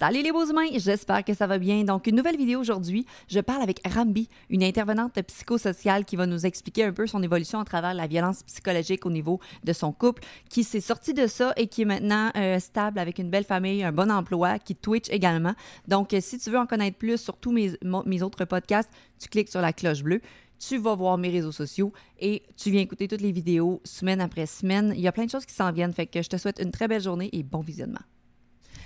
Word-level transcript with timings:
Salut 0.00 0.22
les 0.22 0.32
beaux 0.32 0.46
humains, 0.46 0.70
j'espère 0.76 1.22
que 1.22 1.34
ça 1.34 1.46
va 1.46 1.58
bien. 1.58 1.84
Donc, 1.84 2.06
une 2.06 2.16
nouvelle 2.16 2.38
vidéo 2.38 2.58
aujourd'hui. 2.58 3.04
Je 3.28 3.38
parle 3.38 3.60
avec 3.60 3.86
Rambi, 3.86 4.30
une 4.48 4.64
intervenante 4.64 5.20
psychosociale 5.20 6.06
qui 6.06 6.16
va 6.16 6.24
nous 6.24 6.46
expliquer 6.46 6.84
un 6.84 6.92
peu 6.94 7.06
son 7.06 7.22
évolution 7.22 7.60
à 7.60 7.66
travers 7.66 7.92
la 7.92 8.06
violence 8.06 8.42
psychologique 8.44 9.04
au 9.04 9.10
niveau 9.10 9.40
de 9.62 9.74
son 9.74 9.92
couple, 9.92 10.22
qui 10.48 10.64
s'est 10.64 10.80
sorti 10.80 11.12
de 11.12 11.26
ça 11.26 11.52
et 11.58 11.66
qui 11.66 11.82
est 11.82 11.84
maintenant 11.84 12.30
euh, 12.34 12.58
stable 12.60 12.98
avec 12.98 13.18
une 13.18 13.28
belle 13.28 13.44
famille, 13.44 13.84
un 13.84 13.92
bon 13.92 14.10
emploi, 14.10 14.58
qui 14.58 14.74
Twitch 14.74 15.10
également. 15.10 15.52
Donc, 15.86 16.14
euh, 16.14 16.20
si 16.22 16.38
tu 16.38 16.48
veux 16.48 16.58
en 16.58 16.64
connaître 16.64 16.96
plus 16.96 17.18
sur 17.18 17.36
tous 17.36 17.52
mes, 17.52 17.72
mes 18.06 18.22
autres 18.22 18.46
podcasts, 18.46 18.88
tu 19.18 19.28
cliques 19.28 19.50
sur 19.50 19.60
la 19.60 19.74
cloche 19.74 20.02
bleue 20.02 20.22
tu 20.58 20.76
vas 20.78 20.94
voir 20.94 21.16
mes 21.16 21.30
réseaux 21.30 21.52
sociaux 21.52 21.90
et 22.18 22.42
tu 22.56 22.70
viens 22.70 22.82
écouter 22.82 23.08
toutes 23.08 23.22
les 23.22 23.32
vidéos 23.32 23.80
semaine 23.84 24.20
après 24.20 24.44
semaine. 24.44 24.92
Il 24.94 25.00
y 25.00 25.08
a 25.08 25.12
plein 25.12 25.24
de 25.24 25.30
choses 25.30 25.46
qui 25.46 25.54
s'en 25.54 25.72
viennent. 25.72 25.94
Fait 25.94 26.06
que 26.06 26.20
je 26.20 26.28
te 26.28 26.36
souhaite 26.36 26.60
une 26.62 26.70
très 26.70 26.86
belle 26.86 27.00
journée 27.00 27.30
et 27.32 27.42
bon 27.42 27.60
visionnement. 27.60 28.00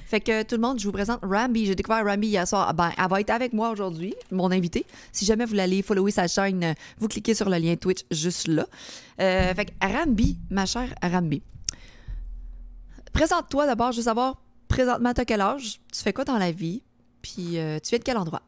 Fait 0.05 0.21
que 0.21 0.43
tout 0.43 0.57
le 0.57 0.61
monde, 0.61 0.79
je 0.79 0.85
vous 0.85 0.93
présente 0.93 1.21
Rambi. 1.23 1.67
J'ai 1.67 1.75
découvert 1.75 2.05
Rambi 2.05 2.29
hier 2.29 2.47
soir. 2.47 2.73
Ben, 2.75 2.93
elle 2.97 3.09
va 3.09 3.21
être 3.21 3.31
avec 3.31 3.53
moi 3.53 3.71
aujourd'hui, 3.71 4.15
mon 4.31 4.51
invité. 4.51 4.85
Si 5.13 5.25
jamais 5.25 5.45
vous 5.45 5.59
aller 5.59 5.83
follower 5.83 6.11
sa 6.11 6.29
chaîne, 6.29 6.75
vous 6.99 7.09
cliquez 7.09 7.35
sur 7.35 7.49
le 7.49 7.57
lien 7.57 7.75
Twitch 7.77 8.05
juste 8.11 8.49
là. 8.49 8.67
Euh, 9.21 9.55
fait 9.55 9.67
que 9.67 9.73
Rambi, 9.81 10.39
ma 10.51 10.67
chère 10.67 10.95
Rambi. 11.03 11.43
Présente-toi 13.13 13.67
d'abord, 13.67 13.93
je 13.93 13.99
veux 13.99 14.05
savoir, 14.05 14.43
présentement, 14.69 15.11
à 15.11 15.25
quel 15.25 15.41
âge? 15.41 15.81
Tu 15.93 16.01
fais 16.03 16.13
quoi 16.13 16.25
dans 16.25 16.39
la 16.39 16.51
vie? 16.51 16.83
Puis 17.23 17.59
euh, 17.59 17.79
tu 17.79 17.91
viens 17.91 17.99
de 17.99 18.05
quel 18.05 18.17
endroit? 18.19 18.43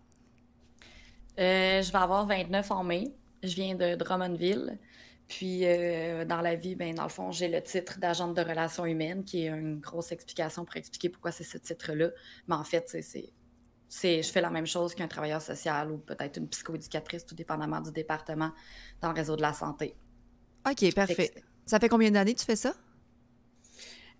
Euh, 1.39 1.83
je 1.83 1.93
vais 1.93 1.99
avoir 1.99 2.27
29 2.27 2.71
en 2.71 2.85
mai. 2.85 3.13
Je 3.43 3.55
viens 3.55 3.75
de 3.75 3.95
Drummondville. 3.95 4.79
Puis, 5.29 5.63
euh, 5.65 6.25
dans 6.25 6.41
la 6.41 6.55
vie, 6.55 6.77
ben, 6.77 6.95
dans 6.95 7.03
le 7.03 7.09
fond, 7.09 7.33
j'ai 7.33 7.49
le 7.49 7.61
titre 7.61 7.99
d'agente 7.99 8.37
de 8.37 8.43
relations 8.43 8.87
humaines, 8.87 9.25
qui 9.25 9.45
est 9.45 9.49
une 9.49 9.81
grosse 9.81 10.13
explication 10.13 10.65
pour 10.65 10.77
expliquer 10.77 11.09
pourquoi 11.09 11.33
c'est 11.33 11.45
ce 11.45 11.59
titre-là. 11.59 12.11
Mais 12.47 12.55
en 12.55 12.63
fait, 12.63 12.85
c'est, 12.89 13.33
c'est, 13.89 14.23
je 14.23 14.31
fais 14.31 14.41
la 14.41 14.51
même 14.51 14.67
chose 14.67 14.95
qu'un 14.95 15.09
travailleur 15.09 15.43
social 15.43 15.91
ou 15.91 15.99
peut-être 15.99 16.37
une 16.37 16.49
psychoéducatrice, 16.49 17.27
tout 17.27 17.35
dépendamment 17.35 17.81
du 17.81 17.91
département 17.91 18.53
dans 19.01 19.09
le 19.09 19.15
réseau 19.17 19.35
de 19.35 19.43
la 19.43 19.53
santé. 19.53 19.97
OK, 20.69 20.95
parfait. 20.95 21.33
Ça 21.65 21.81
fait 21.81 21.89
combien 21.89 22.11
d'années 22.13 22.35
que 22.35 22.41
tu 22.41 22.47
fais 22.47 22.57
ça? 22.57 22.75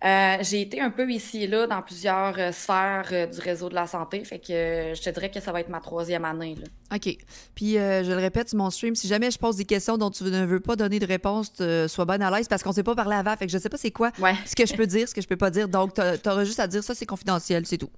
Euh, 0.05 0.37
j'ai 0.41 0.61
été 0.61 0.79
un 0.79 0.91
peu 0.91 1.09
ici 1.09 1.43
et 1.43 1.47
là 1.47 1.65
dans 1.65 1.81
plusieurs 1.81 2.37
euh, 2.37 2.51
sphères 2.51 3.09
euh, 3.11 3.25
du 3.25 3.39
réseau 3.39 3.67
de 3.67 3.73
la 3.73 3.87
santé, 3.87 4.23
fait 4.23 4.37
que 4.37 4.93
je 4.95 5.01
te 5.01 5.09
dirais 5.09 5.31
que 5.31 5.39
ça 5.39 5.51
va 5.51 5.59
être 5.59 5.69
ma 5.69 5.79
troisième 5.79 6.23
année. 6.23 6.55
Là. 6.55 6.95
OK. 6.95 7.17
Puis 7.55 7.73
je 7.73 8.11
le 8.11 8.17
répète 8.17 8.49
sur 8.49 8.59
mon 8.59 8.69
stream, 8.69 8.93
si 8.95 9.07
jamais 9.07 9.31
je 9.31 9.39
pose 9.39 9.55
des 9.55 9.65
questions 9.65 9.97
dont 9.97 10.11
tu 10.11 10.23
ne 10.23 10.45
veux 10.45 10.59
pas 10.59 10.75
donner 10.75 10.99
de 10.99 11.07
réponse, 11.07 11.51
sois 11.87 12.05
bonne 12.05 12.21
à 12.21 12.29
l'aise 12.29 12.47
parce 12.47 12.61
qu'on 12.61 12.69
ne 12.69 12.75
s'est 12.75 12.83
pas 12.83 12.95
parlé 12.95 13.15
avant, 13.15 13.35
fait 13.35 13.47
que 13.47 13.51
je 13.51 13.57
sais 13.57 13.69
pas 13.69 13.77
c'est 13.77 13.91
quoi 13.91 14.11
ce 14.45 14.55
que 14.55 14.67
je 14.67 14.75
peux 14.75 14.85
dire, 14.85 15.09
ce 15.09 15.15
que 15.15 15.21
je 15.21 15.27
peux 15.27 15.35
pas 15.35 15.49
dire. 15.49 15.67
Donc, 15.67 15.95
tu 15.95 16.29
auras 16.29 16.43
juste 16.43 16.59
à 16.59 16.67
dire 16.67 16.83
ça, 16.83 16.93
c'est 16.93 17.07
confidentiel, 17.07 17.65
c'est 17.65 17.77
tout. 17.77 17.89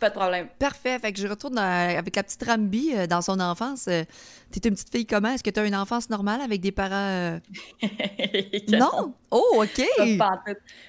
Pas 0.00 0.08
de 0.08 0.14
problème. 0.14 0.48
Parfait. 0.58 0.98
Fait 0.98 1.12
que 1.12 1.20
je 1.20 1.28
retourne 1.28 1.58
avec 1.58 2.16
la 2.16 2.22
petite 2.22 2.42
Rambi 2.42 2.92
euh, 2.94 3.06
dans 3.06 3.20
son 3.20 3.38
enfance. 3.38 3.86
Euh, 3.86 4.02
t'es 4.50 4.66
une 4.66 4.74
petite 4.74 4.90
fille 4.90 5.04
comment? 5.04 5.28
Est-ce 5.28 5.44
que 5.44 5.50
tu 5.50 5.60
as 5.60 5.66
une 5.66 5.76
enfance 5.76 6.08
normale 6.08 6.40
avec 6.40 6.62
des 6.62 6.72
parents. 6.72 6.94
Euh? 6.94 7.38
non? 8.68 9.12
Oh, 9.30 9.62
OK. 9.62 9.84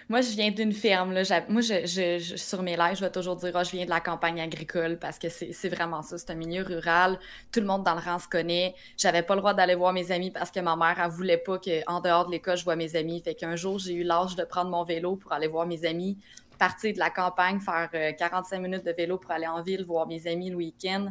Moi, 0.07 0.21
je 0.21 0.29
viens 0.29 0.51
d'une 0.51 0.71
ferme. 0.71 1.11
Là. 1.11 1.23
Moi, 1.49 1.59
je, 1.59 2.33
sur 2.37 2.63
mes 2.63 2.77
lives, 2.77 2.95
je 2.95 3.01
vais 3.01 3.11
toujours 3.11 3.35
dire 3.35 3.51
oh, 3.53 3.63
je 3.65 3.71
viens 3.71 3.83
de 3.83 3.89
la 3.89 3.99
campagne 3.99 4.39
agricole 4.39 4.97
parce 4.97 5.19
que 5.19 5.27
c'est 5.27 5.69
vraiment 5.69 6.01
ça. 6.03 6.17
C'est 6.17 6.31
un 6.31 6.35
milieu 6.35 6.63
rural. 6.63 7.19
Tout 7.51 7.59
le 7.59 7.65
monde 7.65 7.83
dans 7.83 7.95
le 7.95 8.01
rang 8.01 8.17
se 8.17 8.29
connaît. 8.29 8.75
J'avais 8.97 9.23
pas 9.23 9.35
le 9.35 9.41
droit 9.41 9.53
d'aller 9.53 9.75
voir 9.75 9.91
mes 9.91 10.09
amis 10.13 10.31
parce 10.31 10.51
que 10.51 10.61
ma 10.61 10.77
mère, 10.77 11.01
elle 11.03 11.11
voulait 11.11 11.37
pas 11.37 11.59
qu'en 11.59 11.99
dehors 11.99 12.27
de 12.27 12.31
l'école, 12.31 12.55
je 12.55 12.63
vois 12.63 12.77
mes 12.77 12.95
amis. 12.95 13.21
Fait 13.21 13.35
qu'un 13.35 13.57
jour, 13.57 13.77
j'ai 13.77 13.93
eu 13.93 14.03
l'âge 14.03 14.37
de 14.37 14.45
prendre 14.45 14.71
mon 14.71 14.85
vélo 14.85 15.17
pour 15.17 15.33
aller 15.33 15.47
voir 15.47 15.67
mes 15.67 15.83
amis 15.85 16.17
partir 16.61 16.93
de 16.93 16.99
la 16.99 17.09
campagne, 17.09 17.59
faire 17.59 17.89
45 18.19 18.55
euh, 18.55 18.61
minutes 18.61 18.85
de 18.85 18.91
vélo 18.91 19.17
pour 19.17 19.31
aller 19.31 19.47
en 19.47 19.63
ville, 19.63 19.83
voir 19.83 20.05
mes 20.05 20.27
amis 20.27 20.51
le 20.51 20.57
week-end, 20.57 21.07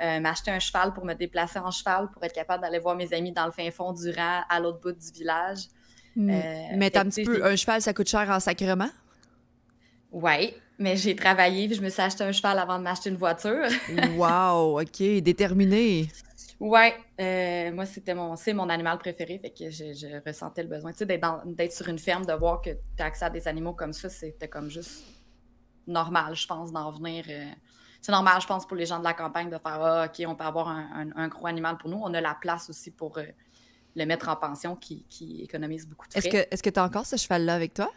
euh, 0.00 0.20
m'acheter 0.20 0.52
un 0.52 0.60
cheval 0.60 0.94
pour 0.94 1.04
me 1.04 1.14
déplacer 1.14 1.58
en 1.58 1.72
cheval 1.72 2.08
pour 2.12 2.22
être 2.22 2.32
capable 2.32 2.62
d'aller 2.62 2.78
voir 2.78 2.94
mes 2.94 3.12
amis 3.12 3.32
dans 3.32 3.46
le 3.46 3.50
fin 3.50 3.68
fond 3.72 3.92
du 3.92 4.10
rang 4.10 4.42
à 4.48 4.60
l'autre 4.60 4.78
bout 4.80 4.92
du 4.92 5.10
village. 5.18 5.66
Hmm. 6.14 6.30
Euh, 6.30 6.62
mais 6.76 6.96
un 6.96 7.06
petit 7.06 7.24
peu, 7.24 7.44
un 7.44 7.56
cheval, 7.56 7.82
ça 7.82 7.92
coûte 7.92 8.08
cher 8.08 8.30
en 8.30 8.38
sacrement? 8.38 8.90
Oui, 10.12 10.54
mais 10.78 10.96
j'ai 10.96 11.16
travaillé, 11.16 11.66
puis 11.66 11.76
je 11.76 11.82
me 11.82 11.88
suis 11.88 12.00
acheté 12.00 12.22
un 12.22 12.30
cheval 12.30 12.60
avant 12.60 12.78
de 12.78 12.84
m'acheter 12.84 13.10
une 13.10 13.16
voiture. 13.16 13.66
wow, 14.16 14.80
OK, 14.80 15.02
déterminé. 15.20 16.06
Ouais, 16.62 16.94
euh, 17.20 17.72
moi 17.72 17.84
c'était 17.86 18.14
mon 18.14 18.36
c'est 18.36 18.52
mon 18.52 18.68
animal 18.68 18.96
préféré, 18.96 19.36
fait 19.40 19.50
que 19.50 19.68
je, 19.68 20.24
ressentais 20.24 20.62
le 20.62 20.68
besoin, 20.68 20.92
tu 20.92 20.98
sais, 20.98 21.06
d'être 21.06 21.72
sur 21.72 21.88
une 21.88 21.98
ferme, 21.98 22.24
de 22.24 22.32
voir 22.34 22.62
que 22.62 22.70
tu 22.70 23.02
as 23.02 23.06
accès 23.06 23.24
à 23.24 23.30
des 23.30 23.48
animaux 23.48 23.72
comme 23.72 23.92
ça, 23.92 24.08
c'était 24.08 24.46
comme 24.46 24.70
juste 24.70 25.02
normal, 25.88 26.36
je 26.36 26.46
pense, 26.46 26.70
d'en 26.70 26.92
venir. 26.92 27.24
Euh, 27.28 27.50
c'est 28.00 28.12
normal, 28.12 28.40
je 28.40 28.46
pense, 28.46 28.64
pour 28.64 28.76
les 28.76 28.86
gens 28.86 29.00
de 29.00 29.04
la 29.04 29.12
campagne 29.12 29.50
de 29.50 29.58
faire 29.58 29.82
ah, 29.82 30.06
OK, 30.06 30.24
on 30.24 30.36
peut 30.36 30.44
avoir 30.44 30.68
un, 30.68 31.26
gros 31.26 31.48
animal 31.48 31.78
pour 31.78 31.90
nous. 31.90 32.00
On 32.00 32.14
a 32.14 32.20
la 32.20 32.36
place 32.40 32.70
aussi 32.70 32.92
pour 32.92 33.18
euh, 33.18 33.24
le 33.96 34.04
mettre 34.06 34.28
en 34.28 34.36
pension 34.36 34.76
qui, 34.76 35.04
qui 35.08 35.42
économise 35.42 35.88
beaucoup 35.88 36.06
de 36.06 36.12
frais. 36.12 36.48
Est-ce 36.48 36.62
que 36.62 36.70
tu 36.70 36.78
as 36.78 36.84
encore 36.84 37.06
ce 37.06 37.16
cheval-là 37.16 37.54
avec 37.56 37.74
toi? 37.74 37.90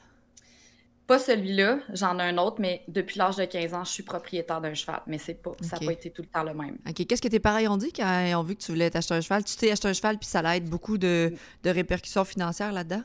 Pas 1.07 1.19
celui-là, 1.19 1.79
j'en 1.93 2.17
ai 2.17 2.23
un 2.23 2.37
autre, 2.39 2.57
mais 2.59 2.83
depuis 2.87 3.19
l'âge 3.19 3.35
de 3.35 3.45
15 3.45 3.73
ans, 3.75 3.83
je 3.83 3.91
suis 3.91 4.03
propriétaire 4.03 4.59
d'un 4.59 4.73
cheval. 4.73 5.01
Mais 5.05 5.19
c'est 5.19 5.35
pas, 5.35 5.51
ça 5.61 5.77
n'a 5.77 5.85
pas 5.85 5.93
été 5.93 6.09
tout 6.09 6.23
le 6.23 6.27
temps 6.27 6.43
le 6.43 6.53
même. 6.55 6.77
OK. 6.87 7.05
Qu'est-ce 7.05 7.21
que 7.21 7.27
tes 7.27 7.39
parents 7.39 7.59
ont 7.73 7.77
dit 7.77 7.93
quand 7.93 8.25
ils 8.25 8.33
ont 8.33 8.41
vu 8.41 8.55
que 8.55 8.61
tu 8.61 8.71
voulais 8.71 8.89
t'acheter 8.89 9.13
un 9.13 9.21
cheval? 9.21 9.43
Tu 9.43 9.55
t'es 9.55 9.71
acheté 9.71 9.87
un 9.87 9.93
cheval, 9.93 10.17
puis 10.17 10.27
ça 10.27 10.55
aide 10.55 10.67
beaucoup 10.67 10.97
de, 10.97 11.31
de 11.63 11.69
répercussions 11.69 12.25
financières 12.25 12.71
là-dedans? 12.71 13.03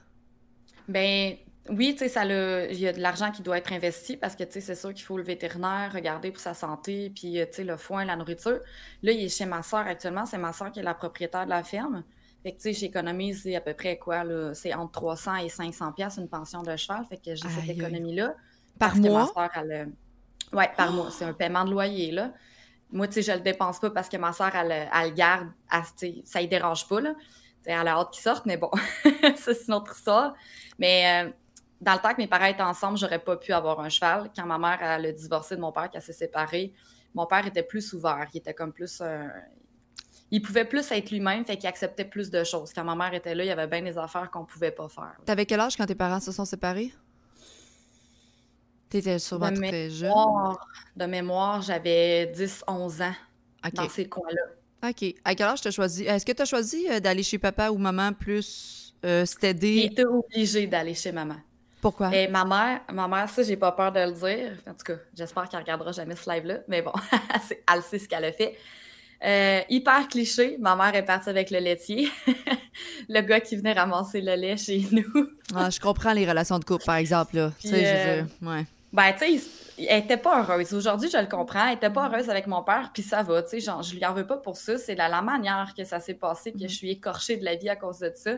Ben 0.88 1.36
oui, 1.68 1.92
tu 1.92 1.98
sais, 1.98 2.08
ça 2.08 2.24
il 2.24 2.80
y 2.80 2.88
a 2.88 2.92
de 2.94 3.00
l'argent 3.00 3.30
qui 3.30 3.42
doit 3.42 3.58
être 3.58 3.72
investi 3.72 4.16
parce 4.16 4.34
que, 4.34 4.44
tu 4.44 4.52
sais, 4.52 4.60
c'est 4.62 4.74
sûr 4.74 4.94
qu'il 4.94 5.04
faut 5.04 5.18
le 5.18 5.22
vétérinaire, 5.22 5.92
regarder 5.92 6.30
pour 6.30 6.40
sa 6.40 6.54
santé, 6.54 7.12
puis, 7.14 7.34
tu 7.34 7.46
sais, 7.52 7.64
le 7.64 7.76
foin, 7.76 8.06
la 8.06 8.16
nourriture. 8.16 8.60
Là, 9.02 9.12
il 9.12 9.22
est 9.22 9.28
chez 9.28 9.44
ma 9.44 9.62
soeur 9.62 9.86
actuellement. 9.86 10.24
C'est 10.24 10.38
ma 10.38 10.54
soeur 10.54 10.72
qui 10.72 10.80
est 10.80 10.82
la 10.82 10.94
propriétaire 10.94 11.44
de 11.44 11.50
la 11.50 11.62
ferme. 11.62 12.02
Fait 12.42 12.52
que, 12.52 12.56
tu 12.56 12.62
sais, 12.62 12.72
j'économise 12.72 13.46
à 13.54 13.60
peu 13.60 13.74
près 13.74 13.98
quoi, 13.98 14.24
là? 14.24 14.54
C'est 14.54 14.72
entre 14.72 14.92
300 14.92 15.36
et 15.36 15.48
500 15.48 15.92
pièces 15.92 16.16
une 16.16 16.28
pension 16.28 16.62
de 16.62 16.74
cheval. 16.76 17.04
Fait 17.08 17.18
que 17.18 17.34
j'ai 17.34 17.48
cette 17.48 17.68
économie-là. 17.68 18.34
Par 18.78 18.96
mois? 18.96 19.26
Que 19.26 19.34
ma 19.34 19.48
soeur, 19.48 19.50
elle... 19.56 19.92
Ouais, 20.52 20.70
par 20.76 20.92
mois. 20.92 21.10
C'est 21.10 21.24
un 21.24 21.34
paiement 21.34 21.64
de 21.64 21.70
loyer, 21.70 22.10
là. 22.12 22.32
Moi, 22.90 23.06
tu 23.06 23.14
sais, 23.14 23.22
je 23.22 23.32
le 23.32 23.40
dépense 23.40 23.78
pas 23.78 23.90
parce 23.90 24.08
que 24.08 24.16
ma 24.16 24.32
soeur, 24.32 24.54
elle, 24.54 24.72
elle 24.72 25.10
le 25.10 25.14
garde. 25.14 25.48
Elle, 25.72 26.14
ça 26.24 26.40
ne 26.40 26.46
dérange 26.46 26.88
pas, 26.88 27.00
là. 27.00 27.14
sais, 27.62 27.72
elle 27.72 27.86
a 27.86 27.98
hâte 27.98 28.10
qu'il 28.10 28.22
sorte, 28.22 28.46
mais 28.46 28.56
bon, 28.56 28.70
ça, 29.36 29.54
c'est 29.54 29.68
une 29.68 29.74
autre 29.74 29.94
histoire. 29.94 30.34
Mais 30.78 31.26
euh, 31.26 31.30
dans 31.80 31.92
le 31.92 31.98
temps 31.98 32.12
que 32.12 32.18
mes 32.18 32.26
parents 32.26 32.46
étaient 32.46 32.62
ensemble, 32.62 32.96
j'aurais 32.96 33.18
pas 33.18 33.36
pu 33.36 33.52
avoir 33.52 33.80
un 33.80 33.90
cheval. 33.90 34.30
Quand 34.34 34.46
ma 34.46 34.58
mère, 34.58 34.78
elle 34.82 35.06
a 35.06 35.12
divorcé 35.12 35.56
de 35.56 35.60
mon 35.60 35.72
père, 35.72 35.90
qu'elle 35.90 36.02
s'est 36.02 36.12
séparée, 36.12 36.72
mon 37.14 37.26
père 37.26 37.46
était 37.46 37.62
plus 37.62 37.92
ouvert. 37.92 38.26
Il 38.32 38.38
était 38.38 38.54
comme 38.54 38.72
plus 38.72 39.02
il 40.30 40.42
pouvait 40.42 40.64
plus 40.64 40.90
être 40.92 41.10
lui-même, 41.10 41.44
fait 41.44 41.56
qu'il 41.56 41.68
acceptait 41.68 42.04
plus 42.04 42.30
de 42.30 42.44
choses. 42.44 42.72
Quand 42.72 42.84
ma 42.84 42.94
mère 42.94 43.12
était 43.14 43.34
là, 43.34 43.44
il 43.44 43.48
y 43.48 43.50
avait 43.50 43.66
bien 43.66 43.82
des 43.82 43.98
affaires 43.98 44.30
qu'on 44.30 44.44
pouvait 44.44 44.70
pas 44.70 44.88
faire. 44.88 45.16
T'avais 45.24 45.46
quel 45.46 45.60
âge 45.60 45.76
quand 45.76 45.86
tes 45.86 45.94
parents 45.94 46.20
se 46.20 46.32
sont 46.32 46.44
séparés? 46.44 46.92
T'étais 48.88 49.18
sûrement 49.18 49.52
très 49.52 49.90
jeune. 49.90 50.12
De 50.96 51.06
mémoire, 51.06 51.62
j'avais 51.62 52.26
10-11 52.26 53.02
ans 53.02 53.14
dans 53.72 53.88
ces 53.88 54.08
coins-là. 54.08 54.88
OK. 54.88 55.14
À 55.24 55.34
quel 55.34 55.46
âge 55.46 55.60
t'as 55.60 55.70
choisi? 55.70 56.04
Est-ce 56.04 56.24
que 56.24 56.32
tu 56.32 56.42
as 56.42 56.46
choisi 56.46 56.86
euh, 56.90 57.00
d'aller 57.00 57.22
chez 57.22 57.38
papa 57.38 57.70
ou 57.70 57.76
maman 57.76 58.12
plus 58.12 58.94
euh, 59.04 59.24
J'ai 59.40 59.84
été 59.84 60.04
obligée 60.04 60.66
d'aller 60.66 60.94
chez 60.94 61.12
maman. 61.12 61.36
Pourquoi? 61.80 62.14
Et 62.14 62.28
ma 62.28 62.44
mère, 62.44 62.80
ma 62.92 63.06
mère, 63.08 63.28
ça, 63.28 63.42
j'ai 63.42 63.56
pas 63.56 63.72
peur 63.72 63.92
de 63.92 64.00
le 64.00 64.12
dire. 64.12 64.58
En 64.66 64.72
tout 64.72 64.84
cas, 64.84 64.98
j'espère 65.14 65.48
qu'elle 65.48 65.60
regardera 65.60 65.92
jamais 65.92 66.16
ce 66.16 66.28
live-là. 66.30 66.58
Mais 66.68 66.82
bon, 66.82 66.92
elle 67.72 67.82
sait 67.82 67.98
ce 67.98 68.08
qu'elle 68.08 68.24
a 68.24 68.32
fait. 68.32 68.56
Euh, 69.22 69.60
hyper 69.68 70.08
cliché, 70.08 70.56
ma 70.58 70.74
mère 70.76 70.94
est 70.94 71.04
partie 71.04 71.28
avec 71.28 71.50
le 71.50 71.58
laitier. 71.58 72.08
le 73.08 73.20
gars 73.20 73.40
qui 73.40 73.56
venait 73.56 73.74
ramasser 73.74 74.20
le 74.20 74.34
lait 74.34 74.56
chez 74.56 74.82
nous. 74.92 75.28
ah, 75.54 75.68
je 75.68 75.78
comprends 75.78 76.12
les 76.12 76.26
relations 76.26 76.58
de 76.58 76.64
couple, 76.64 76.84
par 76.84 76.96
exemple. 76.96 77.36
Là. 77.36 77.52
sais, 77.58 77.68
je 77.68 78.20
euh, 78.20 78.22
ouais. 78.42 78.64
Ben, 78.92 79.12
tu 79.12 79.38
sais, 79.38 79.84
elle 79.86 80.04
était 80.04 80.16
pas 80.16 80.42
heureuse. 80.42 80.72
Aujourd'hui, 80.72 81.10
je 81.12 81.18
le 81.18 81.26
comprends. 81.26 81.68
Elle 81.68 81.76
était 81.76 81.90
pas 81.90 82.08
heureuse 82.08 82.30
avec 82.30 82.46
mon 82.46 82.62
père, 82.62 82.90
puis 82.94 83.02
ça 83.02 83.22
va, 83.22 83.42
tu 83.42 83.50
sais, 83.50 83.60
genre, 83.60 83.82
je 83.82 83.94
lui 83.94 84.04
en 84.04 84.14
veux 84.14 84.26
pas 84.26 84.38
pour 84.38 84.56
ça. 84.56 84.78
C'est 84.78 84.94
la, 84.94 85.08
la 85.08 85.20
manière 85.20 85.74
que 85.76 85.84
ça 85.84 86.00
s'est 86.00 86.14
passé, 86.14 86.52
que 86.52 86.58
mm-hmm. 86.58 86.68
je 86.68 86.74
suis 86.74 86.90
écorchée 86.90 87.36
de 87.36 87.44
la 87.44 87.56
vie 87.56 87.68
à 87.68 87.76
cause 87.76 87.98
de 87.98 88.12
ça. 88.14 88.32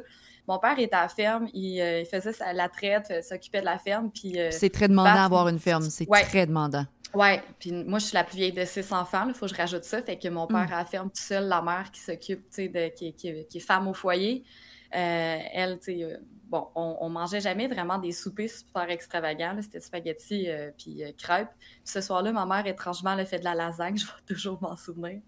Mon 0.49 0.59
père 0.59 0.79
était 0.79 0.95
à 0.95 1.03
la 1.03 1.09
ferme, 1.09 1.49
il, 1.55 1.81
euh, 1.81 2.05
faisait 2.05 2.33
la 2.53 2.69
traite, 2.69 3.25
s'occupait 3.25 3.61
de 3.61 3.67
la 3.67 3.79
ferme, 3.79 4.11
puis... 4.11 4.37
c'est 4.51 4.71
très 4.71 4.89
demandant 4.89 5.15
d'avoir 5.15 5.49
une 5.49 5.59
ferme, 5.59 5.83
c'est 5.83 6.07
très 6.07 6.47
demandant. 6.47 6.85
Ouais, 7.15 7.43
puis 7.59 7.73
moi, 7.73 7.99
je 7.99 8.07
suis 8.07 8.15
la 8.15 8.25
plus 8.25 8.37
vieille 8.37 8.53
de 8.53 8.65
six 8.65 8.91
enfants, 8.93 9.27
il 9.29 9.35
faut 9.35 9.47
que 9.47 9.53
je 9.53 9.57
rajoute 9.57 9.85
ça. 9.85 10.01
Fait 10.03 10.19
que 10.19 10.29
mon 10.29 10.47
père 10.47 10.69
mm. 10.71 10.73
a 10.73 10.85
ferme 10.85 11.11
tout 11.11 11.23
seul, 11.23 11.47
la 11.47 11.61
mère 11.61 11.91
qui 11.91 12.01
s'occupe, 12.01 12.49
tu 12.49 12.55
sais, 12.55 12.69
de, 12.69 12.89
qui, 12.89 13.13
qui, 13.13 13.29
est 13.29 13.61
femme 13.61 13.87
au 13.87 13.95
foyer. 13.95 14.45
Euh, 14.95 15.39
elle, 15.53 15.79
tu 15.79 15.99
sais, 15.99 16.05
euh, 16.05 16.17
bon, 16.49 16.69
on, 16.75 16.99
on, 17.01 17.09
mangeait 17.11 17.41
jamais 17.41 17.67
vraiment 17.67 17.99
des 17.99 18.13
soupers 18.13 18.49
super 18.49 18.89
extravagants. 18.91 19.57
C'était 19.61 19.81
spaghetti 19.81 20.49
euh, 20.49 20.71
puis 20.77 21.03
crêpes. 21.19 21.51
ce 21.85 22.01
soir-là, 22.01 22.33
ma 22.33 22.47
mère, 22.47 22.67
étrangement, 22.67 23.13
elle 23.13 23.21
a 23.21 23.27
fait 23.27 23.39
de 23.39 23.45
la 23.45 23.55
lasagne. 23.55 23.97
Je 23.99 24.07
vais 24.07 24.13
toujours 24.27 24.61
m'en 24.63 24.77
souvenir. 24.77 25.21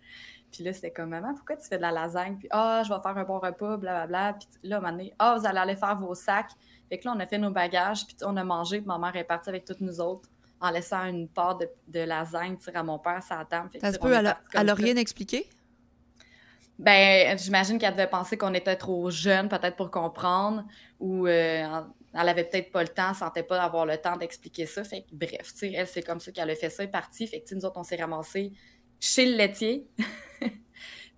Puis 0.55 0.62
là, 0.62 0.73
c'était 0.73 0.93
comme, 0.93 1.09
maman, 1.09 1.35
pourquoi 1.35 1.56
tu 1.56 1.67
fais 1.67 1.79
de 1.79 1.83
la 1.83 1.91
lasagne? 1.91 2.37
Puis, 2.37 2.47
ah, 2.53 2.83
je 2.85 2.93
vais 2.93 3.01
faire 3.03 3.19
un 3.19 3.25
bon 3.25 3.41
repas, 3.41 3.77
blablabla. 3.77 4.35
Puis 4.35 4.49
là, 4.62 4.79
donné, 4.79 5.12
ah, 5.19 5.37
vous 5.37 5.45
allez 5.45 5.59
aller 5.59 5.77
faire 5.77 5.99
vos 5.99 6.15
sacs. 6.15 6.53
Fait 6.89 6.99
que 6.99 7.09
là, 7.09 7.15
on 7.17 7.21
a 7.21 7.27
fait 7.27 7.39
nos 7.39 7.51
bagages, 7.51 8.06
puis 8.06 8.17
on 8.23 8.37
a 8.37 8.45
mangé, 8.45 8.79
puis 8.79 8.87
ma 8.87 8.97
mère 8.99 9.17
est 9.17 9.25
partie 9.25 9.49
avec 9.49 9.65
toutes 9.65 9.81
nous 9.81 10.01
autres 10.01 10.29
en 10.61 10.71
laissant 10.71 11.05
une 11.06 11.29
part 11.29 11.59
de, 11.59 11.69
de 11.89 12.01
lasagne 12.01 12.56
à 12.73 12.83
mon 12.85 13.01
père 13.01 13.21
la 13.31 13.45
table. 13.45 13.71
Ça 13.81 13.93
se 13.93 13.99
peut, 13.99 14.15
elle 14.15 14.71
a 14.71 14.75
rien 14.75 14.97
expliqué? 14.97 15.49
Ben, 16.79 17.37
j'imagine 17.37 17.79
qu'elle 17.79 17.93
devait 17.93 18.09
penser 18.09 18.37
qu'on 18.37 18.55
était 18.55 18.77
trop 18.77 19.11
jeune, 19.11 19.49
peut-être 19.49 19.77
pour 19.77 19.91
comprendre, 19.91 20.65
ou 21.00 21.27
euh, 21.27 21.83
elle 22.15 22.29
avait 22.29 22.45
peut-être 22.45 22.73
pas 22.73 22.83
le 22.83 22.89
temps, 22.89 23.12
sentait 23.15 23.43
pas 23.43 23.59
d'avoir 23.59 23.87
le 23.87 23.97
temps 23.97 24.17
d'expliquer 24.17 24.67
ça. 24.67 24.85
Fait 24.85 25.03
que, 25.03 25.09
bref, 25.12 25.53
tu 25.53 25.59
sais, 25.59 25.73
elle, 25.73 25.87
c'est 25.87 26.03
comme 26.03 26.21
ça 26.21 26.33
qu'elle 26.33 26.50
a 26.50 26.55
fait 26.55 26.71
ça, 26.71 26.83
elle 26.83 26.89
est 26.89 26.93
partie. 26.93 27.27
Fait 27.27 27.41
que, 27.41 27.55
nous 27.55 27.65
autres, 27.65 27.79
on 27.79 27.83
s'est 27.85 27.97
ramassés 27.97 28.53
chez 29.05 29.27
le 29.27 29.37
laitier. 29.37 29.87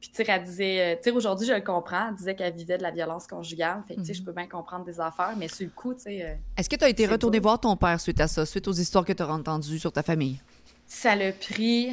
Puis, 0.01 0.11
tu 0.11 0.15
sais, 0.15 0.25
elle 0.29 0.43
disait, 0.43 0.81
euh, 0.81 0.97
tu 0.97 1.05
sais, 1.05 1.11
aujourd'hui, 1.11 1.47
je 1.47 1.53
le 1.53 1.61
comprends, 1.61 2.09
elle 2.09 2.15
disait 2.15 2.35
qu'elle 2.35 2.55
vivait 2.55 2.79
de 2.79 2.83
la 2.83 2.91
violence 2.91 3.27
conjugale. 3.27 3.83
Fait 3.87 3.95
que, 3.95 4.01
tu 4.01 4.07
sais, 4.07 4.15
je 4.15 4.21
mhm. 4.21 4.27
peux 4.27 4.33
bien 4.33 4.47
comprendre 4.47 4.85
des 4.85 5.01
affaires, 5.01 5.35
mais 5.37 5.49
sur 5.49 5.65
le 5.65 5.73
coup, 5.73 5.95
tu 5.95 6.03
sais. 6.03 6.23
Euh, 6.25 6.35
Est-ce 6.57 6.69
que 6.69 6.77
tu 6.77 6.85
as 6.85 6.89
été 6.89 7.07
retourné 7.07 7.39
voir 7.39 7.61
ton 7.61 7.77
père 7.77 8.01
suite 8.01 8.21
à 8.21 8.29
ça, 8.29 8.45
suite 8.45 8.69
aux 8.69 8.73
histoires 8.73 9.05
que 9.05 9.13
tu 9.13 9.23
as 9.23 9.29
entendues 9.29 9.79
sur 9.79 9.93
ta 9.93 10.03
famille? 10.03 10.41
Ça 10.87 11.17
l'a 11.17 11.33
pris 11.33 11.93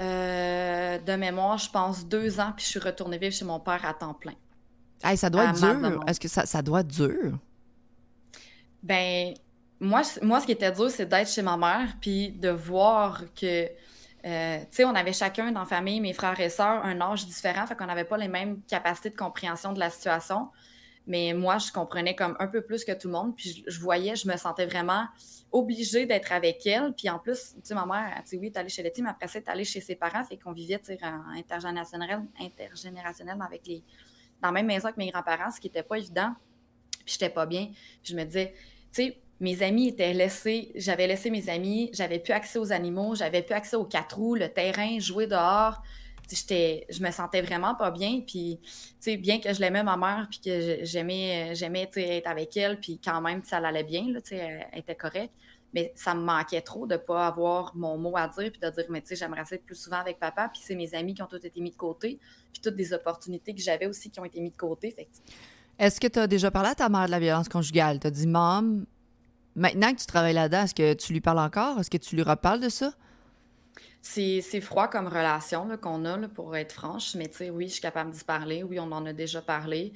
euh, 0.00 0.98
de 0.98 1.12
mémoire, 1.12 1.58
je 1.58 1.70
pense, 1.70 2.06
deux 2.06 2.40
ans, 2.40 2.52
puis 2.56 2.64
je 2.64 2.70
suis 2.70 2.80
retournée 2.80 3.18
vivre 3.18 3.34
chez 3.34 3.44
mon 3.44 3.60
père 3.60 3.84
à 3.84 3.94
temps 3.94 4.14
plein. 4.14 4.34
Hey, 5.02 5.16
ça 5.16 5.30
doit 5.30 5.44
être 5.44 5.60
dur. 5.60 6.04
Est-ce 6.06 6.20
que 6.20 6.28
ça, 6.28 6.46
ça 6.46 6.62
doit 6.62 6.80
être 6.80 6.88
dur? 6.88 7.38
Ben, 8.82 9.34
moi, 9.80 10.02
moi, 10.22 10.40
ce 10.40 10.46
qui 10.46 10.52
était 10.52 10.72
dur, 10.72 10.90
c'est 10.90 11.06
d'être 11.06 11.28
chez 11.28 11.42
ma 11.42 11.56
mère, 11.56 11.96
puis 12.00 12.30
de 12.30 12.48
voir 12.48 13.22
que, 13.38 13.68
euh, 14.26 14.58
tu 14.58 14.66
sais, 14.70 14.84
on 14.84 14.94
avait 14.94 15.12
chacun 15.12 15.52
dans 15.52 15.60
la 15.60 15.66
famille, 15.66 16.00
mes 16.00 16.12
frères 16.12 16.38
et 16.40 16.48
sœurs, 16.48 16.84
un 16.84 17.00
âge 17.00 17.26
différent, 17.26 17.66
fait 17.66 17.76
qu'on 17.76 17.86
n'avait 17.86 18.04
pas 18.04 18.16
les 18.16 18.26
mêmes 18.26 18.60
capacités 18.62 19.10
de 19.10 19.16
compréhension 19.16 19.72
de 19.72 19.78
la 19.78 19.88
situation. 19.88 20.48
Mais 21.06 21.32
moi, 21.32 21.58
je 21.58 21.70
comprenais 21.70 22.16
comme 22.16 22.36
un 22.40 22.48
peu 22.48 22.62
plus 22.62 22.84
que 22.84 22.90
tout 22.90 23.06
le 23.06 23.12
monde. 23.12 23.36
Puis 23.36 23.64
je, 23.64 23.80
voyais, 23.80 24.16
je 24.16 24.26
me 24.26 24.36
sentais 24.36 24.66
vraiment 24.66 25.06
obligée 25.52 26.04
d'être 26.04 26.32
avec 26.32 26.66
elle. 26.66 26.92
Puis 26.94 27.08
en 27.08 27.20
plus, 27.20 27.54
tu 27.54 27.60
sais, 27.62 27.74
ma 27.76 27.86
mère, 27.86 28.20
tu 28.24 28.30
sais, 28.30 28.36
oui, 28.38 28.50
t'es 28.50 28.58
allée 28.58 28.68
chez 28.68 28.82
Letty, 28.82 29.02
mais 29.02 29.10
après 29.10 29.28
ça, 29.28 29.40
t'es 29.40 29.48
allée 29.48 29.64
chez 29.64 29.80
ses 29.80 29.94
parents. 29.94 30.24
Fait 30.24 30.36
qu'on 30.36 30.50
vivait, 30.50 30.80
tu 30.80 30.86
sais, 30.86 30.98
intergénérationnel, 31.36 32.26
avec 33.40 33.64
les, 33.68 33.84
dans 34.42 34.48
la 34.48 34.52
même 34.52 34.66
maison 34.66 34.88
que 34.90 34.96
mes 34.96 35.10
grands-parents, 35.12 35.52
ce 35.52 35.60
qui 35.60 35.68
n'était 35.68 35.84
pas 35.84 35.98
évident. 35.98 36.34
Puis 37.04 37.14
j'étais 37.14 37.30
pas 37.30 37.46
bien. 37.46 37.68
Je 38.02 38.16
me 38.16 38.24
disais, 38.24 38.54
tu 38.92 39.04
sais, 39.04 39.22
mes 39.40 39.62
amis 39.62 39.88
étaient 39.88 40.14
laissés, 40.14 40.72
j'avais 40.74 41.06
laissé 41.06 41.30
mes 41.30 41.48
amis, 41.48 41.90
j'avais 41.92 42.18
plus 42.18 42.32
accès 42.32 42.58
aux 42.58 42.72
animaux, 42.72 43.14
j'avais 43.14 43.42
plus 43.42 43.54
accès 43.54 43.76
aux 43.76 43.84
quatre 43.84 44.16
roues, 44.16 44.34
le 44.34 44.48
terrain, 44.48 44.98
jouer 44.98 45.26
dehors 45.26 45.82
je 46.28 47.02
me 47.02 47.10
sentais 47.10 47.42
vraiment 47.42 47.74
pas 47.74 47.90
bien. 47.90 48.20
Puis, 48.26 48.58
bien 49.18 49.40
que 49.40 49.52
je 49.52 49.60
l'aimais 49.60 49.82
ma 49.82 49.96
mère, 49.96 50.26
puis 50.30 50.40
que 50.40 50.84
j'aimais, 50.84 51.54
j'aimais 51.54 51.88
être 51.94 52.26
avec 52.26 52.56
elle, 52.56 52.80
puis 52.80 53.00
quand 53.02 53.20
même, 53.20 53.42
ça 53.44 53.58
allait 53.58 53.84
bien, 53.84 54.10
là, 54.10 54.20
elle, 54.30 54.66
était 54.74 54.94
correcte. 54.94 55.32
Mais 55.74 55.92
ça 55.94 56.14
me 56.14 56.22
manquait 56.22 56.62
trop 56.62 56.86
de 56.86 56.94
ne 56.94 56.98
pas 56.98 57.26
avoir 57.26 57.76
mon 57.76 57.98
mot 57.98 58.16
à 58.16 58.28
dire, 58.28 58.50
puis 58.50 58.60
de 58.60 58.70
dire, 58.70 58.84
mais 58.88 59.02
tu 59.02 59.08
sais, 59.08 59.16
j'aimerais 59.16 59.42
être 59.50 59.64
plus 59.64 59.74
souvent 59.74 59.98
avec 59.98 60.18
papa. 60.18 60.48
Puis 60.52 60.62
c'est 60.64 60.74
mes 60.74 60.94
amis 60.94 61.14
qui 61.14 61.22
ont 61.22 61.26
tous 61.26 61.44
été 61.44 61.60
mis 61.60 61.70
de 61.70 61.76
côté, 61.76 62.18
puis 62.52 62.62
toutes 62.62 62.76
des 62.76 62.92
opportunités 62.92 63.54
que 63.54 63.60
j'avais 63.60 63.86
aussi 63.86 64.10
qui 64.10 64.18
ont 64.18 64.24
été 64.24 64.40
mis 64.40 64.50
de 64.50 64.56
côté. 64.56 64.94
Est-ce 65.78 66.00
que 66.00 66.06
tu 66.06 66.18
as 66.18 66.26
déjà 66.26 66.50
parlé 66.50 66.70
à 66.70 66.74
ta 66.74 66.88
mère 66.88 67.06
de 67.06 67.10
la 67.10 67.18
violence 67.18 67.48
conjugale? 67.48 68.00
Tu 68.00 68.06
as 68.06 68.10
dit, 68.10 68.26
maman, 68.26 68.84
maintenant 69.56 69.92
que 69.92 69.98
tu 69.98 70.06
travailles 70.06 70.34
là-dedans, 70.34 70.62
est-ce 70.62 70.74
que 70.74 70.94
tu 70.94 71.12
lui 71.12 71.20
parles 71.20 71.40
encore? 71.40 71.80
Est-ce 71.80 71.90
que 71.90 71.96
tu 71.96 72.14
lui 72.14 72.22
reparles 72.22 72.60
de 72.60 72.68
ça? 72.68 72.92
C'est 74.02 74.60
froid 74.60 74.86
comme 74.86 75.08
relation 75.08 75.68
qu'on 75.78 76.04
a, 76.04 76.28
pour 76.28 76.56
être 76.56 76.72
franche, 76.72 77.16
mais 77.16 77.28
tu 77.28 77.38
sais, 77.38 77.50
oui, 77.50 77.66
je 77.66 77.72
suis 77.72 77.82
capable 77.82 78.12
d'y 78.12 78.22
parler. 78.22 78.62
Oui, 78.62 78.78
on 78.78 78.92
en 78.92 79.04
a 79.04 79.12
déjà 79.12 79.42
parlé. 79.42 79.92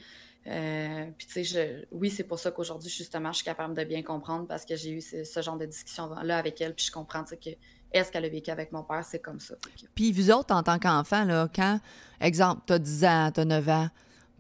Euh, 0.47 1.07
puis 1.17 1.27
tu 1.27 1.45
sais, 1.45 1.87
oui, 1.93 2.11
c'est 2.11 2.25
pour 2.25 2.39
ça 2.39 2.51
qu'aujourd'hui, 2.51 2.91
justement, 2.91 3.31
je 3.31 3.37
suis 3.37 3.45
capable 3.45 3.75
de 3.75 3.85
bien 3.85 4.03
comprendre 4.03 4.47
parce 4.49 4.65
que 4.65 4.75
j'ai 4.75 4.91
eu 4.91 5.01
ce, 5.01 5.43
genre 5.43 5.57
de 5.57 5.67
discussion-là 5.67 6.39
avec 6.39 6.61
elle, 6.61 6.75
puis 6.75 6.87
je 6.87 6.93
comprends 6.93 7.23
que 7.23 7.51
est-ce 7.93 8.11
qu'elle 8.11 8.25
a 8.25 8.29
vécu 8.29 8.51
avec 8.51 8.73
mon 8.73 8.83
père, 8.83 9.05
c'est 9.05 9.19
comme 9.21 9.41
ça. 9.41 9.55
Puis 9.95 10.13
vous 10.13 10.31
autres, 10.31 10.55
en 10.55 10.63
tant 10.63 10.79
qu'enfant, 10.79 11.25
là, 11.25 11.49
quand, 11.55 11.81
exemple, 12.21 12.63
t'as 12.67 12.79
10 12.79 13.05
ans, 13.05 13.31
t'as 13.33 13.45
9 13.45 13.69
ans, 13.69 13.89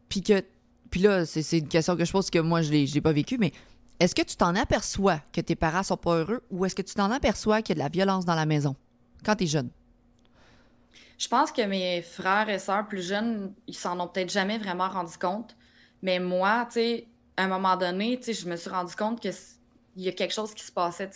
puis 0.08 0.22
que, 0.22 0.42
puis 0.90 1.00
là, 1.00 1.26
c'est 1.26 1.58
une 1.58 1.68
question 1.68 1.96
que 1.96 2.04
je 2.04 2.12
pose 2.12 2.30
que 2.30 2.38
moi, 2.38 2.62
je 2.62 2.70
l'ai 2.70 3.00
pas 3.00 3.12
vécu, 3.12 3.38
mais 3.38 3.52
est-ce 4.00 4.14
que 4.14 4.22
tu 4.22 4.36
t'en 4.36 4.56
aperçois 4.56 5.20
que 5.32 5.40
tes 5.40 5.54
parents 5.54 5.82
sont 5.82 5.96
pas 5.96 6.16
heureux 6.16 6.42
ou 6.50 6.64
est-ce 6.64 6.74
que 6.74 6.82
tu 6.82 6.94
t'en 6.94 7.10
aperçois 7.10 7.62
qu'il 7.62 7.76
y 7.76 7.80
a 7.80 7.84
de 7.84 7.86
la 7.86 7.90
violence 7.90 8.24
dans 8.24 8.34
la 8.34 8.46
maison? 8.46 8.74
quand 9.24 9.36
tu 9.36 9.44
es 9.44 9.46
jeune? 9.46 9.70
Je 11.18 11.28
pense 11.28 11.52
que 11.52 11.62
mes 11.62 12.00
frères 12.00 12.48
et 12.48 12.58
sœurs 12.58 12.86
plus 12.86 13.06
jeunes, 13.06 13.52
ils 13.66 13.76
s'en 13.76 14.00
ont 14.00 14.08
peut-être 14.08 14.30
jamais 14.30 14.56
vraiment 14.56 14.88
rendu 14.88 15.18
compte. 15.18 15.54
Mais 16.02 16.18
moi, 16.18 16.66
tu 16.66 16.74
sais, 16.74 17.06
à 17.36 17.44
un 17.44 17.48
moment 17.48 17.76
donné, 17.76 18.18
tu 18.18 18.32
je 18.32 18.48
me 18.48 18.56
suis 18.56 18.70
rendu 18.70 18.94
compte 18.96 19.20
qu'il 19.20 19.34
y 19.96 20.08
a 20.08 20.12
quelque 20.12 20.32
chose 20.32 20.54
qui 20.54 20.64
se 20.64 20.72
passait. 20.72 21.10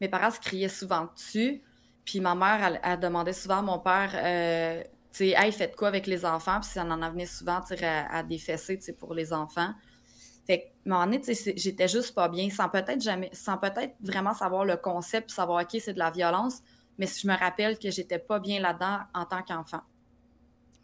Mes 0.00 0.08
parents 0.08 0.30
se 0.30 0.38
criaient 0.38 0.68
souvent 0.68 1.08
dessus. 1.14 1.60
Puis 2.04 2.20
ma 2.20 2.34
mère, 2.34 2.78
elle, 2.82 3.00
demandait 3.00 3.32
souvent 3.32 3.58
à 3.58 3.62
mon 3.62 3.78
père, 3.80 4.12
euh, 4.14 4.82
tu 5.12 5.30
sais, 5.30 5.34
hey, 5.36 5.50
faites 5.50 5.74
quoi 5.74 5.88
avec 5.88 6.06
les 6.06 6.24
enfants? 6.24 6.60
Puis 6.60 6.70
ça 6.70 6.84
en 6.84 7.02
en 7.02 7.10
venait 7.10 7.26
souvent, 7.26 7.60
à, 7.82 8.18
à 8.18 8.22
tu 8.22 8.38
sais, 8.38 8.92
pour 8.96 9.12
les 9.12 9.32
enfants. 9.32 9.74
Fait 10.46 10.60
que, 10.60 10.64
à 10.64 10.68
un 10.77 10.77
moment 10.88 11.06
j'étais 11.56 11.88
juste 11.88 12.14
pas 12.14 12.28
bien, 12.28 12.50
sans 12.50 12.68
peut-être 12.68 13.00
jamais, 13.00 13.30
sans 13.32 13.58
peut-être 13.58 13.94
vraiment 14.00 14.34
savoir 14.34 14.64
le 14.64 14.76
concept, 14.76 15.30
savoir, 15.30 15.62
OK, 15.62 15.80
c'est 15.80 15.94
de 15.94 15.98
la 15.98 16.10
violence 16.10 16.62
mais 16.98 17.06
je 17.06 17.26
me 17.26 17.36
rappelle 17.36 17.78
que 17.78 17.90
j'étais 17.90 18.18
pas 18.18 18.40
bien 18.40 18.60
là-dedans 18.60 18.98
en 19.14 19.24
tant 19.24 19.42
qu'enfant. 19.42 19.80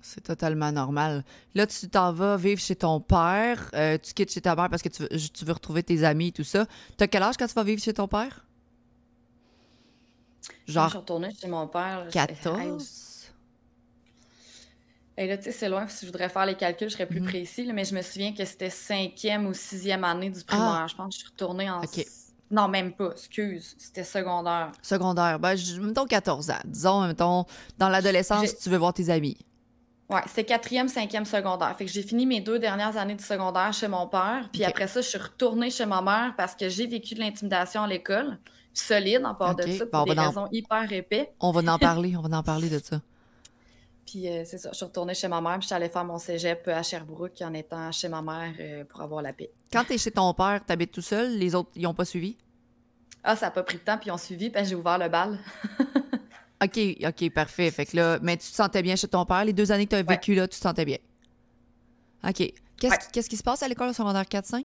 C'est 0.01 0.23
totalement 0.23 0.71
normal. 0.71 1.25
Là, 1.55 1.67
tu 1.67 1.89
t'en 1.89 2.13
vas 2.13 2.37
vivre 2.37 2.61
chez 2.61 2.77
ton 2.77 3.01
père. 3.01 3.71
Euh, 3.75 3.99
tu 3.99 4.13
quittes 4.13 4.33
chez 4.33 4.41
ta 4.41 4.55
mère 4.55 4.69
parce 4.69 4.83
que 4.83 4.91
tu 4.91 5.03
veux, 5.45 5.53
retrouver 5.53 5.83
tes 5.83 6.05
amis 6.05 6.29
et 6.29 6.33
tout 6.33 6.45
ça. 6.45 6.67
Tu 6.99 7.05
as 7.05 7.09
quel 7.09 7.23
âge 7.23 7.37
quand 7.39 7.47
tu 7.47 7.55
vas 7.55 7.65
vivre 7.65 7.83
chez 7.83 7.95
ton 7.95 8.07
père? 8.07 8.47
Genre. 10.67 10.85
Je 10.85 10.91
suis 10.91 10.99
retournée 10.99 11.31
chez 11.35 11.49
mon 11.49 11.67
père. 11.67 12.07
14? 12.13 13.14
Et 15.17 15.27
là, 15.27 15.37
tu 15.37 15.45
sais, 15.45 15.53
c'est 15.53 15.69
loin. 15.69 15.87
Si 15.87 16.07
je 16.07 16.11
voudrais 16.11 16.29
faire 16.29 16.47
les 16.47 16.57
calculs, 16.57 16.89
je 16.89 16.95
serais 16.95 17.07
plus 17.07 17.21
mhm. 17.21 17.29
précis. 17.29 17.71
mais 17.73 17.85
je 17.85 17.95
me 17.95 18.03
souviens 18.03 18.33
que 18.33 18.45
c'était 18.45 18.71
cinquième 18.71 19.47
ou 19.47 19.55
sixième 19.55 20.05
année 20.05 20.31
du 20.31 20.43
primaire. 20.45 20.83
Ah. 20.83 20.87
Je 20.89 20.95
pense 20.95 21.09
que 21.09 21.15
je 21.15 21.19
suis 21.21 21.29
retournée 21.29 21.71
en 21.71 21.81
non, 22.51 22.69
même 22.69 22.93
pas, 22.93 23.11
excuse. 23.11 23.75
C'était 23.79 24.05
secondaire. 24.05 24.71
Secondaire. 24.83 25.39
Ben, 25.39 25.57
je, 25.57 25.81
mettons 25.81 26.07
14 26.07 26.51
ans. 26.51 26.55
Disons, 26.65 27.07
mettons, 27.07 27.47
dans 27.79 27.89
l'adolescence, 27.89 28.57
tu 28.59 28.71
veux 28.71 28.77
voir 28.77 28.93
tes 28.93 29.11
amis. 29.11 29.37
Ouais, 30.11 30.21
c'était 30.27 30.45
quatrième, 30.45 30.89
cinquième 30.89 31.25
secondaire. 31.25 31.75
Fait 31.77 31.87
que 31.87 31.91
j'ai 31.91 32.03
fini 32.03 32.27
mes 32.27 32.41
deux 32.41 32.59
dernières 32.59 32.97
années 32.97 33.15
du 33.15 33.25
secondaire 33.25 33.73
chez 33.73 33.89
mon 33.89 34.07
père. 34.07 34.49
Puis 34.53 34.63
après 34.65 34.87
ça, 34.87 35.01
je 35.01 35.09
suis 35.09 35.19
retournée 35.19 35.71
chez 35.71 35.87
ma 35.87 36.03
mère 36.03 36.35
parce 36.37 36.55
que 36.55 36.69
j'ai 36.69 36.87
vécu 36.87 37.15
de 37.15 37.21
l'intimidation 37.21 37.83
à 37.83 37.89
l'école. 37.89 38.39
Solide 38.73 39.25
en 39.25 39.35
part 39.35 39.55
de 39.55 39.71
ça, 39.71 39.87
pour 39.87 40.05
des 40.05 40.21
raisons 40.21 40.49
hyper 40.53 40.93
épais. 40.93 41.33
On 41.41 41.53
va 41.53 41.73
en 41.73 41.79
parler, 41.79 42.17
on 42.17 42.23
va 42.23 42.37
en 42.37 42.43
parler 42.43 42.69
de 42.69 42.81
ça. 42.81 43.01
Puis 44.07 44.29
euh, 44.29 44.43
c'est 44.45 44.59
ça, 44.59 44.71
je 44.73 44.77
suis 44.77 44.85
retournée 44.85 45.15
chez 45.15 45.29
ma 45.29 45.41
mère, 45.41 45.55
puis 45.55 45.63
je 45.63 45.67
suis 45.67 45.75
allée 45.75 45.89
faire 45.89 46.05
mon 46.05 46.19
cégep 46.19 46.69
à 46.69 46.83
Sherbrooke 46.83 47.41
en 47.43 47.55
étant 47.55 47.91
chez 47.93 48.09
ma 48.09 48.23
mère 48.23 48.53
euh, 48.61 48.85
pour 48.85 49.01
avoir 49.01 49.23
la 49.23 49.33
paix. 49.33 49.51
Quand 49.73 49.85
tu 49.85 49.95
es 49.95 49.99
chez 49.99 50.11
ton 50.11 50.33
père, 50.35 50.61
tu 50.67 50.73
habites 50.73 50.93
tout 50.93 51.03
seul, 51.03 51.37
les 51.39 51.55
autres, 51.55 51.71
ils 51.75 51.83
n'ont 51.83 51.95
pas 51.95 52.05
suivi? 52.05 52.37
Ah, 53.23 53.37
ça 53.37 53.47
n'a 53.47 53.51
pas 53.53 53.63
pris 53.63 53.79
de 53.79 53.83
temps, 53.83 53.97
puis 53.97 54.09
ils 54.09 54.13
ont 54.13 54.19
suivi, 54.19 54.51
puis 54.51 54.65
j'ai 54.65 54.75
ouvert 54.75 54.99
le 54.99 55.09
bal. 55.09 55.39
OK, 56.63 56.79
OK, 57.05 57.31
parfait. 57.31 57.71
Fait 57.71 57.87
que 57.87 57.97
là, 57.97 58.19
mais 58.23 58.37
tu 58.37 58.49
te 58.49 58.55
sentais 58.55 58.83
bien 58.83 58.97
chez 58.97 59.09
ton 59.09 59.25
père? 59.25 59.45
Les 59.45 59.53
deux 59.53 59.73
années 59.73 59.87
que 59.87 59.91
tu 59.91 59.97
as 59.97 60.03
vécu 60.03 60.35
là, 60.35 60.47
tu 60.47 60.59
te 60.59 60.63
sentais 60.63 60.85
bien? 60.85 60.99
OK. 62.27 62.53
Qu'est-ce 62.79 63.29
qui 63.29 63.37
se 63.37 63.43
passe 63.43 63.63
à 63.63 63.69
l'école 63.69 63.95
secondaire 63.95 64.25
4-5? 64.25 64.63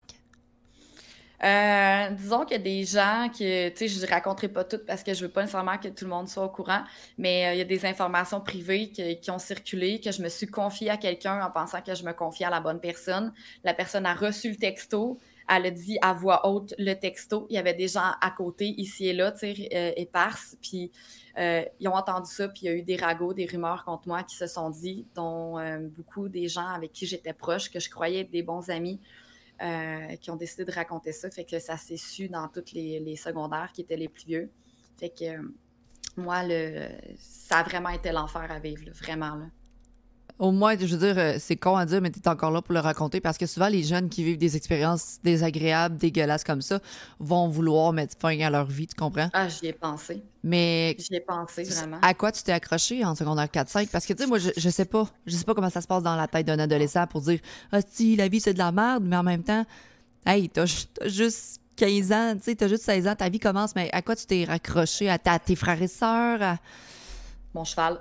Euh, 1.45 2.11
disons 2.11 2.45
qu'il 2.45 2.57
y 2.57 2.61
a 2.61 2.63
des 2.63 2.85
gens 2.85 3.29
que, 3.31 3.69
tu 3.69 3.77
sais, 3.77 3.89
je 3.89 4.05
ne 4.05 4.11
raconterai 4.11 4.49
pas 4.49 4.65
toutes 4.65 4.85
parce 4.87 5.03
que 5.03 5.15
je 5.15 5.25
veux 5.25 5.31
pas 5.31 5.43
nécessairement 5.43 5.79
que 5.79 5.89
tout 5.89 6.05
le 6.05 6.11
monde 6.11 6.29
soit 6.29 6.45
au 6.45 6.49
courant, 6.49 6.83
mais 7.17 7.47
euh, 7.47 7.53
il 7.55 7.59
y 7.59 7.61
a 7.61 7.65
des 7.65 7.87
informations 7.87 8.41
privées 8.41 8.91
qui, 8.91 9.31
ont 9.31 9.39
circulé, 9.39 10.01
que 10.01 10.11
je 10.11 10.23
me 10.23 10.29
suis 10.29 10.49
confiée 10.49 10.91
à 10.91 10.97
quelqu'un 10.97 11.41
en 11.45 11.51
pensant 11.51 11.81
que 11.81 11.95
je 11.95 12.03
me 12.05 12.13
confiais 12.13 12.47
à 12.47 12.51
la 12.51 12.61
bonne 12.61 12.81
personne. 12.81 13.33
La 13.63 13.75
personne 13.75 14.05
a 14.07 14.15
reçu 14.15 14.51
le 14.51 14.57
texto, 14.57 15.19
elle 15.49 15.67
a 15.67 15.71
dit 15.71 15.99
à 16.03 16.13
voix 16.13 16.47
haute 16.49 16.75
le 16.79 16.95
texto. 16.95 17.47
Il 17.51 17.55
y 17.55 17.59
avait 17.59 17.75
des 17.75 17.89
gens 17.89 18.13
à 18.21 18.31
côté, 18.31 18.67
ici 18.77 19.07
et 19.07 19.13
là, 19.13 19.33
tu 19.33 19.55
sais, 19.55 19.69
euh, 19.73 19.93
éparses. 19.97 20.57
Puis 20.61 20.91
euh, 21.39 21.65
ils 21.81 21.89
ont 21.89 21.95
entendu 21.95 22.31
ça, 22.31 22.49
puis 22.49 22.63
il 22.63 22.67
y 22.67 22.69
a 22.69 22.73
eu 22.75 22.83
des 22.83 22.97
ragots, 22.97 23.33
des 23.33 23.47
rumeurs 23.47 23.85
contre 23.85 24.09
moi 24.09 24.23
qui 24.23 24.37
se 24.37 24.47
sont 24.47 24.71
dit, 24.71 25.07
dont 25.15 25.59
euh, 25.59 25.79
beaucoup 25.97 26.29
des 26.29 26.49
gens 26.49 26.67
avec 26.67 26.93
qui 26.93 27.07
j'étais 27.07 27.33
proche, 27.33 27.71
que 27.71 27.81
je 27.81 27.89
croyais 27.89 28.23
être 28.23 28.31
des 28.31 28.43
bons 28.43 28.71
amis, 28.71 29.01
qui 30.21 30.31
ont 30.31 30.37
décidé 30.37 30.65
de 30.65 30.73
raconter 30.73 31.13
ça. 31.13 31.31
Fait 31.31 31.45
que 31.45 31.59
ça 31.59 31.77
s'est 31.77 31.97
su 31.97 32.29
dans 32.29 32.49
tous 32.49 32.73
les, 32.73 33.17
secondaires 33.17 33.71
qui 33.73 33.83
étaient 33.83 33.97
les 33.97 34.09
plus 34.09 34.25
vieux. 34.27 34.51
Fait 34.99 35.11
que 35.11 35.41
moi, 36.17 36.43
le, 36.45 36.89
ça 37.19 37.59
a 37.59 37.63
vraiment 37.63 37.91
été 37.91 38.13
l'enfer 38.13 38.51
à 38.51 38.59
vivre, 38.59 38.91
vraiment. 38.93 39.35
Là 39.35 39.47
au 40.39 40.53
moins, 40.53 40.77
je 40.79 40.87
veux 40.87 41.07
dire, 41.07 41.19
euh, 41.19 41.37
c'est 41.39 41.57
con 41.57 41.77
à 41.77 41.85
dire, 41.85 42.01
mais 42.01 42.11
tu 42.11 42.21
es 42.21 42.29
encore 42.29 42.51
là 42.51 42.63
pour 42.63 42.75
le 42.75 42.81
raconter 42.81 43.21
parce 43.21 43.39
que 43.39 43.47
souvent, 43.47 43.69
les 43.69 43.83
jeunes 43.83 44.09
qui 44.09 44.23
vivent 44.23 44.39
des 44.39 44.57
expériences 44.57 45.19
désagréables, 45.25 45.97
dégueulasses 45.97 46.45
comme 46.45 46.63
ça, 46.63 46.81
vont 47.19 47.49
vouloir 47.49 47.93
mettre 47.93 48.17
fin 48.19 48.39
à 48.41 48.51
leur 48.51 48.67
vie, 48.67 48.87
tu 48.87 48.95
comprends? 48.95 49.29
Ah, 49.33 49.49
j'y 49.49 49.67
ai 49.67 49.73
pensé. 49.73 50.23
Mais. 50.43 50.97
J'y 50.99 51.17
ai 51.17 51.21
pensé, 51.21 51.65
vraiment. 51.65 51.99
À 52.03 52.15
quoi 52.15 52.33
tu 52.33 52.43
t'es 52.43 52.53
accroché 52.53 53.05
en 53.05 53.15
secondaire 53.15 53.47
4-5? 53.47 53.89
Parce 53.91 54.07
que, 54.07 54.13
tu 54.13 54.23
sais, 54.23 54.29
moi, 54.29 54.39
je, 54.39 54.51
je 54.57 54.69
sais 54.69 54.85
pas. 54.85 55.09
Je 55.27 55.37
sais 55.37 55.45
pas 55.45 55.55
comment 55.55 55.71
ça 55.71 55.81
se 55.81 55.87
passe 55.87 56.03
dans 56.03 56.17
la 56.17 56.29
tête 56.29 56.47
d'un 56.47 56.59
adolescent 56.59 57.07
pour 57.07 57.21
dire, 57.23 57.41
ah, 57.73 57.81
si, 57.87 58.17
la 58.17 58.29
vie, 58.29 58.41
c'est 58.41 58.55
de 58.55 58.59
la 58.59 58.73
merde, 58.73 59.05
mais 59.05 59.17
en 59.17 59.23
même 59.23 59.43
temps, 59.43 59.65
hey, 60.25 60.49
t'as 60.49 60.67
juste 61.07 61.61
15 61.79 62.13
ans, 62.13 62.35
tu 62.37 62.43
sais, 62.45 62.55
t'as 62.57 62.69
juste 62.69 62.83
16 62.83 63.07
ans, 63.09 63.15
ta 63.15 63.29
vie 63.29 63.39
commence, 63.39 63.75
mais 63.75 63.89
à 63.93 64.03
quoi 64.03 64.17
tu 64.17 64.27
t'es 64.27 64.45
raccroché? 64.45 65.09
À, 65.09 65.19
tes 65.19 65.57
frères 65.57 65.81
et 65.81 65.89
sœurs? 65.89 66.59
Mon 67.55 67.65
cheval. 67.65 67.99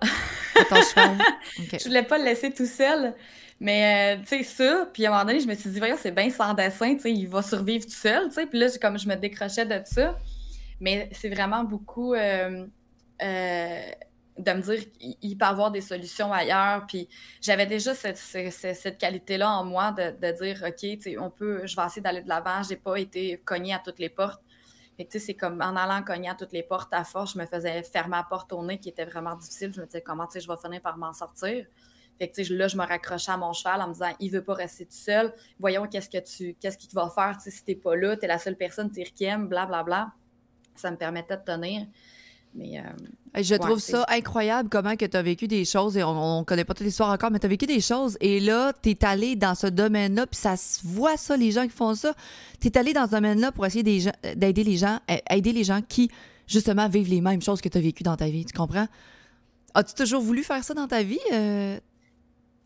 ton 0.70 0.76
cheval? 0.76 1.18
Je 1.58 1.84
voulais 1.86 2.04
pas 2.04 2.18
le 2.18 2.26
laisser 2.26 2.52
tout 2.52 2.66
seul. 2.66 3.14
Mais, 3.60 4.18
euh, 4.18 4.22
tu 4.22 4.28
sais, 4.28 4.44
ça, 4.44 4.88
puis 4.94 5.06
à 5.06 5.10
un 5.10 5.12
moment 5.14 5.26
donné, 5.26 5.40
je 5.40 5.48
me 5.48 5.56
suis 5.56 5.72
dit, 5.72 5.80
voyons, 5.80 5.96
c'est 5.98 6.12
bien 6.12 6.30
sans 6.30 6.54
dessin, 6.54 6.94
tu 6.94 7.02
sais, 7.02 7.12
il 7.12 7.28
va 7.28 7.42
survivre 7.42 7.86
tout 7.86 7.92
seul, 7.92 8.28
tu 8.28 8.36
sais. 8.36 8.46
Puis 8.46 8.60
là, 8.60 8.68
comme 8.80 9.00
je 9.00 9.08
me 9.08 9.16
décrochais 9.16 9.66
de 9.66 9.82
ça. 9.84 10.18
Mais 10.80 11.10
c'est 11.12 11.30
vraiment 11.30 11.64
beaucoup 11.64 12.14
euh, 12.14 12.68
euh, 13.24 13.82
de 14.38 14.52
me 14.52 14.62
dire 14.62 14.92
qu'il 14.92 15.38
peut 15.38 15.46
y 15.46 15.50
avoir 15.50 15.72
des 15.72 15.82
solutions 15.82 16.32
ailleurs. 16.32 16.86
Puis 16.88 17.10
j'avais 17.42 17.66
déjà 17.66 17.96
cette, 17.96 18.18
cette, 18.18 18.98
qualité-là 19.00 19.50
en 19.50 19.64
moi 19.64 19.92
de, 19.92 20.12
de 20.12 20.32
dire, 20.38 20.64
OK, 20.68 20.76
tu 20.76 21.02
sais, 21.02 21.18
on 21.18 21.32
peut, 21.32 21.66
je 21.66 21.76
vais 21.76 21.86
essayer 21.86 22.02
d'aller 22.04 22.22
de 22.22 22.30
l'avant. 22.30 22.62
J'ai 22.62 22.76
pas 22.76 22.98
été 22.98 23.42
cognée 23.44 23.74
à 23.74 23.80
toutes 23.80 23.98
les 23.98 24.10
portes. 24.10 24.42
Fait 24.98 25.06
tu 25.06 25.20
sais, 25.20 25.28
c'est 25.28 25.36
comme 25.36 25.62
en 25.62 25.76
allant 25.76 26.04
cogner 26.04 26.30
à 26.30 26.36
toutes 26.36 26.54
les 26.54 26.64
portes 26.64 26.92
à 26.92 27.04
force, 27.04 27.34
je 27.34 27.38
me 27.38 27.46
faisais 27.46 27.84
fermer 27.84 28.18
la 28.18 28.24
porte 28.24 28.52
au 28.52 28.66
nez 28.66 28.80
qui 28.80 28.90
était 28.90 29.06
vraiment 29.06 29.36
difficile. 29.36 29.72
Je 29.72 29.80
me 29.80 29.86
disais, 29.86 30.02
comment, 30.02 30.26
tu 30.26 30.34
sais, 30.34 30.40
je 30.40 30.48
vais 30.48 30.58
finir 30.58 30.82
par 30.82 30.98
m'en 30.98 31.14
sortir? 31.14 31.68
Fait 32.18 32.30
que, 32.30 32.54
là, 32.54 32.68
je 32.68 32.76
me 32.76 32.84
raccrochais 32.84 33.32
à 33.32 33.38
mon 33.38 33.54
cheval 33.54 33.80
en 33.82 33.90
me 33.90 33.94
disant, 33.94 34.12
il 34.20 34.32
veut 34.32 34.44
pas 34.44 34.56
rester 34.56 34.86
tout 34.86 34.96
seul. 34.96 35.32
Voyons 35.60 35.86
qu'est-ce 35.86 36.10
que 36.10 36.18
tu, 36.18 36.56
qu'est-ce 36.56 36.80
qu'il 36.80 36.90
va 36.94 37.10
faire, 37.10 37.40
si 37.40 37.64
t'es 37.64 37.76
pas 37.76 37.96
là, 37.96 38.18
t'es 38.18 38.26
la 38.26 38.40
seule 38.40 38.58
personne, 38.58 38.90
t'es 38.90 39.04
qui 39.04 39.26
aime, 39.26 39.48
blablabla. 39.48 39.84
Bla. 39.84 40.14
Ça 40.74 40.90
me 40.90 40.98
permettait 40.98 41.38
de 41.38 41.44
tenir. 41.44 41.86
Mais, 42.58 42.80
euh, 42.80 43.42
je 43.42 43.56
trouve 43.56 43.80
ça 43.80 44.06
incroyable 44.10 44.68
comment 44.70 44.96
que 44.96 45.06
tu 45.06 45.16
as 45.16 45.22
vécu 45.22 45.48
des 45.48 45.64
choses 45.64 45.96
et 45.96 46.04
on, 46.04 46.40
ne 46.40 46.44
connaît 46.44 46.66
pas 46.66 46.74
toute 46.74 46.86
l'histoire 46.86 47.12
encore, 47.12 47.30
mais 47.30 47.40
tu 47.40 47.46
as 47.46 47.50
vécu 47.50 47.68
des 47.68 47.82
choses 47.82 48.18
et 48.20 48.40
là, 48.40 48.74
tu 48.82 48.90
es 48.90 49.06
allé 49.06 49.36
dans 49.36 49.54
ce 49.54 49.68
domaine-là, 49.68 50.26
puis 50.26 50.40
ça 50.40 50.58
se 50.58 50.80
voit 50.84 51.18
ça, 51.18 51.38
les 51.38 51.52
gens 51.52 51.64
qui 51.64 51.76
font 51.76 51.94
ça. 51.94 52.14
Tu 52.60 52.68
es 52.68 52.78
allé 52.78 52.94
dans 52.94 53.06
ce 53.06 53.12
domaine-là 53.12 53.52
pour 53.52 53.66
essayer 53.66 53.84
d'aider 53.84 54.64
les 54.64 54.78
gens, 54.78 55.00
aider 55.30 55.54
les 55.54 55.64
gens 55.64 55.82
qui, 55.88 56.10
justement, 56.48 56.90
vivent 56.90 57.10
les 57.10 57.22
mêmes 57.22 57.42
choses 57.42 57.62
que 57.62 57.70
tu 57.70 57.78
as 57.78 57.82
vécues 57.82 58.04
dans 58.04 58.18
ta 58.18 58.28
vie. 58.28 58.44
Tu 58.44 58.54
comprends? 58.54 58.88
As-tu 59.76 59.94
toujours 59.94 60.24
voulu 60.24 60.44
faire 60.44 60.64
ça 60.64 60.74
dans 60.74 60.88
ta 60.88 61.04
vie? 61.04 61.20
Euh, 61.32 61.80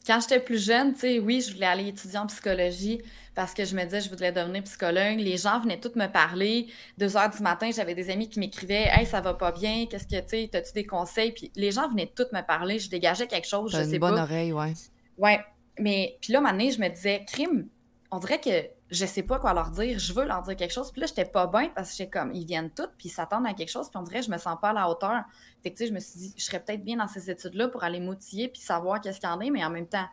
quand 0.05 0.19
j'étais 0.21 0.39
plus 0.39 0.63
jeune, 0.63 0.93
tu 0.93 1.01
sais, 1.01 1.19
oui, 1.19 1.41
je 1.41 1.53
voulais 1.53 1.67
aller 1.67 1.87
étudier 1.87 2.17
en 2.17 2.27
psychologie 2.27 3.01
parce 3.35 3.53
que 3.53 3.65
je 3.65 3.75
me 3.75 3.83
disais 3.83 4.01
je 4.01 4.09
voudrais 4.09 4.31
devenir 4.31 4.63
psychologue. 4.63 5.19
Les 5.19 5.37
gens 5.37 5.59
venaient 5.59 5.79
tous 5.79 5.95
me 5.95 6.07
parler. 6.07 6.67
Deux 6.97 7.15
heures 7.17 7.29
du 7.29 7.41
matin, 7.41 7.69
j'avais 7.73 7.95
des 7.95 8.09
amis 8.09 8.27
qui 8.27 8.39
m'écrivaient 8.39 8.87
Hey, 8.91 9.05
ça 9.05 9.21
va 9.21 9.33
pas 9.33 9.51
bien, 9.51 9.85
qu'est-ce 9.85 10.07
que 10.07 10.19
tu 10.21 10.29
sais, 10.29 10.49
as-tu 10.53 10.73
des 10.73 10.85
conseils? 10.85 11.31
Puis 11.31 11.51
les 11.55 11.71
gens 11.71 11.87
venaient 11.89 12.11
tous 12.13 12.27
me 12.33 12.45
parler, 12.45 12.79
je 12.79 12.89
dégageais 12.89 13.27
quelque 13.27 13.47
chose, 13.47 13.71
je 13.71 13.77
sais 13.77 13.99
pas. 13.99 14.09
une 14.09 14.15
bonne 14.15 14.23
oreille, 14.23 14.53
ouais. 14.53 14.73
Ouais. 15.17 15.39
Mais 15.79 16.17
puis 16.21 16.33
là, 16.33 16.39
un 16.39 16.41
moment 16.41 16.69
je 16.69 16.79
me 16.79 16.89
disais, 16.89 17.23
crime, 17.27 17.67
on 18.11 18.19
dirait 18.19 18.41
que 18.41 18.49
je 18.91 19.05
sais 19.05 19.23
pas 19.23 19.39
quoi 19.39 19.53
leur 19.53 19.71
dire, 19.71 19.97
je 19.97 20.13
veux 20.13 20.25
leur 20.25 20.41
dire 20.43 20.55
quelque 20.55 20.73
chose. 20.73 20.91
Puis 20.91 20.99
là, 21.01 21.07
j'étais 21.07 21.25
pas 21.25 21.47
bien 21.47 21.69
parce 21.73 21.91
que 21.91 21.97
j'étais 21.97 22.09
comme, 22.09 22.33
ils 22.33 22.45
viennent 22.45 22.69
tous, 22.69 22.89
puis 22.97 23.07
ils 23.07 23.11
s'attendent 23.11 23.47
à 23.47 23.53
quelque 23.53 23.69
chose, 23.69 23.89
puis 23.89 23.97
on 23.97 24.03
dirait, 24.03 24.21
je 24.21 24.29
me 24.29 24.37
sens 24.37 24.57
pas 24.61 24.69
à 24.69 24.73
la 24.73 24.89
hauteur. 24.89 25.23
Fait 25.63 25.71
que, 25.71 25.77
tu 25.77 25.83
sais, 25.83 25.89
je 25.89 25.93
me 25.93 25.99
suis 25.99 26.19
dit, 26.19 26.33
je 26.37 26.43
serais 26.43 26.61
peut-être 26.61 26.83
bien 26.83 26.97
dans 26.97 27.07
ces 27.07 27.31
études-là 27.31 27.69
pour 27.69 27.83
aller 27.83 28.01
m'outiller, 28.01 28.49
puis 28.49 28.61
savoir 28.61 28.99
qu'est-ce 28.99 29.21
qu'il 29.21 29.29
y 29.29 29.31
en 29.31 29.39
a, 29.39 29.49
mais 29.49 29.63
en 29.63 29.69
même 29.69 29.87
temps, 29.87 30.05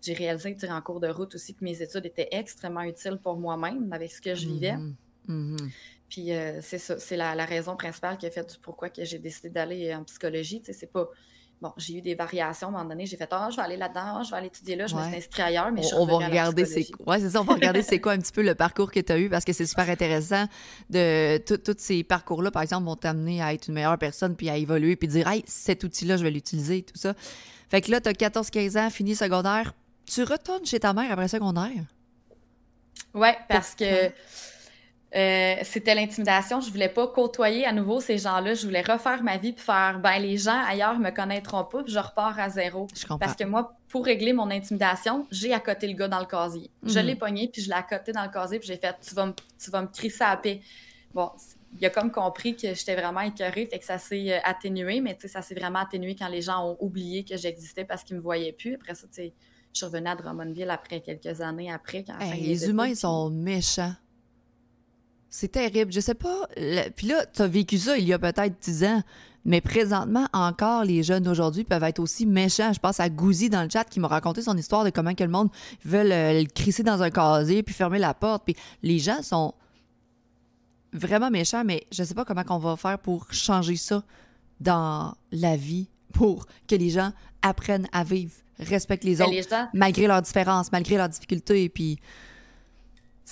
j'ai 0.00 0.14
réalisé 0.14 0.56
en 0.68 0.80
cours 0.80 0.98
de 0.98 1.08
route 1.08 1.34
aussi 1.34 1.54
que 1.54 1.62
mes 1.62 1.80
études 1.80 2.06
étaient 2.06 2.28
extrêmement 2.32 2.82
utiles 2.82 3.18
pour 3.22 3.36
moi-même 3.36 3.92
avec 3.92 4.10
ce 4.10 4.20
que 4.20 4.34
je 4.34 4.48
vivais. 4.48 4.72
Mm-hmm. 4.72 4.94
Mm-hmm. 5.28 5.70
Puis 6.08 6.32
euh, 6.32 6.60
c'est 6.60 6.78
ça, 6.78 6.98
c'est 6.98 7.16
la, 7.16 7.32
raison 7.44 7.76
principale 7.76 8.18
qui 8.18 8.26
a 8.26 8.30
fait 8.30 8.50
du 8.50 8.58
pourquoi 8.58 8.90
que 8.90 9.04
j'ai 9.04 9.18
décidé 9.18 9.48
d'aller 9.48 9.94
en 9.94 10.04
psychologie. 10.04 10.60
Tu 10.60 10.66
sais, 10.66 10.72
c'est 10.72 10.92
pas. 10.92 11.08
Bon, 11.62 11.72
j'ai 11.76 11.98
eu 11.98 12.00
des 12.00 12.16
variations 12.16 12.66
à 12.66 12.70
un 12.70 12.72
moment 12.72 12.88
donné. 12.88 13.06
J'ai 13.06 13.16
fait 13.16 13.28
Ah, 13.30 13.48
je 13.48 13.54
vais 13.54 13.62
aller 13.62 13.76
là-dedans, 13.76 14.24
je 14.24 14.32
vais 14.32 14.36
aller 14.36 14.48
étudier 14.48 14.74
là, 14.74 14.88
je 14.88 14.96
me 14.96 15.02
suis 15.02 15.14
inscrite 15.14 15.44
ailleurs, 15.44 15.70
mais 15.70 15.84
je 15.84 15.94
on, 15.94 16.04
va 16.04 16.26
regarder 16.26 16.64
c'est 16.64 16.88
ouais, 17.06 17.20
c'est 17.20 17.30
ça, 17.30 17.40
on 17.40 17.44
va 17.44 17.54
regarder 17.54 17.82
c'est 17.82 18.00
quoi 18.00 18.10
un 18.10 18.18
petit 18.18 18.32
peu 18.32 18.42
le 18.42 18.56
parcours 18.56 18.90
que 18.90 18.98
tu 18.98 19.12
as 19.12 19.18
eu 19.20 19.30
parce 19.30 19.44
que 19.44 19.52
c'est 19.52 19.64
super 19.64 19.88
intéressant 19.88 20.46
de 20.90 21.38
tous 21.38 21.76
ces 21.78 22.02
parcours-là, 22.02 22.50
par 22.50 22.62
exemple, 22.62 22.86
vont 22.86 22.96
t'amener 22.96 23.40
à 23.40 23.54
être 23.54 23.68
une 23.68 23.74
meilleure 23.74 23.96
personne 23.96 24.34
puis 24.34 24.50
à 24.50 24.56
évoluer 24.56 24.96
puis 24.96 25.06
dire 25.06 25.28
Hey, 25.28 25.44
cet 25.46 25.84
outil-là, 25.84 26.16
je 26.16 26.24
vais 26.24 26.32
l'utiliser, 26.32 26.82
tout 26.82 26.98
ça. 26.98 27.14
Fait 27.70 27.80
que 27.80 27.92
là, 27.92 28.00
tu 28.00 28.08
as 28.08 28.12
14-15 28.12 28.78
ans, 28.80 28.90
fini 28.90 29.14
secondaire, 29.14 29.72
tu 30.04 30.24
retournes 30.24 30.66
chez 30.66 30.80
ta 30.80 30.92
mère 30.92 31.12
après 31.12 31.28
secondaire? 31.28 31.84
Oui, 33.14 33.28
parce 33.48 33.76
que 33.76 34.10
euh, 35.14 35.56
c'était 35.62 35.94
l'intimidation. 35.94 36.60
Je 36.60 36.70
voulais 36.70 36.88
pas 36.88 37.06
côtoyer 37.06 37.66
à 37.66 37.72
nouveau 37.72 38.00
ces 38.00 38.18
gens-là. 38.18 38.54
Je 38.54 38.64
voulais 38.66 38.80
refaire 38.80 39.22
ma 39.22 39.36
vie 39.36 39.52
puis 39.52 39.64
faire 39.64 40.00
ben 40.00 40.18
les 40.18 40.38
gens 40.38 40.58
ailleurs 40.66 40.98
me 40.98 41.10
connaîtront 41.10 41.64
pas 41.64 41.82
puis 41.82 41.92
je 41.92 41.98
repars 41.98 42.38
à 42.38 42.48
zéro. 42.48 42.86
parce 43.20 43.36
que 43.36 43.44
moi, 43.44 43.76
pour 43.88 44.04
régler 44.04 44.32
mon 44.32 44.50
intimidation, 44.50 45.26
j'ai 45.30 45.52
accoté 45.52 45.86
le 45.86 45.94
gars 45.94 46.08
dans 46.08 46.20
le 46.20 46.26
casier. 46.26 46.70
Je 46.82 46.98
mhm. 46.98 47.06
l'ai 47.06 47.14
pogné 47.16 47.48
puis 47.48 47.60
je 47.60 47.68
l'ai 47.68 47.74
accoté 47.74 48.12
dans 48.12 48.24
le 48.24 48.30
casier 48.30 48.58
puis 48.58 48.68
j'ai 48.68 48.78
fait 48.78 48.96
tu 49.06 49.14
vas 49.14 49.26
me 49.26 49.32
tu 49.62 49.70
vas 49.70 49.82
me 49.82 49.88
crisser 49.88 50.24
à 50.24 50.36
paix. 50.36 50.60
Bon, 51.12 51.30
il 51.78 51.84
a 51.84 51.90
comme 51.90 52.10
compris 52.10 52.56
que 52.56 52.72
j'étais 52.74 52.94
vraiment 52.94 53.20
écœurée, 53.20 53.66
fait 53.66 53.78
que 53.78 53.84
ça 53.84 53.98
s'est 53.98 54.32
euh, 54.32 54.38
atténué, 54.44 55.02
mais 55.02 55.18
ça 55.26 55.42
s'est 55.42 55.54
vraiment 55.54 55.80
atténué 55.80 56.14
quand 56.14 56.28
les 56.28 56.40
gens 56.40 56.70
ont 56.70 56.76
oublié 56.80 57.22
que 57.22 57.36
j'existais 57.36 57.84
parce 57.84 58.02
qu'ils 58.02 58.16
me 58.16 58.22
voyaient 58.22 58.52
plus. 58.52 58.74
Après 58.76 58.94
ça, 58.94 59.06
tu 59.08 59.14
sais 59.14 59.32
je 59.72 59.78
suis 59.78 59.86
revenue 59.86 60.08
à 60.08 60.14
Drummondville 60.14 60.70
après 60.70 61.00
quelques 61.00 61.40
années 61.40 61.72
après. 61.72 62.04
Quand 62.04 62.18
les 62.34 62.68
humains, 62.68 62.88
ils 62.88 62.96
sont 62.96 63.30
méchants. 63.30 63.94
C'est 65.34 65.48
terrible. 65.48 65.90
Je 65.90 66.00
sais 66.00 66.14
pas. 66.14 66.46
Puis 66.94 67.06
là, 67.06 67.24
tu 67.24 67.40
as 67.40 67.46
vécu 67.46 67.78
ça 67.78 67.96
il 67.96 68.06
y 68.06 68.12
a 68.12 68.18
peut-être 68.18 68.54
10 68.60 68.84
ans. 68.84 69.02
Mais 69.46 69.62
présentement, 69.62 70.28
encore, 70.32 70.84
les 70.84 71.02
jeunes 71.02 71.24
d'aujourd'hui 71.24 71.64
peuvent 71.64 71.82
être 71.82 71.98
aussi 71.98 72.26
méchants. 72.26 72.72
Je 72.72 72.78
pense 72.78 73.00
à 73.00 73.08
Gouzi 73.08 73.48
dans 73.48 73.62
le 73.62 73.70
chat 73.70 73.84
qui 73.84 73.98
m'a 73.98 74.08
raconté 74.08 74.42
son 74.42 74.56
histoire 74.56 74.84
de 74.84 74.90
comment 74.90 75.14
que 75.14 75.24
le 75.24 75.30
monde 75.30 75.48
veut 75.84 76.04
le, 76.04 76.44
crisser 76.44 76.82
dans 76.82 77.02
un 77.02 77.10
casier 77.10 77.62
puis 77.62 77.74
fermer 77.74 77.98
la 77.98 78.12
porte. 78.12 78.44
Puis 78.44 78.54
les 78.82 78.98
gens 78.98 79.22
sont 79.22 79.54
vraiment 80.92 81.30
méchants, 81.30 81.64
mais 81.64 81.86
je 81.90 82.04
sais 82.04 82.14
pas 82.14 82.26
comment 82.26 82.44
on 82.50 82.58
va 82.58 82.76
faire 82.76 82.98
pour 82.98 83.32
changer 83.32 83.76
ça 83.76 84.04
dans 84.60 85.14
la 85.32 85.56
vie, 85.56 85.88
pour 86.12 86.46
que 86.68 86.76
les 86.76 86.90
gens 86.90 87.10
apprennent 87.40 87.88
à 87.92 88.04
vivre 88.04 88.34
respectent 88.58 89.04
les 89.04 89.20
autres, 89.20 89.32
malgré 89.72 90.06
leurs 90.06 90.22
différences, 90.22 90.70
malgré 90.72 90.96
leurs 90.96 91.08
difficultés, 91.08 91.68
puis 91.68 91.98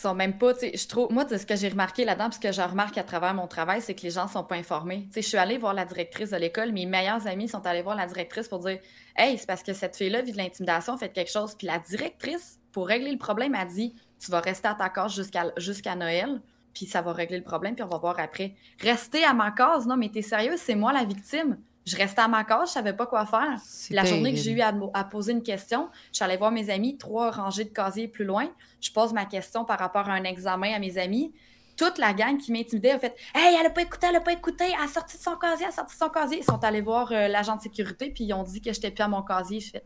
sont 0.00 0.14
même 0.14 0.38
pas, 0.38 0.52
je 0.54 0.86
trouve, 0.88 1.12
moi, 1.12 1.26
ce 1.28 1.46
que 1.46 1.56
j'ai 1.56 1.68
remarqué 1.68 2.04
là-dedans, 2.04 2.24
parce 2.24 2.38
que 2.38 2.52
je 2.52 2.60
remarque 2.60 2.98
à 2.98 3.04
travers 3.04 3.34
mon 3.34 3.46
travail, 3.46 3.80
c'est 3.80 3.94
que 3.94 4.02
les 4.02 4.10
gens 4.10 4.28
sont 4.28 4.44
pas 4.44 4.56
informés. 4.56 5.06
Tu 5.06 5.14
sais, 5.14 5.22
je 5.22 5.28
suis 5.28 5.36
allée 5.36 5.58
voir 5.58 5.74
la 5.74 5.84
directrice 5.84 6.30
de 6.30 6.36
l'école, 6.36 6.72
mes 6.72 6.86
meilleurs 6.86 7.26
amis 7.26 7.48
sont 7.48 7.64
allés 7.66 7.82
voir 7.82 7.96
la 7.96 8.06
directrice 8.06 8.48
pour 8.48 8.60
dire, 8.60 8.78
hey, 9.16 9.38
c'est 9.38 9.46
parce 9.46 9.62
que 9.62 9.72
cette 9.72 9.96
fille-là 9.96 10.22
vit 10.22 10.32
de 10.32 10.36
l'intimidation, 10.38 10.96
fait 10.96 11.10
quelque 11.10 11.30
chose. 11.30 11.54
Puis 11.54 11.66
la 11.66 11.78
directrice, 11.78 12.58
pour 12.72 12.86
régler 12.88 13.12
le 13.12 13.18
problème, 13.18 13.54
a 13.54 13.64
dit, 13.64 13.94
tu 14.18 14.30
vas 14.30 14.40
rester 14.40 14.68
à 14.68 14.74
ta 14.74 14.88
case 14.88 15.14
jusqu'à 15.14 15.52
jusqu'à 15.56 15.94
Noël, 15.94 16.40
puis 16.74 16.86
ça 16.86 17.02
va 17.02 17.12
régler 17.12 17.38
le 17.38 17.44
problème, 17.44 17.74
puis 17.74 17.82
on 17.82 17.88
va 17.88 17.98
voir 17.98 18.18
après. 18.18 18.54
Rester 18.80 19.24
à 19.24 19.34
ma 19.34 19.50
case, 19.50 19.86
non, 19.86 19.96
mais 19.96 20.08
t'es 20.08 20.22
sérieux, 20.22 20.54
c'est 20.56 20.76
moi 20.76 20.92
la 20.92 21.04
victime 21.04 21.58
je 21.86 21.96
restais 21.96 22.20
à 22.20 22.28
ma 22.28 22.44
case, 22.44 22.68
je 22.68 22.72
savais 22.74 22.92
pas 22.92 23.06
quoi 23.06 23.26
faire. 23.26 23.56
La 23.90 24.04
journée 24.04 24.32
que 24.32 24.38
j'ai 24.38 24.52
eu 24.52 24.60
à, 24.60 25.04
poser 25.04 25.32
une 25.32 25.42
question, 25.42 25.88
je 26.12 26.16
suis 26.16 26.24
allée 26.24 26.36
voir 26.36 26.50
mes 26.50 26.70
amis, 26.70 26.98
trois 26.98 27.30
rangées 27.30 27.64
de 27.64 27.70
casiers 27.70 28.08
plus 28.08 28.24
loin. 28.24 28.48
Je 28.80 28.90
pose 28.90 29.12
ma 29.12 29.24
question 29.24 29.64
par 29.64 29.78
rapport 29.78 30.08
à 30.08 30.12
un 30.12 30.24
examen 30.24 30.74
à 30.74 30.78
mes 30.78 30.98
amis. 30.98 31.32
Toute 31.76 31.96
la 31.96 32.12
gang 32.12 32.36
qui 32.36 32.52
m'intimidait 32.52 32.90
a 32.90 32.98
fait 32.98 33.16
Hey, 33.34 33.56
elle 33.58 33.66
a 33.66 33.70
pas 33.70 33.82
écouté, 33.82 34.06
elle 34.10 34.16
a 34.16 34.20
pas 34.20 34.32
écouté, 34.32 34.64
elle 34.66 34.84
a 34.84 34.88
sorti 34.88 35.16
de 35.16 35.22
son 35.22 35.36
casier, 35.36 35.64
elle 35.64 35.72
a 35.72 35.74
sorti 35.74 35.94
de 35.94 35.98
son 35.98 36.10
casier. 36.10 36.38
Ils 36.38 36.44
sont 36.44 36.62
allés 36.62 36.82
voir 36.82 37.10
euh, 37.12 37.28
l'agent 37.28 37.56
de 37.56 37.62
sécurité, 37.62 38.10
puis 38.10 38.24
ils 38.24 38.34
ont 38.34 38.42
dit 38.42 38.60
que 38.60 38.72
j'étais 38.72 38.90
plus 38.90 39.02
à 39.02 39.08
mon 39.08 39.22
casier. 39.22 39.60
Je 39.60 39.70
fais 39.70 39.84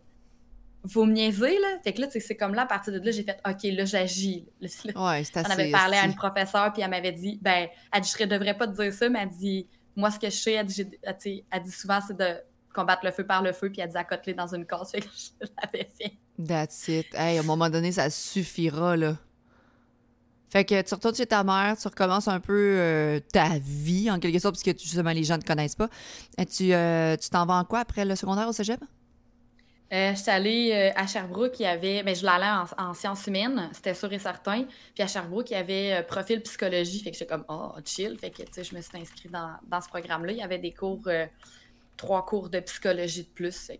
Vous 0.82 1.04
me 1.04 1.12
niaisez, 1.12 1.56
là? 1.60 1.78
Fait 1.84 1.92
que 1.92 2.00
là, 2.00 2.08
c'est 2.10 2.36
comme 2.36 2.54
là, 2.54 2.62
à 2.62 2.66
partir 2.66 2.92
de 2.92 2.98
là, 2.98 3.12
j'ai 3.12 3.22
fait 3.22 3.40
OK, 3.48 3.62
là, 3.62 3.84
j'agis. 3.84 4.44
Ouais, 4.60 5.22
c'est 5.22 5.36
assez. 5.36 5.48
On 5.48 5.50
avait 5.52 5.70
parlé 5.70 5.96
à 5.96 6.06
une 6.06 6.16
professeure, 6.16 6.72
puis 6.72 6.82
elle 6.82 6.90
m'avait 6.90 7.12
dit 7.12 7.38
Ben, 7.40 7.68
elle 7.92 8.00
dit, 8.00 8.12
je 8.18 8.24
devrais 8.24 8.54
pas 8.54 8.66
te 8.66 8.72
dire 8.72 8.92
ça, 8.92 9.08
mais 9.08 9.20
elle 9.22 9.28
dit 9.28 9.68
moi, 9.96 10.10
ce 10.10 10.18
que 10.18 10.28
je 10.28 10.36
sais, 10.36 10.52
elle 10.52 10.66
dit, 10.66 11.70
souvent, 11.70 12.00
c'est 12.06 12.16
de 12.16 12.36
combattre 12.74 13.04
le 13.04 13.12
feu 13.12 13.24
par 13.24 13.42
le 13.42 13.52
feu, 13.52 13.70
puis 13.70 13.80
elle 13.80 13.88
dit 13.88 13.96
à 13.96 14.32
dans 14.34 14.54
une 14.54 14.66
case. 14.66 14.90
Fait 14.92 15.00
que 15.00 15.06
je 15.06 15.46
l'avais 15.62 15.88
fait. 15.96 16.12
That's 16.44 16.88
it. 16.88 17.14
Hey, 17.14 17.38
à 17.38 17.40
un 17.40 17.44
moment 17.44 17.70
donné, 17.70 17.92
ça 17.92 18.10
suffira, 18.10 18.96
là. 18.96 19.16
Fait 20.50 20.64
que 20.64 20.82
tu 20.82 20.94
retournes 20.94 21.16
chez 21.16 21.26
ta 21.26 21.42
mère, 21.42 21.76
tu 21.76 21.88
recommences 21.88 22.28
un 22.28 22.38
peu 22.38 22.76
euh, 22.78 23.20
ta 23.32 23.58
vie, 23.58 24.08
en 24.08 24.20
quelque 24.20 24.38
sorte, 24.38 24.54
parce 24.54 24.62
que 24.62 24.70
justement, 24.70 25.10
les 25.10 25.24
gens 25.24 25.36
ne 25.36 25.42
te 25.42 25.46
connaissent 25.46 25.74
pas. 25.74 25.88
Et 26.38 26.46
tu 26.46 26.72
euh, 26.72 27.16
tu 27.16 27.28
t'en 27.28 27.44
vas 27.44 27.54
en 27.54 27.64
quoi 27.64 27.80
après 27.80 28.04
le 28.04 28.14
secondaire 28.14 28.48
au 28.48 28.52
cégep? 28.52 28.80
Euh, 29.92 30.12
je 30.14 30.20
suis 30.20 30.30
allée 30.30 30.72
euh, 30.72 30.98
à 30.98 31.06
Sherbrooke, 31.06 31.60
il 31.60 31.64
y 31.64 31.66
avait, 31.66 32.02
ben, 32.02 32.14
je 32.14 32.26
aller 32.26 32.66
en, 32.78 32.94
sciences 32.94 33.26
humaines, 33.26 33.68
c'était 33.72 33.94
sûr 33.94 34.12
et 34.12 34.18
certain. 34.18 34.64
Puis 34.94 35.02
à 35.02 35.06
Sherbrooke, 35.06 35.50
il 35.50 35.54
y 35.54 35.56
avait 35.56 35.92
euh, 35.92 36.02
profil 36.02 36.40
psychologie, 36.42 37.00
fait 37.00 37.10
que 37.10 37.16
j'étais 37.16 37.30
comme, 37.30 37.44
oh, 37.48 37.72
chill. 37.84 38.18
Fait 38.18 38.30
que, 38.30 38.42
tu 38.42 38.48
sais, 38.50 38.64
je 38.64 38.74
me 38.74 38.80
suis 38.80 38.96
inscrite 38.96 39.30
dans, 39.30 39.50
dans 39.66 39.80
ce 39.80 39.88
programme-là. 39.88 40.32
Il 40.32 40.38
y 40.38 40.42
avait 40.42 40.58
des 40.58 40.72
cours 40.72 41.02
trois 41.96 42.24
cours 42.24 42.50
de 42.50 42.60
psychologie 42.60 43.22
de 43.22 43.28
plus. 43.28 43.70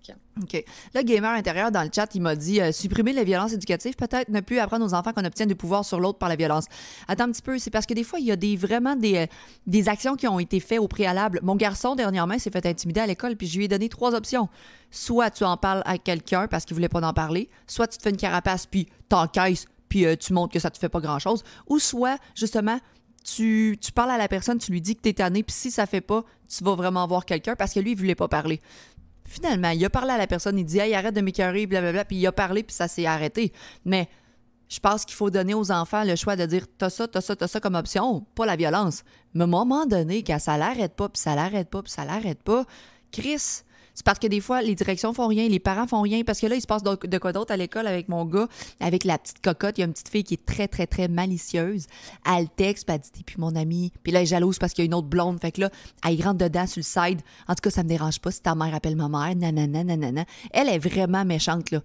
OK. 0.43 0.65
Le 0.95 1.03
gamer 1.03 1.33
intérieur 1.33 1.71
dans 1.71 1.83
le 1.83 1.91
chat, 1.95 2.15
il 2.15 2.23
m'a 2.23 2.37
dit 2.37 2.61
euh, 2.61 2.73
supprimer 2.73 3.13
les 3.13 3.25
violences 3.25 3.53
éducatives, 3.53 3.95
peut-être 3.95 4.29
ne 4.29 4.41
plus 4.41 4.59
apprendre 4.59 4.85
aux 4.85 4.95
enfants 4.95 5.13
qu'on 5.13 5.25
obtient 5.25 5.47
du 5.47 5.55
pouvoir 5.55 5.85
sur 5.85 6.01
l'autre 6.01 6.19
par 6.19 6.29
la 6.29 6.37
violence. 6.37 6.67
Attends 7.09 7.25
un 7.25 7.33
petit 7.33 7.43
peu, 7.43 7.59
c'est 7.59 7.71
parce 7.71 7.87
que 7.87 7.95
des 7.95 8.05
fois, 8.05 8.19
il 8.19 8.27
y 8.27 8.33
a 8.33 8.37
des, 8.37 8.57
vraiment 8.57 8.97
des, 8.97 9.17
euh, 9.17 9.27
des 9.67 9.89
actions 9.89 10.17
qui 10.17 10.27
ont 10.29 10.39
été 10.39 10.61
faites 10.61 10.79
au 10.79 10.89
préalable. 10.89 11.41
Mon 11.43 11.57
garçon, 11.57 11.95
dernièrement, 11.95 12.39
s'est 12.39 12.51
fait 12.51 12.67
intimider 12.67 13.01
à 13.01 13.07
l'école, 13.07 13.37
puis 13.37 13.47
je 13.47 13.59
lui 13.59 13.65
ai 13.65 13.69
donné 13.69 13.89
trois 13.89 14.15
options. 14.15 14.49
Soit 14.91 15.31
tu 15.31 15.45
en 15.45 15.57
parles 15.57 15.83
à 15.85 15.99
quelqu'un 15.99 16.47
parce 16.47 16.65
qu'il 16.65 16.75
voulait 16.75 16.89
pas 16.89 17.05
en 17.07 17.13
parler, 17.13 17.49
soit 17.67 17.87
tu 17.87 17.99
te 17.99 18.03
fais 18.03 18.11
une 18.11 18.17
carapace, 18.17 18.67
puis 18.67 18.89
t'encaisses, 19.09 19.67
puis 19.89 20.07
euh, 20.07 20.17
tu 20.17 20.33
montres 20.33 20.53
que 20.53 20.59
ça 20.59 20.71
te 20.71 20.79
fait 20.79 20.89
pas 20.89 21.01
grand-chose, 21.01 21.43
ou 21.69 21.79
soit, 21.79 22.19
justement, 22.35 22.79
tu, 23.25 23.79
tu 23.81 23.91
parles 23.91 24.11
à 24.11 24.19
la 24.19 24.29
personne, 24.29 24.59
tu 24.59 24.71
lui 24.71 24.81
dis 24.81 24.95
que 24.95 25.01
t'es 25.01 25.15
tanné, 25.15 25.43
puis 25.43 25.55
si 25.57 25.71
ça 25.71 25.87
fait 25.87 26.03
pas, 26.03 26.25
tu 26.49 26.63
vas 26.63 26.75
vraiment 26.75 27.07
voir 27.07 27.25
quelqu'un 27.25 27.57
parce 27.57 27.73
que 27.73 27.81
lui, 27.81 27.93
il 27.93 27.97
voulait 27.97 28.15
pas 28.15 28.29
parler. 28.29 28.61
Finalement, 29.27 29.71
il 29.71 29.83
a 29.85 29.91
parlé 29.91 30.13
à 30.13 30.19
la 30.19 30.27
personne, 30.27 30.59
il 30.59 30.65
dit 30.65 30.79
Hey, 30.79 30.95
arrête 30.95 31.15
de 31.15 31.23
m'écœurer, 31.23 31.67
blablabla, 31.67 32.05
puis 32.05 32.17
il 32.17 32.27
a 32.27 32.33
parlé, 32.33 32.63
puis 32.63 32.77
ça 32.77 32.87
s'est 32.87 33.07
arrêté. 33.07 33.53
Mais 33.87 34.09
je 34.69 34.79
pense 34.79 35.07
qu'il 35.07 35.15
faut 35.15 35.31
donner 35.31 35.55
aux 35.55 35.73
enfants 35.73 36.05
le 36.05 36.15
choix 36.17 36.37
de 36.37 36.45
dire 36.45 36.67
T'as 36.77 36.91
ça, 36.91 37.09
t'as 37.09 37.23
ça, 37.23 37.35
t'as 37.35 37.49
ça 37.49 37.61
comme 37.61 37.75
option, 37.75 38.27
pas 38.35 38.45
la 38.45 38.57
violence. 38.57 39.03
Mais 39.33 39.43
à 39.43 39.45
un 39.45 39.49
moment 39.49 39.87
donné, 39.87 40.23
quand 40.23 40.39
ça 40.39 40.59
l'arrête 40.59 40.95
pas, 40.95 41.09
puis 41.09 41.21
ça 41.21 41.35
l'arrête 41.35 41.71
pas, 41.71 41.83
puis 41.83 41.91
ça 41.91 42.05
l'arrête 42.05 42.43
pas, 42.43 42.65
Chris, 43.11 43.63
c'est 43.95 44.05
parce 44.05 44.19
que 44.19 44.27
des 44.27 44.41
fois, 44.41 44.61
les 44.61 44.75
directions 44.75 45.13
font 45.13 45.29
rien, 45.29 45.49
les 45.49 45.61
parents 45.61 45.87
font 45.87 46.03
rien. 46.03 46.23
Parce 46.25 46.41
que 46.41 46.47
là, 46.47 46.57
il 46.57 46.61
se 46.61 46.67
passe 46.67 46.83
de 46.83 47.19
quoi 47.19 47.33
d'autre 47.33 47.53
à 47.53 47.57
l'école 47.57 47.87
avec 47.87 48.09
mon 48.09 48.25
gars, 48.25 48.49
avec 48.81 49.05
la 49.05 49.19
petite 49.19 49.41
cocotte. 49.41 49.79
Il 49.79 49.83
y 49.83 49.85
a 49.85 49.87
une 49.87 49.93
petite 49.93 50.09
fille 50.09 50.25
qui 50.25 50.35
est 50.35 50.45
très, 50.45 50.67
très, 50.67 50.87
très 50.87 51.07
malicieuse. 51.07 51.87
Elle 52.27 52.49
texte, 52.49 52.87
puis 52.87 52.95
elle 52.95 53.01
dit 53.01 53.11
T'es 53.13 53.23
plus 53.23 53.39
mon 53.39 53.55
amie. 53.55 53.93
Puis 54.03 54.13
là, 54.13 54.19
elle 54.19 54.25
est 54.25 54.27
jalouse 54.27 54.59
parce 54.59 54.73
qu'il 54.73 54.83
y 54.83 54.87
a 54.87 54.87
une 54.87 54.95
autre 54.95 55.09
blonde. 55.09 55.41
Fait 55.41 55.53
que 55.53 55.61
là, 55.61 55.71
elle 56.07 56.21
rentre 56.23 56.39
dedans 56.39 56.67
sur 56.67 56.81
le 56.81 56.83
side. 56.83 57.21
En 57.47 57.55
tout 57.55 57.63
cas, 57.63 57.71
ça 57.71 57.85
me 57.85 57.89
dérange 57.89 58.19
pas 58.19 58.33
si 58.33 58.43
ta 58.43 58.55
mère 58.55 58.75
appelle 58.75 58.97
ma 58.97 59.09
mère. 59.09 59.37
Nanana, 59.37 59.85
nanana. 59.85 60.25
Elle 60.51 60.69
est 60.69 60.79
vraiment 60.79 61.25
méchante, 61.25 61.71
là 61.71 61.81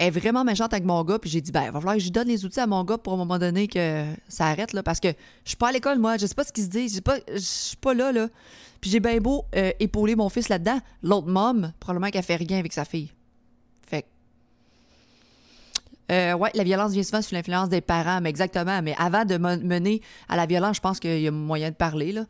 elle 0.00 0.06
est 0.06 0.18
vraiment 0.18 0.44
méchante 0.44 0.72
avec 0.72 0.86
mon 0.86 1.04
gars, 1.04 1.18
puis 1.18 1.28
j'ai 1.28 1.42
dit, 1.42 1.52
ben, 1.52 1.64
il 1.64 1.72
va 1.72 1.78
falloir 1.78 1.94
que 1.94 2.00
je 2.00 2.08
donne 2.08 2.26
les 2.26 2.46
outils 2.46 2.58
à 2.58 2.66
mon 2.66 2.82
gars 2.84 2.96
pour 2.96 3.12
à 3.12 3.16
un 3.16 3.18
moment 3.18 3.38
donné 3.38 3.68
que 3.68 4.06
ça 4.28 4.46
arrête, 4.46 4.72
là, 4.72 4.82
parce 4.82 4.98
que 4.98 5.08
je 5.44 5.50
suis 5.50 5.58
pas 5.58 5.68
à 5.68 5.72
l'école, 5.72 5.98
moi, 5.98 6.16
je 6.16 6.24
sais 6.24 6.34
pas 6.34 6.42
ce 6.42 6.52
qu'ils 6.54 6.64
se 6.64 6.70
dit, 6.70 6.88
je 6.88 6.94
sais 6.94 7.00
pas, 7.02 7.18
je 7.30 7.38
suis 7.38 7.76
pas 7.76 7.92
là, 7.92 8.10
là. 8.10 8.28
Puis 8.80 8.90
j'ai 8.90 9.00
bien 9.00 9.18
beau 9.18 9.44
euh, 9.54 9.72
épauler 9.78 10.16
mon 10.16 10.28
fils 10.28 10.48
là-dedans, 10.48 10.80
l'autre 11.02 11.28
mom, 11.28 11.72
probablement 11.80 12.10
qu'elle 12.10 12.24
fait 12.24 12.36
rien 12.36 12.58
avec 12.58 12.72
sa 12.72 12.84
fille. 12.84 13.12
Fait 13.86 14.06
euh, 16.10 16.34
ouais, 16.34 16.50
la 16.54 16.64
violence 16.64 16.92
vient 16.92 17.02
souvent 17.02 17.22
sous 17.22 17.34
l'influence 17.34 17.68
des 17.68 17.80
parents, 17.80 18.20
mais 18.20 18.30
exactement. 18.30 18.80
Mais 18.82 18.94
avant 18.98 19.24
de 19.24 19.36
mener 19.36 20.00
à 20.28 20.36
la 20.36 20.46
violence, 20.46 20.76
je 20.76 20.80
pense 20.80 20.98
qu'il 20.98 21.20
y 21.20 21.28
a 21.28 21.30
moyen 21.30 21.70
de 21.70 21.76
parler, 21.76 22.12
là. 22.12 22.24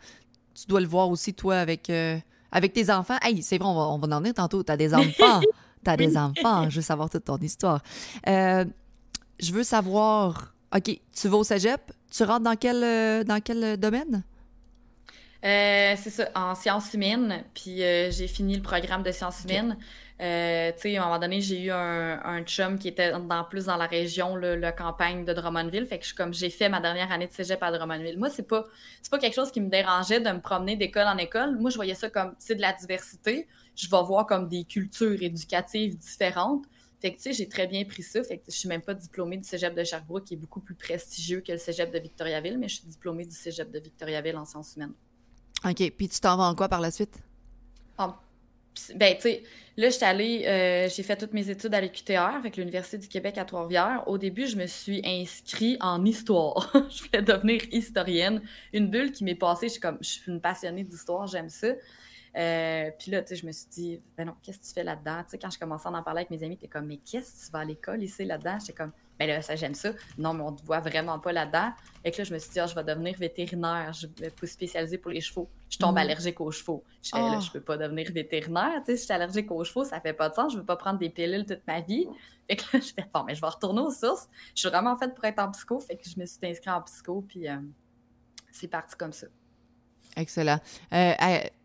Tu 0.55 0.67
dois 0.67 0.81
le 0.81 0.87
voir 0.87 1.09
aussi, 1.09 1.33
toi, 1.33 1.57
avec, 1.57 1.89
euh, 1.89 2.19
avec 2.53 2.73
tes 2.73 2.91
enfants. 2.91 3.17
Hey, 3.23 3.43
c'est 3.43 3.57
vrai, 3.57 3.69
on 3.69 3.75
va, 3.75 3.81
on 3.83 3.99
va 3.99 4.17
en 4.17 4.21
venir 4.21 4.35
tantôt. 4.35 4.63
T'as 4.63 4.77
des 4.77 4.93
enfants. 4.93 5.41
T'as 5.85 5.97
des 5.97 6.19
enfants. 6.19 6.69
Je 6.69 6.77
veux 6.77 6.83
savoir 6.83 7.09
toute 7.09 7.25
ton 7.25 7.39
histoire. 7.39 7.81
Euh, 8.29 8.67
je 9.39 9.53
veux 9.53 9.63
savoir, 9.63 10.53
OK, 10.77 11.01
tu 11.15 11.29
vas 11.29 11.37
au 11.39 11.45
cégep? 11.45 11.81
Tu 12.11 12.23
rentres 12.25 12.43
dans 12.43 12.57
quel, 12.57 13.25
dans 13.25 13.41
quel 13.41 13.79
domaine? 13.79 14.23
Euh, 15.45 15.95
c'est 15.97 16.11
ça, 16.11 16.29
en 16.35 16.55
sciences 16.55 16.93
humaines. 16.95 17.45
Puis 17.55 17.79
j'ai 17.79 18.29
fini 18.29 18.57
le 18.57 18.63
programme 18.63 19.03
de 19.03 19.11
sciences 19.11 19.45
humaines. 19.45 19.77
tu 19.79 20.25
sais, 20.25 20.97
à 20.97 21.03
un 21.03 21.05
moment 21.07 21.19
donné, 21.19 21.41
j'ai 21.41 21.63
eu 21.63 21.71
un, 21.71 22.21
un, 22.23 22.43
chum 22.43 22.79
qui 22.79 22.89
était 22.89 23.13
dans, 23.13 23.45
plus 23.45 23.67
dans 23.67 23.77
la 23.77 23.87
région, 23.87 24.37
la 24.37 24.73
campagne 24.73 25.25
de 25.25 25.33
Drummondville. 25.33 25.87
Fait 25.87 25.99
que 25.99 26.07
je, 26.07 26.15
comme 26.15 26.35
j'ai 26.35 26.51
fait 26.51 26.69
ma 26.69 26.81
dernière 26.81 27.11
année 27.11 27.27
de 27.27 27.33
cégep 27.33 27.63
à 27.63 27.71
Drummondville. 27.71 28.19
Moi, 28.19 28.29
c'est 28.29 28.47
pas, 28.47 28.67
pas 29.11 29.19
quelque 29.19 29.35
chose 29.35 29.51
qui 29.51 29.61
me 29.61 29.71
dérangeait 29.71 30.21
de 30.21 30.31
me 30.31 30.41
promener 30.41 30.77
d'école 30.77 31.07
en 31.07 31.17
école. 31.17 31.57
Moi, 31.59 31.71
je 31.71 31.77
voyais 31.77 31.95
ça 31.95 32.11
comme, 32.11 32.35
c'est 32.39 32.57
de 32.57 32.61
la 32.61 32.73
diversité 32.73 33.49
je 33.81 33.89
vais 33.89 34.03
voir 34.03 34.27
comme 34.27 34.49
des 34.49 34.65
cultures 34.65 35.23
éducatives 35.23 35.97
différentes. 35.97 36.65
Fait 37.01 37.13
que, 37.13 37.17
tu 37.17 37.23
sais, 37.23 37.33
j'ai 37.33 37.49
très 37.49 37.67
bien 37.67 37.85
pris 37.85 38.03
ça. 38.03 38.23
Fait 38.23 38.39
que 38.39 38.45
je 38.49 38.57
suis 38.57 38.69
même 38.69 38.83
pas 38.83 38.95
diplômée 38.95 39.39
du 39.39 39.49
cégep 39.49 39.75
de 39.75 39.83
Sherbrooke, 39.83 40.25
qui 40.25 40.35
est 40.35 40.37
beaucoup 40.37 40.61
plus 40.61 40.75
prestigieux 40.75 41.41
que 41.41 41.53
le 41.53 41.59
cégep 41.59 41.91
de 41.91 41.99
Victoriaville, 41.99 42.59
mais 42.59 42.69
je 42.69 42.77
suis 42.77 42.87
diplômée 42.87 43.25
du 43.25 43.35
cégep 43.35 43.71
de 43.71 43.79
Victoriaville 43.79 44.37
en 44.37 44.45
sciences 44.45 44.77
humaines. 44.77 44.93
OK. 45.65 45.93
Puis 45.97 46.09
tu 46.09 46.21
t'en 46.21 46.37
vas 46.37 46.45
en 46.45 46.55
quoi 46.55 46.69
par 46.69 46.81
la 46.81 46.91
suite? 46.91 47.21
Ben, 48.95 49.15
tu 49.17 49.23
sais, 49.23 49.43
là, 49.77 49.89
je 49.89 49.95
suis 49.95 50.05
allée, 50.05 50.45
euh, 50.47 50.89
j'ai 50.89 51.03
fait 51.03 51.17
toutes 51.17 51.33
mes 51.33 51.51
études 51.51 51.75
à 51.75 51.81
l'UQTR, 51.81 52.35
avec 52.37 52.57
l'Université 52.57 52.99
du 52.99 53.09
Québec 53.09 53.37
à 53.39 53.45
Trois-Rivières. 53.45 54.05
Au 54.07 54.19
début, 54.19 54.47
je 54.47 54.57
me 54.57 54.67
suis 54.67 55.03
inscrite 55.05 55.77
en 55.81 56.05
histoire. 56.05 56.71
je 56.91 57.03
voulais 57.05 57.23
devenir 57.23 57.61
historienne. 57.73 58.43
Une 58.73 58.89
bulle 58.89 59.13
qui 59.13 59.25
m'est 59.25 59.35
passée, 59.35 59.69
je 59.69 59.73
suis 59.73 59.81
comme, 59.81 59.99
je 60.01 60.09
suis 60.09 60.31
une 60.31 60.41
passionnée 60.41 60.85
d'histoire, 60.85 61.27
j'aime 61.27 61.49
ça. 61.49 61.69
Euh, 62.37 62.91
puis 62.99 63.11
là, 63.11 63.23
tu 63.23 63.29
sais, 63.29 63.37
je 63.37 63.47
me 63.47 63.53
suis 63.53 63.67
dit, 63.69 64.01
ben 64.17 64.25
non, 64.25 64.35
qu'est-ce 64.43 64.59
que 64.59 64.65
tu 64.65 64.73
fais 64.73 64.85
là-dedans? 64.85 65.23
Tu 65.25 65.31
sais, 65.31 65.39
quand 65.39 65.51
je 65.51 65.59
commençais 65.59 65.89
à 65.89 65.93
en 65.93 66.03
parler 66.03 66.21
avec 66.21 66.31
mes 66.31 66.45
amis, 66.45 66.57
t'es 66.57 66.69
comme, 66.69 66.87
mais 66.87 66.99
qu'est-ce 66.99 67.41
que 67.41 67.47
tu 67.47 67.53
vas 67.53 67.61
à 67.61 67.65
l'école 67.65 68.03
ici 68.03 68.25
là-dedans? 68.25 68.59
J'étais 68.61 68.73
comme, 68.73 68.93
ben 69.19 69.29
là, 69.29 69.43
ça, 69.43 69.57
j'aime 69.57 69.75
ça. 69.75 69.91
Non, 70.17 70.33
mais 70.33 70.43
on 70.43 70.53
te 70.53 70.65
voit 70.65 70.81
vraiment 70.81 71.19
pas 71.19 71.33
là-dedans. 71.33 71.73
Et 72.05 72.11
que 72.11 72.19
là, 72.19 72.25
je 72.25 72.33
me 72.33 72.39
suis 72.39 72.53
dit, 72.53 72.61
ah, 72.61 72.67
je 72.67 72.75
vais 72.75 72.85
devenir 72.85 73.19
vétérinaire, 73.19 73.93
je 73.93 74.07
vais 74.07 74.33
spécialiser 74.47 74.97
pour 74.97 75.11
les 75.11 75.21
chevaux. 75.21 75.49
Je 75.69 75.77
tombe 75.77 75.97
mm. 75.97 75.99
allergique 75.99 76.41
aux 76.41 76.51
chevaux. 76.51 76.85
Je 77.03 77.11
fais, 77.11 77.19
là, 77.19 77.35
oh. 77.37 77.41
je 77.41 77.51
peux 77.51 77.61
pas 77.61 77.77
devenir 77.77 78.11
vétérinaire. 78.13 78.81
Tu 78.85 78.93
sais, 78.93 78.97
si 78.97 79.01
je 79.01 79.05
suis 79.05 79.13
allergique 79.13 79.51
aux 79.51 79.63
chevaux, 79.65 79.85
ça 79.85 80.01
fait 80.01 80.13
pas 80.13 80.29
de 80.29 80.35
sens. 80.35 80.53
Je 80.53 80.59
veux 80.59 80.65
pas 80.65 80.77
prendre 80.77 80.99
des 80.99 81.11
pilules 81.11 81.45
toute 81.45 81.67
ma 81.67 81.81
vie. 81.81 82.07
Fait 82.49 82.57
que 82.57 82.63
là, 82.73 82.81
je 82.83 82.93
fais, 82.95 83.07
bon, 83.13 83.25
mais 83.25 83.35
je 83.35 83.41
vais 83.41 83.49
retourner 83.49 83.81
aux 83.81 83.91
sources. 83.91 84.29
Je 84.55 84.61
suis 84.61 84.69
vraiment 84.69 84.97
faite 84.97 85.15
pour 85.15 85.25
être 85.25 85.41
en 85.41 85.51
psycho. 85.51 85.81
Fait 85.81 85.97
que 85.97 86.09
je 86.09 86.19
me 86.19 86.25
suis 86.25 86.39
inscrite 86.43 86.69
en 86.69 86.81
psycho, 86.83 87.25
puis 87.29 87.49
euh, 87.49 87.57
c'est 88.53 88.69
parti 88.69 88.97
comme 88.97 89.13
ça. 89.13 89.27
Excellent. 90.17 90.59
Euh, 90.93 91.13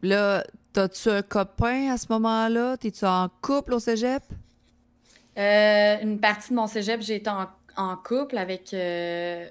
là, 0.02 0.44
as-tu 0.76 1.10
un 1.10 1.22
copain 1.22 1.92
à 1.92 1.98
ce 1.98 2.08
moment-là? 2.10 2.78
T'es-tu 2.78 3.06
en 3.06 3.30
couple 3.42 3.74
au 3.74 3.80
cégep? 3.80 4.24
Euh, 5.38 5.98
une 6.02 6.20
partie 6.20 6.52
de 6.52 6.56
mon 6.56 6.68
cégep, 6.68 7.02
j'ai 7.02 7.16
été 7.16 7.30
en, 7.30 7.98
couple 7.98 8.38
avec, 8.38 8.74
euh, 8.74 9.48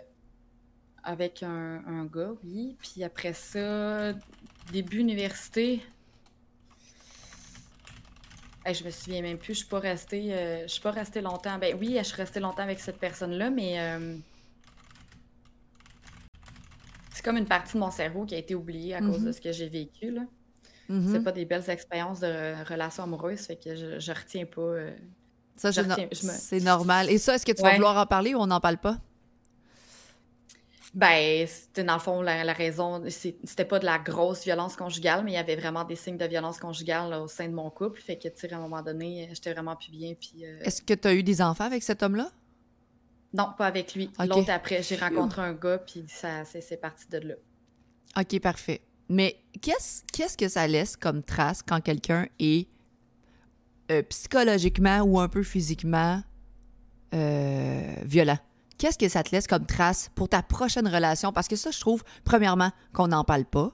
avec 1.03 1.43
un, 1.43 2.05
gars, 2.13 2.33
oui. 2.45 2.77
Puis 2.81 3.05
après 3.05 3.33
ça, 3.33 4.13
début 4.73 4.99
université. 4.99 5.83
je 8.67 8.85
me 8.85 8.91
souviens 8.91 9.21
même 9.21 9.37
plus, 9.37 9.55
je 9.55 9.59
suis 9.59 9.69
pas 9.69 9.81
restée, 9.81 10.65
suis 10.67 10.81
pas 10.81 10.93
restée 10.93 11.21
longtemps. 11.21 11.59
Ben 11.59 11.77
oui, 11.79 11.97
je 11.99 12.05
suis 12.05 12.17
restée 12.17 12.41
longtemps 12.41 12.63
avec 12.63 12.81
cette 12.81 12.99
personne-là, 12.99 13.51
mais 13.51 13.79
comme 17.25 17.37
une 17.37 17.47
partie 17.47 17.75
de 17.75 17.79
mon 17.79 17.91
cerveau 17.91 18.25
qui 18.25 18.35
a 18.35 18.39
été 18.39 18.55
oubliée 18.55 18.95
à 18.95 19.01
cause 19.01 19.23
de 19.23 19.31
mm-hmm. 19.31 19.33
ce 19.33 19.41
que 19.41 19.53
j'ai 19.53 19.69
vécu. 19.69 20.11
Là. 20.11 20.23
Mm-hmm. 20.91 21.13
C'est 21.13 21.25
pas 21.25 21.33
des 21.33 21.45
belles 21.45 21.69
expériences 21.69 22.21
de 22.21 22.65
relations 22.69 23.05
amoureuses, 23.05 23.41
fait 23.47 23.57
que 23.57 23.75
je, 23.75 23.99
je 23.99 24.13
retiens 24.13 24.45
pas. 24.45 24.61
Euh, 24.61 24.91
ça, 25.57 25.71
c'est 25.73 26.61
normal. 26.61 27.11
Et 27.11 27.19
ça, 27.19 27.37
est-ce 27.37 27.47
que 27.47 27.53
tu 27.53 27.63
vas 27.63 27.75
vouloir 27.75 27.97
en 27.97 28.07
parler 28.07 28.35
ou 28.35 28.39
on 28.39 28.47
n'en 28.47 28.61
parle 28.61 28.79
pas? 28.79 28.99
Ben, 30.95 31.45
c'était 31.47 31.83
dans 31.83 31.95
le 31.95 32.01
fond 32.01 32.23
la, 32.23 32.53
raison. 32.53 33.03
C'était 33.09 33.65
pas 33.65 33.81
de 33.81 33.85
la 33.85 33.99
grosse 33.99 34.45
violence 34.45 34.77
conjugale, 34.77 35.25
mais 35.25 35.33
il 35.33 35.35
y 35.35 35.39
avait 35.39 35.57
vraiment 35.57 35.85
des 35.85 35.97
signes 35.97 36.17
de 36.17 36.25
violence 36.25 36.59
conjugale 36.59 37.13
au 37.15 37.27
sein 37.27 37.49
de 37.49 37.55
mon 37.55 37.69
couple. 37.71 38.01
Fait 38.01 38.17
que, 38.17 38.29
tu 38.29 38.53
à 38.53 38.57
un 38.57 38.61
moment 38.61 38.83
donné, 38.83 39.29
j'étais 39.33 39.53
vraiment 39.53 39.75
plus 39.75 39.91
bien. 39.91 40.15
Puis. 40.15 40.45
Euh, 40.45 40.61
est-ce 40.63 40.83
que 40.83 40.95
tu 40.95 41.09
as 41.09 41.15
eu 41.15 41.25
des 41.25 41.43
enfants 41.43 41.65
avec 41.65 41.83
cet 41.83 42.03
homme-là? 42.03 42.31
Non, 43.35 43.49
pas 43.59 43.67
avec 43.67 43.97
lui. 43.97 44.11
L'autre 44.21 44.51
après, 44.51 44.83
j'ai 44.83 44.97
rencontré 44.97 45.43
un 45.43 45.55
gars, 45.55 45.79
puis 45.79 46.05
ça, 46.07 46.45
c'est 46.45 46.81
parti 46.81 47.05
de 47.11 47.19
là. 47.19 47.35
OK, 48.19 48.41
parfait. 48.41 48.81
Mais 49.09 49.37
qu'est-ce 49.61 50.03
qu'est-ce 50.13 50.37
que 50.37 50.49
ça 50.49 50.67
laisse 50.67 50.97
comme 50.97 51.23
trace 51.23 51.63
quand 51.63 51.81
quelqu'un 51.81 52.27
est 52.39 52.69
euh, 53.91 54.03
psychologiquement 54.09 55.01
ou 55.01 55.19
un 55.19 55.29
peu 55.29 55.43
physiquement 55.43 56.23
euh, 57.13 57.95
violent? 58.05 58.39
Qu'est-ce 58.79 58.99
que 58.99 59.09
ça 59.09 59.23
te 59.25 59.35
laisse 59.35 59.49
comme 59.49 59.67
trace 59.67 60.11
pour 60.15 60.29
ta 60.29 60.43
prochaine 60.43 60.87
relation? 60.87 61.33
Parce 61.33 61.49
que 61.49 61.57
ça, 61.57 61.73
je 61.73 61.81
trouve, 61.81 62.05
premièrement, 62.25 62.71
qu'on 62.93 63.09
n'en 63.09 63.25
parle 63.25 63.45
pas. 63.45 63.73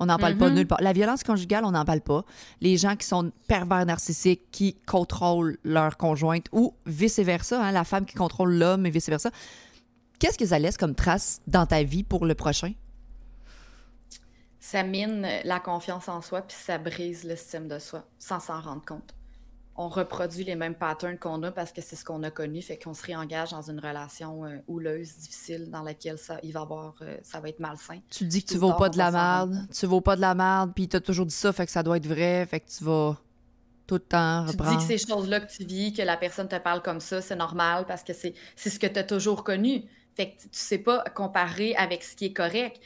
On 0.00 0.06
n'en 0.06 0.18
parle 0.18 0.36
pas 0.36 0.50
mm-hmm. 0.50 0.54
nulle 0.54 0.66
part. 0.66 0.80
La 0.80 0.92
violence 0.92 1.22
conjugale, 1.22 1.64
on 1.64 1.70
n'en 1.72 1.84
parle 1.84 2.00
pas. 2.00 2.24
Les 2.60 2.76
gens 2.76 2.96
qui 2.96 3.06
sont 3.06 3.30
pervers 3.46 3.86
narcissiques, 3.86 4.50
qui 4.50 4.74
contrôlent 4.86 5.58
leur 5.64 5.96
conjointe 5.96 6.46
ou 6.52 6.74
vice-versa, 6.86 7.62
hein, 7.62 7.72
la 7.72 7.84
femme 7.84 8.04
qui 8.04 8.14
contrôle 8.14 8.54
l'homme 8.54 8.86
et 8.86 8.90
vice-versa. 8.90 9.30
Qu'est-ce 10.18 10.38
que 10.38 10.46
ça 10.46 10.58
laisse 10.58 10.76
comme 10.76 10.94
trace 10.94 11.40
dans 11.46 11.66
ta 11.66 11.82
vie 11.82 12.02
pour 12.02 12.26
le 12.26 12.34
prochain? 12.34 12.72
Ça 14.60 14.82
mine 14.82 15.26
la 15.44 15.60
confiance 15.60 16.08
en 16.08 16.22
soi 16.22 16.42
puis 16.42 16.56
ça 16.58 16.78
brise 16.78 17.24
l'estime 17.24 17.68
de 17.68 17.78
soi 17.78 18.04
sans 18.18 18.40
s'en 18.40 18.60
rendre 18.60 18.84
compte 18.84 19.14
on 19.76 19.88
reproduit 19.88 20.44
les 20.44 20.54
mêmes 20.54 20.74
patterns 20.74 21.18
qu'on 21.18 21.42
a 21.42 21.50
parce 21.50 21.72
que 21.72 21.80
c'est 21.80 21.96
ce 21.96 22.04
qu'on 22.04 22.22
a 22.22 22.30
connu, 22.30 22.62
fait 22.62 22.78
qu'on 22.78 22.94
se 22.94 23.04
réengage 23.04 23.50
dans 23.50 23.68
une 23.68 23.80
relation 23.80 24.44
euh, 24.44 24.58
houleuse, 24.68 25.16
difficile, 25.16 25.70
dans 25.70 25.82
laquelle 25.82 26.18
ça, 26.18 26.38
il 26.42 26.52
va 26.52 26.60
avoir, 26.60 26.94
euh, 27.02 27.16
ça 27.22 27.40
va 27.40 27.48
être 27.48 27.58
malsain. 27.58 27.98
Tu 28.10 28.24
dis 28.24 28.44
que 28.44 28.52
tu 28.52 28.58
vaux 28.58 28.74
pas 28.74 28.88
de 28.88 28.98
la 28.98 29.10
merde, 29.10 29.66
tu 29.72 29.86
vaux 29.86 30.00
pas 30.00 30.14
de 30.14 30.20
la 30.20 30.34
merde, 30.34 30.72
puis 30.74 30.88
t'as 30.88 31.00
toujours 31.00 31.26
dit 31.26 31.34
ça, 31.34 31.52
fait 31.52 31.66
que 31.66 31.72
ça 31.72 31.82
doit 31.82 31.96
être 31.96 32.06
vrai, 32.06 32.46
fait 32.46 32.60
que 32.60 32.70
tu 32.70 32.84
vas 32.84 33.16
tout 33.86 33.96
le 33.96 34.00
temps 34.00 34.46
reprendre. 34.46 34.70
Tu 34.70 34.76
dis 34.76 34.86
que 34.86 34.98
ces 34.98 35.06
choses-là 35.06 35.40
que 35.40 35.52
tu 35.52 35.64
vis, 35.64 35.92
que 35.92 36.02
la 36.02 36.16
personne 36.16 36.48
te 36.48 36.56
parle 36.56 36.80
comme 36.82 37.00
ça, 37.00 37.20
c'est 37.20 37.36
normal 37.36 37.84
parce 37.86 38.02
que 38.02 38.12
c'est 38.12 38.34
ce 38.56 38.78
que 38.78 38.86
tu 38.86 38.98
as 38.98 39.04
toujours 39.04 39.44
connu. 39.44 39.84
Fait 40.14 40.30
que 40.30 40.42
tu 40.42 40.48
sais 40.52 40.78
pas 40.78 41.02
comparer 41.14 41.74
avec 41.74 42.04
ce 42.04 42.14
qui 42.14 42.26
est 42.26 42.32
correct. 42.32 42.80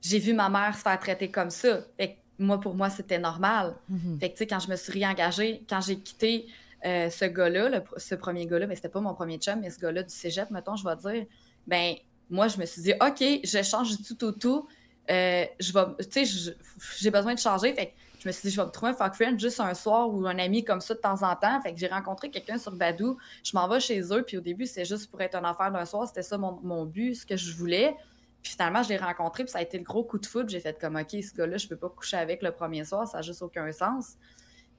J'ai 0.00 0.18
vu 0.18 0.32
ma 0.32 0.48
mère 0.48 0.74
se 0.74 0.80
faire 0.80 0.98
traiter 0.98 1.30
comme 1.30 1.50
ça. 1.50 1.80
Fait 1.98 2.14
que 2.14 2.19
moi, 2.40 2.58
pour 2.58 2.74
moi, 2.74 2.90
c'était 2.90 3.18
normal. 3.18 3.76
Mhm. 3.88 4.18
Fait 4.18 4.28
que, 4.28 4.34
tu 4.34 4.38
sais, 4.38 4.46
quand 4.46 4.60
je 4.60 4.68
me 4.68 4.76
suis 4.76 4.92
réengagée, 4.92 5.64
quand 5.68 5.80
j'ai 5.80 5.98
quitté 5.98 6.46
euh, 6.84 7.10
ce 7.10 7.26
gars-là, 7.26 7.82
ce 7.96 8.14
premier 8.14 8.46
gars-là, 8.46 8.66
mais 8.66 8.74
c'était 8.74 8.88
pas 8.88 9.00
mon 9.00 9.14
premier 9.14 9.38
chum, 9.38 9.60
mais 9.60 9.70
ce 9.70 9.78
gars-là 9.78 10.02
du 10.02 10.14
cégep, 10.14 10.50
mettons, 10.50 10.76
je 10.76 10.84
vais 10.84 10.96
dire, 10.96 11.26
ben 11.66 11.94
moi, 12.30 12.48
je 12.48 12.58
me 12.58 12.64
suis 12.64 12.82
dit, 12.82 12.92
OK, 13.00 13.22
je 13.44 13.62
change 13.62 13.96
du 13.96 14.02
tout 14.02 14.24
au 14.24 14.32
tout. 14.32 14.66
Euh, 15.10 15.44
je 15.58 15.72
vais, 15.72 15.84
tu 16.10 16.24
sais, 16.24 16.54
j'ai 16.98 17.10
besoin 17.10 17.34
de 17.34 17.38
changer. 17.38 17.74
Fait 17.74 17.86
que 17.86 17.92
je 18.20 18.28
me 18.28 18.32
suis 18.32 18.48
dit, 18.48 18.54
je 18.54 18.60
vais 18.60 18.66
me 18.66 18.70
trouver 18.70 18.92
un 18.92 18.94
fuck 18.94 19.14
friend 19.14 19.38
juste 19.38 19.60
un 19.60 19.74
soir 19.74 20.08
ou 20.12 20.26
un 20.26 20.38
ami 20.38 20.64
comme 20.64 20.80
ça 20.80 20.94
de 20.94 21.00
temps 21.00 21.22
en 21.22 21.34
temps. 21.34 21.60
Fait 21.60 21.74
que 21.74 21.80
j'ai 21.80 21.88
rencontré 21.88 22.30
quelqu'un 22.30 22.58
sur 22.58 22.72
Badou. 22.72 23.18
Je 23.42 23.50
m'en 23.54 23.66
vais 23.66 23.80
chez 23.80 24.00
eux. 24.12 24.22
Puis 24.22 24.38
au 24.38 24.40
début, 24.40 24.66
c'était 24.66 24.84
juste 24.84 25.10
pour 25.10 25.20
être 25.20 25.34
un 25.34 25.44
affaire 25.44 25.72
d'un 25.72 25.84
soir. 25.84 26.06
C'était 26.06 26.22
ça 26.22 26.38
mon, 26.38 26.60
mon, 26.62 26.84
but, 26.84 27.14
ce 27.14 27.26
que 27.26 27.36
je 27.36 27.52
voulais. 27.54 27.96
Puis 28.42 28.52
finalement, 28.52 28.82
je 28.82 28.88
l'ai 28.88 28.96
rencontré, 28.96 29.44
puis 29.44 29.52
ça 29.52 29.58
a 29.58 29.62
été 29.62 29.76
le 29.76 29.84
gros 29.84 30.04
coup 30.04 30.18
de 30.18 30.26
foudre. 30.26 30.48
J'ai 30.48 30.60
fait 30.60 30.78
comme, 30.80 30.96
OK, 30.96 31.10
ce 31.10 31.34
gars-là, 31.34 31.56
je 31.58 31.68
peux 31.68 31.76
pas 31.76 31.90
coucher 31.90 32.16
avec 32.16 32.42
le 32.42 32.52
premier 32.52 32.84
soir, 32.84 33.06
ça 33.06 33.18
n'a 33.18 33.22
juste 33.22 33.42
aucun 33.42 33.70
sens. 33.72 34.16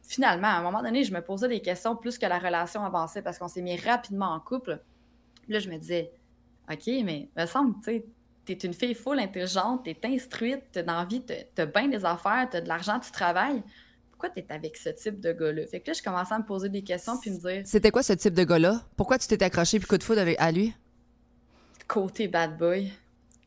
Finalement, 0.01 0.47
à 0.47 0.57
un 0.57 0.63
moment 0.63 0.81
donné, 0.81 1.03
je 1.03 1.13
me 1.13 1.21
posais 1.21 1.47
des 1.47 1.61
questions 1.61 1.95
plus 1.95 2.17
que 2.17 2.25
la 2.25 2.39
relation 2.39 2.83
avançait 2.83 3.21
parce 3.21 3.37
qu'on 3.37 3.47
s'est 3.47 3.61
mis 3.61 3.77
rapidement 3.77 4.33
en 4.33 4.39
couple. 4.39 4.81
Puis 5.43 5.53
là, 5.53 5.59
je 5.59 5.69
me 5.69 5.77
disais, 5.77 6.11
OK, 6.71 6.87
mais 6.87 7.29
me 7.37 7.45
semble, 7.45 7.75
tu 7.83 7.91
sais, 7.91 8.05
t'es 8.45 8.53
une 8.53 8.73
fille 8.73 8.95
full 8.95 9.19
intelligente, 9.19 9.83
t'es 9.85 9.97
instruite, 10.03 10.63
t'as 10.71 10.83
envie, 10.99 11.23
t'as 11.23 11.65
bien 11.67 11.87
des 11.87 12.03
affaires, 12.03 12.47
t'as 12.49 12.61
de 12.61 12.67
l'argent, 12.67 12.99
tu 12.99 13.11
travailles. 13.11 13.63
Pourquoi 14.09 14.29
t'es 14.29 14.45
avec 14.49 14.75
ce 14.77 14.89
type 14.89 15.19
de 15.19 15.33
gars-là? 15.33 15.67
Fait 15.67 15.79
que 15.79 15.91
là, 15.91 15.93
je 15.93 16.01
commençais 16.01 16.33
à 16.33 16.39
me 16.39 16.45
poser 16.45 16.69
des 16.69 16.83
questions 16.83 17.17
puis 17.19 17.31
me 17.31 17.37
dire. 17.37 17.61
C'était 17.65 17.91
quoi 17.91 18.03
ce 18.03 18.13
type 18.13 18.33
de 18.33 18.43
gars-là? 18.43 18.81
Pourquoi 18.95 19.19
tu 19.19 19.27
t'es 19.27 19.41
accroché 19.43 19.79
puis 19.79 19.87
coup 19.87 19.97
de 19.97 20.03
foudre 20.03 20.21
avec, 20.21 20.39
à 20.39 20.51
lui? 20.51 20.73
Côté 21.87 22.27
bad 22.27 22.57
boy 22.57 22.91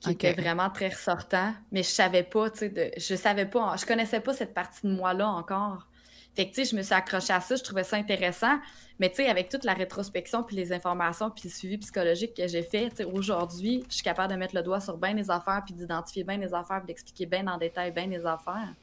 qui 0.05 0.13
était 0.13 0.33
vraiment 0.33 0.71
très 0.71 0.89
ressortant, 0.89 1.53
mais 1.73 1.83
je 1.83 1.89
savais 1.89 2.23
pas, 2.23 2.51
tu 2.51 2.59
sais, 2.59 2.69
de... 2.69 2.91
je 2.97 3.15
savais 3.15 3.47
pas, 3.47 3.77
je 3.77 3.87
connaissais 3.87 4.21
pas 4.21 4.33
cette 4.33 4.55
partie 4.55 4.87
de 4.87 4.93
moi-là 4.93 5.29
encore. 5.29 5.89
Fait 6.35 6.49
que, 6.49 6.55
tu 6.55 6.65
sais, 6.65 6.71
je 6.71 6.77
me 6.77 6.83
suis 6.83 6.95
accrochée 6.95 7.33
à 7.33 7.41
ça, 7.41 7.55
je 7.55 7.63
trouvais 7.63 7.85
ça 7.85 7.97
intéressant, 7.97 8.59
mais 8.99 9.09
tu 9.09 9.17
sais, 9.17 9.29
avec 9.29 9.49
toute 9.49 9.65
la 9.65 9.73
rétrospection, 9.73 10.43
puis 10.43 10.57
les 10.57 10.73
informations, 10.73 11.31
puis 11.31 11.45
le 11.45 11.51
suivi 11.51 11.79
psychologique 11.79 12.35
que 12.35 12.47
j'ai 12.49 12.63
fait, 12.63 12.91
tu 12.91 12.97
sais, 12.97 13.05
aujourd'hui, 13.05 13.85
je 13.89 13.95
suis 13.95 14.03
capable 14.03 14.33
de 14.33 14.39
mettre 14.39 14.55
le 14.55 14.63
doigt 14.63 14.81
sur 14.81 14.99
bien 14.99 15.15
les 15.15 15.31
affaires, 15.31 15.63
puis 15.65 15.75
d'identifier 15.75 16.25
bien 16.25 16.37
les 16.37 16.53
affaires, 16.53 16.79
puis 16.79 16.89
d'expliquer 16.89 17.27
bien 17.27 17.47
en 17.47 17.57
détail 17.57 17.93
bien 17.93 18.07
les 18.07 18.27
affaires. 18.27 18.75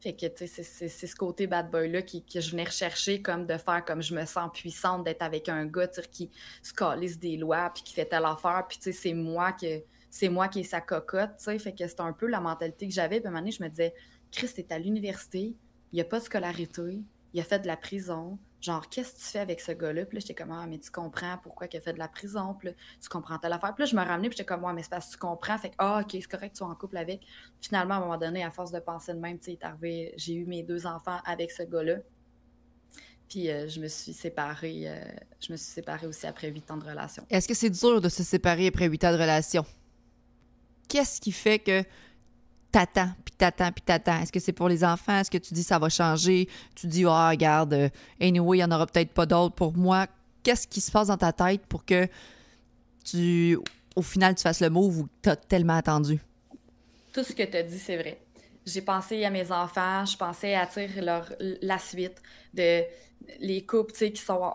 Fait 0.00 0.14
que, 0.14 0.26
tu 0.26 0.46
sais, 0.46 0.62
c'est 0.62 1.06
ce 1.06 1.14
côté 1.14 1.46
bad 1.46 1.70
boy-là 1.70 2.00
que 2.02 2.40
je 2.40 2.50
venais 2.50 2.64
rechercher, 2.64 3.20
comme 3.20 3.46
de 3.46 3.58
faire 3.58 3.84
comme 3.84 4.00
je 4.02 4.14
me 4.14 4.24
sens 4.24 4.50
puissante, 4.52 5.04
d'être 5.04 5.20
avec 5.22 5.48
un 5.50 5.66
gars, 5.66 5.88
qui 6.10 6.30
se 6.62 7.18
des 7.18 7.36
lois, 7.36 7.70
puis 7.74 7.82
qui 7.82 7.92
fait 7.92 8.06
telle 8.06 8.24
affaire, 8.24 8.64
puis, 8.66 8.78
tu 8.78 8.84
sais, 8.84 8.92
c'est 8.92 9.14
moi 9.14 9.52
que 9.52 9.82
c'est 10.08 10.28
moi 10.28 10.48
qui 10.48 10.60
ai 10.60 10.64
sa 10.64 10.80
cocotte, 10.80 11.36
tu 11.38 11.44
sais. 11.44 11.58
Fait 11.58 11.72
que 11.72 11.86
c'était 11.86 12.00
un 12.00 12.12
peu 12.12 12.26
la 12.26 12.40
mentalité 12.40 12.88
que 12.88 12.94
j'avais. 12.94 13.20
Puis 13.20 13.26
à 13.26 13.28
un 13.28 13.32
moment 13.32 13.42
donné, 13.42 13.52
je 13.52 13.62
me 13.62 13.68
disais, 13.68 13.94
Chris, 14.32 14.50
t'es 14.54 14.66
à 14.72 14.78
l'université, 14.78 15.54
il 15.92 15.94
n'y 15.94 16.00
a 16.00 16.04
pas 16.04 16.18
de 16.18 16.24
scolarité, 16.24 17.00
il 17.32 17.40
a 17.40 17.44
fait 17.44 17.60
de 17.60 17.66
la 17.66 17.76
prison. 17.76 18.38
Genre, 18.60 18.88
qu'est-ce 18.90 19.14
que 19.14 19.18
tu 19.18 19.24
fais 19.24 19.38
avec 19.38 19.60
ce 19.60 19.72
gars-là? 19.72 20.04
Puis 20.04 20.16
là, 20.16 20.20
j'étais 20.20 20.34
comme, 20.34 20.52
ah, 20.52 20.66
mais 20.66 20.78
tu 20.78 20.90
comprends 20.90 21.38
pourquoi 21.42 21.66
il 21.72 21.76
a 21.76 21.80
fait 21.80 21.94
de 21.94 21.98
la 21.98 22.08
prison. 22.08 22.54
Puis 22.58 22.68
là, 22.68 22.74
tu 23.00 23.08
comprends 23.08 23.38
telle 23.38 23.52
affaire. 23.54 23.74
Puis 23.74 23.84
là, 23.84 23.86
je 23.86 23.96
me 23.96 24.02
ramenais, 24.02 24.28
puis 24.28 24.36
j'étais 24.36 24.46
comme, 24.46 24.64
ouais, 24.64 24.72
mais 24.74 24.82
c'est 24.82 24.90
parce 24.90 25.06
que 25.06 25.12
tu 25.12 25.18
comprends. 25.18 25.56
Fait 25.56 25.70
que, 25.70 25.74
ah, 25.78 26.00
OK, 26.02 26.10
c'est 26.12 26.30
correct, 26.30 26.52
tu 26.54 26.58
sois 26.58 26.68
en 26.68 26.74
couple 26.74 26.98
avec. 26.98 27.22
Finalement, 27.60 27.94
à 27.94 27.96
un 27.96 28.00
moment 28.00 28.18
donné, 28.18 28.44
à 28.44 28.50
force 28.50 28.70
de 28.70 28.80
penser 28.80 29.14
de 29.14 29.18
même, 29.18 29.38
tu 29.38 29.52
sais, 29.52 30.12
j'ai 30.16 30.34
eu 30.34 30.44
mes 30.44 30.62
deux 30.62 30.86
enfants 30.86 31.20
avec 31.24 31.50
ce 31.50 31.62
gars-là. 31.62 31.96
Puis 33.30 33.48
euh, 33.48 33.68
je 33.68 33.80
me 33.80 33.86
suis 33.86 34.12
séparée. 34.12 34.88
Euh, 34.88 35.04
je 35.40 35.52
me 35.52 35.56
suis 35.56 35.70
séparée 35.70 36.06
aussi 36.06 36.26
après 36.26 36.50
huit 36.50 36.68
ans 36.70 36.76
de 36.76 36.84
relation. 36.84 37.24
Est-ce 37.30 37.46
que 37.46 37.54
c'est 37.54 37.70
dur 37.70 38.00
de 38.00 38.08
se 38.08 38.24
séparer 38.24 38.66
après 38.66 38.88
huit 38.88 39.04
ans 39.04 39.12
de 39.12 39.18
relation? 39.18 39.64
Qu'est-ce 40.88 41.20
qui 41.20 41.30
fait 41.30 41.60
que 41.60 41.84
t'attends, 42.70 43.10
puis 43.24 43.34
t'attends, 43.36 43.72
puis 43.72 43.82
t'attends? 43.82 44.20
Est-ce 44.20 44.32
que 44.32 44.40
c'est 44.40 44.52
pour 44.52 44.68
les 44.68 44.84
enfants? 44.84 45.18
Est-ce 45.18 45.30
que 45.30 45.38
tu 45.38 45.54
dis 45.54 45.62
ça 45.62 45.78
va 45.78 45.88
changer? 45.88 46.48
Tu 46.74 46.86
dis, 46.86 47.04
ah, 47.06 47.26
oh, 47.26 47.30
regarde, 47.30 47.72
euh, 47.72 47.88
anyway, 48.20 48.58
il 48.58 48.60
n'y 48.60 48.64
en 48.64 48.70
aura 48.74 48.86
peut-être 48.86 49.12
pas 49.12 49.26
d'autres 49.26 49.54
pour 49.54 49.76
moi. 49.76 50.06
Qu'est-ce 50.42 50.66
qui 50.66 50.80
se 50.80 50.90
passe 50.90 51.08
dans 51.08 51.16
ta 51.16 51.32
tête 51.32 51.66
pour 51.66 51.84
que 51.84 52.06
tu, 53.04 53.58
au 53.96 54.02
final, 54.02 54.34
tu 54.34 54.42
fasses 54.42 54.60
le 54.60 54.70
move 54.70 55.00
ou 55.00 55.08
t'as 55.22 55.36
tellement 55.36 55.76
attendu? 55.76 56.20
Tout 57.12 57.24
ce 57.24 57.32
que 57.32 57.42
tu 57.42 57.56
as 57.56 57.62
dit, 57.62 57.78
c'est 57.78 57.96
vrai. 57.96 58.20
J'ai 58.66 58.82
pensé 58.82 59.24
à 59.24 59.30
mes 59.30 59.50
enfants, 59.50 60.04
je 60.04 60.16
pensais 60.16 60.54
à 60.54 60.68
leur, 61.00 61.32
la 61.40 61.78
suite 61.78 62.16
de 62.54 62.82
les 63.38 63.64
couples, 63.64 63.92
tu 63.92 63.98
sais, 63.98 64.12
qui 64.12 64.22
sont 64.22 64.52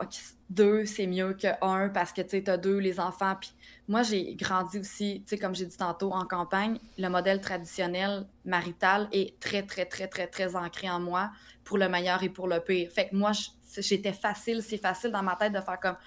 deux, 0.49 0.85
c'est 0.85 1.07
mieux 1.07 1.33
que 1.33 1.47
un 1.61 1.89
parce 1.89 2.13
que 2.13 2.21
tu 2.21 2.43
as 2.49 2.57
deux, 2.57 2.77
les 2.77 2.99
enfants, 2.99 3.35
puis 3.39 3.51
moi, 3.87 4.01
j'ai 4.01 4.35
grandi 4.35 4.79
aussi, 4.79 5.21
tu 5.21 5.29
sais, 5.29 5.37
comme 5.37 5.53
j'ai 5.53 5.65
dit 5.65 5.77
tantôt, 5.77 6.11
en 6.11 6.25
campagne. 6.25 6.79
Le 6.97 7.07
modèle 7.07 7.39
traditionnel 7.39 8.25
marital 8.43 9.07
est 9.11 9.39
très, 9.39 9.63
très, 9.63 9.85
très, 9.85 10.07
très, 10.07 10.27
très 10.27 10.55
ancré 10.55 10.89
en 10.89 10.99
moi 10.99 11.31
pour 11.63 11.77
le 11.77 11.87
meilleur 11.87 12.23
et 12.23 12.29
pour 12.29 12.47
le 12.47 12.59
pire. 12.59 12.91
Fait 12.91 13.09
que 13.09 13.15
moi, 13.15 13.31
j'étais 13.77 14.13
facile, 14.13 14.63
c'est 14.63 14.77
facile 14.77 15.11
dans 15.11 15.21
ma 15.21 15.35
tête 15.35 15.53
de 15.53 15.61
faire 15.61 15.79
comme, 15.79 15.97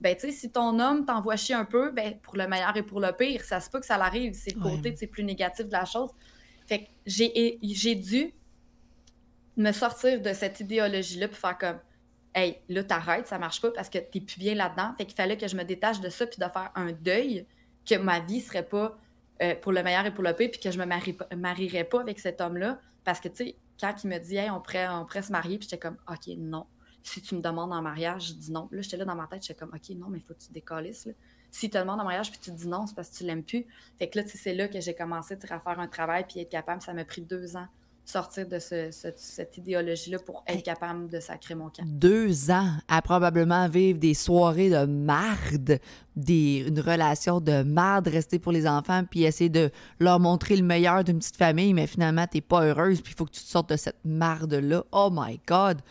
ben, 0.00 0.14
tu 0.16 0.26
sais, 0.26 0.32
si 0.32 0.50
ton 0.50 0.78
homme 0.80 1.04
t'envoie 1.04 1.36
chier 1.36 1.54
un 1.54 1.64
peu, 1.64 1.92
ben, 1.92 2.18
pour 2.20 2.36
le 2.36 2.48
meilleur 2.48 2.76
et 2.76 2.82
pour 2.82 3.00
le 3.00 3.12
pire, 3.12 3.42
ça 3.44 3.60
se 3.60 3.70
peut 3.70 3.80
que 3.80 3.86
ça 3.86 3.98
l'arrive. 3.98 4.34
C'est 4.34 4.54
le 4.54 4.60
côté, 4.60 4.92
tu 4.92 4.98
sais, 4.98 5.06
plus 5.06 5.24
négatif 5.24 5.66
de 5.66 5.72
la 5.72 5.84
chose. 5.84 6.10
Fait 6.66 6.84
que 6.84 6.88
j'ai 7.06 7.94
dû 7.94 8.32
me 9.56 9.72
sortir 9.72 10.20
de 10.20 10.32
cette 10.32 10.60
idéologie-là 10.60 11.28
pour 11.28 11.38
faire 11.38 11.58
comme, 11.58 11.78
hey, 12.34 12.58
là, 12.68 12.84
t'arrêtes, 12.84 13.26
ça 13.26 13.38
marche 13.38 13.60
pas 13.60 13.70
parce 13.70 13.88
que 13.88 13.98
t'es 13.98 14.20
plus 14.20 14.38
bien 14.38 14.54
là-dedans. 14.54 14.94
Fait 14.96 15.06
qu'il 15.06 15.14
fallait 15.14 15.36
que 15.36 15.48
je 15.48 15.56
me 15.56 15.64
détache 15.64 16.00
de 16.00 16.08
ça 16.08 16.26
puis 16.26 16.38
de 16.38 16.44
faire 16.44 16.70
un 16.74 16.92
deuil, 16.92 17.46
que 17.86 17.94
ma 17.96 18.20
vie 18.20 18.40
serait 18.40 18.66
pas 18.66 18.98
euh, 19.42 19.54
pour 19.56 19.72
le 19.72 19.82
meilleur 19.82 20.04
et 20.06 20.12
pour 20.12 20.24
le 20.24 20.34
pire, 20.34 20.50
puis 20.50 20.60
que 20.60 20.70
je 20.70 20.78
me 20.78 21.36
marierais 21.36 21.84
pas 21.84 22.00
avec 22.00 22.18
cet 22.18 22.40
homme-là. 22.40 22.80
Parce 23.04 23.20
que, 23.20 23.28
tu 23.28 23.36
sais, 23.36 23.56
quand 23.80 23.94
il 24.04 24.10
me 24.10 24.18
dit, 24.18 24.36
hey, 24.36 24.50
on 24.50 24.60
pourrait, 24.60 24.88
on 24.88 25.06
se 25.08 25.32
marier, 25.32 25.58
puis 25.58 25.68
j'étais 25.70 25.80
comme, 25.80 25.96
OK, 26.08 26.26
non. 26.36 26.66
Si 27.02 27.22
tu 27.22 27.36
me 27.36 27.40
demandes 27.40 27.72
en 27.72 27.80
mariage, 27.80 28.28
je 28.28 28.32
dis 28.34 28.52
non. 28.52 28.68
Là, 28.70 28.82
j'étais 28.82 28.96
là 28.96 29.04
dans 29.04 29.14
ma 29.14 29.26
tête, 29.26 29.42
j'étais 29.42 29.58
comme, 29.58 29.72
OK, 29.74 29.96
non, 29.96 30.08
mais 30.08 30.20
faut 30.20 30.34
que 30.34 30.40
tu 30.40 30.52
décollisses. 30.52 31.06
Là. 31.06 31.12
Si 31.50 31.70
tu 31.70 31.70
te 31.70 31.78
demandes 31.78 32.00
en 32.00 32.04
mariage, 32.04 32.30
puis 32.30 32.40
tu 32.40 32.50
dis 32.50 32.68
non, 32.68 32.86
c'est 32.86 32.94
parce 32.94 33.08
que 33.10 33.16
tu 33.16 33.24
l'aimes 33.24 33.44
plus. 33.44 33.66
Fait 33.98 34.08
que 34.08 34.18
là, 34.18 34.24
c'est 34.26 34.54
là 34.54 34.68
que 34.68 34.80
j'ai 34.80 34.94
commencé 34.94 35.38
à 35.48 35.60
faire 35.60 35.80
un 35.80 35.88
travail, 35.88 36.26
puis 36.28 36.40
être 36.40 36.50
capable. 36.50 36.82
Ça 36.82 36.92
m'a 36.92 37.04
pris 37.04 37.22
deux 37.22 37.56
ans 37.56 37.68
sortir 38.10 38.48
de 38.48 38.58
cette 38.58 39.56
idéologie-là 39.58 40.18
pour 40.18 40.42
être 40.46 40.62
capable 40.62 41.08
de 41.08 41.20
sacrer 41.20 41.54
mon 41.54 41.68
camp. 41.68 41.84
Deux 41.84 42.50
ans 42.50 42.70
à 42.88 43.02
probablement 43.02 43.68
vivre 43.68 43.98
des 43.98 44.14
soirées 44.14 44.70
de 44.70 44.86
marde, 44.86 45.78
des, 46.16 46.64
une 46.66 46.80
relation 46.80 47.40
de 47.40 47.62
marde, 47.62 48.08
rester 48.08 48.38
pour 48.38 48.52
les 48.52 48.66
enfants, 48.66 49.02
puis 49.08 49.24
essayer 49.24 49.50
de 49.50 49.70
leur 50.00 50.20
montrer 50.20 50.56
le 50.56 50.64
meilleur 50.64 51.04
d'une 51.04 51.18
petite 51.18 51.36
famille, 51.36 51.74
mais 51.74 51.86
finalement, 51.86 52.26
t'es 52.26 52.40
pas 52.40 52.64
heureuse, 52.64 53.02
puis 53.02 53.12
il 53.12 53.18
faut 53.18 53.26
que 53.26 53.32
tu 53.32 53.42
te 53.42 53.48
sortes 53.48 53.70
de 53.70 53.76
cette 53.76 54.04
marde-là. 54.04 54.84
Oh 54.92 55.10
my 55.12 55.40
God! 55.46 55.82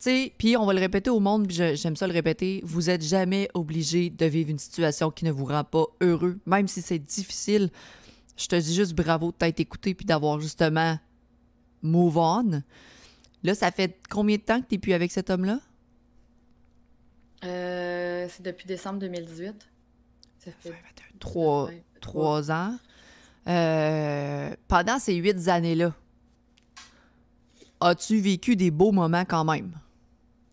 sais, 0.00 0.32
puis 0.38 0.56
on 0.56 0.66
va 0.66 0.72
le 0.72 0.80
répéter 0.80 1.10
au 1.10 1.20
monde, 1.20 1.46
puis 1.46 1.56
j'aime 1.76 1.96
ça 1.96 2.06
le 2.06 2.12
répéter, 2.12 2.60
vous 2.64 2.90
êtes 2.90 3.02
jamais 3.02 3.48
obligé 3.54 4.10
de 4.10 4.26
vivre 4.26 4.50
une 4.50 4.58
situation 4.58 5.10
qui 5.10 5.24
ne 5.24 5.30
vous 5.30 5.44
rend 5.44 5.64
pas 5.64 5.84
heureux, 6.00 6.38
même 6.46 6.66
si 6.68 6.82
c'est 6.82 6.98
difficile. 6.98 7.70
Je 8.36 8.46
te 8.46 8.56
dis 8.56 8.74
juste 8.74 8.94
bravo 8.94 9.30
de 9.30 9.36
t'être 9.36 9.60
écouté 9.60 9.94
puis 9.94 10.06
d'avoir 10.06 10.40
justement 10.40 10.98
move 11.82 12.16
on. 12.16 12.62
Là, 13.42 13.54
ça 13.54 13.70
fait 13.70 13.98
combien 14.10 14.36
de 14.36 14.42
temps 14.42 14.60
que 14.60 14.66
tu 14.66 14.74
n'es 14.74 14.78
plus 14.78 14.92
avec 14.92 15.10
cet 15.12 15.30
homme-là? 15.30 15.60
Euh, 17.44 18.26
c'est 18.28 18.42
depuis 18.42 18.66
décembre 18.66 18.98
2018. 18.98 19.54
Ça 20.38 20.50
fait 20.60 20.74
trois, 21.18 21.70
trois 22.00 22.50
ans. 22.50 22.76
Euh, 23.46 24.54
pendant 24.68 24.98
ces 24.98 25.14
huit 25.14 25.48
années-là, 25.48 25.94
as-tu 27.80 28.20
vécu 28.20 28.56
des 28.56 28.70
beaux 28.70 28.92
moments 28.92 29.24
quand 29.24 29.44
même? 29.44 29.72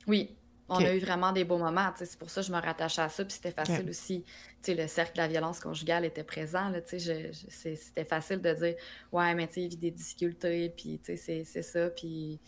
Oui, 0.07 0.29
on 0.69 0.83
a 0.83 0.93
eu 0.93 0.99
vraiment 0.99 1.31
des 1.31 1.43
beaux 1.43 1.57
moments. 1.57 1.91
C'est 1.95 2.17
pour 2.17 2.29
ça 2.29 2.41
que 2.41 2.47
je 2.47 2.51
me 2.51 2.59
rattachais 2.59 3.01
à 3.01 3.09
ça. 3.09 3.23
Puis 3.23 3.33
c'était 3.33 3.51
facile 3.51 3.89
aussi. 3.89 4.23
le 4.67 4.87
cercle 4.87 5.13
de 5.13 5.21
la 5.21 5.27
violence 5.27 5.59
conjugale 5.59 6.05
était 6.05 6.23
présent. 6.23 6.71
C'était 6.85 8.05
facile 8.05 8.41
de 8.41 8.53
dire 8.53 8.75
Ouais, 9.11 9.33
mais 9.33 9.49
il 9.55 9.69
vit 9.69 9.77
des 9.77 9.91
difficultés. 9.91 10.69
Puis 10.75 10.99
c'est 11.03 11.43
ça. 11.43 11.89
Puis 11.89 12.39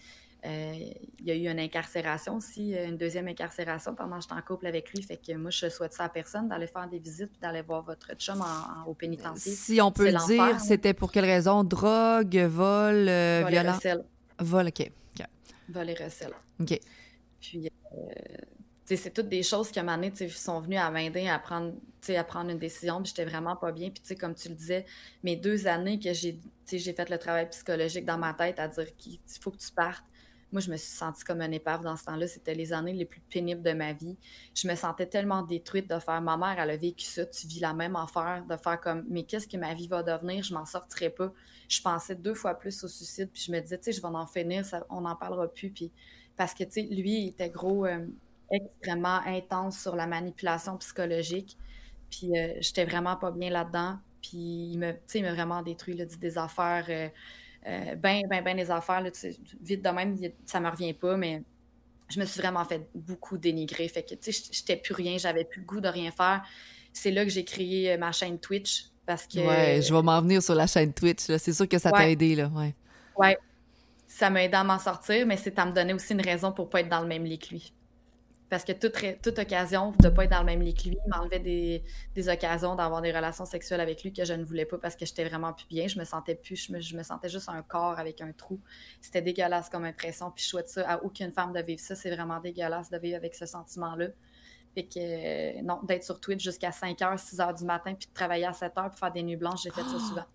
euh, 0.46 0.74
il 1.20 1.26
y 1.26 1.32
a 1.32 1.36
eu 1.36 1.52
une 1.52 1.60
incarcération 1.60 2.38
aussi, 2.38 2.74
une 2.74 2.96
deuxième 2.96 3.28
incarcération 3.28 3.94
pendant 3.94 4.16
que 4.18 4.22
j'étais 4.22 4.36
en 4.36 4.42
couple 4.42 4.68
avec 4.68 4.92
lui. 4.94 5.04
Fait 5.04 5.18
que 5.18 5.34
moi, 5.34 5.52
je 5.52 5.68
souhaite 5.70 5.94
ça 5.94 6.06
à 6.06 6.10
personne 6.10 6.48
d'aller 6.48 6.68
faire 6.68 6.88
des 6.88 7.00
visites 7.00 7.32
puis 7.32 7.40
d'aller 7.42 7.62
voir 7.62 7.84
votre 7.84 8.14
chum 8.16 8.42
au 8.88 8.94
pénitencier. 8.94 9.52
Si 9.52 9.82
on 9.82 9.92
peut 9.92 10.10
le 10.10 10.28
dire, 10.28 10.60
c'était 10.60 10.94
pour 10.94 11.12
quelle 11.12 11.26
raison? 11.26 11.64
Drogue, 11.64 12.38
vol, 12.38 13.10
euh, 13.10 13.44
violence? 13.48 13.86
Vol, 14.40 14.68
OK. 14.68 14.92
Vol 15.72 15.90
et 15.90 15.94
recel. 15.94 16.32
OK. 16.60 16.80
Puis, 17.42 17.70
euh, 17.94 17.98
c'est 18.86 19.14
toutes 19.14 19.30
des 19.30 19.44
choses 19.44 19.70
qui, 19.72 19.80
à 19.80 19.84
un 19.84 19.86
moment 19.86 19.98
donné, 19.98 20.30
sont 20.30 20.60
venues 20.62 20.78
à 20.78 20.90
m'aider 20.90 21.28
à 21.28 21.40
prendre, 21.40 21.74
à 22.10 22.24
prendre 22.24 22.50
une 22.50 22.60
décision. 22.60 23.02
Puis, 23.02 23.14
j'étais 23.16 23.30
vraiment 23.30 23.56
pas 23.56 23.72
bien. 23.72 23.90
Puis, 23.92 24.16
comme 24.16 24.36
tu 24.36 24.50
le 24.50 24.56
disais, 24.56 24.86
mes 25.24 25.36
deux 25.36 25.68
années 25.68 26.00
que 26.00 26.12
j'ai 26.14 26.40
fait 26.94 27.10
le 27.10 27.18
travail 27.18 27.50
psychologique 27.50 28.06
dans 28.06 28.18
ma 28.18 28.34
tête 28.34 28.60
à 28.60 28.68
dire 28.68 28.96
qu'il 28.98 29.20
faut 29.42 29.52
que 29.52 29.58
tu 29.58 29.72
partes, 29.72 30.04
moi, 30.52 30.62
je 30.62 30.72
me 30.72 30.78
suis 30.78 30.92
sentie 30.92 31.24
comme 31.24 31.42
un 31.42 31.52
épave 31.52 31.84
dans 31.84 31.96
ce 31.96 32.06
temps-là. 32.06 32.28
C'était 32.28 32.56
les 32.56 32.74
années 32.74 32.94
les 32.94 33.06
plus 33.06 33.22
pénibles 33.22 33.62
de 33.62 33.72
ma 33.74 33.94
vie. 33.94 34.18
Je 34.56 34.68
me 34.68 34.76
sentais 34.76 35.06
tellement 35.06 35.44
détruite 35.44 35.88
de 35.88 36.00
faire 36.00 36.22
ma 36.22 36.38
mère, 36.38 36.56
elle 36.60 36.72
a 36.72 36.78
vécu 36.78 37.06
ça, 37.06 37.26
tu 37.26 37.46
vis 37.46 37.60
la 37.60 37.74
même 37.74 37.96
affaire, 37.96 38.44
de 38.50 38.58
faire 38.58 38.80
comme, 38.82 39.06
mais 39.10 39.24
qu'est-ce 39.24 39.48
que 39.48 39.58
ma 39.58 39.74
vie 39.76 39.88
va 39.88 40.02
devenir? 40.02 40.44
Je 40.44 40.54
m'en 40.54 40.66
sortirai 40.66 41.12
pas. 41.12 41.32
Je 41.68 41.82
pensais 41.82 42.16
deux 42.16 42.34
fois 42.34 42.56
plus 42.56 42.84
au 42.84 42.88
suicide, 42.88 43.30
puis 43.32 43.44
je 43.46 43.52
me 43.52 43.60
disais, 43.60 43.78
tu 43.78 43.86
sais, 43.86 43.92
je 43.92 44.02
vais 44.02 44.08
en 44.08 44.26
finir, 44.26 44.66
ça, 44.66 44.86
on 44.90 45.02
n'en 45.02 45.16
parlera 45.16 45.48
plus. 45.48 45.70
Puis 45.70 45.92
parce 46.40 46.54
que, 46.54 46.64
tu 46.64 46.72
sais, 46.72 46.82
lui, 46.84 47.24
il 47.24 47.28
était 47.28 47.50
gros, 47.50 47.86
euh, 47.86 48.08
extrêmement 48.50 49.20
intense 49.26 49.78
sur 49.78 49.98
la 49.98 50.08
manipulation 50.08 50.78
psychologique. 50.78 51.58
Puis 52.10 52.32
euh, 52.34 52.54
j'étais 52.62 52.86
vraiment 52.86 53.18
pas 53.18 53.30
bien 53.32 53.50
là-dedans. 53.50 53.98
Puis 54.22 54.72
il 54.72 54.78
m'a, 54.78 54.94
il 55.14 55.22
m'a 55.22 55.34
vraiment 55.34 55.62
détruit, 55.62 55.98
là, 55.98 56.06
dit 56.06 56.18
des 56.18 56.38
affaires, 56.38 56.86
euh, 56.88 57.96
ben, 57.96 58.24
ben, 58.30 58.42
ben 58.42 58.56
des 58.56 58.72
affaires, 58.72 59.02
là, 59.02 59.10
vite 59.62 59.84
de 59.84 59.90
même, 59.90 60.18
ça 60.46 60.62
me 60.62 60.70
revient 60.70 60.94
pas, 60.94 61.18
mais 61.18 61.44
je 62.08 62.22
me 62.22 62.26
suis 62.26 62.40
vraiment 62.40 62.64
fait 62.64 62.88
beaucoup 62.96 63.38
dénigrer. 63.38 63.90
Fait 63.90 64.04
que, 64.04 64.16
tu 64.16 64.32
sais, 64.32 64.50
j'étais 64.50 64.78
plus 64.78 64.94
rien, 64.94 65.18
j'avais 65.18 65.44
plus 65.44 65.60
le 65.60 65.68
goût 65.68 65.82
de 65.82 65.90
rien 65.90 66.10
faire. 66.10 66.42
C'est 66.94 67.12
là 67.12 67.26
que 67.26 67.32
j'ai 67.32 67.44
créé 67.44 67.98
ma 67.98 68.14
chaîne 68.14 68.40
Twitch 68.40 68.86
Parce 69.06 69.28
que. 69.28 69.40
Ouais, 69.40 69.82
je 69.82 69.94
vais 69.94 70.02
m'en 70.02 70.22
venir 70.22 70.42
sur 70.42 70.56
la 70.56 70.68
chaîne 70.68 70.94
Twitch. 70.94 71.26
C'est 71.38 71.52
sûr 71.52 71.68
que 71.68 71.78
ça 71.78 71.92
t'a 71.92 72.10
aidé. 72.10 72.36
Là. 72.36 72.48
Ouais. 72.48 72.74
ouais. 73.18 73.38
Ça 74.20 74.30
m'a 74.30 74.44
aidé 74.44 74.56
à 74.56 74.66
m'en 74.66 74.80
sortir, 74.80 75.26
mais 75.26 75.38
c'est 75.38 75.58
à 75.60 75.66
me 75.66 75.72
donner 75.72 75.94
aussi 75.94 76.12
une 76.12 76.20
raison 76.20 76.52
pour 76.52 76.70
pas 76.70 76.82
être 76.82 76.90
dans 76.90 77.00
le 77.00 77.08
même 77.08 77.24
lit 77.24 77.40
que 77.40 77.52
lui. 77.52 77.74
Parce 78.50 78.66
que 78.66 78.74
toute, 78.74 79.02
toute 79.22 79.40
occasion 79.40 79.94
de 79.98 80.10
pas 80.10 80.26
être 80.26 80.32
dans 80.32 80.42
le 80.42 80.46
même 80.46 80.62
lit 80.62 80.74
que 80.74 80.90
lui 80.90 80.98
m'enlevait 81.08 81.40
des, 81.40 81.86
des, 82.16 82.28
occasions 82.28 82.76
d'avoir 82.76 83.02
des 83.02 83.14
relations 83.14 83.46
sexuelles 83.46 83.80
avec 83.80 84.04
lui 84.04 84.12
que 84.12 84.26
je 84.26 84.34
ne 84.34 84.44
voulais 84.44 84.66
pas 84.66 84.78
parce 84.78 84.98
que 84.98 85.06
j'étais 85.06 85.24
vraiment 85.24 85.54
plus 85.54 85.68
bien. 85.68 85.88
Je 85.88 85.98
me 85.98 86.04
sentais 86.04 86.36
plus, 86.36 86.58
je 86.68 86.74
me, 86.74 86.82
je 86.82 86.98
me, 86.98 87.04
sentais 87.04 87.30
juste 87.30 87.48
un 87.48 87.62
corps 87.62 87.98
avec 87.98 88.20
un 88.20 88.34
trou. 88.34 88.60
C'était 89.00 89.22
dégueulasse 89.22 89.70
comme 89.70 89.86
impression. 89.86 90.32
Puis 90.32 90.44
je 90.44 90.50
souhaite 90.50 90.68
ça 90.68 90.86
à 90.86 91.02
aucune 91.02 91.32
femme 91.32 91.54
de 91.54 91.62
vivre 91.62 91.80
ça. 91.80 91.96
C'est 91.96 92.14
vraiment 92.14 92.42
dégueulasse 92.42 92.90
de 92.90 92.98
vivre 92.98 93.16
avec 93.16 93.36
ce 93.36 93.46
sentiment-là. 93.46 94.08
Fait 94.76 94.84
que, 94.84 95.00
euh, 95.00 95.62
non, 95.62 95.80
d'être 95.84 96.04
sur 96.04 96.20
Twitch 96.20 96.44
jusqu'à 96.44 96.72
5h, 96.72 97.18
6h 97.18 97.58
du 97.58 97.64
matin, 97.64 97.94
puis 97.94 98.10
de 98.10 98.14
travailler 98.14 98.48
à 98.48 98.52
7h 98.52 98.90
pour 98.90 99.00
faire 99.00 99.14
des 99.14 99.24
nuits 99.24 99.38
blanches, 99.38 99.64
j'ai 99.64 99.72
fait 99.72 99.84
ça 99.84 99.98
souvent. 99.98 100.26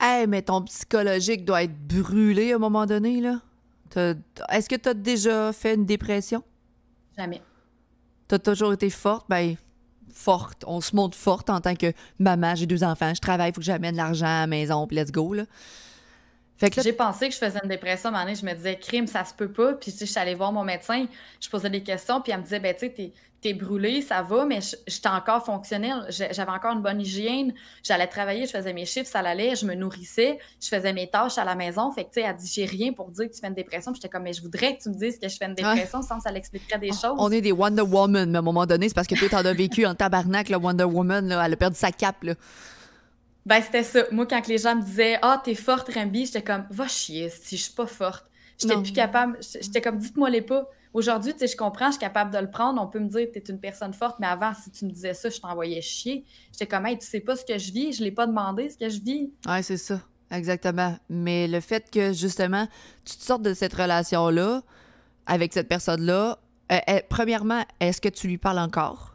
Hey, 0.00 0.26
mais 0.26 0.42
ton 0.42 0.62
psychologique 0.62 1.44
doit 1.44 1.64
être 1.64 1.76
brûlé 1.76 2.52
à 2.52 2.56
un 2.56 2.58
moment 2.58 2.86
donné, 2.86 3.20
là. 3.20 3.40
Est-ce 4.50 4.68
que 4.68 4.76
tu 4.76 4.88
as 4.88 4.94
déjà 4.94 5.52
fait 5.52 5.74
une 5.74 5.86
dépression? 5.86 6.42
Jamais. 7.16 7.42
T'as 8.28 8.38
toujours 8.38 8.72
été 8.72 8.90
forte? 8.90 9.26
Ben, 9.28 9.56
forte. 10.12 10.64
On 10.66 10.80
se 10.80 10.94
montre 10.94 11.16
forte 11.16 11.50
en 11.50 11.60
tant 11.60 11.74
que 11.74 11.92
maman, 12.18 12.54
j'ai 12.54 12.66
deux 12.66 12.84
enfants, 12.84 13.12
je 13.14 13.20
travaille, 13.20 13.50
il 13.50 13.54
faut 13.54 13.60
que 13.60 13.64
j'amène 13.64 13.92
de 13.92 13.96
l'argent 13.96 14.26
à 14.26 14.40
la 14.40 14.46
maison, 14.46 14.86
puis 14.86 14.96
let's 14.96 15.10
go, 15.10 15.34
là. 15.34 15.44
J'ai 16.60 16.92
pensé 16.92 17.28
que 17.28 17.34
je 17.34 17.38
faisais 17.38 17.60
une 17.62 17.68
dépression, 17.68 18.12
à 18.12 18.18
un 18.18 18.24
moment 18.24 18.34
je 18.34 18.44
me 18.44 18.52
disais, 18.52 18.76
crime, 18.76 19.06
ça 19.06 19.24
se 19.24 19.32
peut 19.32 19.50
pas. 19.50 19.74
Puis, 19.74 19.92
tu 19.92 19.98
sais, 19.98 20.06
je 20.06 20.10
suis 20.10 20.20
allée 20.20 20.34
voir 20.34 20.52
mon 20.52 20.64
médecin, 20.64 21.06
je 21.40 21.48
posais 21.48 21.70
des 21.70 21.84
questions, 21.84 22.20
puis 22.20 22.32
elle 22.32 22.38
me 22.38 22.42
disait, 22.42 22.58
ben, 22.58 22.74
tu 22.74 22.80
sais, 22.80 23.12
t'es 23.40 23.54
brûlée, 23.54 24.02
ça 24.02 24.22
va, 24.22 24.44
mais 24.44 24.58
j'étais 24.86 25.08
encore 25.08 25.44
fonctionnelle. 25.44 26.06
J'avais 26.08 26.50
encore 26.50 26.74
une 26.74 26.82
bonne 26.82 27.00
hygiène. 27.00 27.54
J'allais 27.82 28.06
travailler, 28.06 28.46
je 28.46 28.50
faisais 28.50 28.72
mes 28.72 28.84
chiffres, 28.84 29.08
ça 29.08 29.20
allait, 29.20 29.54
je 29.54 29.64
me 29.64 29.74
nourrissais, 29.74 30.38
je 30.60 30.68
faisais 30.68 30.92
mes 30.92 31.08
tâches 31.08 31.38
à 31.38 31.44
la 31.44 31.54
maison. 31.54 31.90
Fait 31.92 32.04
que, 32.04 32.10
tu 32.10 32.20
sais, 32.20 32.26
elle 32.26 32.36
dit, 32.36 32.50
j'ai 32.52 32.64
rien 32.64 32.92
pour 32.92 33.10
dire 33.10 33.28
que 33.28 33.34
tu 33.34 33.40
fais 33.40 33.46
une 33.46 33.54
dépression. 33.54 33.94
J'étais 33.94 34.08
comme, 34.08 34.24
mais 34.24 34.32
je 34.32 34.42
voudrais 34.42 34.76
que 34.76 34.82
tu 34.82 34.88
me 34.88 34.94
dises 34.94 35.18
que 35.18 35.28
je 35.28 35.36
fais 35.36 35.46
une 35.46 35.54
dépression, 35.54 36.02
sans 36.02 36.20
ça 36.20 36.32
l'expliquerait 36.32 36.78
des 36.78 36.90
choses. 36.90 37.16
On 37.18 37.30
est 37.30 37.40
des 37.40 37.52
Wonder 37.52 37.82
Woman, 37.82 38.30
mais 38.30 38.36
à 38.36 38.40
un 38.40 38.42
moment 38.42 38.66
donné, 38.66 38.88
c'est 38.88 38.94
parce 38.94 39.06
que 39.06 39.14
tu 39.14 39.28
t'en 39.28 39.44
as 39.44 39.52
vécu 39.52 39.86
en 39.86 39.94
tabarnak, 39.94 40.48
la 40.48 40.58
Wonder 40.58 40.84
Woman, 40.84 41.28
là, 41.28 41.44
elle 41.46 41.52
a 41.52 41.56
perdu 41.56 41.76
sa 41.76 41.92
cape, 41.92 42.24
là. 42.24 42.34
Ben, 43.46 43.62
c'était 43.62 43.82
ça. 43.82 44.00
Moi, 44.10 44.26
quand 44.26 44.46
les 44.46 44.58
gens 44.58 44.76
me 44.76 44.82
disaient 44.82 45.18
Ah, 45.22 45.40
t'es 45.42 45.54
forte, 45.54 45.90
Rambi, 45.94 46.26
j'étais 46.26 46.42
comme 46.42 46.66
Va 46.70 46.86
chier, 46.86 47.30
si 47.30 47.56
je 47.56 47.62
suis 47.62 47.72
pas 47.72 47.86
forte. 47.86 48.26
J'étais 48.58 48.76
plus 48.76 48.92
capable. 48.92 49.38
J'étais 49.40 49.80
comme 49.80 49.96
Dites-moi 49.98 50.28
les 50.28 50.42
pas. 50.42 50.68
Aujourd'hui, 50.98 51.32
tu 51.32 51.38
sais, 51.38 51.46
je 51.46 51.56
comprends, 51.56 51.86
je 51.86 51.92
suis 51.92 52.00
capable 52.00 52.32
de 52.32 52.38
le 52.38 52.50
prendre. 52.50 52.82
On 52.82 52.88
peut 52.88 52.98
me 52.98 53.06
dire 53.06 53.28
T'es 53.32 53.38
une 53.38 53.60
personne 53.60 53.94
forte, 53.94 54.18
mais 54.18 54.26
avant, 54.26 54.52
si 54.52 54.68
tu 54.72 54.84
me 54.84 54.90
disais 54.90 55.14
ça, 55.14 55.30
je 55.30 55.38
t'envoyais 55.38 55.80
chier. 55.80 56.24
J'étais 56.50 56.66
comme 56.66 56.86
Hey, 56.86 56.98
tu 56.98 57.06
sais 57.06 57.20
pas 57.20 57.36
ce 57.36 57.44
que 57.44 57.56
je 57.56 57.70
vis, 57.70 57.92
je 57.92 58.02
l'ai 58.02 58.10
pas 58.10 58.26
demandé 58.26 58.68
ce 58.68 58.76
que 58.76 58.88
je 58.88 59.00
vis. 59.00 59.30
Ouais, 59.46 59.62
c'est 59.62 59.76
ça. 59.76 60.00
Exactement. 60.32 60.96
Mais 61.08 61.46
le 61.46 61.60
fait 61.60 61.88
que, 61.88 62.12
justement, 62.12 62.66
tu 63.04 63.16
te 63.16 63.22
sortes 63.22 63.42
de 63.42 63.54
cette 63.54 63.74
relation-là 63.74 64.62
avec 65.26 65.52
cette 65.52 65.68
personne-là, 65.68 66.40
euh, 66.72 66.78
euh, 66.88 67.00
premièrement, 67.08 67.62
est-ce 67.78 68.00
que 68.00 68.08
tu 68.08 68.26
lui 68.26 68.38
parles 68.38 68.58
encore? 68.58 69.14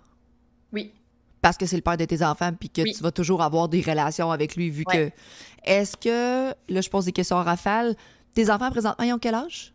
Oui 0.72 0.94
parce 1.42 1.58
que 1.58 1.66
c'est 1.66 1.76
le 1.76 1.82
père 1.82 1.98
de 1.98 2.06
tes 2.06 2.24
enfants, 2.24 2.52
puis 2.58 2.70
que 2.70 2.84
tu 2.84 3.04
vas 3.04 3.12
toujours 3.12 3.42
avoir 3.42 3.68
des 3.68 3.82
relations 3.82 4.32
avec 4.32 4.56
lui, 4.56 4.70
vu 4.70 4.86
que. 4.86 5.12
Est-ce 5.66 5.98
que, 5.98 6.56
là, 6.70 6.80
je 6.80 6.90
pose 6.90 7.04
des 7.04 7.12
questions 7.12 7.36
à 7.36 7.44
rafale, 7.44 7.98
tes 8.34 8.50
enfants 8.50 8.72
présentement, 8.72 9.04
ils 9.04 9.12
ont 9.12 9.20
quel 9.20 9.36
âge? 9.36 9.74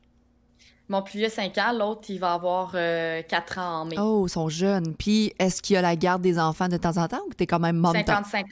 Mon 0.91 1.03
plus 1.03 1.19
vieux, 1.19 1.29
5 1.29 1.59
ans, 1.59 1.73
l'autre, 1.73 2.09
il 2.09 2.19
va 2.19 2.33
avoir 2.33 2.73
4 2.73 2.77
euh, 2.77 3.61
ans 3.61 3.81
en 3.81 3.85
mai. 3.85 3.97
Oh, 3.99 4.25
ils 4.27 4.31
sont 4.31 4.49
jeunes. 4.49 4.95
Puis, 4.97 5.35
est-ce 5.39 5.61
qu'il 5.61 5.75
y 5.75 5.77
a 5.77 5.83
la 5.83 5.97
garde 5.97 6.23
des 6.23 6.39
enfants 6.39 6.69
de 6.69 6.79
temps 6.79 6.97
en 6.97 7.07
temps 7.09 7.21
ou 7.29 7.35
t'es 7.35 7.47
quand 7.47 7.59
même 7.59 7.77
mom 7.77 7.95
50-50. 7.95 8.45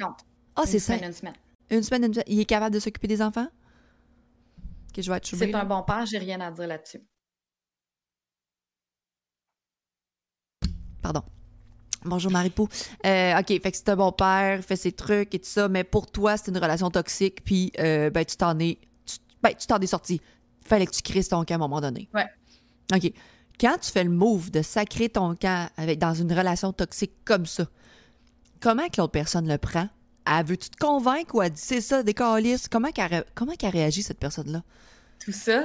Ah, 0.55 0.63
c'est 0.67 0.79
ça. 0.79 0.97
Une 0.97 1.13
semaine. 1.13 1.35
Une 1.71 1.83
semaine, 1.83 2.05
une 2.05 2.13
semaine. 2.13 2.25
Il 2.27 2.39
est 2.39 2.45
capable 2.45 2.75
de 2.75 2.81
s'occuper 2.81 3.09
des 3.09 3.23
enfants? 3.23 3.47
Que 4.93 5.01
je 5.01 5.11
vais 5.11 5.17
être 5.17 5.27
C'est 5.27 5.55
un 5.55 5.65
bon 5.65 5.83
père, 5.83 6.05
j'ai 6.05 6.19
rien 6.19 6.41
à 6.41 6.51
dire 6.51 6.67
là-dessus. 6.67 7.01
Pardon. 11.03 11.23
Bonjour 12.05 12.31
Maripou. 12.31 12.69
Euh, 13.05 13.39
OK, 13.39 13.49
fait 13.49 13.61
que 13.61 13.77
c'est 13.77 13.89
un 13.89 13.97
bon 13.97 14.13
père, 14.13 14.63
fait 14.63 14.77
ses 14.77 14.93
trucs 14.93 15.35
et 15.35 15.39
tout 15.39 15.49
ça, 15.49 15.69
mais 15.69 15.85
pour 15.85 16.07
toi, 16.07 16.37
c'est 16.37 16.51
une 16.51 16.59
relation 16.59 16.91
toxique, 16.91 17.45
puis 17.45 17.73
euh, 17.79 18.11
ben, 18.11 18.25
tu 18.25 18.37
t'en 18.37 18.59
es. 18.59 18.79
Tu, 19.05 19.17
ben, 19.43 19.53
tu 19.59 19.67
t'en 19.67 19.79
es 19.79 19.87
sorti. 19.87 20.21
Fallait 20.67 20.87
que 20.87 20.93
tu 20.93 21.03
crises 21.03 21.29
ton 21.29 21.45
camp 21.45 21.55
à 21.55 21.57
un 21.57 21.59
moment 21.59 21.81
donné. 21.81 22.09
Ouais. 22.15 22.27
OK. 22.95 23.13
Quand 23.59 23.79
tu 23.79 23.91
fais 23.91 24.05
le 24.05 24.11
move 24.11 24.51
de 24.51 24.63
sacrer 24.63 25.09
ton 25.09 25.35
camp 25.35 25.69
avec, 25.77 25.99
dans 25.99 26.15
une 26.15 26.33
relation 26.33 26.73
toxique 26.73 27.13
comme 27.25 27.47
ça, 27.47 27.67
comment 28.61 28.89
que 28.89 29.01
l'autre 29.01 29.13
personne 29.13 29.49
le 29.49 29.59
prend? 29.59 29.89
Elle 30.27 30.45
veut-tu 30.45 30.71
te 30.71 30.77
convaincre 30.77 31.35
ou 31.37 31.43
elle 31.43 31.53
dit 31.53 31.61
c'est 31.61 31.81
ça, 31.81 32.03
des 32.03 32.13
calices? 32.13 32.69
Comment 32.69 32.91
qu'elle, 32.91 33.25
comment 33.35 33.55
qu'elle 33.55 33.71
réagit, 33.71 34.03
cette 34.03 34.19
personne-là? 34.19 34.63
Tout 35.25 35.33
ça, 35.33 35.65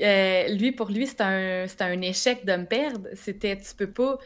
euh, 0.00 0.48
lui, 0.48 0.72
pour 0.72 0.90
lui, 0.90 1.06
c'était 1.06 1.24
un, 1.24 1.66
un, 1.80 2.00
échec 2.02 2.44
de 2.44 2.52
me 2.56 2.66
perdre. 2.66 3.08
C'était, 3.14 3.56
tu 3.56 3.74
peux 3.74 3.90
pas, 3.90 4.18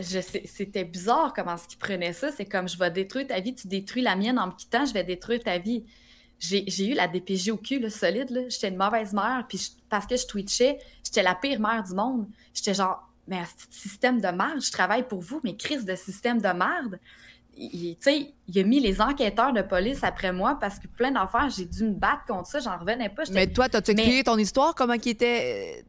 c'était 0.00 0.84
bizarre 0.84 1.32
comment 1.34 1.56
ce 1.56 1.66
qu'il 1.66 1.78
prenait 1.78 2.12
ça. 2.12 2.30
C'est 2.30 2.44
comme 2.44 2.68
je 2.68 2.78
vais 2.78 2.90
détruire 2.90 3.26
ta 3.26 3.40
vie, 3.40 3.54
tu 3.54 3.68
détruis 3.68 4.02
la 4.02 4.16
mienne 4.16 4.38
en 4.38 4.48
me 4.48 4.52
quittant, 4.52 4.84
je 4.84 4.92
vais 4.92 5.04
détruire 5.04 5.42
ta 5.42 5.58
vie. 5.58 5.84
J'ai 6.38 6.86
eu 6.86 6.94
la 6.94 7.08
DPJ 7.08 7.50
au 7.50 7.56
cul, 7.56 7.78
là, 7.78 7.90
solide. 7.90 8.46
J'étais 8.48 8.68
une 8.68 8.76
mauvaise 8.76 9.12
mère, 9.12 9.44
puis 9.48 9.72
parce 9.88 10.06
que 10.06 10.16
je 10.16 10.26
twitchais, 10.26 10.78
j'étais 11.02 11.22
la 11.22 11.34
pire 11.34 11.60
mère 11.60 11.82
du 11.82 11.94
monde. 11.94 12.26
J'étais 12.52 12.74
genre, 12.74 13.08
mais 13.26 13.42
système 13.70 14.20
de 14.20 14.28
merde, 14.28 14.60
je 14.60 14.70
travaille 14.70 15.06
pour 15.06 15.20
vous, 15.20 15.40
mais 15.42 15.56
crise 15.56 15.84
de 15.84 15.94
système 15.94 16.40
de 16.40 16.48
merde. 16.48 16.98
Tu 17.56 17.96
sais, 18.00 18.32
il 18.48 18.58
a 18.58 18.64
mis 18.64 18.80
les 18.80 19.00
enquêteurs 19.00 19.52
de 19.52 19.62
police 19.62 20.02
après 20.02 20.32
moi 20.32 20.58
parce 20.60 20.78
que 20.78 20.88
plein 20.88 21.12
d'affaires, 21.12 21.48
j'ai 21.50 21.64
dû 21.64 21.84
me 21.84 21.92
battre 21.92 22.24
contre 22.26 22.48
ça, 22.48 22.58
j'en 22.58 22.76
revenais 22.76 23.08
pas. 23.08 23.22
Mais 23.30 23.46
toi, 23.46 23.68
t'as-tu 23.68 23.92
expliqué 23.92 24.24
ton 24.24 24.36
histoire, 24.36 24.74
comment 24.74 24.94
il 24.94 25.08
était 25.08 25.84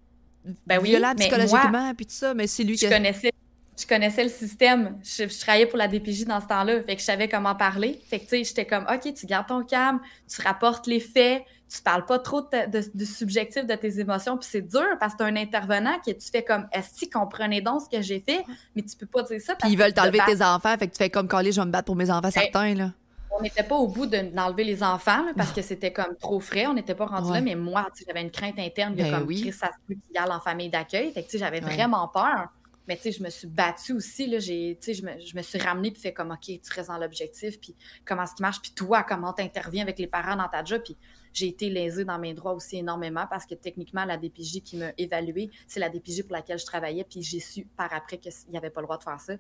euh, 0.46 0.52
ben 0.68 0.80
oui, 0.80 0.90
violent 0.90 1.14
psychologiquement, 1.16 1.94
puis 1.96 2.06
tout 2.06 2.14
ça, 2.14 2.36
mais 2.36 2.46
c'est 2.46 2.64
lui 2.64 2.76
qui... 2.78 2.86
Je 2.86 2.92
connaissais 2.92 3.32
je 3.78 3.86
connaissais 3.86 4.24
le 4.24 4.30
système. 4.30 4.98
Je, 5.04 5.26
travaillais 5.40 5.66
pour 5.66 5.78
la 5.78 5.88
DPJ 5.88 6.26
dans 6.26 6.40
ce 6.40 6.48
temps-là. 6.48 6.82
Fait 6.84 6.96
que 6.96 7.02
je 7.02 7.06
savais 7.06 7.28
comment 7.28 7.56
parler. 7.56 8.00
Fait 8.08 8.20
que, 8.20 8.24
tu 8.24 8.30
sais, 8.30 8.44
j'étais 8.44 8.66
comme, 8.66 8.86
OK, 8.92 9.14
tu 9.14 9.26
gardes 9.26 9.48
ton 9.48 9.64
calme, 9.64 10.00
tu 10.28 10.42
rapportes 10.42 10.88
les 10.88 11.00
faits, 11.00 11.44
tu 11.70 11.82
parles 11.82 12.06
pas 12.06 12.20
trop 12.20 12.42
de, 12.42 13.06
subjectif 13.06 13.66
de 13.66 13.76
tes 13.76 14.00
émotions. 14.00 14.38
Puis 14.38 14.48
c'est 14.50 14.62
dur 14.62 14.86
parce 15.00 15.14
que 15.14 15.20
t'as 15.20 15.26
un 15.26 15.36
intervenant 15.36 16.00
qui 16.04 16.16
tu 16.16 16.30
fais 16.32 16.44
comme, 16.44 16.68
est-ce 16.72 17.06
que 17.06 17.12
comprenez 17.12 17.62
donc 17.62 17.82
ce 17.82 17.98
que 17.98 18.02
j'ai 18.02 18.20
fait? 18.20 18.46
Mais 18.76 18.82
tu 18.82 18.96
peux 18.96 19.08
pas 19.08 19.24
dire 19.24 19.42
ça. 19.42 19.56
Puis 19.56 19.72
ils 19.72 19.78
veulent 19.78 19.94
t'enlever 19.94 20.20
tes 20.26 20.42
enfants. 20.42 20.78
Fait 20.78 20.88
que 20.88 20.94
tu 20.94 20.98
fais 20.98 21.10
comme, 21.10 21.28
Calais, 21.28 21.52
je 21.52 21.60
vais 21.60 21.66
me 21.66 21.72
battre 21.72 21.86
pour 21.86 21.96
mes 21.96 22.10
enfants, 22.10 22.22
ben, 22.22 22.32
certains, 22.32 22.74
là. 22.76 22.92
On 23.38 23.42
n'était 23.42 23.64
pas 23.64 23.76
au 23.76 23.90
bout 23.90 24.06
d'enlever 24.06 24.64
les 24.64 24.82
enfants 24.82 25.26
parce 25.36 25.52
que 25.52 25.62
c'était 25.62 25.92
comme 25.92 26.16
trop 26.16 26.40
frais. 26.40 26.68
On 26.68 26.74
n'était 26.74 26.96
pas 26.96 27.06
rendu 27.06 27.34
là. 27.34 27.42
Mais 27.42 27.56
moi, 27.56 27.86
j'avais 28.08 28.22
une 28.22 28.32
crainte 28.32 28.58
interne 28.58 28.96
de 28.96 29.04
ben 29.04 29.12
comme, 29.12 29.28
Chris, 29.28 29.52
ça 29.52 29.68
se 29.68 29.74
peut 29.86 29.96
qu'il 29.96 30.18
en 30.18 30.40
famille 30.40 30.70
d'accueil. 30.70 31.12
Fait 31.12 31.24
que, 31.24 31.38
j'avais 31.38 31.60
vraiment 31.60 32.08
peur. 32.08 32.48
Mais 32.88 32.96
tu 32.98 33.04
sais, 33.04 33.12
je 33.12 33.24
me 33.24 33.30
suis 33.30 33.48
battue 33.48 33.94
aussi, 33.94 34.28
là, 34.28 34.40
j'ai, 34.40 34.78
je 34.82 35.02
me, 35.02 35.20
je 35.20 35.36
me 35.36 35.42
suis 35.42 35.60
ramenée 35.60 35.92
puis 35.92 36.02
fait 36.02 36.14
comme, 36.14 36.32
OK, 36.32 36.46
tu 36.46 36.74
restes 36.74 36.90
dans 36.90 36.98
l'objectif, 36.98 37.60
puis 37.60 37.76
comment 38.06 38.26
qui 38.26 38.42
marche, 38.42 38.62
puis 38.62 38.72
toi, 38.72 39.04
comment 39.04 39.34
tu 39.34 39.42
interviens 39.42 39.84
avec 39.84 39.98
les 40.00 40.08
parents 40.08 40.36
dans 40.36 40.48
ta 40.48 40.64
job, 40.64 40.82
puis 40.84 40.96
j'ai 41.34 41.48
été 41.48 41.70
lésée 41.70 42.06
dans 42.06 42.18
mes 42.18 42.34
droits 42.34 42.54
aussi 42.54 42.78
énormément 42.78 43.26
parce 43.30 43.46
que 43.46 43.56
techniquement, 43.56 44.06
la 44.06 44.18
DPJ 44.18 44.62
qui 44.64 44.78
m'a 44.78 44.92
évaluée, 44.98 45.52
c'est 45.68 45.80
la 45.80 45.90
DPJ 45.90 46.24
pour 46.24 46.34
laquelle 46.34 46.58
je 46.58 46.66
travaillais, 46.66 47.04
puis 47.04 47.22
j'ai 47.22 47.40
su 47.40 47.68
par 47.76 47.94
après 47.94 48.18
qu'il 48.18 48.32
n'y 48.50 48.58
avait 48.58 48.70
pas 48.70 48.82
le 48.82 48.86
droit 48.86 48.98
de 48.98 49.04
faire 49.04 49.20
ça. 49.20 49.34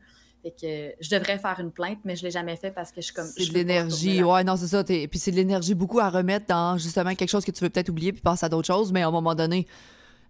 Fait 0.43 0.51
que 0.51 0.95
je 0.99 1.10
devrais 1.10 1.39
faire 1.39 1.60
une 1.60 1.71
plainte, 1.71 1.99
mais 2.03 2.15
je 2.15 2.23
l'ai 2.23 2.31
jamais 2.31 2.55
fait 2.55 2.69
parce 2.69 2.91
que 2.91 3.01
je 3.01 3.05
suis 3.05 3.13
comme. 3.15 3.25
C'est 3.25 3.47
de 3.47 3.53
l'énergie, 3.53 4.21
ouais, 4.21 4.43
non, 4.43 4.58
c'est 4.58 4.67
ça. 4.67 4.84
Puis 4.84 5.10
c'est 5.13 5.31
de 5.31 5.38
l'énergie 5.38 5.73
beaucoup 5.73 5.99
à 5.99 6.10
remettre 6.10 6.45
dans 6.47 6.77
justement 6.77 7.15
quelque 7.15 7.29
chose 7.29 7.45
que 7.45 7.51
tu 7.51 7.63
veux 7.63 7.69
peut-être 7.69 7.89
oublier 7.89 8.12
puis 8.12 8.21
passer 8.21 8.45
à 8.45 8.49
d'autres 8.49 8.67
choses, 8.67 8.91
mais 8.91 9.01
à 9.01 9.08
un 9.08 9.12
moment 9.12 9.34
donné, 9.34 9.65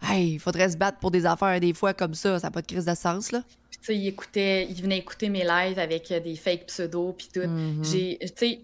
Hey, 0.01 0.33
il 0.33 0.39
faudrait 0.39 0.69
se 0.69 0.77
battre 0.77 0.99
pour 0.99 1.11
des 1.11 1.25
affaires 1.25 1.59
des 1.59 1.73
fois 1.73 1.93
comme 1.93 2.13
ça, 2.13 2.39
ça 2.39 2.47
n'a 2.47 2.51
pas 2.51 2.61
de 2.61 2.67
crise 2.67 2.85
de 2.85 2.95
sens, 2.95 3.31
là. 3.31 3.41
tu 3.71 3.79
sais, 3.81 3.95
il 3.95 4.07
écoutait, 4.07 4.67
il 4.69 4.81
venait 4.81 4.97
écouter 4.97 5.29
mes 5.29 5.43
lives 5.43 5.79
avec 5.79 6.11
euh, 6.11 6.19
des 6.19 6.35
fake 6.35 6.67
pseudos, 6.67 7.13
puis 7.17 7.29
tout. 7.33 7.39
Mm-hmm. 7.39 7.83
J'ai, 7.83 8.17
tu 8.21 8.27
sais, 8.35 8.61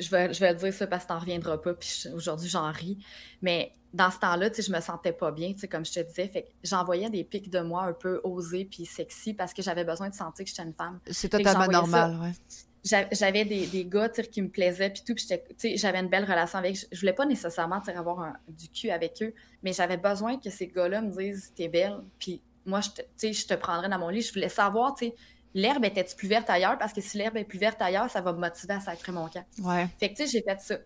je 0.00 0.10
vais, 0.10 0.32
je 0.32 0.40
vais 0.40 0.54
dire 0.54 0.72
ça 0.72 0.86
parce 0.86 1.04
que 1.04 1.08
t'en 1.08 1.18
reviendras 1.18 1.58
pas, 1.58 1.74
puis 1.74 2.04
aujourd'hui, 2.14 2.48
j'en 2.48 2.70
ris. 2.72 2.98
Mais 3.42 3.72
dans 3.94 4.10
ce 4.10 4.18
temps-là, 4.18 4.50
tu 4.50 4.56
sais, 4.56 4.62
je 4.62 4.72
me 4.72 4.80
sentais 4.80 5.12
pas 5.12 5.30
bien, 5.30 5.52
tu 5.52 5.60
sais, 5.60 5.68
comme 5.68 5.84
je 5.84 5.92
te 5.92 6.00
disais. 6.00 6.28
Fait 6.28 6.42
que 6.42 6.48
j'envoyais 6.64 7.08
des 7.10 7.24
pics 7.24 7.50
de 7.50 7.60
moi 7.60 7.84
un 7.84 7.92
peu 7.92 8.20
osés 8.24 8.68
puis 8.70 8.84
sexy 8.84 9.34
parce 9.34 9.54
que 9.54 9.62
j'avais 9.62 9.84
besoin 9.84 10.08
de 10.08 10.14
sentir 10.14 10.44
que 10.44 10.50
j'étais 10.50 10.62
une 10.62 10.74
femme. 10.74 10.98
C'est 11.10 11.28
totalement 11.28 11.66
normal, 11.66 12.18
ouais 12.20 12.32
j'avais 12.84 13.44
des, 13.44 13.66
des 13.66 13.84
gars 13.84 14.08
qui 14.08 14.42
me 14.42 14.48
plaisaient 14.48 14.90
puis 14.90 15.02
tout 15.06 15.14
puis 15.14 15.76
j'avais 15.76 15.98
une 15.98 16.08
belle 16.08 16.24
relation 16.24 16.58
avec 16.58 16.76
je 16.90 17.00
voulais 17.00 17.12
pas 17.12 17.26
nécessairement 17.26 17.80
avoir 17.94 18.34
du 18.48 18.68
cul 18.68 18.90
avec 18.90 19.22
eux 19.22 19.34
mais 19.62 19.72
j'avais 19.72 19.96
besoin 19.96 20.38
que 20.38 20.50
ces 20.50 20.68
gars-là 20.68 21.00
me 21.00 21.10
disent 21.10 21.52
t'es 21.54 21.68
belle 21.68 21.98
puis 22.18 22.42
moi 22.66 22.80
je 22.80 22.90
te, 22.90 23.32
je 23.32 23.46
te 23.46 23.54
prendrais 23.54 23.88
dans 23.88 23.98
mon 23.98 24.08
lit. 24.08 24.22
Je 24.22 24.32
voulais 24.32 24.48
savoir 24.48 24.94
tu 24.94 25.06
sais 25.06 25.14
l'herbe 25.54 25.84
était-tu 25.84 26.14
plus 26.14 26.28
verte 26.28 26.48
ailleurs? 26.50 26.78
Parce 26.78 26.92
que 26.92 27.00
si 27.00 27.16
l'herbe 27.18 27.36
est 27.36 27.44
plus 27.44 27.58
verte 27.58 27.80
ailleurs 27.82 28.10
ça 28.10 28.20
va 28.20 28.32
me 28.32 28.38
motiver 28.38 28.74
à 28.74 28.80
sacrer 28.80 29.12
mon 29.12 29.28
camp. 29.28 29.44
Ouais. 29.60 29.88
Fait 29.98 30.12
que 30.12 30.16
tu 30.16 30.26
sais 30.26 30.30
j'ai 30.30 30.42
fait 30.42 30.60
ça 30.60 30.78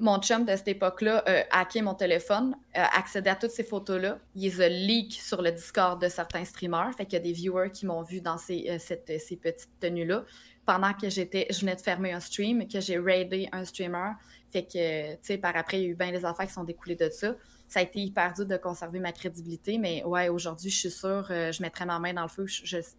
mon 0.00 0.18
chum 0.18 0.44
de 0.44 0.56
cette 0.56 0.68
époque-là 0.68 1.22
a 1.26 1.60
hacké 1.60 1.82
mon 1.82 1.94
téléphone, 1.94 2.56
a 2.74 2.98
accédé 2.98 3.30
à 3.30 3.36
toutes 3.36 3.50
ces 3.50 3.64
photos-là. 3.64 4.18
Il 4.34 4.42
les 4.42 4.60
a 4.60 4.68
leak 4.68 5.12
sur 5.12 5.42
le 5.42 5.52
Discord 5.52 6.00
de 6.00 6.08
certains 6.08 6.44
streamers. 6.44 6.92
Fait 6.96 7.04
qu'il 7.04 7.14
y 7.14 7.16
a 7.16 7.24
des 7.24 7.32
viewers 7.32 7.70
qui 7.70 7.86
m'ont 7.86 8.02
vu 8.02 8.20
dans 8.20 8.38
ces, 8.38 8.78
ces 8.78 9.36
petites 9.36 9.78
tenues-là 9.80 10.24
pendant 10.70 10.92
que 10.94 11.08
j'étais, 11.08 11.48
je 11.50 11.60
venais 11.60 11.74
de 11.74 11.80
fermer 11.80 12.12
un 12.12 12.20
stream, 12.20 12.68
que 12.68 12.80
j'ai 12.80 12.96
raidé 12.96 13.48
un 13.50 13.64
streamer. 13.64 14.12
Fait 14.52 14.64
que, 14.64 15.14
tu 15.14 15.18
sais, 15.22 15.36
par 15.36 15.56
après, 15.56 15.80
il 15.80 15.82
y 15.82 15.86
a 15.86 15.88
eu 15.88 15.94
bien 15.96 16.12
des 16.12 16.24
affaires 16.24 16.46
qui 16.46 16.52
sont 16.52 16.62
découlées 16.62 16.94
de 16.94 17.10
ça. 17.10 17.34
Ça 17.66 17.80
a 17.80 17.82
été 17.82 17.98
hyper 17.98 18.32
dur 18.34 18.46
de 18.46 18.56
conserver 18.56 19.00
ma 19.00 19.10
crédibilité, 19.10 19.78
mais 19.78 20.04
ouais, 20.04 20.28
aujourd'hui, 20.28 20.70
je 20.70 20.78
suis 20.78 20.90
sûre, 20.90 21.26
euh, 21.30 21.50
je 21.50 21.60
mettrais 21.62 21.86
ma 21.86 21.98
main 21.98 22.12
dans 22.12 22.22
le 22.22 22.28
feu. 22.28 22.46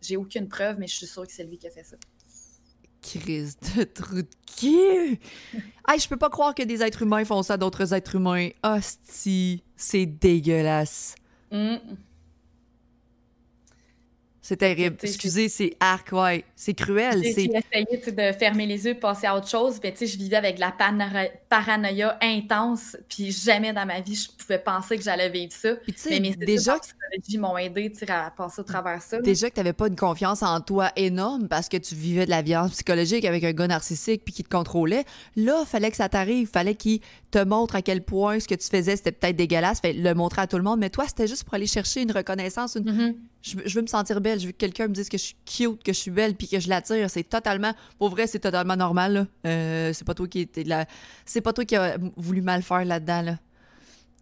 J'ai 0.01 0.17
aucune 0.17 0.49
preuve, 0.49 0.79
mais 0.79 0.87
je 0.87 0.95
suis 0.95 1.07
sûre 1.07 1.25
que 1.25 1.31
c'est 1.31 1.45
lui 1.45 1.57
qui 1.57 1.67
a 1.67 1.71
fait 1.71 1.83
ça. 1.83 1.95
Crise 3.01 3.57
de 3.75 3.83
trou 3.83 4.21
de 4.21 4.27
cul! 4.59 5.19
hey, 5.87 5.99
je 5.99 6.07
peux 6.07 6.17
pas 6.17 6.29
croire 6.29 6.53
que 6.53 6.63
des 6.63 6.83
êtres 6.83 7.01
humains 7.01 7.25
font 7.25 7.41
ça 7.41 7.55
à 7.55 7.57
d'autres 7.57 7.93
êtres 7.93 8.15
humains. 8.15 8.49
Hostie, 8.63 9.63
c'est 9.75 10.05
dégueulasse. 10.05 11.15
Mm. 11.51 11.77
C'est 14.43 14.57
terrible. 14.57 14.97
Excusez, 15.03 15.49
c'est 15.49 15.75
arc, 15.79 16.11
ouais. 16.13 16.43
C'est 16.55 16.73
cruel. 16.73 17.21
J'ai 17.21 17.29
essayé 17.29 17.47
de 17.47 18.31
fermer 18.37 18.65
les 18.65 18.85
yeux, 18.85 18.95
de 18.95 18.99
passer 18.99 19.27
à 19.27 19.35
autre 19.37 19.47
chose. 19.47 19.79
Mais 19.83 19.93
je 19.99 20.17
vivais 20.17 20.37
avec 20.37 20.57
la 20.57 20.73
paranoïa 21.47 22.17
intense. 22.21 22.97
Puis 23.07 23.31
jamais 23.31 23.71
dans 23.71 23.85
ma 23.85 24.01
vie, 24.01 24.15
je 24.15 24.29
pouvais 24.35 24.57
penser 24.57 24.97
que 24.97 25.03
j'allais 25.03 25.29
vivre 25.29 25.53
ça. 25.53 25.75
Puis 25.75 25.93
mais 26.09 26.19
mes 26.19 26.35
déjà 26.35 26.79
psychologie 26.79 27.37
m'ont 27.37 27.55
aidé 27.55 27.93
à 28.07 28.31
passer 28.31 28.61
au 28.61 28.63
travers 28.63 28.99
ça. 29.03 29.21
Déjà 29.21 29.47
que 29.47 29.53
tu 29.53 29.59
n'avais 29.59 29.73
pas 29.73 29.87
une 29.87 29.95
confiance 29.95 30.41
en 30.41 30.59
toi 30.59 30.91
énorme 30.95 31.47
parce 31.47 31.69
que 31.69 31.77
tu 31.77 31.93
vivais 31.93 32.25
de 32.25 32.31
la 32.31 32.41
violence 32.41 32.71
psychologique 32.71 33.25
avec 33.25 33.43
un 33.43 33.51
gars 33.51 33.67
narcissique 33.67 34.23
puis 34.25 34.33
qui 34.33 34.43
te 34.43 34.49
contrôlait. 34.49 35.05
Là, 35.35 35.59
il 35.61 35.67
fallait 35.67 35.91
que 35.91 35.97
ça 35.97 36.09
t'arrive. 36.09 36.49
fallait 36.49 36.75
qu'il 36.75 37.01
te 37.29 37.43
montre 37.43 37.75
à 37.75 37.83
quel 37.83 38.01
point 38.01 38.39
ce 38.39 38.47
que 38.47 38.55
tu 38.55 38.67
faisais, 38.67 38.95
c'était 38.95 39.11
peut-être 39.11 39.35
dégueulasse. 39.35 39.81
Fait 39.81 39.93
le 39.93 40.15
montrer 40.15 40.41
à 40.41 40.47
tout 40.47 40.57
le 40.57 40.63
monde. 40.63 40.79
Mais 40.79 40.89
toi, 40.89 41.05
c'était 41.07 41.27
juste 41.27 41.43
pour 41.43 41.53
aller 41.53 41.67
chercher 41.67 42.01
une 42.01 42.11
reconnaissance, 42.11 42.75
une... 42.75 42.91
Mm-hmm 42.91 43.15
je, 43.41 43.75
veux 43.75 43.81
me 43.81 43.87
sentir 43.87 44.21
belle, 44.21 44.30
je 44.39 44.47
veux 44.47 44.51
que 44.51 44.57
quelqu'un 44.57 44.87
me 44.87 44.93
dise 44.93 45.09
que 45.09 45.17
je 45.17 45.23
suis 45.23 45.35
cute, 45.45 45.83
que 45.83 45.93
je 45.93 45.97
suis 45.97 46.11
belle, 46.11 46.35
puis 46.35 46.47
que 46.47 46.59
je 46.59 46.69
l'attire. 46.69 47.09
C'est 47.09 47.23
totalement, 47.23 47.73
pour 47.97 48.09
vrai, 48.09 48.27
c'est 48.27 48.39
totalement 48.39 48.75
normal. 48.75 49.27
Euh, 49.45 49.91
c'est 49.93 50.05
pas 50.05 50.13
toi 50.13 50.27
qui 50.27 50.39
était 50.39 50.63
là, 50.63 50.85
c'est 51.25 51.41
pas 51.41 51.53
toi 51.53 51.65
qui 51.65 51.75
a 51.75 51.97
voulu 52.15 52.41
mal 52.41 52.63
faire 52.63 52.85
là-dedans. 52.85 53.21
Là. 53.21 53.37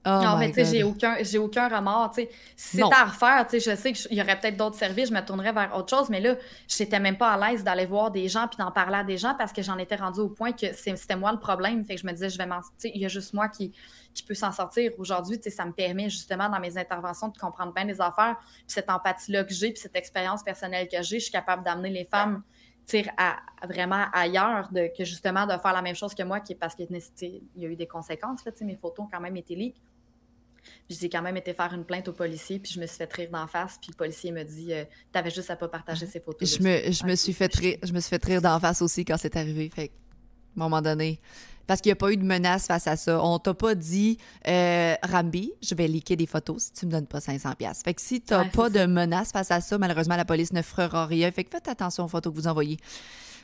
Oh 0.06 0.10
non, 0.24 0.38
mais 0.38 0.48
tu 0.48 0.56
sais, 0.56 0.66
j'ai 0.66 0.84
aucun, 0.84 1.18
j'ai 1.22 1.38
aucun 1.38 1.68
remords. 1.68 2.14
Si 2.16 2.28
c'était 2.56 2.84
à 2.94 3.06
refaire, 3.06 3.46
je 3.52 3.76
sais 3.76 3.92
qu'il 3.92 4.18
y 4.18 4.22
aurait 4.22 4.40
peut-être 4.40 4.56
d'autres 4.56 4.78
services, 4.78 5.10
je 5.10 5.14
me 5.14 5.20
tournerais 5.20 5.52
vers 5.52 5.76
autre 5.76 5.90
chose, 5.90 6.10
mais 6.10 6.22
là, 6.22 6.36
j'étais 6.70 7.02
même 7.02 7.18
pas 7.18 7.34
à 7.34 7.50
l'aise 7.52 7.66
d'aller 7.66 7.86
voir 7.86 8.10
des 8.10 8.30
gens 8.30 8.48
puis 8.48 8.58
d'en 8.58 8.72
parler 8.72 8.98
à 8.98 9.04
des 9.04 9.18
gens 9.18 9.36
parce 9.38 9.52
que 9.52 9.62
j'en 9.62 9.78
étais 9.78 9.98
rendue 9.98 10.22
au 10.22 10.30
point 10.30 10.54
que 10.54 10.68
c'était 10.74 11.18
moi 11.18 11.34
le 11.34 11.40
problème. 11.40 11.84
Fait 11.84 11.96
que 11.96 12.02
je 12.02 12.08
me 12.08 12.14
disais, 12.14 12.30
je 12.30 12.38
vais 12.38 12.46
m'en. 12.46 12.62
Il 12.84 13.02
y 13.02 13.06
a 13.06 13.10
juste 13.10 13.34
moi 13.34 13.50
qui, 13.50 13.74
qui 14.14 14.24
peut 14.24 14.36
s'en 14.36 14.54
sortir. 14.54 14.92
Aujourd'hui, 14.98 15.38
ça 15.50 15.66
me 15.66 15.74
permet 15.74 16.10
justement 16.10 16.48
dans 16.48 16.60
mes 16.62 16.78
interventions 16.78 17.28
de 17.28 17.38
comprendre 17.38 17.74
bien 17.74 17.84
les 17.84 18.00
affaires. 18.00 18.38
Puis 18.40 18.64
cette 18.68 18.90
empathie-là 18.90 19.44
que 19.44 19.54
j'ai, 19.54 19.72
puis 19.72 19.82
cette 19.82 19.98
expérience 19.98 20.44
personnelle 20.44 20.88
que 20.88 21.02
j'ai, 21.02 21.20
je 21.20 21.26
suis 21.26 21.32
capable 21.32 21.64
d'amener 21.64 21.90
les 21.90 22.06
femmes 22.06 22.42
à, 23.18 23.38
vraiment 23.68 24.06
ailleurs 24.14 24.70
de, 24.72 24.90
que 24.96 25.04
justement 25.04 25.46
de 25.46 25.58
faire 25.58 25.74
la 25.74 25.82
même 25.82 25.96
chose 25.96 26.14
que 26.14 26.24
moi, 26.24 26.40
qui, 26.40 26.56
parce 26.56 26.76
qu'il 26.76 26.88
y 27.56 27.66
a 27.66 27.70
eu 27.70 27.76
des 27.76 27.88
conséquences. 27.88 28.46
Là, 28.46 28.52
mes 28.62 28.76
photos 28.76 29.06
ont 29.06 29.10
quand 29.12 29.20
même 29.20 29.38
été 29.38 29.56
leak. 29.56 29.76
J'ai 30.90 31.10
quand 31.10 31.22
même 31.22 31.38
été 31.38 31.54
faire 31.54 31.74
une 31.74 31.86
plainte 31.86 32.08
au 32.08 32.14
policier, 32.14 32.60
puis 32.60 32.72
je 32.74 32.80
me 32.80 32.86
suis 32.86 32.98
fait 32.98 33.12
rire 33.14 33.30
d'en 33.32 33.48
face, 33.48 33.78
puis 33.82 33.92
le 33.92 33.98
policier 33.98 34.32
me 34.32 34.44
dit 34.44 34.74
euh, 34.74 34.84
T'avais 35.12 35.32
juste 35.32 35.50
à 35.50 35.56
pas 35.56 35.68
partager 35.68 36.06
ces 36.06 36.20
photos. 36.20 36.58
Je 36.58 36.62
me, 36.62 36.92
je, 36.92 37.06
me 37.06 37.16
suis 37.16 37.34
fait 37.34 37.54
rire, 37.54 37.78
je 37.84 37.94
me 37.94 38.00
suis 38.00 38.10
fait 38.10 38.24
rire 38.24 38.42
d'en 38.42 38.60
face 38.60 38.82
aussi 38.82 39.06
quand 39.06 39.18
c'est 39.18 39.36
arrivé. 39.36 39.70
Fait 39.74 39.92
à 40.58 40.62
un 40.62 40.64
moment 40.64 40.82
donné, 40.82 41.20
parce 41.70 41.82
qu'il 41.82 41.90
n'y 41.90 41.94
a 41.94 41.98
pas 41.98 42.12
eu 42.12 42.18
de 42.18 42.26
menace 42.26 42.66
face 42.66 42.88
à 42.88 42.98
ça. 42.98 43.24
On 43.24 43.38
t'a 43.38 43.54
pas 43.54 43.76
dit 43.76 44.18
euh, 44.48 44.96
Rambi, 45.04 45.52
je 45.62 45.76
vais 45.76 45.88
liquer 45.88 46.16
des 46.16 46.26
photos 46.26 46.64
si 46.64 46.72
tu 46.72 46.88
me 46.88 46.92
donnes 46.92 47.06
pas 47.06 47.22
500 47.22 47.54
pièces. 47.54 47.82
Fait 47.84 47.94
que 47.94 48.02
si 48.02 48.22
tu 48.22 48.34
n'as 48.34 48.46
pas 48.46 48.72
de 48.72 48.88
menace 48.88 49.32
face 49.32 49.52
à 49.52 49.62
ça, 49.62 49.78
malheureusement 49.78 50.16
la 50.16 50.26
police 50.26 50.52
ne 50.52 50.64
fera 50.64 51.06
rien. 51.06 51.32
Fait 51.32 51.44
que 51.44 51.52
faites 51.52 51.68
attention 51.68 52.06
aux 52.06 52.08
photos 52.08 52.34
que 52.34 52.40
vous 52.40 52.48
envoyez. 52.48 52.78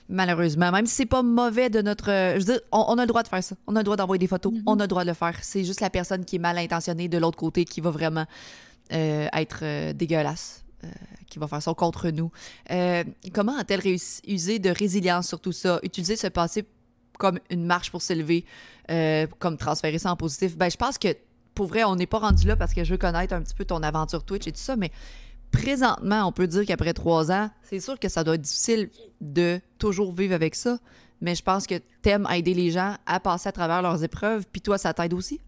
Malheureusement, 0.07 0.71
même 0.71 0.85
si 0.85 0.93
c'est 0.93 1.05
pas 1.05 1.23
mauvais 1.23 1.69
de 1.69 1.81
notre. 1.81 2.07
Je 2.07 2.37
veux 2.37 2.53
dire, 2.53 2.59
on, 2.71 2.97
a 2.97 3.01
le 3.01 3.07
droit 3.07 3.23
de 3.23 3.27
faire 3.27 3.43
ça. 3.43 3.55
On 3.67 3.75
a 3.75 3.79
le 3.79 3.83
droit 3.83 3.97
d'envoyer 3.97 4.19
des 4.19 4.27
photos. 4.27 4.53
Mm-hmm. 4.53 4.63
On 4.67 4.79
a 4.79 4.83
le 4.83 4.87
droit 4.87 5.03
de 5.03 5.09
le 5.09 5.15
faire. 5.15 5.37
C'est 5.41 5.63
juste 5.63 5.81
la 5.81 5.89
personne 5.89 6.25
qui 6.25 6.35
est 6.35 6.39
mal 6.39 6.57
intentionnée 6.57 7.07
de 7.07 7.17
l'autre 7.17 7.37
côté 7.37 7.65
qui 7.65 7.81
va 7.81 7.89
vraiment 7.89 8.25
euh, 8.93 9.27
être 9.33 9.59
euh, 9.63 9.93
dégueulasse. 9.93 10.63
qui 11.27 11.39
va 11.39 11.47
faire 11.47 11.61
ça 11.61 11.73
contre 11.73 12.09
nous. 12.09 12.31
comment 13.33 13.57
a-t-elle 13.57 13.79
réussi 13.79 14.21
usé 14.27 14.59
de 14.59 14.69
résilience 14.69 15.27
sur 15.27 15.39
tout 15.39 15.51
ça? 15.51 15.79
Utiliser 15.81 16.15
ce 16.15 16.27
passé 16.27 16.65
comme 17.17 17.39
une 17.49 17.65
marche 17.65 17.91
pour 17.91 18.01
s'élever, 18.01 18.45
euh, 18.91 19.27
comme 19.39 19.57
transférer 19.57 19.99
ça 19.99 20.11
en 20.11 20.15
positif? 20.15 20.57
Ben, 20.57 20.69
je 20.69 20.77
pense 20.77 20.97
que 20.97 21.09
pour 21.53 21.67
vrai, 21.67 21.83
on 21.83 21.95
n'est 21.95 22.07
pas 22.07 22.19
rendu 22.19 22.47
là 22.47 22.55
parce 22.55 22.73
que 22.73 22.83
je 22.83 22.91
veux 22.91 22.97
connaître 22.97 23.33
un 23.33 23.41
petit 23.41 23.55
peu 23.55 23.65
ton 23.65 23.81
aventure 23.81 24.23
Twitch 24.23 24.47
et 24.47 24.51
tout 24.51 24.59
ça, 24.59 24.75
mais 24.75 24.91
présentement, 25.55 26.27
on 26.27 26.31
peut 26.31 26.47
dire 26.47 26.65
qu'après 26.65 26.93
trois 26.93 27.31
ans, 27.31 27.49
c'est 27.63 27.79
sûr 27.79 27.99
que 27.99 28.09
ça 28.09 28.23
doit 28.23 28.35
être 28.35 28.41
difficile 28.41 28.89
de 29.21 29.59
toujours 29.79 30.13
vivre 30.13 30.33
avec 30.33 30.55
ça, 30.55 30.77
mais 31.21 31.35
je 31.35 31.43
pense 31.43 31.65
que 31.65 31.75
t'aimes 32.01 32.27
aider 32.31 32.53
les 32.53 32.71
gens 32.71 32.95
à 33.05 33.19
passer 33.19 33.49
à 33.49 33.51
travers 33.51 33.81
leurs 33.81 34.03
épreuves, 34.03 34.45
puis 34.51 34.61
toi, 34.61 34.77
ça 34.77 34.93
t'aide 34.93 35.13
aussi? 35.13 35.39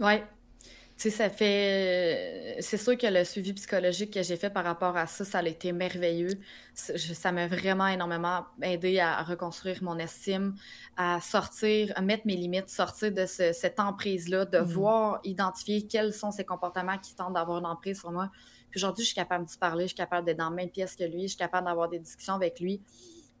Oui, 0.00 0.14
ça 1.10 1.30
fait. 1.30 2.56
C'est 2.60 2.76
sûr 2.76 2.96
que 2.96 3.06
le 3.06 3.24
suivi 3.24 3.52
psychologique 3.54 4.12
que 4.12 4.22
j'ai 4.22 4.36
fait 4.36 4.50
par 4.50 4.64
rapport 4.64 4.96
à 4.96 5.06
ça, 5.06 5.24
ça 5.24 5.38
a 5.38 5.46
été 5.46 5.72
merveilleux. 5.72 6.38
Ça 6.74 7.32
m'a 7.32 7.46
vraiment 7.46 7.86
énormément 7.86 8.44
aidé 8.62 9.00
à 9.00 9.22
reconstruire 9.22 9.82
mon 9.82 9.98
estime, 9.98 10.54
à 10.96 11.20
sortir, 11.20 11.92
à 11.96 12.02
mettre 12.02 12.26
mes 12.26 12.36
limites, 12.36 12.68
sortir 12.68 13.12
de 13.12 13.26
cette 13.26 13.80
emprise-là, 13.80 14.44
de 14.44 14.58
mmh. 14.58 14.64
voir, 14.64 15.20
identifier 15.24 15.86
quels 15.86 16.12
sont 16.12 16.30
ces 16.30 16.44
comportements 16.44 16.98
qui 16.98 17.14
tentent 17.14 17.34
d'avoir 17.34 17.58
une 17.58 17.66
emprise 17.66 18.00
sur 18.00 18.12
moi. 18.12 18.30
Puis 18.72 18.80
aujourd'hui, 18.80 19.04
je 19.04 19.10
suis 19.10 19.14
capable 19.14 19.44
de 19.44 19.50
parler, 19.60 19.84
je 19.84 19.88
suis 19.88 19.96
capable 19.96 20.26
d'être 20.26 20.38
dans 20.38 20.48
la 20.48 20.56
même 20.56 20.70
pièce 20.70 20.96
que 20.96 21.04
lui, 21.04 21.22
je 21.22 21.28
suis 21.28 21.36
capable 21.36 21.66
d'avoir 21.66 21.88
des 21.88 21.98
discussions 21.98 22.34
avec 22.34 22.58
lui. 22.58 22.80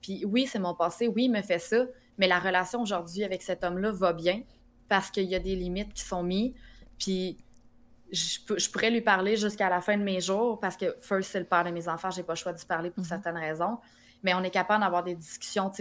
Puis 0.02 0.24
oui, 0.26 0.46
c'est 0.46 0.58
mon 0.58 0.74
passé, 0.74 1.08
oui, 1.08 1.24
il 1.24 1.32
me 1.32 1.42
fait 1.42 1.58
ça, 1.58 1.86
mais 2.18 2.28
la 2.28 2.38
relation 2.38 2.82
aujourd'hui 2.82 3.24
avec 3.24 3.42
cet 3.42 3.64
homme-là 3.64 3.92
va 3.92 4.12
bien 4.12 4.42
parce 4.88 5.10
qu'il 5.10 5.24
y 5.24 5.34
a 5.34 5.38
des 5.38 5.56
limites 5.56 5.94
qui 5.94 6.02
sont 6.02 6.22
mises. 6.22 6.52
Puis 6.98 7.38
je, 8.12 8.70
pourrais 8.70 8.90
lui 8.90 9.00
parler 9.00 9.36
jusqu'à 9.36 9.70
la 9.70 9.80
fin 9.80 9.96
de 9.96 10.02
mes 10.02 10.20
jours 10.20 10.60
parce 10.60 10.76
que, 10.76 10.96
first, 11.00 11.30
c'est 11.30 11.40
le 11.40 11.46
père 11.46 11.64
de 11.64 11.70
mes 11.70 11.88
enfants, 11.88 12.10
j'ai 12.10 12.22
pas 12.22 12.34
le 12.34 12.38
choix 12.38 12.52
de 12.52 12.62
parler 12.62 12.90
pour 12.90 13.02
mhm. 13.02 13.08
certaines 13.08 13.38
raisons. 13.38 13.78
Mais 14.22 14.34
on 14.34 14.42
est 14.42 14.50
capable 14.50 14.84
d'avoir 14.84 15.02
des 15.02 15.16
discussions 15.16 15.72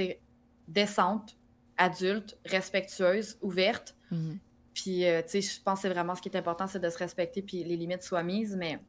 décentes, 0.68 1.38
adultes, 1.78 2.38
respectueuses, 2.46 3.38
ouvertes. 3.42 3.96
Mhm. 4.12 4.40
Puis, 4.74 5.06
euh, 5.06 5.22
tu 5.22 5.42
sais, 5.42 5.42
je 5.42 5.62
pense 5.62 5.80
que 5.80 5.82
c'est 5.82 5.94
vraiment 5.94 6.16
ce 6.16 6.22
qui 6.22 6.30
est 6.30 6.38
important, 6.38 6.66
c'est 6.68 6.80
de 6.80 6.90
se 6.90 6.98
respecter 6.98 7.42
puis 7.42 7.64
les 7.64 7.76
limites 7.76 8.04
soient 8.04 8.24
mises. 8.24 8.56
Mais, 8.56 8.80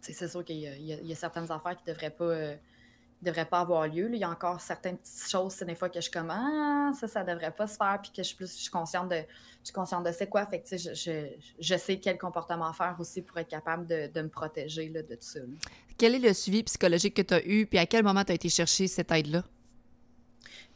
c'est 0.00 0.28
sûr 0.28 0.44
qu'il 0.44 0.58
y, 0.58 1.12
a 1.12 1.14
certaines 1.14 1.50
affaires 1.50 1.76
qui 1.76 1.82
ne 1.86 1.92
devraient 1.92 2.10
pas. 2.10 2.24
Euh, 2.24 2.56
devrait 3.22 3.46
pas 3.46 3.60
avoir 3.60 3.88
lieu. 3.88 4.10
Il 4.12 4.18
y 4.18 4.24
a 4.24 4.30
encore 4.30 4.60
certaines 4.60 4.98
petites 4.98 5.30
choses, 5.30 5.54
c'est 5.54 5.64
des 5.64 5.74
fois 5.74 5.88
que 5.88 5.96
je 5.96 6.02
suis 6.02 6.10
comme 6.10 6.30
Ah, 6.30 6.92
ça, 6.98 7.08
ça 7.08 7.24
devrait 7.24 7.50
pas 7.50 7.66
se 7.66 7.76
faire, 7.76 7.98
puis 8.02 8.12
que 8.12 8.22
je 8.22 8.28
suis 8.28 8.36
plus 8.36 8.54
je 8.54 8.62
suis 8.62 8.70
consciente 8.70 9.08
de 9.08 9.16
je 9.16 9.64
suis 9.64 9.72
consciente 9.72 10.04
de 10.04 10.12
c'est 10.12 10.28
quoi. 10.28 10.46
Fait 10.46 10.60
que 10.60 10.76
je, 10.76 10.94
je, 10.94 11.26
je, 11.58 11.76
sais 11.76 11.98
quel 11.98 12.18
comportement 12.18 12.72
faire 12.72 12.94
aussi 13.00 13.22
pour 13.22 13.38
être 13.38 13.48
capable 13.48 13.86
de, 13.86 14.10
de 14.12 14.22
me 14.22 14.28
protéger 14.28 14.88
là, 14.90 15.02
de 15.02 15.14
tout 15.14 15.22
ça. 15.22 15.40
Quel 15.98 16.14
est 16.14 16.18
le 16.18 16.32
suivi 16.34 16.62
psychologique 16.62 17.14
que 17.14 17.22
tu 17.22 17.34
as 17.34 17.46
eu, 17.46 17.66
puis 17.66 17.78
à 17.78 17.86
quel 17.86 18.04
moment 18.04 18.22
tu 18.22 18.32
as 18.32 18.34
été 18.34 18.48
chercher 18.48 18.86
cette 18.86 19.10
aide-là? 19.10 19.42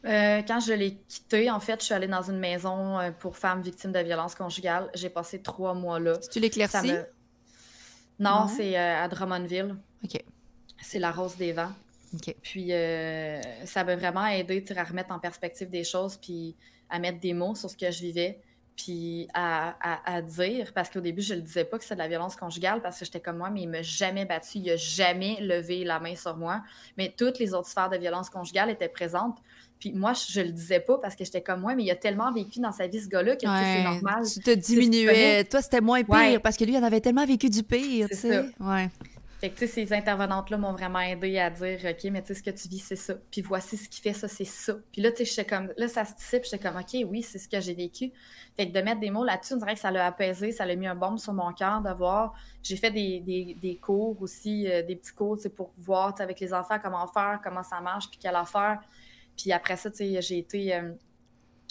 Euh, 0.03 0.41
quand 0.47 0.59
je 0.59 0.73
l'ai 0.73 0.95
quitté, 1.07 1.51
en 1.51 1.59
fait, 1.59 1.79
je 1.79 1.85
suis 1.85 1.93
allée 1.93 2.07
dans 2.07 2.23
une 2.23 2.39
maison 2.39 2.99
euh, 2.99 3.11
pour 3.11 3.37
femmes 3.37 3.61
victimes 3.61 3.91
de 3.91 3.99
violences 3.99 4.33
conjugales. 4.33 4.89
J'ai 4.95 5.09
passé 5.09 5.41
trois 5.41 5.75
mois 5.75 5.99
là. 5.99 6.17
tu 6.17 6.39
l'éclaircis? 6.39 6.91
Non, 8.21 8.47
c'est 8.47 8.77
euh, 8.77 9.03
à 9.03 9.07
Drummondville. 9.07 9.75
OK. 10.03 10.23
C'est 10.81 10.99
la 10.99 11.11
Rose 11.11 11.35
des 11.37 11.53
Vents. 11.53 11.71
Puis 12.43 12.71
euh, 12.71 13.41
ça 13.65 13.83
m'a 13.83 13.95
vraiment 13.95 14.27
aidé 14.27 14.63
à 14.75 14.83
remettre 14.83 15.11
en 15.11 15.19
perspective 15.19 15.69
des 15.69 15.83
choses, 15.83 16.17
puis 16.17 16.55
à 16.89 16.99
mettre 16.99 17.19
des 17.19 17.33
mots 17.33 17.55
sur 17.55 17.69
ce 17.69 17.77
que 17.77 17.89
je 17.89 18.01
vivais, 18.01 18.39
puis 18.83 19.27
à, 19.35 19.75
à, 20.05 20.21
dire, 20.21 20.71
parce 20.73 20.89
qu'au 20.89 21.01
début, 21.01 21.21
je 21.21 21.33
ne 21.33 21.39
le 21.39 21.45
disais 21.45 21.65
pas 21.65 21.77
que 21.77 21.83
c'est 21.83 21.93
de 21.93 21.99
la 21.99 22.07
violence 22.07 22.35
conjugale, 22.35 22.81
parce 22.81 22.97
que 22.97 23.05
j'étais 23.05 23.19
comme 23.19 23.37
moi, 23.37 23.51
mais 23.51 23.61
il 23.61 23.67
ne 23.67 23.73
m'a 23.73 23.81
jamais 23.83 24.25
battu, 24.25 24.57
il 24.57 24.65
n'a 24.65 24.75
jamais 24.75 25.37
levé 25.39 25.83
la 25.83 25.99
main 25.99 26.15
sur 26.15 26.35
moi. 26.35 26.63
Mais 26.97 27.13
toutes 27.15 27.37
les 27.37 27.53
autres 27.53 27.67
sphères 27.67 27.89
de 27.89 27.97
violence 27.97 28.31
conjugale 28.31 28.71
étaient 28.71 28.89
présentes. 28.89 29.37
Puis 29.79 29.91
moi, 29.93 30.13
je, 30.13 30.39
ne 30.39 30.45
le 30.45 30.51
disais 30.51 30.79
pas 30.79 30.97
parce 30.97 31.15
que 31.15 31.23
j'étais 31.23 31.41
comme 31.41 31.61
moi, 31.61 31.75
mais 31.75 31.83
il 31.83 31.91
a 31.91 31.95
tellement 31.95 32.31
vécu 32.31 32.59
dans 32.59 32.71
sa 32.71 32.87
vie 32.87 33.01
ce 33.01 33.07
gars-là 33.07 33.35
que 33.35 33.41
c'est 33.41 33.83
normal. 33.83 34.23
Tu 34.31 34.39
te 34.39 34.51
diminuais. 34.51 35.43
Toi, 35.43 35.61
c'était 35.61 35.81
moins 35.81 36.03
pire 36.03 36.41
parce 36.41 36.57
que 36.57 36.63
lui, 36.63 36.73
il 36.73 36.77
en 36.77 36.83
avait 36.83 37.01
tellement 37.01 37.25
vécu 37.25 37.49
du 37.49 37.61
pire, 37.61 38.07
tu 38.09 38.17
sais. 38.17 38.45
Ouais. 38.59 38.89
Fait 39.41 39.49
que, 39.49 39.57
tu 39.57 39.65
sais, 39.65 39.87
ces 39.87 39.91
intervenantes-là 39.91 40.59
m'ont 40.59 40.71
vraiment 40.71 40.99
aidé 40.99 41.39
à 41.39 41.49
dire, 41.49 41.79
OK, 41.83 42.03
mais 42.11 42.21
tu 42.21 42.27
sais, 42.27 42.35
ce 42.35 42.43
que 42.43 42.51
tu 42.51 42.67
vis, 42.67 42.77
c'est 42.77 42.95
ça. 42.95 43.15
Puis 43.31 43.41
voici 43.41 43.75
ce 43.75 43.89
qui 43.89 43.99
fait 43.99 44.13
ça, 44.13 44.27
c'est 44.27 44.45
ça. 44.45 44.75
Puis 44.91 45.01
là, 45.01 45.11
tu 45.11 45.25
sais, 45.25 45.45
comme, 45.45 45.73
là, 45.77 45.87
ça 45.87 46.05
se 46.05 46.13
dissipe, 46.13 46.43
j'étais 46.43 46.59
comme, 46.59 46.77
OK, 46.77 46.95
oui, 47.09 47.23
c'est 47.23 47.39
ce 47.39 47.49
que 47.49 47.59
j'ai 47.59 47.73
vécu. 47.73 48.11
Fait 48.55 48.67
que 48.67 48.71
de 48.71 48.79
mettre 48.83 48.99
des 48.99 49.09
mots 49.09 49.23
là-dessus, 49.23 49.55
on 49.55 49.57
dirait 49.57 49.73
que 49.73 49.79
ça 49.79 49.89
l'a 49.89 50.05
apaisé, 50.05 50.51
ça 50.51 50.63
l'a 50.63 50.75
mis 50.75 50.85
un 50.85 50.93
bombe 50.93 51.17
sur 51.17 51.33
mon 51.33 51.51
cœur 51.53 51.81
de 51.81 51.89
voir. 51.89 52.35
J'ai 52.61 52.75
fait 52.75 52.91
des, 52.91 53.19
des, 53.21 53.57
des, 53.59 53.77
cours 53.77 54.21
aussi, 54.21 54.69
euh, 54.69 54.83
des 54.83 54.95
petits 54.95 55.13
cours, 55.13 55.39
pour 55.55 55.73
voir, 55.75 56.13
avec 56.19 56.39
les 56.39 56.53
enfants, 56.53 56.77
comment 56.79 57.07
faire, 57.07 57.39
comment 57.43 57.63
ça 57.63 57.81
marche, 57.81 58.11
puis 58.11 58.19
quelle 58.21 58.35
affaire. 58.35 58.79
Puis 59.35 59.51
après 59.51 59.75
ça, 59.75 59.89
tu 59.89 59.97
sais, 59.97 60.21
j'ai 60.21 60.37
été. 60.37 60.75
Euh, 60.75 60.91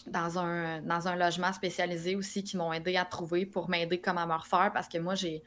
dans 0.07 0.39
un, 0.39 0.81
dans 0.81 1.07
un 1.09 1.15
logement 1.15 1.53
spécialisé 1.53 2.17
aussi 2.17 2.43
qui 2.43 2.57
m'ont 2.57 2.73
aidé 2.73 2.97
à 2.97 3.05
trouver 3.05 3.45
pour 3.45 3.69
m'aider 3.69 4.01
comment 4.01 4.27
me 4.27 4.35
refaire 4.35 4.73
parce 4.75 4.89
que 4.89 4.99
moi, 4.99 5.15
j'ai. 5.15 5.45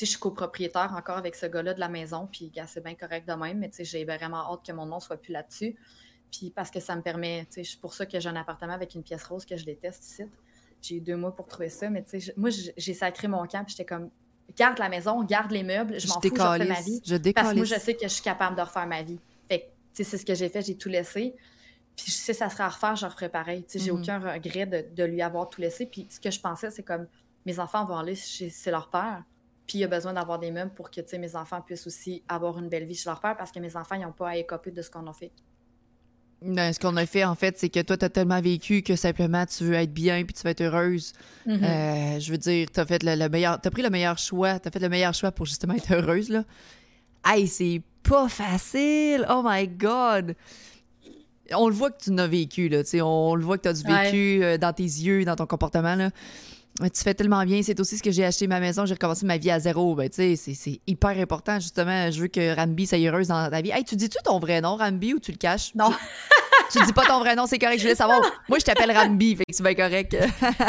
Je 0.00 0.06
suis 0.06 0.18
copropriétaire 0.18 0.94
encore 0.96 1.18
avec 1.18 1.34
ce 1.34 1.46
gars-là 1.46 1.74
de 1.74 1.80
la 1.80 1.88
maison, 1.88 2.28
puis 2.30 2.52
c'est 2.66 2.82
bien 2.82 2.94
correct 2.94 3.28
de 3.28 3.34
même, 3.34 3.58
mais 3.58 3.68
tu 3.68 3.76
sais, 3.76 3.84
j'ai 3.84 4.04
vraiment 4.04 4.52
hâte 4.52 4.64
que 4.66 4.72
mon 4.72 4.86
nom 4.86 5.00
soit 5.00 5.16
plus 5.16 5.32
là-dessus. 5.32 5.76
Puis 6.30 6.50
parce 6.50 6.70
que 6.70 6.80
ça 6.80 6.96
me 6.96 7.02
permet, 7.02 7.46
c'est 7.50 7.80
pour 7.80 7.92
ça 7.92 8.06
que 8.06 8.18
j'ai 8.18 8.28
un 8.28 8.36
appartement 8.36 8.72
avec 8.72 8.94
une 8.94 9.02
pièce 9.02 9.24
rose 9.24 9.44
que 9.44 9.56
je 9.56 9.64
déteste 9.64 10.04
ici. 10.04 10.22
J'ai 10.80 10.96
eu 10.96 11.00
deux 11.00 11.16
mois 11.16 11.34
pour 11.34 11.46
trouver 11.46 11.68
ça, 11.68 11.90
mais 11.90 12.02
tu 12.02 12.20
sais, 12.20 12.32
moi, 12.36 12.50
j'ai 12.50 12.94
sacré 12.94 13.28
mon 13.28 13.46
camp, 13.46 13.64
puis 13.64 13.74
j'étais 13.76 13.84
comme, 13.84 14.10
garde 14.56 14.78
la 14.78 14.88
maison, 14.88 15.22
garde 15.24 15.50
les 15.50 15.62
meubles, 15.62 15.98
je, 15.98 16.08
m'en 16.08 16.20
fous, 16.20 16.34
je 16.34 16.42
refais 16.42 16.64
ma 16.64 16.80
vie. 16.80 17.02
Je 17.04 17.16
parce 17.32 17.50
que 17.50 17.56
moi, 17.56 17.64
je 17.64 17.74
sais 17.74 17.94
que 17.94 18.02
je 18.02 18.08
suis 18.08 18.22
capable 18.22 18.56
de 18.56 18.62
refaire 18.62 18.86
ma 18.86 19.02
vie. 19.02 19.18
Fait 19.48 19.70
c'est 19.92 20.04
ce 20.04 20.24
que 20.24 20.34
j'ai 20.34 20.48
fait, 20.48 20.62
j'ai 20.62 20.76
tout 20.76 20.88
laissé. 20.88 21.34
Puis 21.96 22.10
si 22.10 22.32
ça 22.32 22.48
serait 22.48 22.64
à 22.64 22.68
refaire, 22.68 22.96
je 22.96 23.04
referais 23.04 23.28
pareil. 23.28 23.64
Tu 23.64 23.78
sais, 23.78 23.84
j'ai 23.84 23.92
mhm. 23.92 24.00
aucun 24.00 24.18
regret 24.18 24.66
de, 24.66 25.04
lui 25.04 25.20
avoir 25.20 25.50
tout 25.50 25.60
laissé. 25.60 25.86
Puis 25.86 26.06
ce 26.08 26.20
que 26.20 26.30
je 26.30 26.40
pensais, 26.40 26.70
c'est 26.70 26.82
comme 26.82 27.06
mes 27.44 27.58
enfants 27.58 27.84
vont 27.84 27.96
aller 27.96 28.14
chez 28.14 28.50
leur 28.66 28.88
père. 28.88 29.22
Puis 29.70 29.78
il 29.78 29.82
y 29.82 29.84
a 29.84 29.86
besoin 29.86 30.12
d'avoir 30.12 30.40
des 30.40 30.50
meubles 30.50 30.72
pour 30.72 30.90
que 30.90 31.16
mes 31.16 31.36
enfants 31.36 31.60
puissent 31.60 31.86
aussi 31.86 32.24
avoir 32.26 32.58
une 32.58 32.68
belle 32.68 32.86
vie 32.86 32.96
chez 32.96 33.08
leur 33.08 33.20
père 33.20 33.36
parce 33.36 33.52
que 33.52 33.60
mes 33.60 33.76
enfants 33.76 33.96
n'ont 33.96 34.10
pas 34.10 34.30
à 34.30 34.36
écoper 34.36 34.72
de 34.72 34.82
ce 34.82 34.90
qu'on 34.90 35.06
a 35.06 35.12
fait. 35.12 35.30
Non, 36.42 36.72
ce 36.72 36.80
qu'on 36.80 36.96
a 36.96 37.06
fait, 37.06 37.24
en 37.24 37.36
fait, 37.36 37.56
c'est 37.56 37.68
que 37.68 37.78
toi, 37.78 37.96
tu 37.96 38.04
as 38.04 38.08
tellement 38.08 38.40
vécu 38.40 38.82
que 38.82 38.96
simplement 38.96 39.46
tu 39.46 39.62
veux 39.62 39.74
être 39.74 39.94
bien 39.94 40.24
puis 40.24 40.34
tu 40.34 40.42
veux 40.42 40.50
être 40.50 40.62
heureuse. 40.62 41.12
Mhm. 41.46 41.62
Euh, 41.62 42.18
je 42.18 42.32
veux 42.32 42.38
dire, 42.38 42.66
tu 42.74 42.80
as 42.80 42.84
fait 42.84 43.00
le, 43.04 43.28
meilleur. 43.28 43.60
Tu 43.60 43.70
pris 43.70 43.82
le 43.82 43.90
meilleur 43.90 44.18
choix. 44.18 44.58
Tu 44.58 44.66
as 44.66 44.72
fait 44.72 44.80
le 44.80 44.88
meilleur 44.88 45.14
choix 45.14 45.30
pour 45.30 45.46
justement 45.46 45.74
être 45.74 45.92
heureuse, 45.94 46.30
là. 46.30 46.42
Hey, 47.24 47.46
c'est 47.46 47.80
pas 48.02 48.28
facile! 48.28 49.24
Oh 49.30 49.42
my 49.44 49.68
God! 49.68 50.34
on 51.52 51.68
le 51.68 51.74
voit 51.74 51.90
que 51.90 52.02
tu 52.02 52.10
n'as 52.10 52.26
vécu, 52.26 52.68
là, 52.68 52.82
on 53.04 53.34
le 53.36 53.44
voit 53.44 53.56
que 53.56 53.62
tu 53.62 53.68
as 53.68 53.72
du 53.72 53.82
vécu 53.82 54.42
euh, 54.42 54.58
dans 54.58 54.72
tes 54.72 54.82
yeux, 54.82 55.24
dans 55.24 55.36
ton 55.36 55.46
comportement. 55.46 55.94
Là. 55.94 56.10
Tu 56.78 57.02
fais 57.02 57.14
tellement 57.14 57.44
bien. 57.44 57.62
C'est 57.62 57.78
aussi 57.78 57.98
ce 57.98 58.02
que 58.02 58.10
j'ai 58.10 58.24
acheté 58.24 58.46
ma 58.46 58.60
maison. 58.60 58.86
J'ai 58.86 58.94
recommencé 58.94 59.26
ma 59.26 59.36
vie 59.36 59.50
à 59.50 59.58
zéro. 59.58 59.94
Ben, 59.94 60.08
c'est, 60.10 60.36
c'est 60.36 60.80
hyper 60.86 61.18
important, 61.18 61.60
justement. 61.60 62.10
Je 62.10 62.20
veux 62.22 62.28
que 62.28 62.54
Rambi 62.54 62.86
soit 62.86 62.98
heureuse 62.98 63.28
dans 63.28 63.50
ta 63.50 63.60
vie. 63.60 63.70
Hey, 63.70 63.84
tu 63.84 63.96
dis-tu 63.96 64.18
ton 64.24 64.38
vrai 64.38 64.60
nom, 64.60 64.76
Rambi, 64.76 65.14
ou 65.14 65.18
tu 65.18 65.32
le 65.32 65.36
caches? 65.36 65.74
Non. 65.74 65.90
tu 66.72 66.84
dis 66.84 66.92
pas 66.92 67.02
ton 67.02 67.18
vrai 67.18 67.34
nom, 67.34 67.46
c'est 67.46 67.58
correct. 67.58 67.78
Je 67.78 67.84
voulais 67.84 67.94
savoir. 67.94 68.20
Moi, 68.48 68.58
je 68.58 68.64
t'appelle 68.64 68.92
Rambi, 68.92 69.36
fait 69.36 69.44
que 69.44 69.52
c'est 69.54 69.62
bien 69.62 69.74
correct. 69.74 70.16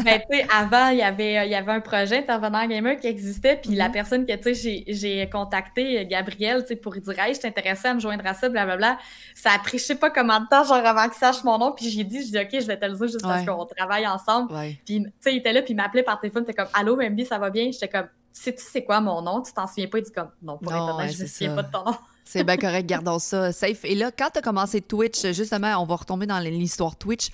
Mais 0.03 0.25
tu 0.31 0.37
sais, 0.37 0.47
avant, 0.53 0.89
il 0.89 0.97
y 0.97 1.01
avait, 1.01 1.45
il 1.45 1.51
y 1.51 1.55
avait 1.55 1.71
un 1.71 1.79
projet 1.79 2.19
Intervenant 2.19 2.65
Gamer 2.67 2.97
qui 2.97 3.07
existait, 3.07 3.57
puis 3.57 3.75
la 3.75 3.87
mhm. 3.87 3.93
personne 3.93 4.25
que, 4.25 4.35
tu 4.35 4.55
sais, 4.55 4.83
j'ai 4.87 5.29
contacté, 5.29 6.05
Gabriel, 6.05 6.63
tu 6.63 6.69
sais, 6.69 6.75
pour 6.75 6.93
lui 6.93 7.01
dire, 7.01 7.19
hey, 7.19 7.33
je 7.33 7.39
t'intéressais 7.39 7.89
à 7.89 7.93
me 7.93 7.99
joindre 7.99 8.25
à 8.25 8.33
ça, 8.33 8.49
blablabla. 8.49 8.97
Ça 9.35 9.51
a 9.51 9.59
pris, 9.59 9.77
je 9.77 9.83
sais 9.83 9.95
pas 9.95 10.09
combien 10.09 10.41
de 10.41 10.47
temps, 10.47 10.63
genre, 10.63 10.85
avant 10.85 11.05
qu'il 11.05 11.17
sache 11.17 11.43
mon 11.43 11.57
nom, 11.57 11.71
puis 11.71 11.89
j'ai 11.89 12.03
dit, 12.03 12.21
je 12.25 12.31
dis, 12.31 12.39
OK, 12.39 12.49
je 12.61 12.67
vais 12.67 12.77
te 12.77 12.85
le 12.85 12.95
dire 12.95 13.07
juste 13.07 13.21
parce 13.21 13.45
qu'on 13.45 13.65
travaille 13.65 14.07
ensemble. 14.07 14.53
Puis, 14.85 15.03
tu 15.03 15.11
sais, 15.19 15.33
il 15.33 15.37
était 15.37 15.53
là, 15.53 15.61
puis 15.61 15.73
il 15.73 15.77
m'appelait 15.91 16.03
par 16.03 16.19
téléphone, 16.19 16.45
t'es 16.45 16.53
comme, 16.53 16.67
Allô, 16.73 16.95
Rambi, 16.95 17.25
ça 17.25 17.37
va 17.37 17.49
bien? 17.49 17.69
J'étais 17.71 17.89
comme, 17.89 18.07
sais-tu 18.31 18.63
c'est 18.65 18.83
quoi 18.83 19.01
mon 19.01 19.21
nom? 19.21 19.41
Tu 19.41 19.51
t'en 19.53 19.67
souviens 19.67 19.87
pas? 19.87 19.99
Il 19.99 20.03
dit 20.03 20.11
comme, 20.11 20.29
non, 20.41 20.57
pour 20.57 20.71
être 20.71 20.95
honnête, 20.95 21.15
je 21.15 21.23
me 21.23 21.27
souviens 21.27 21.55
pas 21.55 21.63
de 21.63 21.71
ton 21.71 21.83
nom. 21.85 21.95
C'est 22.23 22.43
bien 22.43 22.55
correct, 22.55 22.85
gardons 22.85 23.19
ça 23.19 23.51
safe. 23.51 23.83
Et 23.83 23.95
là, 23.95 24.11
quand 24.11 24.29
tu 24.31 24.39
as 24.39 24.41
commencé 24.41 24.79
Twitch, 24.79 25.25
justement, 25.31 25.81
on 25.81 25.85
va 25.85 25.95
retomber 25.95 26.27
dans 26.27 26.39
l'histoire 26.39 26.95
Twitch. 26.95 27.29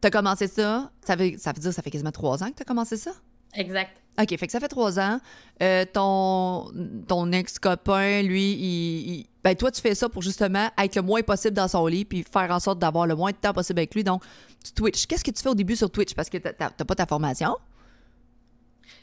Tu 0.00 0.06
as 0.06 0.10
commencé 0.10 0.46
ça, 0.46 0.90
ça 1.04 1.16
veut, 1.16 1.32
ça 1.36 1.52
veut 1.52 1.60
dire 1.60 1.72
ça 1.72 1.82
fait 1.82 1.90
quasiment 1.90 2.12
trois 2.12 2.42
ans 2.42 2.48
que 2.48 2.54
tu 2.54 2.62
as 2.62 2.64
commencé 2.64 2.96
ça? 2.96 3.10
Exact. 3.54 4.00
OK, 4.20 4.36
fait 4.36 4.46
que 4.46 4.52
ça 4.52 4.60
fait 4.60 4.68
trois 4.68 4.98
ans. 4.98 5.20
Euh, 5.62 5.84
ton 5.92 6.72
ton 7.06 7.30
ex-copain, 7.32 8.22
lui, 8.22 8.52
il, 8.52 9.26
ben 9.44 9.54
toi, 9.54 9.70
tu 9.70 9.80
fais 9.80 9.94
ça 9.94 10.08
pour 10.08 10.22
justement 10.22 10.68
être 10.78 10.96
le 10.96 11.02
moins 11.02 11.22
possible 11.22 11.54
dans 11.54 11.68
son 11.68 11.86
lit 11.86 12.04
puis 12.04 12.24
faire 12.24 12.50
en 12.50 12.60
sorte 12.60 12.78
d'avoir 12.78 13.06
le 13.06 13.16
moins 13.16 13.30
de 13.30 13.36
temps 13.36 13.52
possible 13.52 13.78
avec 13.80 13.94
lui. 13.94 14.04
Donc, 14.04 14.22
tu 14.64 14.72
Twitch. 14.72 15.06
Qu'est-ce 15.06 15.24
que 15.24 15.30
tu 15.30 15.42
fais 15.42 15.48
au 15.48 15.54
début 15.54 15.76
sur 15.76 15.90
Twitch? 15.90 16.14
Parce 16.14 16.28
que 16.28 16.38
tu 16.38 16.48
n'as 16.58 16.70
pas 16.70 16.94
ta 16.94 17.06
formation? 17.06 17.56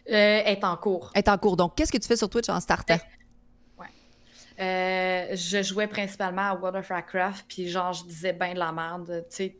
Euh, 0.10 0.42
est 0.44 0.64
en 0.64 0.78
cours. 0.78 1.12
Est 1.16 1.28
en 1.28 1.38
cours. 1.38 1.58
Donc, 1.58 1.76
qu'est-ce 1.76 1.92
que 1.92 1.98
tu 1.98 2.08
fais 2.08 2.18
sur 2.18 2.30
Twitch 2.30 2.50
en 2.50 2.60
startant? 2.60 2.98
Euh, 4.58 5.36
je 5.36 5.62
jouais 5.64 5.88
principalement 5.88 6.44
à 6.44 6.56
World 6.56 6.78
of 6.78 6.90
Warcraft, 6.90 7.46
puis 7.48 7.68
genre, 7.68 7.92
je 7.92 8.06
disais 8.06 8.34
bien 8.34 8.54
de 8.54 8.60
la 8.60 8.72
merde. 8.72 9.26
Tu 9.30 9.36
sais, 9.36 9.58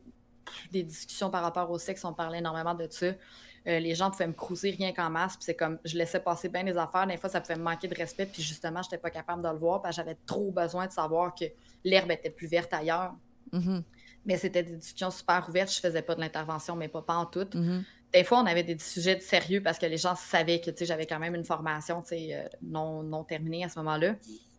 des 0.72 0.84
discussions 0.84 1.30
par 1.30 1.44
rapport 1.44 1.70
au 1.70 1.78
sexe, 1.78 2.06
on 2.06 2.14
parlait 2.14 2.38
énormément 2.38 2.74
de 2.74 2.88
ça. 2.90 3.08
Euh, 3.08 3.80
les 3.80 3.96
gens 3.96 4.12
pouvaient 4.12 4.28
me 4.28 4.34
cruiser 4.34 4.72
rien 4.72 4.94
qu'en 4.94 5.10
masse, 5.10 5.36
puis 5.36 5.44
c'est 5.44 5.56
comme, 5.56 5.80
je 5.84 5.98
laissais 5.98 6.20
passer 6.20 6.50
bien 6.50 6.64
les 6.64 6.78
affaires. 6.78 7.08
Des 7.08 7.18
fois, 7.18 7.30
ça 7.30 7.42
pouvait 7.42 7.58
me 7.58 7.64
manquer 7.64 7.88
de 7.88 7.96
respect, 7.96 8.28
puis 8.28 8.44
justement, 8.44 8.82
je 8.84 8.88
n'étais 8.88 9.00
pas 9.00 9.10
capable 9.10 9.42
de 9.42 9.50
le 9.50 9.58
voir, 9.58 9.82
parce 9.82 9.96
que 9.96 10.02
j'avais 10.02 10.18
trop 10.26 10.52
besoin 10.52 10.86
de 10.88 10.92
savoir 10.92 11.34
que 11.34 11.46
l'herbe 11.84 12.12
était 12.12 12.30
plus 12.30 12.48
verte 12.48 12.74
ailleurs. 12.74 13.16
Mm-hmm. 13.52 13.84
Mais 14.26 14.38
c'était 14.38 14.64
des 14.64 14.76
discussions 14.76 15.12
super 15.12 15.46
ouvertes. 15.50 15.74
Je 15.74 15.80
faisais 15.80 16.02
pas 16.02 16.16
de 16.16 16.22
l'intervention, 16.22 16.76
mais 16.76 16.88
pas, 16.88 17.02
pas 17.02 17.16
en 17.16 17.26
tout. 17.26 17.40
Mm-hmm. 17.42 17.84
Des 18.16 18.24
fois, 18.24 18.40
on 18.40 18.46
avait 18.46 18.64
des 18.64 18.80
sujets 18.80 19.18
de 19.18 19.22
sérieux 19.22 19.62
parce 19.62 19.78
que 19.78 19.86
les 19.86 19.98
gens 19.98 20.16
savaient 20.16 20.62
que 20.62 20.72
j'avais 20.86 21.06
quand 21.06 21.20
même 21.20 21.36
une 21.36 21.44
formation 21.44 22.02
euh, 22.14 22.44
non, 22.62 23.04
non 23.04 23.26
terminée 23.26 23.66
à 23.66 23.70
ce 23.70 23.78
moment-là. 23.80 24.16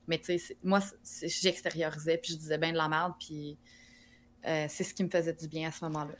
Mais 0.09 0.21
moi, 0.63 0.81
j'extériorisais, 1.23 2.19
puis 2.19 2.35
je 2.35 2.39
disais 2.39 2.59
bien 2.59 2.73
de 2.73 2.77
la 2.77 2.87
merde, 2.87 3.15
puis 3.19 3.57
euh, 4.47 4.67
c'est 4.69 4.85
ce 4.85 4.93
qui 4.93 5.03
me 5.03 5.09
faisait 5.09 5.33
du 5.33 5.49
bien 5.49 5.71
à 5.71 5.73
ce 5.73 5.83
moment-là. 5.87 6.13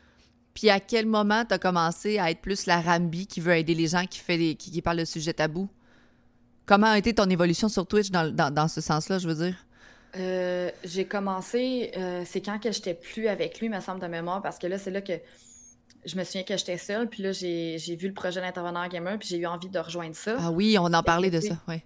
Puis 0.55 0.71
à 0.71 0.81
quel 0.81 1.05
moment 1.05 1.45
tu 1.45 1.53
as 1.53 1.59
commencé 1.59 2.19
à 2.19 2.31
être 2.31 2.41
plus 2.41 2.65
la 2.65 2.81
Rambi 2.81 3.27
qui 3.27 3.43
veut 3.43 3.55
aider 3.55 3.75
les 3.75 3.89
gens, 3.89 4.07
qui, 4.07 4.19
fait 4.19 4.55
qui, 4.55 4.71
qui 4.71 4.81
parle 4.81 4.97
de 4.97 5.05
sujets 5.05 5.35
tabous? 5.35 5.69
Comment 6.65 6.87
a 6.87 6.99
été 6.99 7.15
ton 7.15 7.29
évolution 7.29 7.69
sur 7.69 7.87
Twitch 7.87 8.11
dans, 8.11 8.35
dans, 8.35 8.69
ce 8.69 8.81
sens-là, 8.81 9.19
je 9.19 9.29
veux 9.29 9.35
dire? 9.35 9.67
Euh, 10.17 10.71
j'ai 10.85 11.05
commencé, 11.05 11.93
euh, 11.99 12.23
c'est 12.25 12.41
quand 12.41 12.59
que 12.59 12.73
j'étais 12.73 12.95
plus 12.95 13.29
avec 13.29 13.61
lui, 13.61 13.69
me 13.69 13.81
semble, 13.81 14.01
de 14.01 14.07
mémoire, 14.07 14.41
parce 14.41 14.59
que 14.59 14.67
là, 14.67 14.79
c'est 14.79 14.91
là 14.91 15.03
que 15.03 15.13
je 16.07 16.17
me 16.17 16.25
souviens 16.25 16.45
que 16.45 16.57
j'étais 16.57 16.79
seule, 16.79 17.09
puis 17.09 17.23
là, 17.23 17.33
j'ai 17.33 17.97
vu 17.99 18.09
le 18.09 18.15
projet 18.15 18.41
d'intervenant 18.41 18.87
gamer, 18.89 19.19
puis 19.19 19.29
j'ai 19.29 19.39
eu 19.39 19.47
envie 19.47 19.69
de 19.69 19.79
rejoindre 19.79 20.15
ça. 20.15 20.37
Ah 20.39 20.51
oui, 20.51 20.77
on 20.79 20.93
en 20.93 21.03
parlait 21.03 21.31
de 21.31 21.41
ça, 21.41 21.59
oui. 21.69 21.83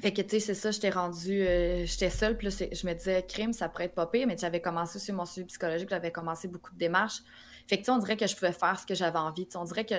Fait 0.00 0.12
que, 0.12 0.20
tu 0.20 0.28
sais, 0.28 0.40
c'est 0.40 0.54
ça, 0.54 0.70
j'étais 0.70 0.90
rendue, 0.90 1.40
euh, 1.40 1.86
j'étais 1.86 2.10
seule, 2.10 2.36
puis 2.36 2.48
là, 2.48 2.54
je 2.54 2.86
me 2.86 2.92
disais, 2.92 3.24
crime, 3.26 3.54
ça 3.54 3.70
pourrait 3.70 3.86
être 3.86 3.94
pas 3.94 4.06
pire, 4.06 4.26
mais 4.26 4.36
j'avais 4.38 4.60
commencé 4.60 4.98
sur 4.98 5.14
mon 5.14 5.24
suivi 5.24 5.46
psychologique, 5.46 5.88
j'avais 5.88 6.12
commencé 6.12 6.48
beaucoup 6.48 6.72
de 6.74 6.78
démarches. 6.78 7.22
Fait 7.66 7.76
que, 7.76 7.80
tu 7.80 7.86
sais, 7.86 7.92
on 7.92 7.98
dirait 7.98 8.18
que 8.18 8.26
je 8.26 8.34
pouvais 8.34 8.52
faire 8.52 8.78
ce 8.78 8.84
que 8.84 8.94
j'avais 8.94 9.18
envie. 9.18 9.48
on 9.54 9.64
dirait 9.64 9.86
que, 9.86 9.94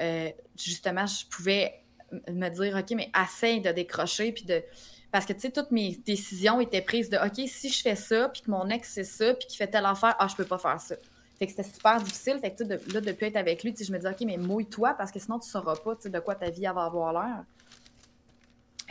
euh, 0.00 0.30
justement, 0.56 1.06
je 1.06 1.26
pouvais 1.26 1.84
me 2.28 2.48
dire, 2.48 2.76
OK, 2.76 2.90
mais 2.96 3.08
assez 3.12 3.60
de 3.60 3.70
décrocher, 3.70 4.32
puis 4.32 4.44
de. 4.44 4.64
Parce 5.12 5.24
que, 5.24 5.32
tu 5.32 5.40
sais, 5.40 5.50
toutes 5.52 5.70
mes 5.70 5.96
décisions 6.04 6.60
étaient 6.60 6.82
prises 6.82 7.08
de, 7.08 7.16
OK, 7.16 7.48
si 7.48 7.70
je 7.70 7.80
fais 7.82 7.94
ça, 7.96 8.28
puis 8.28 8.42
que 8.42 8.50
mon 8.50 8.68
ex, 8.68 8.90
c'est 8.92 9.04
ça, 9.04 9.32
puis 9.34 9.46
qu'il 9.46 9.56
fait 9.56 9.68
telle 9.68 9.86
affaire, 9.86 10.16
ah, 10.18 10.26
je 10.28 10.34
peux 10.34 10.44
pas 10.44 10.58
faire 10.58 10.80
ça. 10.80 10.96
Fait 11.38 11.46
que 11.46 11.52
c'était 11.52 11.70
super 11.70 12.00
difficile. 12.00 12.38
Fait 12.40 12.50
que, 12.50 12.64
sais, 12.64 12.80
là, 12.92 13.00
depuis 13.00 13.26
être 13.26 13.36
avec 13.36 13.62
lui, 13.62 13.74
je 13.78 13.92
me 13.92 13.98
disais, 13.98 14.10
OK, 14.10 14.20
mais 14.26 14.36
mouille-toi, 14.36 14.94
parce 14.94 15.10
que 15.10 15.18
sinon, 15.18 15.38
tu 15.38 15.48
sauras 15.48 15.76
pas, 15.76 15.94
de 16.04 16.18
quoi 16.18 16.34
ta 16.34 16.50
vie 16.50 16.62
va 16.62 16.84
avoir 16.84 17.12
l'air 17.12 17.44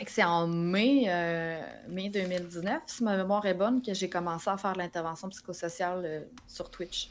c'est 0.06 0.24
en 0.24 0.46
mai, 0.46 1.04
euh, 1.08 1.60
mai 1.88 2.10
2019, 2.10 2.82
si 2.86 3.04
ma 3.04 3.16
mémoire 3.16 3.44
est 3.46 3.54
bonne, 3.54 3.80
que 3.80 3.94
j'ai 3.94 4.08
commencé 4.08 4.50
à 4.50 4.56
faire 4.56 4.74
l'intervention 4.76 5.28
psychosociale 5.28 6.02
euh, 6.04 6.20
sur 6.46 6.70
Twitch. 6.70 7.10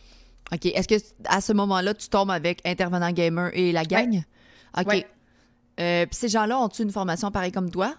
OK. 0.54 0.66
Est-ce 0.68 0.88
que 0.88 0.96
à 1.26 1.42
ce 1.42 1.54
moment-là, 1.54 1.94
tu 1.94 2.08
tombes 2.10 2.32
avec 2.32 2.62
Intervenant 2.66 3.12
Gamer 3.12 3.50
et 3.54 3.72
la 3.72 3.84
gang? 3.84 4.22
OK. 4.78 5.06
Euh, 5.78 6.06
puis 6.06 6.16
ces 6.16 6.30
gens-là 6.30 6.60
ont-ils 6.60 6.84
une 6.84 6.92
formation 6.92 7.32
pareille 7.32 7.52
comme 7.52 7.72
toi? 7.72 7.96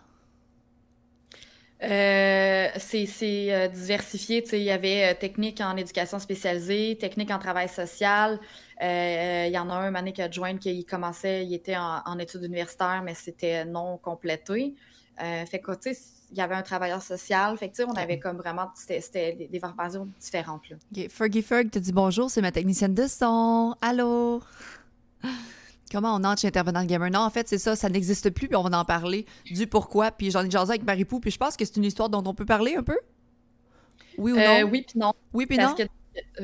C'est 1.81 3.70
diversifié. 3.72 4.45
Il 4.53 4.62
y 4.62 4.70
avait 4.70 5.14
technique 5.14 5.61
en 5.61 5.77
éducation 5.77 6.18
spécialisée, 6.18 6.97
technique 6.99 7.31
en 7.31 7.39
travail 7.39 7.68
social, 7.68 8.39
euh, 8.83 9.45
il 9.47 9.53
y 9.53 9.59
en 9.59 9.70
a 9.70 9.74
un, 9.74 9.95
a 9.95 10.31
joint, 10.31 10.59
qui 10.59 10.85
commençait, 10.85 11.45
il 11.45 11.55
était 11.55 11.77
en, 11.77 12.18
études 12.18 12.45
universitaires, 12.45 13.03
mais 13.05 13.14
c'était 13.14 13.64
non 13.64 13.99
complété. 13.99 14.74
Euh, 15.22 15.47
fait 15.47 15.61
que, 15.61 15.72
il 16.31 16.37
y 16.37 16.41
avait 16.41 16.55
un 16.55 16.62
travailleur 16.62 17.01
social. 17.01 17.57
Fait 17.57 17.70
que, 17.70 17.83
on 17.85 17.95
avait 17.95 18.18
comme 18.18 18.37
vraiment, 18.37 18.70
c'était 18.74 19.35
des, 19.35 19.49
des 19.49 19.61
formations 19.61 20.09
différentes. 20.20 20.68
Là. 20.68 20.77
Fergie 21.09 21.43
Ferg 21.43 21.70
te 21.70 21.79
dit 21.79 21.93
bonjour, 21.93 22.31
c'est 22.31 22.43
ma 22.43 22.53
technicienne 22.53 22.95
de 22.95 23.07
son. 23.07 23.74
Allô? 23.81 24.43
Comment 25.93 26.14
on 26.16 26.24
entre 26.24 26.41
chez 26.41 26.49
Intervenant 26.49 26.84
Gamer? 26.84 27.11
Non, 27.11 27.20
en 27.20 27.30
fait, 27.30 27.49
c'est 27.49 27.59
ça, 27.59 27.76
ça 27.76 27.89
n'existe 27.89 28.30
plus, 28.30 28.49
puis 28.49 28.57
on 28.57 28.62
va 28.62 28.78
en 28.78 28.84
parler 28.84 29.26
du 29.45 29.66
pourquoi. 29.66 30.11
Puis 30.11 30.30
j'en 30.30 30.45
ai 30.45 30.51
jasé 30.51 30.70
avec 30.70 30.84
Marie-Pou, 30.84 31.20
puis 31.20 31.30
je 31.30 31.39
pense 31.39 31.57
que 31.57 31.64
c'est 31.64 31.76
une 31.76 31.84
histoire 31.84 32.09
dont 32.09 32.22
on 32.26 32.34
peut 32.34 32.45
parler 32.45 32.74
un 32.76 32.82
peu? 32.82 32.99
Oui 34.18 34.32
ou 34.32 34.39
euh, 34.39 34.62
non? 34.62 34.70
oui, 34.70 34.82
puis 34.82 34.99
non. 34.99 35.12
Oui, 35.32 35.47
puis 35.47 35.59
non? 35.59 35.74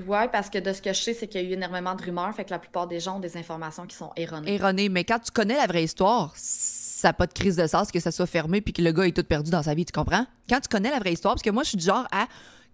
Oui, 0.06 0.18
parce 0.30 0.50
que 0.50 0.58
de 0.58 0.72
ce 0.72 0.82
que 0.82 0.92
je 0.92 1.00
sais, 1.00 1.14
c'est 1.14 1.26
qu'il 1.26 1.42
y 1.42 1.46
a 1.46 1.48
eu 1.48 1.52
énormément 1.52 1.94
de 1.94 2.02
rumeurs, 2.02 2.34
fait 2.34 2.44
que 2.44 2.50
la 2.50 2.58
plupart 2.58 2.86
des 2.86 3.00
gens 3.00 3.16
ont 3.16 3.20
des 3.20 3.36
informations 3.36 3.86
qui 3.86 3.96
sont 3.96 4.10
erronées. 4.16 4.54
Erronées, 4.54 4.88
mais 4.88 5.04
quand 5.04 5.18
tu 5.18 5.30
connais 5.30 5.56
la 5.56 5.66
vraie 5.66 5.84
histoire, 5.84 6.32
ça 6.36 7.08
n'a 7.08 7.12
pas 7.14 7.26
de 7.26 7.32
crise 7.32 7.56
de 7.56 7.66
sens 7.66 7.90
que 7.90 7.98
ça 7.98 8.12
soit 8.12 8.26
fermé 8.26 8.60
puis 8.60 8.72
que 8.72 8.82
le 8.82 8.92
gars 8.92 9.06
est 9.06 9.16
tout 9.16 9.24
perdu 9.24 9.50
dans 9.50 9.62
sa 9.62 9.74
vie, 9.74 9.84
tu 9.84 9.92
comprends? 9.92 10.26
Quand 10.48 10.60
tu 10.60 10.68
connais 10.68 10.90
la 10.90 10.98
vraie 10.98 11.14
histoire, 11.14 11.34
parce 11.34 11.42
que 11.42 11.50
moi, 11.50 11.62
je 11.62 11.70
suis 11.70 11.78
du 11.78 11.86
genre 11.86 12.06
à 12.12 12.26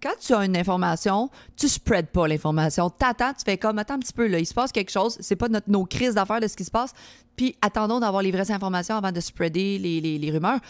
quand 0.02 0.14
tu 0.20 0.34
as 0.34 0.44
une 0.44 0.56
information, 0.56 1.30
tu 1.56 1.68
spread 1.68 2.06
pas 2.06 2.28
l'information. 2.28 2.90
T'attends, 2.90 3.32
tu 3.32 3.44
fais 3.44 3.58
comme, 3.58 3.78
attends 3.78 3.94
un 3.94 3.98
petit 3.98 4.12
peu, 4.12 4.26
là, 4.26 4.38
il 4.38 4.46
se 4.46 4.54
passe 4.54 4.72
quelque 4.72 4.90
chose, 4.90 5.16
c'est 5.20 5.36
pas 5.36 5.48
notre, 5.48 5.70
nos 5.70 5.84
crises 5.84 6.14
d'affaires 6.14 6.40
de 6.40 6.48
ce 6.48 6.56
qui 6.56 6.64
se 6.64 6.70
passe, 6.70 6.92
puis 7.36 7.56
attendons 7.60 8.00
d'avoir 8.00 8.22
les 8.22 8.30
vraies 8.30 8.50
informations 8.50 8.96
avant 8.96 9.12
de 9.12 9.20
spreader 9.20 9.78
les, 9.78 10.00
les, 10.00 10.18
les 10.18 10.30
rumeurs. 10.30 10.60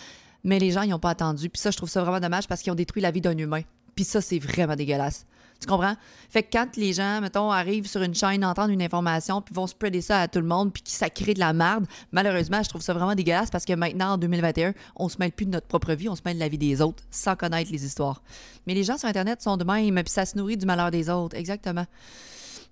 Mais 0.44 0.58
les 0.58 0.70
gens, 0.70 0.82
ils 0.82 0.90
n'ont 0.90 0.98
pas 0.98 1.10
attendu. 1.10 1.50
Puis 1.50 1.60
ça, 1.60 1.70
je 1.70 1.76
trouve 1.76 1.88
ça 1.88 2.02
vraiment 2.02 2.20
dommage 2.20 2.46
parce 2.46 2.62
qu'ils 2.62 2.72
ont 2.72 2.76
détruit 2.76 3.02
la 3.02 3.10
vie 3.10 3.20
d'un 3.20 3.36
humain. 3.36 3.62
Puis 3.94 4.04
ça, 4.04 4.20
c'est 4.20 4.38
vraiment 4.38 4.76
dégueulasse. 4.76 5.26
Tu 5.60 5.66
comprends? 5.66 5.94
Fait 6.30 6.44
que 6.44 6.48
quand 6.52 6.76
les 6.76 6.92
gens, 6.92 7.20
mettons, 7.20 7.50
arrivent 7.50 7.88
sur 7.88 8.00
une 8.02 8.14
chaîne, 8.14 8.44
entendent 8.44 8.70
une 8.70 8.82
information, 8.82 9.42
puis 9.42 9.52
vont 9.54 9.66
spreader 9.66 10.00
ça 10.00 10.20
à 10.20 10.28
tout 10.28 10.38
le 10.38 10.46
monde, 10.46 10.72
puis 10.72 10.82
que 10.84 10.90
ça 10.90 11.10
crée 11.10 11.34
de 11.34 11.40
la 11.40 11.52
merde, 11.52 11.86
malheureusement, 12.12 12.62
je 12.62 12.68
trouve 12.68 12.82
ça 12.82 12.92
vraiment 12.94 13.16
dégueulasse 13.16 13.50
parce 13.50 13.64
que 13.64 13.72
maintenant, 13.72 14.12
en 14.12 14.18
2021, 14.18 14.72
on 14.94 15.08
se 15.08 15.16
mêle 15.18 15.32
plus 15.32 15.46
de 15.46 15.50
notre 15.50 15.66
propre 15.66 15.94
vie, 15.94 16.08
on 16.08 16.14
se 16.14 16.22
mêle 16.24 16.36
de 16.36 16.40
la 16.40 16.48
vie 16.48 16.58
des 16.58 16.80
autres 16.80 17.02
sans 17.10 17.34
connaître 17.34 17.72
les 17.72 17.84
histoires. 17.84 18.22
Mais 18.66 18.74
les 18.74 18.84
gens 18.84 18.98
sur 18.98 19.08
Internet 19.08 19.42
sont 19.42 19.56
de 19.56 19.64
même, 19.64 19.94
puis 19.96 20.12
ça 20.12 20.26
se 20.26 20.38
nourrit 20.38 20.56
du 20.56 20.66
malheur 20.66 20.92
des 20.92 21.10
autres. 21.10 21.36
Exactement. 21.36 21.86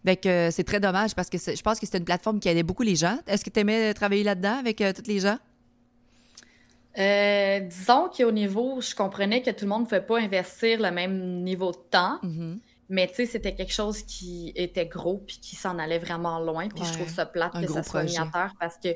Fait 0.04 0.16
que 0.16 0.28
euh, 0.28 0.50
c'est 0.52 0.62
très 0.62 0.78
dommage 0.78 1.16
parce 1.16 1.28
que 1.28 1.38
je 1.38 1.60
pense 1.62 1.80
que 1.80 1.86
c'était 1.86 1.98
une 1.98 2.04
plateforme 2.04 2.38
qui 2.38 2.48
aidait 2.48 2.62
beaucoup 2.62 2.84
les 2.84 2.94
gens. 2.94 3.18
Est-ce 3.26 3.44
que 3.44 3.50
tu 3.50 3.58
aimais 3.58 3.92
travailler 3.94 4.22
là-dedans 4.22 4.58
avec 4.58 4.80
euh, 4.80 4.92
tous 4.92 5.08
les 5.08 5.18
gens? 5.18 5.38
Euh, 6.98 7.60
disons 7.60 8.08
qu'au 8.16 8.30
niveau, 8.30 8.80
je 8.80 8.94
comprenais 8.94 9.42
que 9.42 9.50
tout 9.50 9.64
le 9.64 9.68
monde 9.68 9.82
ne 9.82 9.86
pouvait 9.86 10.00
pas 10.00 10.18
investir 10.18 10.80
le 10.80 10.90
même 10.92 11.42
niveau 11.42 11.72
de 11.72 11.78
temps. 11.90 12.18
Mm-hmm. 12.22 12.58
Mais 12.88 13.08
tu 13.08 13.14
sais, 13.14 13.26
c'était 13.26 13.54
quelque 13.54 13.72
chose 13.72 14.02
qui 14.02 14.52
était 14.54 14.86
gros 14.86 15.18
puis 15.18 15.38
qui 15.40 15.56
s'en 15.56 15.78
allait 15.78 15.98
vraiment 15.98 16.38
loin. 16.38 16.68
Puis 16.68 16.84
je 16.84 16.92
trouve 16.92 17.08
ça 17.08 17.26
plate 17.26 17.52
que 17.60 17.66
ça 17.66 17.82
soit 17.82 18.04
mis 18.04 18.16
parce 18.60 18.76
que 18.78 18.88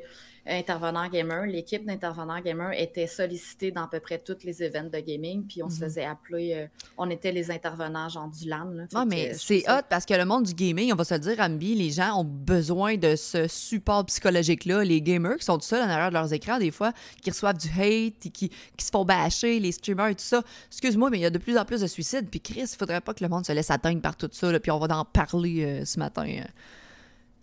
intervenant 0.46 1.08
gamer, 1.08 1.46
l'équipe 1.46 1.84
d'intervenants 1.84 2.40
gamer 2.40 2.72
était 2.72 3.06
sollicitée 3.06 3.70
dans 3.70 3.84
à 3.84 3.88
peu 3.88 4.00
près 4.00 4.18
tous 4.18 4.44
les 4.44 4.62
événements 4.62 4.90
de 4.90 4.98
gaming, 5.00 5.44
puis 5.46 5.62
on 5.62 5.68
se 5.68 5.76
mhm. 5.76 5.80
faisait 5.80 6.04
appeler, 6.04 6.54
euh, 6.54 6.66
on 6.96 7.10
était 7.10 7.32
les 7.32 7.50
intervenants 7.50 8.08
genre 8.08 8.28
du 8.28 8.48
LAN. 8.48 8.86
non, 8.92 9.06
mais 9.06 9.34
c'est 9.34 9.62
hot 9.68 9.82
parce 9.88 10.04
que 10.04 10.14
le 10.14 10.24
monde 10.24 10.44
du 10.44 10.54
gaming, 10.54 10.92
on 10.92 10.96
va 10.96 11.04
se 11.04 11.14
le 11.14 11.20
dire, 11.20 11.36
Ambi, 11.40 11.74
les 11.74 11.90
gens 11.90 12.20
ont 12.20 12.24
besoin 12.24 12.96
de 12.96 13.16
ce 13.16 13.48
support 13.48 14.04
psychologique-là. 14.06 14.84
Les 14.84 15.02
gamers 15.02 15.36
qui 15.36 15.44
sont 15.44 15.58
tout 15.58 15.64
seuls 15.64 15.82
en 15.82 15.88
arrière 15.88 16.08
de 16.08 16.14
leurs 16.14 16.32
écrans, 16.32 16.58
des 16.58 16.70
fois, 16.70 16.92
qui 17.22 17.30
reçoivent 17.30 17.58
du 17.58 17.68
hate, 17.68 18.18
qui, 18.32 18.50
qui 18.50 18.84
se 18.84 18.90
font 18.90 19.04
bâcher, 19.04 19.60
les 19.60 19.72
streamers 19.72 20.08
et 20.08 20.14
tout 20.14 20.24
ça. 20.24 20.42
Excuse-moi, 20.68 21.10
mais 21.10 21.18
il 21.18 21.22
y 21.22 21.26
a 21.26 21.30
de 21.30 21.38
plus 21.38 21.58
en 21.58 21.64
plus 21.64 21.80
de 21.80 21.86
suicides, 21.86 22.28
puis 22.30 22.40
Chris, 22.40 22.70
il 22.72 22.76
faudrait 22.78 23.00
pas 23.00 23.14
que 23.14 23.22
le 23.22 23.28
monde 23.28 23.44
se 23.44 23.52
laisse 23.52 23.70
atteindre 23.70 24.00
par 24.00 24.16
tout 24.16 24.30
ça, 24.32 24.58
puis 24.60 24.70
on 24.70 24.78
va 24.78 24.96
en 24.96 25.04
parler 25.04 25.64
euh, 25.64 25.84
ce 25.84 25.98
matin. 25.98 26.26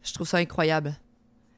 Je 0.04 0.14
trouve 0.14 0.28
ça 0.28 0.38
incroyable. 0.38 0.96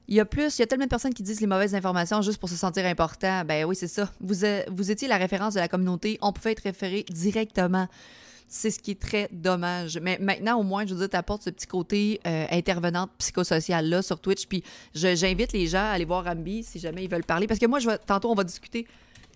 Il 0.09 0.15
y 0.15 0.19
a 0.19 0.25
plus, 0.25 0.57
il 0.57 0.61
y 0.61 0.63
a 0.63 0.65
tellement 0.65 0.85
de 0.85 0.89
personnes 0.89 1.13
qui 1.13 1.21
disent 1.21 1.39
les 1.39 1.45
mauvaises 1.45 1.75
informations 1.75 2.23
juste 2.23 2.39
pour 2.39 2.49
se 2.49 2.55
sentir 2.55 2.83
important. 2.87 3.45
Ben 3.45 3.63
oui, 3.65 3.75
c'est 3.75 3.87
ça. 3.87 4.09
Vous, 4.19 4.43
vous 4.71 4.89
étiez 4.89 5.07
la 5.07 5.17
référence 5.17 5.53
de 5.53 5.59
la 5.59 5.67
communauté. 5.67 6.17
On 6.23 6.33
pouvait 6.33 6.53
être 6.53 6.63
référé 6.63 7.05
directement. 7.11 7.87
C'est 8.47 8.71
ce 8.71 8.79
qui 8.79 8.89
est 8.89 8.99
très 8.99 9.29
dommage. 9.31 9.99
Mais 10.01 10.17
maintenant, 10.19 10.59
au 10.59 10.63
moins, 10.63 10.83
je 10.87 10.95
veux 10.95 11.01
dire, 11.01 11.09
tu 11.11 11.15
apportes 11.15 11.43
ce 11.43 11.51
petit 11.51 11.67
côté 11.67 12.19
euh, 12.25 12.47
intervenante 12.49 13.11
psychosociale-là 13.19 14.01
sur 14.01 14.19
Twitch. 14.19 14.47
Puis 14.47 14.63
j'invite 14.95 15.53
les 15.53 15.67
gens 15.67 15.77
à 15.77 15.91
aller 15.91 16.05
voir 16.05 16.25
Ambi 16.25 16.63
si 16.63 16.79
jamais 16.79 17.03
ils 17.03 17.09
veulent 17.09 17.23
parler. 17.23 17.45
Parce 17.45 17.59
que 17.59 17.67
moi, 17.67 17.79
tantôt, 17.99 18.31
on 18.31 18.35
va 18.35 18.43
discuter 18.43 18.87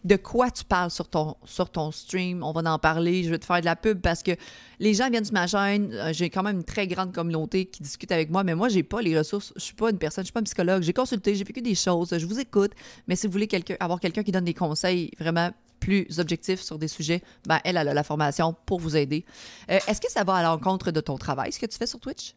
de 0.04 0.16
quoi 0.16 0.52
tu 0.52 0.64
parles 0.66 0.92
sur 0.92 1.08
ton, 1.08 1.36
sur 1.46 1.70
ton 1.70 1.92
stream. 1.92 2.44
On 2.44 2.52
va 2.52 2.62
en 2.72 2.80
parler. 2.80 3.24
Je 3.24 3.30
vais 3.30 3.40
te 3.40 3.46
faire 3.46 3.62
de 3.62 3.66
la 3.66 3.76
pub 3.76 4.02
parce 4.02 4.22
que 4.22 4.32
les 4.80 4.94
gens 4.94 5.10
viennent 5.10 5.26
sur 5.26 5.34
ma 5.34 5.48
chaîne. 5.48 5.94
Euh, 5.94 6.14
j'ai 6.14 6.30
quand 6.30 6.44
même 6.44 6.58
une 6.58 6.64
très 6.64 6.88
grande 6.88 7.14
communauté 7.14 7.66
qui 7.66 7.82
discute 7.82 8.12
avec 8.12 8.30
moi, 8.30 8.44
mais 8.44 8.56
moi, 8.56 8.70
j'ai 8.70 8.84
pas 8.84 9.02
les 9.02 9.18
ressources. 9.18 9.54
Je 9.56 9.62
suis 9.62 9.76
pas 9.76 9.90
une 9.90 9.98
personne, 9.98 10.24
je 10.24 10.28
suis 10.28 10.34
pas 10.34 10.42
un 10.42 10.44
psychologue. 10.44 10.84
J'ai 10.84 10.94
consulté, 10.94 11.36
j'ai 11.36 11.44
vécu 11.44 11.62
des 11.62 11.76
choses. 11.76 12.18
Je 12.18 12.26
vous 12.26 12.40
écoute. 12.40 12.72
Mais 13.08 13.16
si 13.16 13.28
vous 13.28 13.34
voulez 13.34 13.48
quelqu'un, 13.48 13.76
avoir 13.80 14.00
quelqu'un 14.00 14.24
qui 14.24 14.32
donne 14.32 14.46
des 14.46 14.54
conseils 14.54 15.12
vraiment 15.20 15.52
plus 15.80 16.08
objectifs 16.20 16.62
sur 16.62 16.78
des 16.78 16.88
sujets, 16.88 17.22
ben, 17.46 17.60
elle, 17.64 17.78
a 17.78 17.84
la 17.84 18.04
formation 18.04 18.56
pour 18.66 18.80
vous 18.80 18.96
aider. 18.96 19.26
Euh, 19.70 19.80
est-ce 19.88 20.00
que 20.00 20.12
ça 20.12 20.24
va 20.24 20.36
à 20.36 20.44
l'encontre 20.44 20.92
de 20.92 21.02
ton 21.02 21.18
travail, 21.18 21.52
ce 21.52 21.60
que 21.60 21.66
tu 21.66 21.78
fais 21.78 21.88
sur 21.88 22.00
Twitch? 22.00 22.36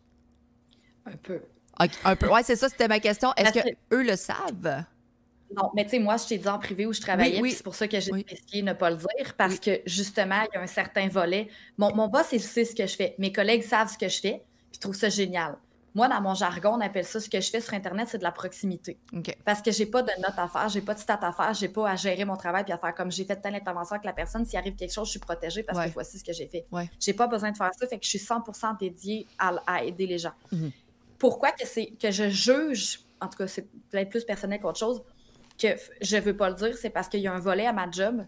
Un 1.04 1.16
peu. 1.16 1.40
un 1.78 2.16
peu. 2.16 2.28
Ouais, 2.28 2.42
c'est 2.42 2.56
ça, 2.56 2.68
c'était 2.68 2.88
ma 2.88 2.98
question. 2.98 3.32
Est-ce 3.36 3.52
que 3.52 3.68
eux 3.92 4.02
le 4.02 4.16
savent? 4.16 4.84
Non, 5.54 5.70
mais 5.74 5.84
tu 5.84 5.90
sais, 5.90 5.98
moi, 5.98 6.16
je 6.16 6.26
t'ai 6.26 6.38
dit 6.38 6.48
en 6.48 6.58
privé 6.58 6.86
où 6.86 6.92
je 6.92 7.00
travaillais, 7.00 7.40
c'est 7.50 7.62
pour 7.62 7.74
ça 7.74 7.86
que 7.86 8.00
j'ai 8.00 8.10
essayé 8.28 8.62
de 8.62 8.66
ne 8.66 8.72
pas 8.72 8.90
le 8.90 8.96
dire, 8.96 9.34
parce 9.36 9.60
que 9.60 9.80
justement, 9.86 10.42
il 10.42 10.54
y 10.54 10.58
a 10.58 10.62
un 10.62 10.66
certain 10.66 11.08
volet. 11.08 11.48
Mon, 11.78 11.94
mon 11.94 12.08
boss, 12.08 12.28
il 12.32 12.40
sait 12.40 12.64
ce 12.64 12.74
que 12.74 12.86
je 12.86 12.96
fais. 12.96 13.14
Mes 13.18 13.32
collègues 13.32 13.62
savent 13.62 13.90
ce 13.90 13.98
que 13.98 14.08
je 14.08 14.20
fais, 14.20 14.42
puis 14.70 14.74
ils 14.74 14.78
trouvent 14.78 14.96
ça 14.96 15.08
génial. 15.08 15.56
Moi, 15.96 16.08
dans 16.08 16.20
mon 16.20 16.34
jargon, 16.34 16.74
on 16.74 16.80
appelle 16.82 17.06
ça 17.06 17.20
ce 17.20 17.30
que 17.30 17.40
je 17.40 17.48
fais 17.48 17.62
sur 17.62 17.72
Internet, 17.72 18.08
c'est 18.10 18.18
de 18.18 18.22
la 18.22 18.30
proximité. 18.30 18.98
Parce 19.46 19.62
que 19.62 19.70
j'ai 19.70 19.86
pas 19.86 20.02
de 20.02 20.10
notes 20.18 20.36
à 20.36 20.46
faire, 20.46 20.68
j'ai 20.68 20.82
pas 20.82 20.92
de 20.92 20.98
stats 20.98 21.18
à 21.22 21.32
faire, 21.32 21.54
j'ai 21.54 21.68
pas 21.68 21.88
à 21.88 21.96
gérer 21.96 22.26
mon 22.26 22.36
travail 22.36 22.64
puis 22.64 22.72
à 22.74 22.76
faire 22.76 22.94
comme 22.94 23.10
j'ai 23.10 23.24
fait 23.24 23.36
telle 23.36 23.54
intervention 23.54 23.94
avec 23.94 24.04
la 24.04 24.12
personne. 24.12 24.44
S'il 24.44 24.58
arrive 24.58 24.76
quelque 24.76 24.92
chose, 24.92 25.06
je 25.06 25.12
suis 25.12 25.20
protégée 25.20 25.62
parce 25.62 25.86
que 25.86 25.94
voici 25.94 26.18
ce 26.18 26.24
que 26.24 26.34
j'ai 26.34 26.48
fait. 26.48 26.66
J'ai 27.00 27.14
pas 27.14 27.26
besoin 27.28 27.50
de 27.50 27.56
faire 27.56 27.70
ça, 27.74 27.86
fait 27.86 27.98
que 27.98 28.04
je 28.04 28.10
suis 28.10 28.18
100% 28.18 28.78
dédiée 28.78 29.26
à, 29.38 29.84
aider 29.84 30.06
les 30.06 30.18
gens. 30.18 30.34
Mm-hmm. 30.52 30.70
Pourquoi 31.18 31.52
que, 31.52 31.96
que 31.96 32.10
je 32.10 32.28
juge, 32.28 33.00
en 33.18 33.28
tout 33.28 33.38
cas, 33.38 33.46
c'est 33.46 33.66
peut-être 33.88 34.10
plus 34.10 34.24
personnel 34.24 34.60
qu'autre 34.60 34.78
chose, 34.78 35.02
que 35.58 35.68
je 36.00 36.16
veux 36.16 36.36
pas 36.36 36.50
le 36.50 36.54
dire, 36.54 36.76
c'est 36.76 36.90
parce 36.90 37.08
qu'il 37.08 37.20
y 37.20 37.26
a 37.26 37.32
un 37.32 37.40
volet 37.40 37.66
à 37.66 37.72
ma 37.72 37.90
job 37.90 38.26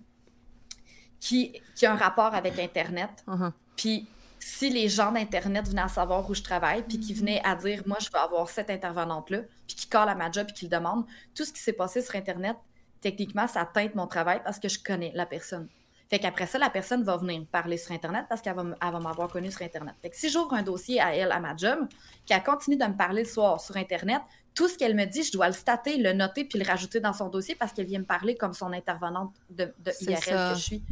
qui, 1.21 1.61
qui 1.75 1.87
a 1.87 1.93
un 1.93 1.97
rapport 1.97 2.35
avec 2.35 2.59
Internet. 2.59 3.11
Uh-huh. 3.27 3.53
Puis 3.77 4.07
si 4.41 4.71
les 4.71 4.89
gens 4.89 5.13
d'Internet 5.13 5.69
venaient 5.69 5.83
à 5.83 5.89
savoir 5.89 6.29
où 6.29 6.35
je 6.35 6.43
travaille, 6.43 6.83
puis 6.83 6.99
qui 6.99 7.13
venaient 7.13 7.41
à 7.45 7.55
dire, 7.55 7.83
moi, 7.87 7.99
je 8.01 8.09
veux 8.11 8.19
avoir 8.19 8.49
cette 8.49 8.71
intervenante-là, 8.71 9.41
puis 9.67 9.77
qui 9.77 9.89
colle 9.89 10.09
à 10.09 10.15
ma 10.15 10.31
job, 10.31 10.47
puis 10.47 10.55
qui 10.55 10.65
le 10.67 10.71
demande, 10.71 11.05
tout 11.35 11.45
ce 11.45 11.53
qui 11.53 11.61
s'est 11.61 11.73
passé 11.73 12.03
sur 12.03 12.15
Internet, 12.17 12.57
techniquement, 13.01 13.47
ça 13.47 13.65
teinte 13.65 13.95
mon 13.95 14.07
travail 14.07 14.41
parce 14.45 14.59
que 14.59 14.69
je 14.69 14.79
connais 14.83 15.13
la 15.15 15.27
personne. 15.27 15.69
Fait 16.09 16.19
qu'après 16.19 16.47
ça, 16.47 16.59
la 16.59 16.71
personne 16.71 17.03
va 17.03 17.19
venir 17.19 17.45
parler 17.53 17.77
sur 17.77 17.93
Internet 17.93 18.25
parce 18.29 18.41
qu'elle 18.41 18.55
va, 18.55 18.65
m'avoir 18.99 19.29
connu 19.29 19.51
sur 19.51 19.63
Internet. 19.63 19.95
Fait 20.01 20.09
que 20.09 20.17
si 20.17 20.31
j'ouvre 20.31 20.55
un 20.55 20.63
dossier 20.63 21.01
à 21.01 21.15
elle, 21.15 21.31
à 21.33 21.39
ma 21.39 21.55
job, 21.55 21.87
qu'elle 22.25 22.43
continue 22.43 22.77
de 22.77 22.85
me 22.87 22.97
parler 22.97 23.25
le 23.25 23.29
soir 23.29 23.61
sur 23.61 23.77
Internet, 23.77 24.23
tout 24.59 24.67
ce 24.67 24.77
qu'elle 24.77 24.97
me 24.97 25.05
dit, 25.05 25.23
je 25.23 25.31
dois 25.31 25.47
le 25.47 25.53
stater, 25.53 25.99
le 25.99 26.13
noter, 26.13 26.45
puis 26.45 26.59
le 26.59 26.65
rajouter 26.65 26.99
dans 26.99 27.13
son 27.13 27.29
dossier 27.29 27.55
parce 27.55 27.73
qu'elle 27.73 27.87
vient 27.87 28.01
me 28.01 28.05
parler 28.05 28.35
comme 28.35 28.53
son 28.55 28.73
intervenante 28.73 29.33
de, 29.51 29.73
IRL 30.01 30.51
que 30.53 30.59
je 30.59 30.61
suis. 30.61 30.85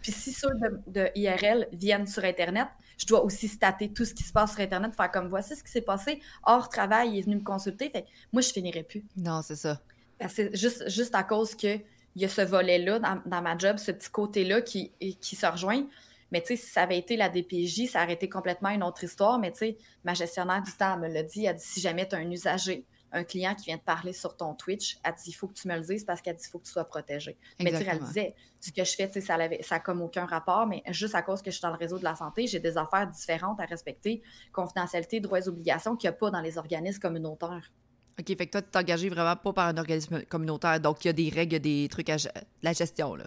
Puis 0.00 0.10
si 0.10 0.32
ceux 0.32 0.48
de, 0.86 1.10
IRL 1.14 1.68
viennent 1.70 2.06
sur 2.06 2.24
Internet, 2.24 2.68
je 2.96 3.04
dois 3.04 3.22
aussi 3.22 3.46
stater 3.46 3.92
tout 3.92 4.06
ce 4.06 4.14
qui 4.14 4.22
se 4.22 4.32
passe 4.32 4.52
sur 4.52 4.60
Internet, 4.60 4.94
faire 4.96 5.10
comme 5.10 5.28
voici 5.28 5.54
ce 5.54 5.62
qui 5.62 5.70
s'est 5.70 5.82
passé 5.82 6.22
hors 6.44 6.70
travail, 6.70 7.10
il 7.10 7.18
est 7.18 7.22
venu 7.22 7.36
me 7.36 7.42
consulter. 7.42 7.90
Fait 7.90 8.06
moi, 8.32 8.40
je 8.40 8.48
finirais 8.48 8.84
plus. 8.84 9.04
Non, 9.18 9.42
c'est 9.42 9.56
ça. 9.56 9.82
C'est 10.30 10.56
juste, 10.56 10.88
juste 10.88 11.14
à 11.14 11.24
cause 11.24 11.54
que 11.54 11.76
il 12.16 12.22
y 12.22 12.24
a 12.24 12.28
ce 12.30 12.40
volet-là 12.40 13.00
dans, 13.00 13.42
ma 13.42 13.58
job, 13.58 13.76
ce 13.76 13.90
petit 13.90 14.08
côté-là 14.08 14.62
qui, 14.62 14.92
qui 15.20 15.36
se 15.36 15.44
rejoint. 15.44 15.84
Mais 16.32 16.40
tu 16.40 16.48
sais, 16.48 16.56
si 16.56 16.70
ça 16.70 16.84
avait 16.84 16.96
été 16.96 17.18
la 17.18 17.28
DPJ, 17.28 17.86
ça 17.90 18.02
aurait 18.02 18.14
été 18.14 18.30
complètement 18.30 18.70
une 18.70 18.82
autre 18.82 19.04
histoire. 19.04 19.38
Mais 19.38 19.52
tu 19.52 19.58
sais, 19.58 19.78
ma 20.04 20.14
gestionnaire 20.14 20.62
du 20.62 20.72
temps 20.72 20.96
me 20.96 21.08
l'a 21.08 21.22
dit. 21.22 21.44
Elle 21.44 21.56
dit 21.56 21.62
si 21.62 21.80
jamais 21.82 22.08
tu 22.08 22.14
as 22.14 22.18
un 22.18 22.30
usager, 22.30 22.86
un 23.14 23.24
client 23.24 23.54
qui 23.54 23.66
vient 23.66 23.78
te 23.78 23.84
parler 23.84 24.12
sur 24.12 24.36
ton 24.36 24.54
Twitch, 24.54 24.98
elle 25.04 25.14
dit 25.14 25.30
il 25.30 25.32
faut 25.32 25.46
que 25.46 25.54
tu 25.54 25.68
me 25.68 25.76
le 25.76 25.82
dises 25.82 26.04
parce 26.04 26.20
qu'elle 26.20 26.36
dit 26.36 26.44
il 26.46 26.50
faut 26.50 26.58
que 26.58 26.66
tu 26.66 26.72
sois 26.72 26.84
protégé. 26.84 27.38
Mais 27.60 27.70
tu 27.70 27.88
elle 27.88 28.00
disait 28.00 28.34
ce 28.60 28.72
que 28.72 28.84
je 28.84 28.94
fais, 28.94 29.08
tu 29.08 29.20
sais, 29.20 29.26
ça 29.26 29.36
n'a 29.36 29.80
comme 29.80 30.02
aucun 30.02 30.26
rapport, 30.26 30.66
mais 30.66 30.82
juste 30.88 31.14
à 31.14 31.22
cause 31.22 31.40
que 31.40 31.50
je 31.50 31.56
suis 31.56 31.62
dans 31.62 31.70
le 31.70 31.78
réseau 31.78 31.98
de 31.98 32.04
la 32.04 32.16
santé, 32.16 32.46
j'ai 32.46 32.60
des 32.60 32.76
affaires 32.76 33.06
différentes 33.06 33.60
à 33.60 33.64
respecter, 33.64 34.20
confidentialité, 34.52 35.20
droits 35.20 35.38
et 35.38 35.48
obligations 35.48 35.96
qu'il 35.96 36.10
n'y 36.10 36.16
a 36.16 36.18
pas 36.18 36.30
dans 36.30 36.40
les 36.40 36.58
organismes 36.58 37.00
communautaires. 37.00 37.70
OK, 38.18 38.26
fait 38.26 38.46
que 38.46 38.50
toi, 38.50 38.62
tu 38.62 38.70
t'es 38.70 38.78
engagé 38.78 39.08
vraiment 39.08 39.36
pas 39.36 39.52
par 39.52 39.68
un 39.68 39.76
organisme 39.76 40.22
communautaire, 40.24 40.80
donc 40.80 41.04
il 41.04 41.08
y 41.08 41.10
a 41.10 41.12
des 41.12 41.28
règles, 41.28 41.58
des 41.60 41.88
trucs 41.88 42.10
à 42.10 42.16
la 42.62 42.72
gestion, 42.72 43.14
là. 43.14 43.24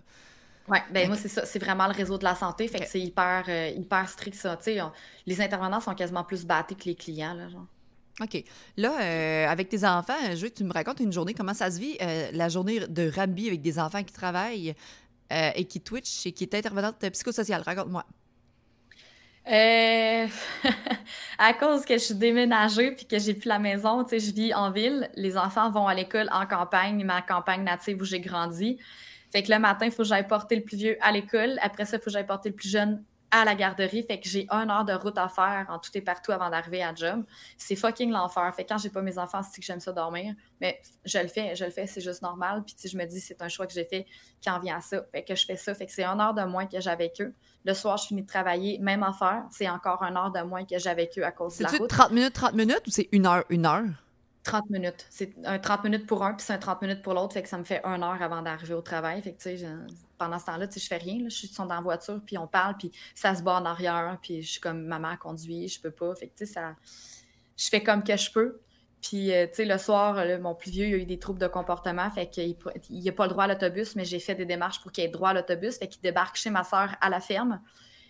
Oui, 0.70 0.80
ben 0.92 1.08
moi, 1.08 1.16
c'est 1.16 1.30
ça. 1.30 1.46
C'est 1.46 1.60
vraiment 1.60 1.88
le 1.88 1.94
réseau 1.94 2.18
de 2.18 2.26
la 2.26 2.36
santé, 2.36 2.68
fait 2.68 2.80
que 2.80 2.88
c'est 2.88 3.00
hyper, 3.00 3.46
euh, 3.48 3.70
hyper 3.70 4.10
strict, 4.10 4.36
ça. 4.36 4.58
Tu 4.58 4.64
sais, 4.64 4.82
les 5.26 5.40
intervenants 5.40 5.80
sont 5.80 5.96
quasiment 5.96 6.26
plus 6.26 6.46
battés 6.46 6.76
que 6.76 6.84
les 6.86 6.96
clients, 6.96 7.34
là, 7.34 7.48
genre. 7.48 7.68
OK. 8.22 8.44
Là, 8.78 9.00
euh, 9.00 9.48
avec 9.48 9.70
tes 9.70 9.86
enfants, 9.86 10.14
je 10.32 10.42
veux 10.42 10.50
que 10.50 10.56
tu 10.56 10.64
me 10.64 10.74
racontes 10.74 11.00
une 11.00 11.14
journée, 11.14 11.34
comment 11.34 11.54
ça 11.54 11.70
se 11.70 11.80
vit, 11.80 11.98
euh, 12.02 12.30
la 12.34 12.50
journée 12.50 12.80
de 12.80 13.12
Rambi 13.16 13.48
avec 13.48 13.62
des 13.62 13.78
enfants 13.80 14.04
qui 14.04 14.14
travaillent 14.14 14.76
et 15.30 15.66
qui 15.66 15.82
Twitch 15.82 16.26
et 16.26 16.32
qui 16.32 16.46
est 16.46 16.56
intervenante 16.56 17.06
psychosociale. 17.10 17.62
Raconte-moi. 17.62 18.06
Euh, 19.50 20.28
à 21.38 21.54
cause 21.54 21.86
que 21.86 21.94
je 21.94 22.04
suis 22.04 22.16
déménagée 22.16 22.92
puis 22.92 23.06
que 23.06 23.18
j'ai 23.18 23.34
plus 23.34 23.48
la 23.48 23.60
maison, 23.60 24.04
tu 24.04 24.10
sais, 24.10 24.20
je 24.20 24.34
vis 24.34 24.54
en 24.54 24.72
ville. 24.72 25.10
Les 25.16 25.38
enfants 25.38 25.72
vont 25.72 25.88
à 25.88 25.94
l'école 25.94 26.28
en 26.34 26.46
campagne, 26.46 27.04
ma 27.06 27.22
campagne 27.22 27.64
native 27.64 28.02
où 28.02 28.06
j'ai 28.06 28.20
grandi. 28.20 28.78
Fait 29.32 29.44
que 29.44 29.52
le 29.52 29.60
matin, 29.60 29.86
il 29.86 29.92
faut 29.92 30.04
que 30.04 30.10
j'aille 30.10 30.28
porter 30.28 30.58
le 30.58 30.64
plus 30.64 30.78
vieux 30.78 30.98
à 31.02 31.12
l'école. 31.12 31.58
Après 31.62 31.86
ça, 31.86 31.98
il 31.98 32.00
faut 32.00 32.06
que 32.06 32.12
j'aille 32.12 32.26
porter 32.26 32.50
le 32.50 32.56
plus 32.56 32.70
jeune 32.70 33.04
à 33.32 33.46
la 33.46 33.56
garderie. 33.56 34.04
Fait 34.04 34.20
que 34.20 34.28
j'ai 34.28 34.48
un 34.50 34.70
heure 34.70 34.86
de 34.86 34.94
route 34.94 35.18
à 35.18 35.28
faire 35.28 35.68
en 35.70 35.80
tout 35.80 35.92
et 35.96 36.02
partout 36.02 36.32
avant 36.32 36.50
d'arriver 36.50 36.84
à 36.84 36.94
job. 36.94 37.24
C'est 37.58 37.76
fucking 37.76 38.12
l'enfer. 38.12 38.54
Fait 38.56 38.64
que 38.64 38.70
quand 38.70 38.78
j'ai 38.78 38.90
pas 38.90 39.02
mes 39.02 39.18
enfants, 39.18 39.42
c'est 39.44 39.60
que 39.60 39.66
j'aime 39.66 39.80
ça 39.80 39.92
dormir. 39.92 40.34
Mais 40.62 40.82
je 41.06 41.20
le 41.20 41.28
fais, 41.28 41.56
je 41.56 41.66
le 41.66 41.72
fais, 41.72 41.88
c'est 41.88 42.02
juste 42.02 42.22
normal. 42.22 42.64
Puis 42.66 42.76
si 42.78 42.88
je 42.88 42.98
me 42.98 43.06
dis, 43.06 43.20
c'est 43.20 43.42
un 43.42 43.50
choix 43.50 43.68
que 43.68 43.74
j'ai 43.74 43.86
fait 43.86 44.06
quand 44.44 44.60
vient 44.60 44.78
à 44.78 44.82
ça. 44.82 45.04
Fait 45.12 45.24
que 45.24 45.36
je 45.36 45.46
fais 45.46 45.58
ça. 45.58 45.74
Fait 45.74 45.86
que 45.86 45.92
c'est 45.92 46.06
une 46.06 46.22
heure 46.22 46.34
de 46.34 46.44
moins 46.44 46.66
que 46.66 46.80
j'ai 46.80 46.90
avec 46.90 47.20
eux. 47.22 47.34
Le 47.66 47.74
soir, 47.74 47.98
je 47.98 48.08
finis 48.08 48.22
de 48.22 48.28
travailler, 48.28 48.80
même 48.80 49.04
affaire. 49.04 49.44
C'est 49.52 49.70
encore 49.70 50.02
une 50.04 50.16
heure 50.16 50.32
de 50.32 50.42
moins 50.42 50.64
que 50.66 50.78
j'ai 50.78 50.90
avec 50.90 51.18
eux 51.18 51.24
à 51.24 51.32
cause 51.32 51.58
de 51.58 51.64
la 51.64 51.70
route. 51.70 51.90
30 51.90 52.12
minutes, 52.12 52.34
30 52.34 52.54
minutes 52.54 52.84
ou 52.88 52.92
c'est 52.92 53.10
une 53.12 53.26
heure, 53.26 53.44
une 53.50 53.66
heure? 53.66 53.84
30 54.44 54.70
minutes. 54.70 55.06
C'est 55.10 55.34
un 55.44 55.60
30 55.60 55.84
minutes 55.84 56.08
pour 56.08 56.24
un, 56.24 56.34
puis 56.34 56.46
c'est 56.46 56.54
un 56.54 56.58
30 56.58 56.82
minutes 56.82 57.02
pour 57.02 57.14
l'autre. 57.14 57.34
Fait 57.34 57.44
que 57.44 57.50
ça 57.50 57.58
me 57.58 57.66
fait 57.66 57.82
une 57.84 58.02
heure 58.02 58.22
avant 58.22 58.42
d'arriver 58.42 58.74
au 58.74 58.82
travail. 58.82 59.22
Fait 59.22 59.34
que, 59.34 59.42
tu 59.42 59.58
sais, 59.58 59.68
pendant 60.18 60.40
ce 60.40 60.46
temps-là, 60.46 60.68
je 60.74 60.80
fais 60.80 60.98
rien. 60.98 61.20
Je 61.26 61.36
suis 61.36 61.52
dans 61.58 61.66
la 61.66 61.82
voiture, 61.82 62.20
puis 62.26 62.38
on 62.38 62.48
parle, 62.48 62.78
puis 62.78 62.92
ça 63.16 63.36
se 63.36 63.44
bat 63.44 63.56
en 63.56 63.66
arrière, 63.66 64.18
puis 64.22 64.42
je 64.42 64.52
suis 64.52 64.62
comme 64.62 64.84
maman 64.84 65.16
conduit, 65.18 65.68
je 65.68 65.80
peux 65.80 65.92
pas. 65.92 66.16
Fait 66.16 66.28
que, 66.28 66.46
ça... 66.46 66.76
je 67.58 67.70
fais 67.70 67.82
comme 67.82 68.04
que 68.04 68.16
je 68.16 68.32
peux. 68.32 68.60
Puis, 69.02 69.32
euh, 69.32 69.46
tu 69.48 69.56
sais, 69.56 69.66
le 69.66 69.78
soir, 69.78 70.18
mon 70.42 70.56
plus 70.56 70.72
vieux, 70.72 70.88
il 70.88 70.94
a 70.96 70.98
eu 70.98 71.06
des 71.06 71.20
troubles 71.20 71.40
de 71.40 71.48
comportement, 71.48 72.10
fait 72.10 72.28
qu'il 72.28 72.56
n'a 72.90 73.12
pas 73.12 73.26
le 73.26 73.30
droit 73.30 73.44
à 73.44 73.48
l'autobus, 73.48 73.96
mais 73.96 74.06
j'ai 74.06 74.20
fait 74.20 74.36
des 74.36 74.46
démarches 74.46 74.82
pour 74.82 74.92
qu'il 74.92 75.04
ait 75.04 75.10
droit 75.10 75.30
à 75.30 75.34
l'autobus, 75.34 75.78
fait 75.78 75.88
qu'il 75.88 76.02
débarque 76.02 76.36
chez 76.36 76.50
ma 76.50 76.64
soeur 76.64 76.96
à 77.00 77.10
la 77.10 77.20
ferme. 77.20 77.62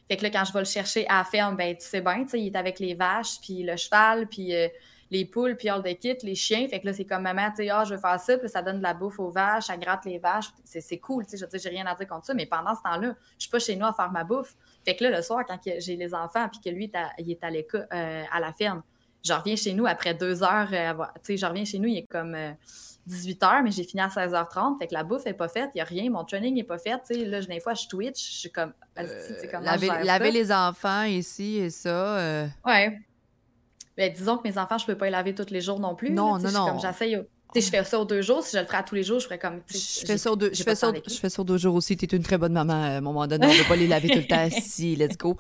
Fait 0.07 0.15
que 0.15 0.23
là, 0.23 0.29
quand 0.29 0.45
je 0.45 0.53
vais 0.53 0.59
le 0.59 0.65
chercher 0.65 1.05
à 1.07 1.17
la 1.17 1.23
ferme, 1.25 1.57
ben, 1.57 1.75
tu 1.75 1.85
sais 1.85 1.99
bien, 1.99 2.25
il 2.33 2.47
est 2.47 2.55
avec 2.55 2.79
les 2.79 2.93
vaches, 2.93 3.41
puis 3.41 3.63
le 3.63 3.75
cheval, 3.75 4.27
puis 4.27 4.55
euh, 4.55 4.69
les 5.09 5.25
poules, 5.25 5.55
puis 5.55 5.69
all 5.69 5.81
the 5.81 5.97
kit, 5.97 6.17
les 6.23 6.35
chiens. 6.35 6.67
Fait 6.67 6.79
que 6.79 6.85
là, 6.85 6.93
c'est 6.93 7.05
comme 7.05 7.23
maman, 7.23 7.49
tu 7.49 7.63
sais, 7.63 7.69
ah, 7.69 7.83
je 7.83 7.95
veux 7.95 7.99
faire 7.99 8.19
ça, 8.19 8.37
puis 8.37 8.49
ça 8.49 8.61
donne 8.61 8.77
de 8.77 8.83
la 8.83 8.93
bouffe 8.93 9.19
aux 9.19 9.29
vaches, 9.29 9.65
ça 9.65 9.77
gratte 9.77 10.05
les 10.05 10.19
vaches. 10.19 10.49
C'est 10.63 10.99
cool, 10.99 11.25
tu 11.25 11.37
sais, 11.37 11.47
je 11.51 11.57
j'ai 11.57 11.69
rien 11.69 11.85
à 11.85 11.95
dire 11.95 12.07
contre 12.07 12.25
ça, 12.25 12.33
mais 12.33 12.45
pendant 12.45 12.75
ce 12.75 12.81
temps-là, 12.81 13.15
je 13.37 13.43
suis 13.43 13.49
pas 13.49 13.59
chez 13.59 13.75
nous 13.75 13.85
à 13.85 13.93
faire 13.93 14.11
ma 14.11 14.23
bouffe. 14.23 14.55
Fait 14.85 14.95
que 14.95 15.03
là, 15.03 15.15
le 15.15 15.21
soir, 15.21 15.43
quand 15.47 15.57
j'ai 15.63 15.95
les 15.95 16.13
enfants, 16.13 16.47
puis 16.49 16.59
que 16.63 16.69
lui, 16.69 16.91
il 17.19 17.31
est 17.31 17.43
à 17.43 17.49
l'école, 17.49 17.87
euh, 17.93 18.23
à 18.31 18.39
la 18.39 18.53
ferme, 18.53 18.83
je 19.23 19.33
reviens 19.33 19.55
chez 19.55 19.73
nous 19.73 19.85
après 19.85 20.13
deux 20.13 20.43
heures, 20.43 20.69
euh, 20.71 20.93
tu 21.15 21.21
sais, 21.23 21.37
je 21.37 21.45
reviens 21.45 21.65
chez 21.65 21.79
nous, 21.79 21.87
il 21.87 21.97
est 21.97 22.07
comme 22.07 22.35
18 23.07 23.41
h 23.41 23.63
mais 23.63 23.71
j'ai 23.71 23.83
fini 23.83 24.01
à 24.01 24.07
16h30. 24.07 24.77
Fait 24.79 24.87
que 24.87 24.93
la 24.93 25.03
bouffe 25.03 25.25
n'est 25.25 25.33
pas 25.33 25.47
faite, 25.47 25.71
il 25.73 25.77
n'y 25.77 25.81
a 25.81 25.85
rien, 25.85 26.09
mon 26.09 26.23
training 26.23 26.53
n'est 26.55 26.63
pas 26.63 26.77
fait. 26.77 26.99
Tu 27.07 27.15
sais, 27.15 27.25
là, 27.25 27.41
des 27.41 27.59
fois, 27.59 27.73
je 27.73 27.87
twitch, 27.87 28.33
je 28.33 28.37
suis 28.37 28.51
comme, 28.51 28.73
euh, 28.99 29.61
laver, 29.61 29.89
laver 30.03 30.31
les 30.31 30.51
enfants 30.51 31.03
ici 31.03 31.57
et 31.57 31.69
ça. 31.69 32.19
Euh... 32.19 32.47
Ouais. 32.65 32.99
Ben, 33.97 34.13
disons 34.13 34.37
que 34.37 34.47
mes 34.47 34.57
enfants, 34.57 34.77
je 34.77 34.85
peux 34.85 34.95
pas 34.95 35.05
les 35.05 35.11
laver 35.11 35.33
tous 35.33 35.51
les 35.51 35.61
jours 35.61 35.79
non 35.79 35.95
plus. 35.95 36.11
Non, 36.11 36.37
non, 36.37 36.51
non. 36.51 36.67
Comme 36.67 36.79
j'essaye 36.79 37.19
je 37.55 37.69
fais 37.69 37.83
ça 37.83 37.99
aux 37.99 38.05
deux 38.05 38.21
jours, 38.21 38.43
si 38.43 38.55
je 38.55 38.61
le 38.61 38.65
ferais 38.67 38.77
à 38.77 38.83
tous 38.83 38.95
les 38.95 39.03
jours, 39.03 39.19
je 39.19 39.25
ferais 39.25 39.39
comme. 39.39 39.61
Je 39.69 40.05
fais 40.05 40.17
ça 40.17 40.31
aux 40.31 40.35
deux, 40.35 40.51
je 40.53 40.63
fais 40.63 40.75
ça, 40.75 40.91
je 41.07 41.13
fais 41.13 41.29
ça 41.29 41.43
deux 41.43 41.57
jours 41.57 41.75
aussi. 41.75 41.95
Tu 41.95 42.05
es 42.05 42.17
une 42.17 42.23
très 42.23 42.37
bonne 42.37 42.53
maman 42.53 42.73
à 42.73 42.87
un 42.97 43.01
moment 43.01 43.25
donné. 43.27 43.47
On 43.47 43.53
ne 43.53 43.57
peut 43.57 43.67
pas 43.67 43.75
les 43.75 43.87
laver 43.87 44.09
tout 44.09 44.19
le 44.19 44.27
temps. 44.27 44.47
Si, 44.67 44.95
let's 44.95 45.17
go. 45.17 45.37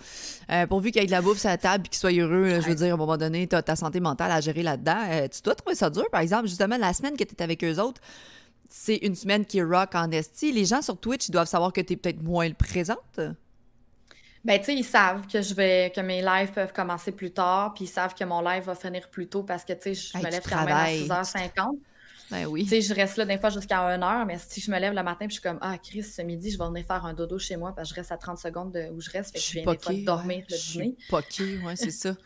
Euh, 0.51 0.67
pourvu 0.67 0.91
qu'il 0.91 1.01
y 1.01 1.03
ait 1.03 1.07
de 1.07 1.11
la 1.11 1.21
bouffe 1.21 1.39
sur 1.39 1.49
la 1.49 1.57
table 1.57 1.85
et 1.85 1.89
qu'ils 1.89 1.99
soient 1.99 2.11
heureux, 2.11 2.61
je 2.61 2.67
veux 2.67 2.75
dire, 2.75 2.91
à 2.91 2.93
un 2.93 2.97
moment 2.97 3.17
donné, 3.17 3.47
tu 3.47 3.55
as 3.55 3.61
ta 3.61 3.75
santé 3.75 3.99
mentale 3.99 4.31
à 4.31 4.41
gérer 4.41 4.63
là-dedans. 4.63 4.99
Euh, 5.09 5.27
tu 5.27 5.41
dois 5.41 5.55
trouver 5.55 5.75
ça 5.75 5.89
dur, 5.89 6.05
par 6.11 6.21
exemple, 6.21 6.47
justement, 6.47 6.77
la 6.77 6.93
semaine 6.93 7.13
que 7.13 7.23
tu 7.23 7.33
étais 7.33 7.43
avec 7.43 7.63
eux 7.63 7.79
autres, 7.79 8.01
c'est 8.69 8.97
une 8.97 9.15
semaine 9.15 9.45
qui 9.45 9.61
rock 9.61 9.95
en 9.95 10.11
esti. 10.11 10.51
Les 10.51 10.65
gens 10.65 10.81
sur 10.81 10.97
Twitch, 10.97 11.27
ils 11.27 11.31
doivent 11.31 11.47
savoir 11.47 11.73
que 11.73 11.81
tu 11.81 11.93
es 11.93 11.95
peut-être 11.95 12.21
moins 12.23 12.49
présente. 12.51 13.19
Ben, 14.45 14.59
tu 14.59 14.65
sais, 14.65 14.75
ils 14.75 14.83
savent 14.83 15.27
que 15.27 15.41
je 15.41 15.53
vais 15.53 15.91
que 15.93 16.01
mes 16.01 16.21
lives 16.21 16.51
peuvent 16.51 16.73
commencer 16.73 17.11
plus 17.11 17.31
tard, 17.31 17.73
puis 17.73 17.85
ils 17.85 17.89
savent 17.89 18.13
que 18.13 18.23
mon 18.23 18.41
live 18.41 18.63
va 18.63 18.75
finir 18.75 19.09
plus 19.09 19.27
tôt 19.27 19.43
parce 19.43 19.65
que, 19.65 19.73
tu 19.73 19.93
sais, 19.93 20.11
je 20.13 20.17
me 20.17 20.29
lève 20.29 20.43
quand 20.47 20.63
même 20.63 20.75
à 20.75 20.87
6h50. 20.87 21.77
Ben 22.29 22.45
oui. 22.45 22.63
Tu 22.63 22.69
sais, 22.69 22.81
je 22.81 22.93
reste 22.93 23.17
là 23.17 23.25
des 23.25 23.37
fois 23.37 23.49
jusqu'à 23.49 23.79
1 23.79 24.01
heure, 24.01 24.25
mais 24.25 24.37
si 24.37 24.59
je 24.59 24.69
me 24.69 24.77
lève 24.79 24.93
le 24.93 25.03
matin 25.03 25.27
puis 25.27 25.29
je 25.29 25.33
suis 25.33 25.41
comme 25.41 25.59
Ah, 25.61 25.77
Chris, 25.77 26.03
ce 26.03 26.21
midi, 26.21 26.51
je 26.51 26.57
vais 26.57 26.65
venir 26.65 26.85
faire 26.85 27.05
un 27.05 27.13
dodo 27.13 27.39
chez 27.39 27.55
moi 27.55 27.73
parce 27.73 27.89
que 27.89 27.95
je 27.95 28.01
reste 28.01 28.11
à 28.11 28.17
30 28.17 28.37
secondes 28.37 28.71
de 28.73 28.89
où 28.91 28.99
je 28.99 29.09
reste. 29.09 29.31
Fait 29.31 29.39
que 29.39 29.45
je, 29.45 29.51
viens 29.53 29.71
des 29.71 29.77
fois 29.77 29.93
dormir 30.05 30.43
le 30.49 30.57
dîner. 30.57 30.95
Je 31.09 31.65
ouais, 31.65 31.75
c'est 31.75 31.91
ça. 31.91 32.15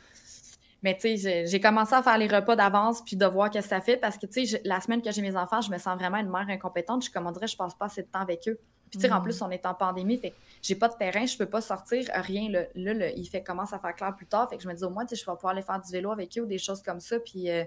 Mais 0.83 0.97
tu 0.97 1.15
sais, 1.15 1.45
j'ai 1.45 1.59
commencé 1.59 1.93
à 1.93 2.01
faire 2.01 2.17
les 2.17 2.27
repas 2.27 2.55
d'avance 2.55 3.03
puis 3.05 3.15
de 3.15 3.25
voir 3.27 3.53
ce 3.53 3.59
que 3.59 3.63
ça 3.63 3.81
fait 3.81 3.97
parce 3.97 4.17
que 4.17 4.25
tu 4.25 4.47
sais, 4.47 4.61
la 4.65 4.81
semaine 4.81 5.03
que 5.03 5.11
j'ai 5.11 5.21
mes 5.21 5.35
enfants, 5.35 5.61
je 5.61 5.69
me 5.69 5.77
sens 5.77 5.95
vraiment 5.99 6.17
une 6.17 6.29
mère 6.29 6.49
incompétente. 6.49 7.05
Je, 7.05 7.11
comme 7.11 7.27
on 7.27 7.31
dirait, 7.31 7.45
je 7.45 7.55
passe 7.55 7.75
pas 7.75 7.85
assez 7.85 8.01
de 8.01 8.07
temps 8.07 8.21
avec 8.21 8.47
eux. 8.47 8.59
Puis 8.91 8.99
tu 8.99 9.07
sais, 9.07 9.11
en 9.11 9.19
mm. 9.19 9.23
plus, 9.23 9.41
on 9.41 9.49
est 9.49 9.65
en 9.65 9.73
pandémie, 9.73 10.17
fait 10.17 10.33
j'ai 10.61 10.75
pas 10.75 10.89
de 10.89 10.93
terrain, 10.93 11.25
je 11.25 11.37
peux 11.37 11.45
pas 11.45 11.61
sortir, 11.61 12.05
rien. 12.13 12.49
Là, 12.49 12.65
là, 12.75 13.09
il 13.09 13.25
fait 13.25 13.41
commence 13.41 13.73
à 13.73 13.79
faire 13.79 13.95
clair 13.95 14.15
plus 14.15 14.27
tard. 14.27 14.49
Fait 14.49 14.57
que 14.57 14.63
je 14.63 14.67
me 14.67 14.73
dis 14.73 14.83
au 14.83 14.89
moins, 14.89 15.05
tu 15.05 15.15
sais, 15.15 15.21
je 15.21 15.25
vais 15.25 15.35
pouvoir 15.35 15.53
aller 15.53 15.61
faire 15.63 15.81
du 15.81 15.91
vélo 15.91 16.11
avec 16.11 16.37
eux 16.37 16.41
ou 16.41 16.45
des 16.45 16.57
choses 16.57 16.83
comme 16.83 16.99
ça. 16.99 17.17
Puis 17.19 17.49
euh, 17.49 17.63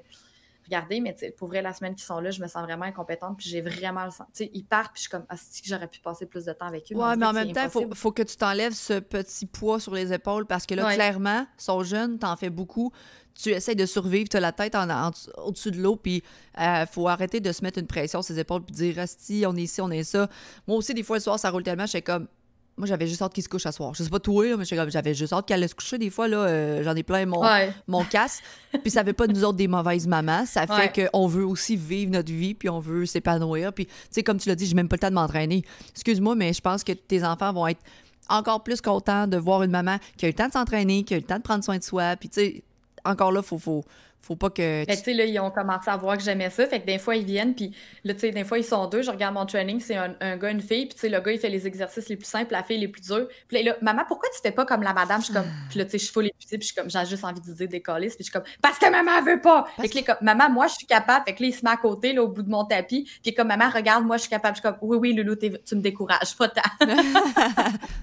regardez, 0.65 1.01
mais 1.01 1.15
pour 1.37 1.49
vrai, 1.49 1.63
la 1.63 1.73
semaine 1.73 1.95
qu'ils 1.95 2.05
sont 2.05 2.21
là, 2.21 2.31
je 2.31 2.41
me 2.41 2.47
sens 2.47 2.63
vraiment 2.63 2.85
incompétente, 2.85 3.37
puis 3.39 3.49
j'ai 3.49 3.61
vraiment 3.61 4.05
le 4.05 4.11
sens. 4.11 4.27
Tu 4.35 4.45
sais, 4.45 4.51
ils 4.55 4.65
partent, 4.65 4.93
puis 4.93 5.03
je 5.03 5.09
suis 5.09 5.11
comme, 5.11 5.25
ah, 5.29 5.37
que 5.37 5.69
j'aurais 5.69 5.89
pu 5.89 6.01
passer 6.01 6.27
plus 6.27 6.45
de 6.45 6.53
temps 6.53 6.67
avec 6.67 6.91
eux. 6.93 6.97
Ouais, 6.97 7.17
mais 7.17 7.27
en 7.27 7.33
même 7.33 7.53
temps, 7.53 7.65
il 7.65 7.71
faut, 7.71 7.95
faut, 7.95 8.13
que 8.13 8.23
tu 8.23 8.37
t'enlèves 8.37 8.73
ce 8.73 9.01
petit 9.01 9.47
poids 9.47 9.81
sur 9.81 9.95
les 9.95 10.13
épaules, 10.13 10.47
parce 10.47 10.67
que 10.67 10.75
là, 10.75 10.95
clairement, 10.95 11.47
ils 11.59 11.63
sont 11.63 11.83
jeunes, 11.83 12.19
t'en 12.19 12.37
fais 12.37 12.51
beaucoup. 12.51 12.93
Tu 13.35 13.51
essaies 13.51 13.75
de 13.75 13.87
survivre, 13.87 14.29
tu 14.29 14.37
as 14.37 14.41
la 14.41 14.53
tête 14.53 14.77
en, 14.77 15.11
au-dessus 15.39 15.73
de 15.73 15.81
l'eau, 15.81 15.97
puis 15.97 16.23
il 16.57 16.63
euh, 16.63 16.87
faut 16.87 17.09
arrêter 17.09 17.41
de 17.41 17.51
se 17.51 17.63
mettre 17.63 17.79
une 17.81 17.87
pression 17.87 18.23
sur 18.23 18.35
ses 18.35 18.41
épaules, 18.41 18.63
puis 18.63 18.75
dire, 18.75 19.05
si 19.07 19.45
on 19.47 19.57
est 19.57 19.63
ici, 19.63 19.81
on 19.81 19.91
est 19.91 20.05
ça. 20.05 20.29
Moi 20.69 20.77
aussi, 20.77 20.95
des 20.95 21.03
fois, 21.03 21.17
le 21.17 21.23
soir, 21.23 21.39
ça 21.39 21.51
roule 21.51 21.65
tellement, 21.65 21.87
je 21.87 21.91
suis 21.91 22.03
comme, 22.03 22.29
moi, 22.77 22.89
j'avais 22.89 23.07
juste 23.07 23.23
hâte 23.23 23.33
qu'il 23.33 23.45
se 23.45 23.49
couche 23.49 23.67
à 23.67 23.73
soir. 23.73 23.95
Je 23.95 24.03
sais 24.03 24.11
pas 24.11 24.19
toi, 24.19 24.49
là, 24.49 24.57
mais 24.57 24.65
j'avais 24.65 25.15
juste 25.15 25.33
hâte 25.33 25.47
qu'elle 25.47 25.59
allait 25.59 25.69
se 25.69 25.77
coucher. 25.77 25.97
Des 25.97 26.11
fois, 26.11 26.27
là, 26.27 26.39
euh, 26.39 26.83
j'en 26.83 26.97
ai 26.97 27.05
plein 27.05 27.25
mon, 27.25 27.43
mon 27.87 28.05
casse. 28.05 28.41
puis 28.83 28.91
ça 28.91 29.05
fait 29.05 29.13
pas 29.13 29.29
de 29.29 29.33
nous 29.33 29.45
autres 29.45 29.57
des 29.57 29.69
mauvaises 29.69 30.09
mamans. 30.09 30.45
Ça 30.45 30.67
fait 30.67 31.09
qu'on 31.13 31.29
veut 31.29 31.47
aussi 31.47 31.77
vivre 31.77 32.11
notre 32.11 32.33
vie, 32.33 32.55
puis 32.55 32.69
on 32.69 32.81
veut 32.81 33.07
s'épanouir. 33.07 33.73
Puis, 33.73 33.87
tu 33.87 33.93
sais, 34.11 34.23
comme 34.25 34.39
tu 34.39 34.49
l'as 34.49 34.57
dit, 34.57 34.67
j'ai 34.67 34.75
même 34.75 34.89
pas 34.89 34.97
le 34.97 35.01
temps 35.01 35.11
de 35.11 35.15
m'entraîner. 35.15 35.63
Excuse-moi, 35.91 36.35
mais 36.35 36.53
je 36.53 36.61
pense 36.61 36.83
que 36.83 36.93
tes 36.93 37.25
enfants 37.25 37.53
vont 37.53 37.69
être 37.69 37.81
encore 38.29 38.65
plus 38.65 38.81
contents 38.81 39.27
de 39.29 39.37
voir 39.37 39.63
une 39.63 39.71
maman 39.71 39.99
qui 40.17 40.25
a 40.25 40.29
eu 40.29 40.33
le 40.33 40.37
temps 40.37 40.49
de 40.49 40.53
s'entraîner, 40.53 41.05
qui 41.05 41.15
a 41.15 41.19
eu 41.19 41.21
le 41.21 41.27
temps 41.27 41.39
de 41.39 41.43
prendre 41.43 41.63
soin 41.63 41.79
de 41.79 41.85
soi. 41.85 42.17
Puis, 42.17 42.29
tu 42.29 42.41
sais, 42.41 42.63
encore 43.05 43.31
là, 43.31 43.43
faut, 43.43 43.59
faut, 43.59 43.85
faut 44.25 44.37
pas 44.37 44.51
que. 44.51 44.85
Tu 44.87 44.97
sais, 44.97 45.13
là, 45.13 45.25
ils 45.25 45.39
ont 45.39 45.51
commencé 45.51 45.91
à 45.91 45.97
voir 45.97 46.17
que 46.17 46.23
j'aimais 46.23 46.51
ça. 46.51 46.67
Fait 46.67 46.81
que 46.81 46.87
des 46.87 46.99
fois, 46.99 47.15
ils 47.15 47.25
viennent, 47.25 47.55
puis 47.55 47.73
là, 48.05 48.15
tu 48.15 48.21
sais, 48.21 48.31
des 48.31 48.45
fois, 48.45 48.59
ils 48.59 48.65
sont 48.65 48.87
deux. 48.87 49.03
Je 49.03 49.11
regarde 49.11 49.35
mon 49.35 49.45
training, 49.45 49.81
c'est 49.81 49.97
un, 49.97 50.15
un, 50.21 50.37
gars, 50.37 50.51
une 50.51 50.63
fille. 50.63 50.87
Puis, 50.87 50.95
tu 50.95 51.01
sais, 51.01 51.09
le 51.09 51.21
gars, 51.21 51.33
il 51.33 51.39
fait 51.39 51.51
les 51.51 51.67
exercices 51.67 52.09
les 52.09 52.17
plus 52.17 52.27
simples, 52.27 52.53
la 52.53 52.63
fille 52.63 52.79
les 52.79 52.89
plus 52.89 53.03
durs. 53.03 53.29
Puis 53.49 53.63
là, 53.63 53.77
maman, 53.83 54.03
pourquoi 54.09 54.29
tu 54.35 54.41
fais 54.43 54.53
pas 54.53 54.65
comme 54.65 54.83
la 54.83 54.95
madame? 54.95 55.21
Je 55.21 55.27
suis 55.27 55.35
comme, 55.35 55.47
puis 55.69 55.79
là, 55.79 55.85
tu 55.85 55.93
sais, 55.93 55.99
je 55.99 56.05
suis 56.05 56.13
full 56.13 56.27
épuisée, 56.27 56.59
puis 56.59 56.67
je 56.67 56.73
suis 56.73 56.75
comme, 56.75 56.91
j'ai 56.91 57.05
juste 57.05 57.25
envie 57.25 57.41
de 57.41 57.53
dire 57.53 57.69
des 57.69 57.83
colis. 57.83 58.09
Puis 58.09 58.17
je 58.21 58.25
suis 58.25 58.33
comme, 58.33 58.45
parce 58.63 58.79
que 58.79 58.91
maman 58.91 59.23
veut 59.23 59.41
pas. 59.41 59.67
Fait 59.79 59.89
que 59.89 59.97
là, 59.97 60.03
comme, 60.03 60.17
maman, 60.23 60.51
moi, 60.51 60.67
je 60.69 60.75
suis 60.75 60.87
capable. 60.87 61.25
Fait 61.27 61.35
que 61.35 61.43
là, 61.43 61.49
il 61.49 61.55
se 61.55 61.65
met 61.65 61.71
à 61.71 61.77
côté, 61.77 62.15
là, 62.15 62.23
au 62.23 62.29
bout 62.29 62.43
de 62.43 62.51
mon 62.51 62.65
tapis. 62.65 63.09
Puis 63.23 63.35
comme, 63.35 63.49
maman, 63.49 63.69
regarde, 63.69 64.05
moi, 64.05 64.17
je 64.17 64.23
suis 64.23 64.31
capable. 64.31 64.57
Je 64.57 64.63
suis 64.63 64.69
comme, 64.69 64.79
oui, 64.81 64.97
oui, 64.97 65.13
Loulou, 65.13 65.37
tu 65.37 65.77
me 65.77 65.81
décourages, 65.81 66.35
pas 66.37 66.49
tant. 66.49 66.63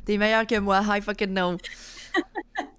T'es 0.06 0.18
meilleure 0.18 0.46
que 0.46 0.60
moi. 0.60 0.82
Hi 0.88 1.02
fucking 1.02 1.34
no. 1.34 1.58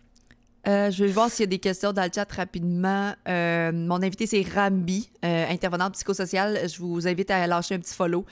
Euh, 0.68 0.92
je 0.92 1.04
vais 1.04 1.10
voir 1.10 1.28
s'il 1.28 1.42
y 1.42 1.48
a 1.48 1.48
des 1.48 1.58
questions 1.58 1.92
dans 1.92 2.04
le 2.04 2.10
chat 2.14 2.30
rapidement. 2.30 3.12
Euh, 3.28 3.72
mon 3.72 3.96
invité, 3.96 4.26
c'est 4.26 4.44
Rambi, 4.54 5.10
euh, 5.24 5.46
intervenante 5.48 5.94
psychosociale. 5.94 6.68
Je 6.68 6.78
vous 6.78 7.08
invite 7.08 7.30
à 7.32 7.46
lâcher 7.46 7.74
un 7.74 7.78
petit 7.80 7.94
follow. 7.94 8.24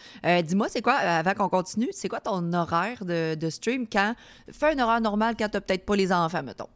Dis-moi, 0.45 0.69
c'est 0.69 0.83
quoi, 0.83 0.95
avant 0.95 1.35
qu'on 1.35 1.49
continue, 1.49 1.89
c'est 1.93 2.09
quoi 2.09 2.21
ton 2.21 2.53
horaire 2.53 3.05
de, 3.05 3.51
stream 3.51 3.87
quand. 3.89 4.15
Fais 4.53 4.75
un 4.75 4.79
horaire 4.79 5.01
normal 5.01 5.35
quand 5.37 5.49
t'as 5.49 5.61
peut-être 5.61 5.85
pas 5.85 5.97
les 5.97 6.13
enfants, 6.13 6.43
mettons? 6.43 6.69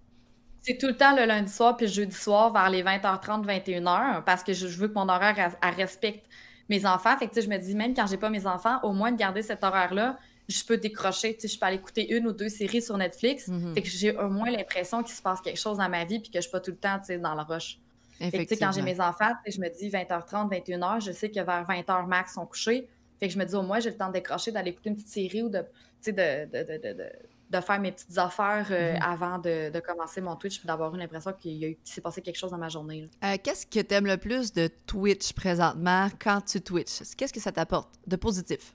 C'est 0.63 0.79
tout 0.79 0.87
le 0.87 0.97
temps 0.97 1.15
le 1.15 1.27
lundi 1.27 1.53
soir 1.53 1.77
puis 1.77 1.87
le 1.87 1.93
jeudi 1.93 2.17
soir 2.17 2.53
vers 2.53 2.71
les 2.71 2.83
20h30, 2.83 3.45
21h 3.45 4.25
parce 4.25 4.43
que 4.43 4.55
je, 4.55 4.67
veux 4.67 4.89
que 4.89 4.95
mon 4.95 5.09
horaire 5.09 5.55
respecte 5.77 6.27
mes 6.69 6.87
enfants. 6.87 7.17
Fait 7.19 7.29
que 7.29 7.41
je 7.41 7.49
me 7.49 7.59
dis, 7.59 7.75
même 7.75 7.95
quand 7.95 8.07
j'ai 8.07 8.17
pas 8.17 8.31
mes 8.31 8.47
enfants, 8.47 8.81
au 8.83 8.93
moins 8.93 9.13
de 9.13 9.19
garder 9.19 9.43
cet 9.43 9.63
horaire-là, 9.63 10.19
je 10.49 10.65
peux 10.65 10.77
décrocher, 10.77 11.35
tu 11.35 11.43
sais, 11.43 11.49
je 11.49 11.59
peux 11.59 11.67
aller 11.67 11.77
écouter 11.77 12.15
une 12.15 12.27
ou 12.27 12.33
deux 12.33 12.49
séries 12.49 12.83
sur 12.83 12.97
Netflix. 12.97 13.49
Mhm. 13.49 13.75
Fait 13.75 13.83
que 13.83 13.89
j'ai 13.89 14.17
au 14.17 14.29
moins 14.29 14.51
l'impression 14.51 15.03
qu'il 15.03 15.15
se 15.15 15.23
passe 15.23 15.41
quelque 15.41 15.59
chose 15.59 15.79
dans 15.79 15.89
ma 15.89 16.05
vie 16.05 16.19
puis 16.21 16.31
que 16.31 16.39
je 16.39 16.43
suis 16.43 16.51
pas 16.51 16.61
tout 16.61 16.73
le 16.73 16.77
temps, 16.77 16.99
tu 16.99 17.07
sais, 17.07 17.19
dans 17.19 17.35
la 17.35 17.43
rush. 17.43 17.79
Fait 18.19 18.31
que, 18.31 18.43
tu 18.43 18.49
sais, 18.49 18.57
quand 18.57 18.73
j'ai 18.73 18.83
mes 18.83 19.01
enfants, 19.01 19.33
je 19.47 19.59
me 19.61 19.69
dis 19.69 19.89
20h30, 19.89 20.49
21h, 20.49 21.05
je 21.05 21.13
sais 21.13 21.31
que 21.31 21.41
vers 21.41 21.65
20h 21.67 22.07
max, 22.07 22.31
ils 22.31 22.35
sont 22.35 22.47
couchés. 22.47 22.89
Fait 23.19 23.27
que 23.27 23.35
je 23.35 23.39
me 23.39 23.45
dis 23.45 23.55
au 23.55 23.63
moins, 23.63 23.81
j'ai 23.81 23.91
le 23.91 23.97
temps 23.97 24.09
de 24.09 24.13
décrocher, 24.13 24.53
d'aller 24.53 24.71
écouter 24.71 24.91
une 24.91 24.97
petite 24.97 25.09
série 25.09 25.43
ou 25.43 25.49
de, 25.49 25.61
tu 25.61 25.67
sais, 26.01 26.13
de, 26.13 26.45
de, 26.47 26.79
de, 26.79 27.11
de, 27.51 27.61
faire 27.61 27.81
mes 27.81 27.91
petites 27.91 28.17
affaires 28.19 28.67
euh, 28.71 28.95
mhm. 28.95 29.03
avant 29.03 29.39
de, 29.39 29.81
commencer 29.81 30.21
mon 30.21 30.37
Twitch 30.37 30.59
puis 30.59 30.67
d'avoir 30.67 30.95
eu 30.95 30.99
l'impression 30.99 31.33
qu'il 31.33 31.77
s'est 31.83 32.01
passé 32.01 32.23
quelque 32.23 32.37
chose 32.37 32.51
dans 32.51 32.59
ma 32.59 32.69
journée. 32.69 33.09
Euh, 33.25 33.37
qu'est-ce 33.43 33.67
que 33.67 33.81
tu 33.81 33.95
aimes 33.95 34.07
le 34.07 34.17
plus 34.17 34.53
de 34.53 34.69
Twitch 34.87 35.33
présentement 35.33 36.09
quand 36.21 36.41
tu 36.43 36.61
Twitch? 36.61 37.01
Qu'est-ce 37.17 37.33
que 37.33 37.41
ça 37.41 37.51
t'apporte 37.51 37.91
de 38.07 38.17
positif? 38.17 38.75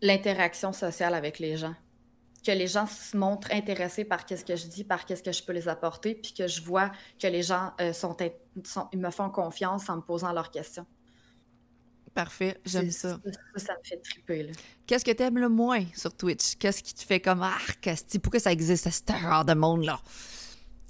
L'interaction 0.00 0.72
sociale 0.72 1.14
avec 1.14 1.38
les 1.38 1.56
gens. 1.56 1.74
Que 2.44 2.52
les 2.52 2.66
gens 2.66 2.86
se 2.86 3.16
montrent 3.16 3.52
intéressés 3.52 4.04
par 4.04 4.24
qu'est-ce 4.24 4.44
que 4.44 4.56
je 4.56 4.66
dis, 4.66 4.84
par 4.84 5.04
qu'est-ce 5.04 5.22
que 5.22 5.32
je 5.32 5.42
peux 5.42 5.52
les 5.52 5.68
apporter, 5.68 6.14
puis 6.14 6.32
que 6.32 6.46
je 6.46 6.62
vois 6.62 6.90
que 7.18 7.26
les 7.26 7.42
gens 7.42 7.72
euh, 7.80 7.92
sont, 7.92 8.16
ils 8.92 8.98
me 8.98 9.10
font 9.10 9.28
confiance 9.28 9.88
en 9.88 9.96
me 9.96 10.02
posant 10.02 10.32
leurs 10.32 10.50
questions. 10.50 10.86
Parfait, 12.14 12.58
j'aime 12.64 12.90
ça. 12.90 13.20
ça. 13.56 13.74
me 13.74 13.84
fait 13.84 13.98
triper. 13.98 14.50
Qu'est-ce 14.86 15.04
que 15.04 15.10
tu 15.12 15.22
aimes 15.22 15.38
le 15.38 15.48
moins 15.48 15.84
sur 15.94 16.16
Twitch? 16.16 16.56
Qu'est-ce 16.56 16.82
qui 16.82 16.94
te 16.94 17.02
fait 17.04 17.20
comme 17.20 17.42
Ah, 17.42 17.58
pourquoi 18.22 18.40
ça 18.40 18.50
existe 18.50 18.86
à 18.86 18.90
ce 18.90 19.02
genre 19.20 19.44
de 19.44 19.54
monde-là? 19.54 20.00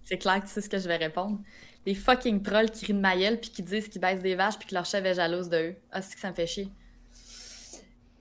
C'est 0.04 0.16
clair 0.16 0.42
que 0.42 0.48
c'est 0.48 0.62
ce 0.62 0.70
que 0.70 0.78
je 0.78 0.88
vais 0.88 0.96
répondre. 0.96 1.38
Les 1.84 1.94
fucking 1.94 2.42
trolls 2.42 2.70
qui 2.70 2.86
rient 2.86 2.94
de 2.94 3.00
ma 3.00 3.14
puis 3.14 3.50
qui 3.50 3.62
disent 3.62 3.88
qu'ils 3.88 4.00
baissent 4.00 4.22
des 4.22 4.36
vaches 4.36 4.58
puis 4.58 4.68
que 4.68 4.74
leur 4.74 4.86
chef 4.86 5.04
est 5.04 5.14
jalouse 5.14 5.50
d'eux. 5.50 5.76
Ah, 5.92 6.00
c'est 6.00 6.14
que 6.14 6.20
ça 6.20 6.30
me 6.30 6.34
fait 6.34 6.46
chier. 6.46 6.70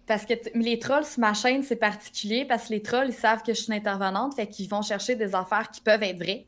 Parce 0.07 0.25
que 0.25 0.33
les 0.55 0.79
trolls 0.79 1.05
sur 1.05 1.19
ma 1.19 1.33
chaîne, 1.33 1.63
c'est 1.63 1.75
particulier 1.75 2.45
parce 2.45 2.69
que 2.69 2.73
les 2.73 2.81
trolls, 2.81 3.09
ils 3.09 3.13
savent 3.13 3.43
que 3.43 3.53
je 3.53 3.61
suis 3.61 3.67
une 3.67 3.77
intervenante, 3.77 4.35
fait 4.35 4.47
qu'ils 4.47 4.69
vont 4.69 4.81
chercher 4.81 5.15
des 5.15 5.35
affaires 5.35 5.69
qui 5.69 5.81
peuvent 5.81 6.01
être 6.01 6.17
vraies, 6.17 6.47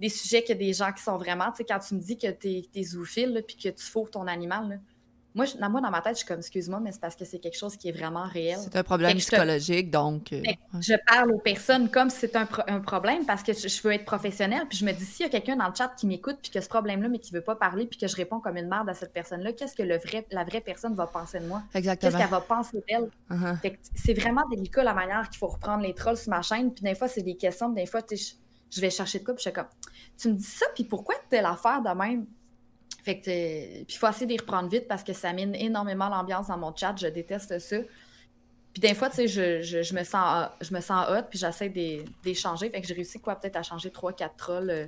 des 0.00 0.08
sujets 0.08 0.42
que 0.42 0.52
des 0.52 0.72
gens 0.72 0.92
qui 0.92 1.02
sont 1.02 1.16
vraiment, 1.16 1.50
tu 1.52 1.58
sais, 1.58 1.64
quand 1.64 1.78
tu 1.78 1.94
me 1.94 2.00
dis 2.00 2.18
que 2.18 2.26
t'es 2.26 2.68
es 2.74 2.82
zoophile, 2.82 3.44
puis 3.46 3.56
que 3.56 3.68
tu 3.68 3.84
fous 3.84 4.08
ton 4.10 4.26
animal, 4.26 4.80
moi, 5.36 5.44
dans, 5.60 5.68
moi, 5.68 5.82
dans 5.82 5.90
ma 5.90 6.00
tête, 6.00 6.14
je 6.14 6.18
suis 6.18 6.26
comme, 6.26 6.38
excuse-moi, 6.38 6.80
mais 6.80 6.92
c'est 6.92 7.00
parce 7.00 7.14
que 7.14 7.26
c'est 7.26 7.38
quelque 7.38 7.58
chose 7.58 7.76
qui 7.76 7.90
est 7.90 7.92
vraiment 7.92 8.24
réel. 8.24 8.58
C'est 8.58 8.76
un 8.76 8.82
problème 8.82 9.18
psychologique, 9.18 9.90
donc. 9.90 10.32
Euh, 10.32 10.42
je 10.80 10.94
parle 11.06 11.30
aux 11.30 11.38
personnes 11.38 11.90
comme 11.90 12.08
si 12.08 12.20
c'était 12.20 12.38
un, 12.38 12.80
problème 12.80 13.26
parce 13.26 13.42
que 13.42 13.52
je, 13.52 13.82
veux 13.82 13.92
être 13.92 14.06
professionnelle. 14.06 14.62
Puis 14.66 14.78
je 14.78 14.86
me 14.86 14.92
dis, 14.92 15.04
s'il 15.04 15.26
y 15.26 15.28
a 15.28 15.30
quelqu'un 15.30 15.56
dans 15.56 15.68
le 15.68 15.74
chat 15.74 15.88
qui 15.88 16.06
m'écoute, 16.06 16.38
puis 16.40 16.50
que 16.50 16.60
ce 16.62 16.68
problème-là, 16.68 17.08
mais 17.08 17.18
qui 17.18 17.34
veut 17.34 17.42
pas 17.42 17.54
parler, 17.54 17.84
puis 17.84 17.98
que 17.98 18.06
je 18.08 18.16
réponds 18.16 18.40
comme 18.40 18.56
une 18.56 18.68
merde 18.68 18.88
à 18.88 18.94
cette 18.94 19.12
personne-là, 19.12 19.52
qu'est-ce 19.52 19.76
que 19.76 19.82
le 19.82 19.98
vrai, 19.98 20.26
la 20.30 20.44
vraie 20.44 20.62
personne 20.62 20.94
va 20.94 21.06
penser 21.06 21.38
de 21.38 21.46
moi? 21.46 21.62
Exactement. 21.74 22.10
Qu'est-ce 22.10 22.22
qu'elle 22.22 22.30
va 22.30 22.40
penser 22.40 22.82
d'elle? 22.88 23.10
Uh-huh. 23.30 23.76
C'est 23.94 24.14
vraiment 24.14 24.42
délicat 24.50 24.84
la 24.84 24.94
manière 24.94 25.28
qu'il 25.28 25.38
faut 25.38 25.48
reprendre 25.48 25.82
les 25.82 25.92
trolls 25.92 26.16
sur 26.16 26.30
ma 26.30 26.40
chaîne. 26.40 26.72
Puis 26.72 26.82
des 26.82 26.94
fois, 26.94 27.08
c'est 27.08 27.22
des 27.22 27.36
questions, 27.36 27.68
des 27.68 27.84
fois, 27.84 28.00
je, 28.10 28.80
vais 28.80 28.90
chercher 28.90 29.18
de 29.18 29.24
quoi, 29.24 29.34
puis 29.34 29.44
je 29.44 29.50
suis 29.50 29.54
comme, 29.54 29.68
tu 30.16 30.28
me 30.28 30.34
dis 30.34 30.44
ça, 30.44 30.64
puis 30.74 30.84
pourquoi 30.84 31.14
telle 31.28 31.44
affaire 31.44 31.82
de 31.82 31.90
même? 31.90 32.26
Fait 33.06 33.20
que, 33.20 33.24
puis 33.84 33.86
il 33.88 33.98
faut 33.98 34.08
essayer 34.08 34.26
d'y 34.26 34.36
reprendre 34.36 34.68
vite 34.68 34.88
parce 34.88 35.04
que 35.04 35.12
ça 35.12 35.32
mine 35.32 35.54
énormément 35.54 36.08
l'ambiance 36.08 36.48
dans 36.48 36.58
mon 36.58 36.74
chat. 36.74 36.92
Je 36.98 37.06
déteste 37.06 37.56
ça. 37.60 37.76
Puis 38.72 38.80
des 38.80 38.94
fois, 38.96 39.10
tu 39.10 39.14
sais, 39.14 39.28
je, 39.28 39.62
je, 39.62 39.80
je, 39.84 39.94
me 39.94 40.02
sens, 40.02 40.48
je 40.60 40.74
me 40.74 40.80
sens 40.80 41.08
hot, 41.08 41.22
puis 41.30 41.38
j'essaie 41.38 41.68
d'échanger. 42.24 42.68
Fait 42.68 42.80
que 42.80 42.88
j'ai 42.88 42.94
réussi, 42.94 43.20
quoi, 43.20 43.36
peut-être 43.36 43.54
à 43.54 43.62
changer 43.62 43.90
3-4 43.90 44.30
trolls 44.36 44.70
euh, 44.70 44.86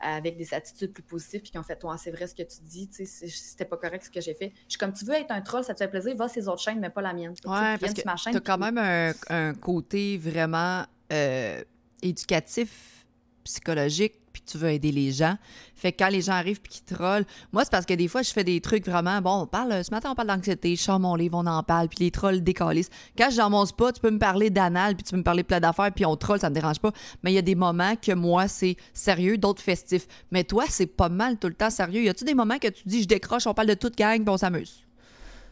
avec 0.00 0.38
des 0.38 0.54
attitudes 0.54 0.94
plus 0.94 1.02
positives, 1.02 1.42
puis 1.42 1.50
qui 1.50 1.58
ont 1.58 1.62
fait, 1.62 1.76
toi, 1.76 1.98
c'est 1.98 2.10
vrai 2.10 2.26
ce 2.26 2.34
que 2.34 2.42
tu 2.42 2.56
dis, 2.62 2.88
tu 2.88 3.04
sais, 3.04 3.28
c'était 3.28 3.66
pas 3.66 3.76
correct 3.76 4.02
ce 4.02 4.10
que 4.10 4.22
j'ai 4.22 4.32
fait. 4.32 4.50
Je 4.64 4.70
suis 4.70 4.78
comme, 4.78 4.94
tu 4.94 5.04
veux 5.04 5.12
être 5.12 5.30
un 5.30 5.42
troll, 5.42 5.62
ça 5.62 5.74
te 5.74 5.78
fait 5.84 5.88
plaisir, 5.88 6.16
va 6.16 6.26
ces 6.26 6.48
autres 6.48 6.62
chaînes, 6.62 6.80
mais 6.80 6.88
pas 6.88 7.02
la 7.02 7.12
mienne. 7.12 7.34
Ouais, 7.44 7.76
parce 7.76 7.92
que 7.92 8.00
t'as 8.32 8.40
quand 8.40 8.56
même 8.56 8.78
un, 8.78 9.12
un, 9.28 9.52
côté 9.52 10.16
vraiment 10.16 10.86
euh, 11.12 11.62
éducatif, 12.00 13.04
psychologique, 13.44 14.14
puis 14.40 14.52
tu 14.52 14.58
veux 14.58 14.70
aider 14.70 14.92
les 14.92 15.12
gens. 15.12 15.36
Fait 15.74 15.92
que 15.92 16.02
quand 16.02 16.10
les 16.10 16.22
gens 16.22 16.32
arrivent 16.32 16.60
puis 16.60 16.72
qu'ils 16.72 16.96
trollent, 16.96 17.24
moi, 17.52 17.64
c'est 17.64 17.70
parce 17.70 17.86
que 17.86 17.94
des 17.94 18.08
fois, 18.08 18.22
je 18.22 18.30
fais 18.30 18.44
des 18.44 18.60
trucs 18.60 18.86
vraiment. 18.86 19.20
Bon, 19.20 19.42
on 19.42 19.46
parle, 19.46 19.84
ce 19.84 19.90
matin, 19.90 20.10
on 20.10 20.14
parle 20.14 20.28
d'anxiété, 20.28 20.76
je 20.76 20.82
sors 20.82 20.98
mon 20.98 21.14
livre, 21.14 21.38
on 21.38 21.46
en 21.46 21.62
parle, 21.62 21.88
puis 21.88 22.04
les 22.04 22.10
trolls 22.10 22.42
décalissent. 22.42 22.90
Quand 23.16 23.30
je 23.30 23.36
dans 23.36 23.50
mon 23.50 23.64
spa, 23.66 23.92
tu 23.92 24.00
peux 24.00 24.10
me 24.10 24.18
parler 24.18 24.50
d'anal, 24.50 24.96
puis 24.96 25.04
tu 25.04 25.12
peux 25.12 25.16
me 25.16 25.22
parler 25.22 25.42
de 25.42 25.48
plein 25.48 25.60
d'affaires, 25.60 25.92
puis 25.92 26.04
on 26.04 26.16
troll, 26.16 26.40
ça 26.40 26.50
me 26.50 26.54
dérange 26.54 26.80
pas. 26.80 26.92
Mais 27.22 27.32
il 27.32 27.34
y 27.34 27.38
a 27.38 27.42
des 27.42 27.54
moments 27.54 27.94
que 27.96 28.12
moi, 28.12 28.48
c'est 28.48 28.76
sérieux, 28.92 29.38
d'autres 29.38 29.62
festifs. 29.62 30.06
Mais 30.30 30.44
toi, 30.44 30.64
c'est 30.68 30.86
pas 30.86 31.08
mal 31.08 31.38
tout 31.38 31.48
le 31.48 31.54
temps 31.54 31.70
sérieux. 31.70 32.02
Y 32.02 32.08
a-tu 32.08 32.24
des 32.24 32.34
moments 32.34 32.58
que 32.58 32.68
tu 32.68 32.82
dis, 32.86 33.02
je 33.02 33.08
décroche, 33.08 33.46
on 33.46 33.54
parle 33.54 33.68
de 33.68 33.74
toute 33.74 33.96
gang, 33.96 34.20
puis 34.22 34.30
on 34.30 34.36
s'amuse? 34.36 34.87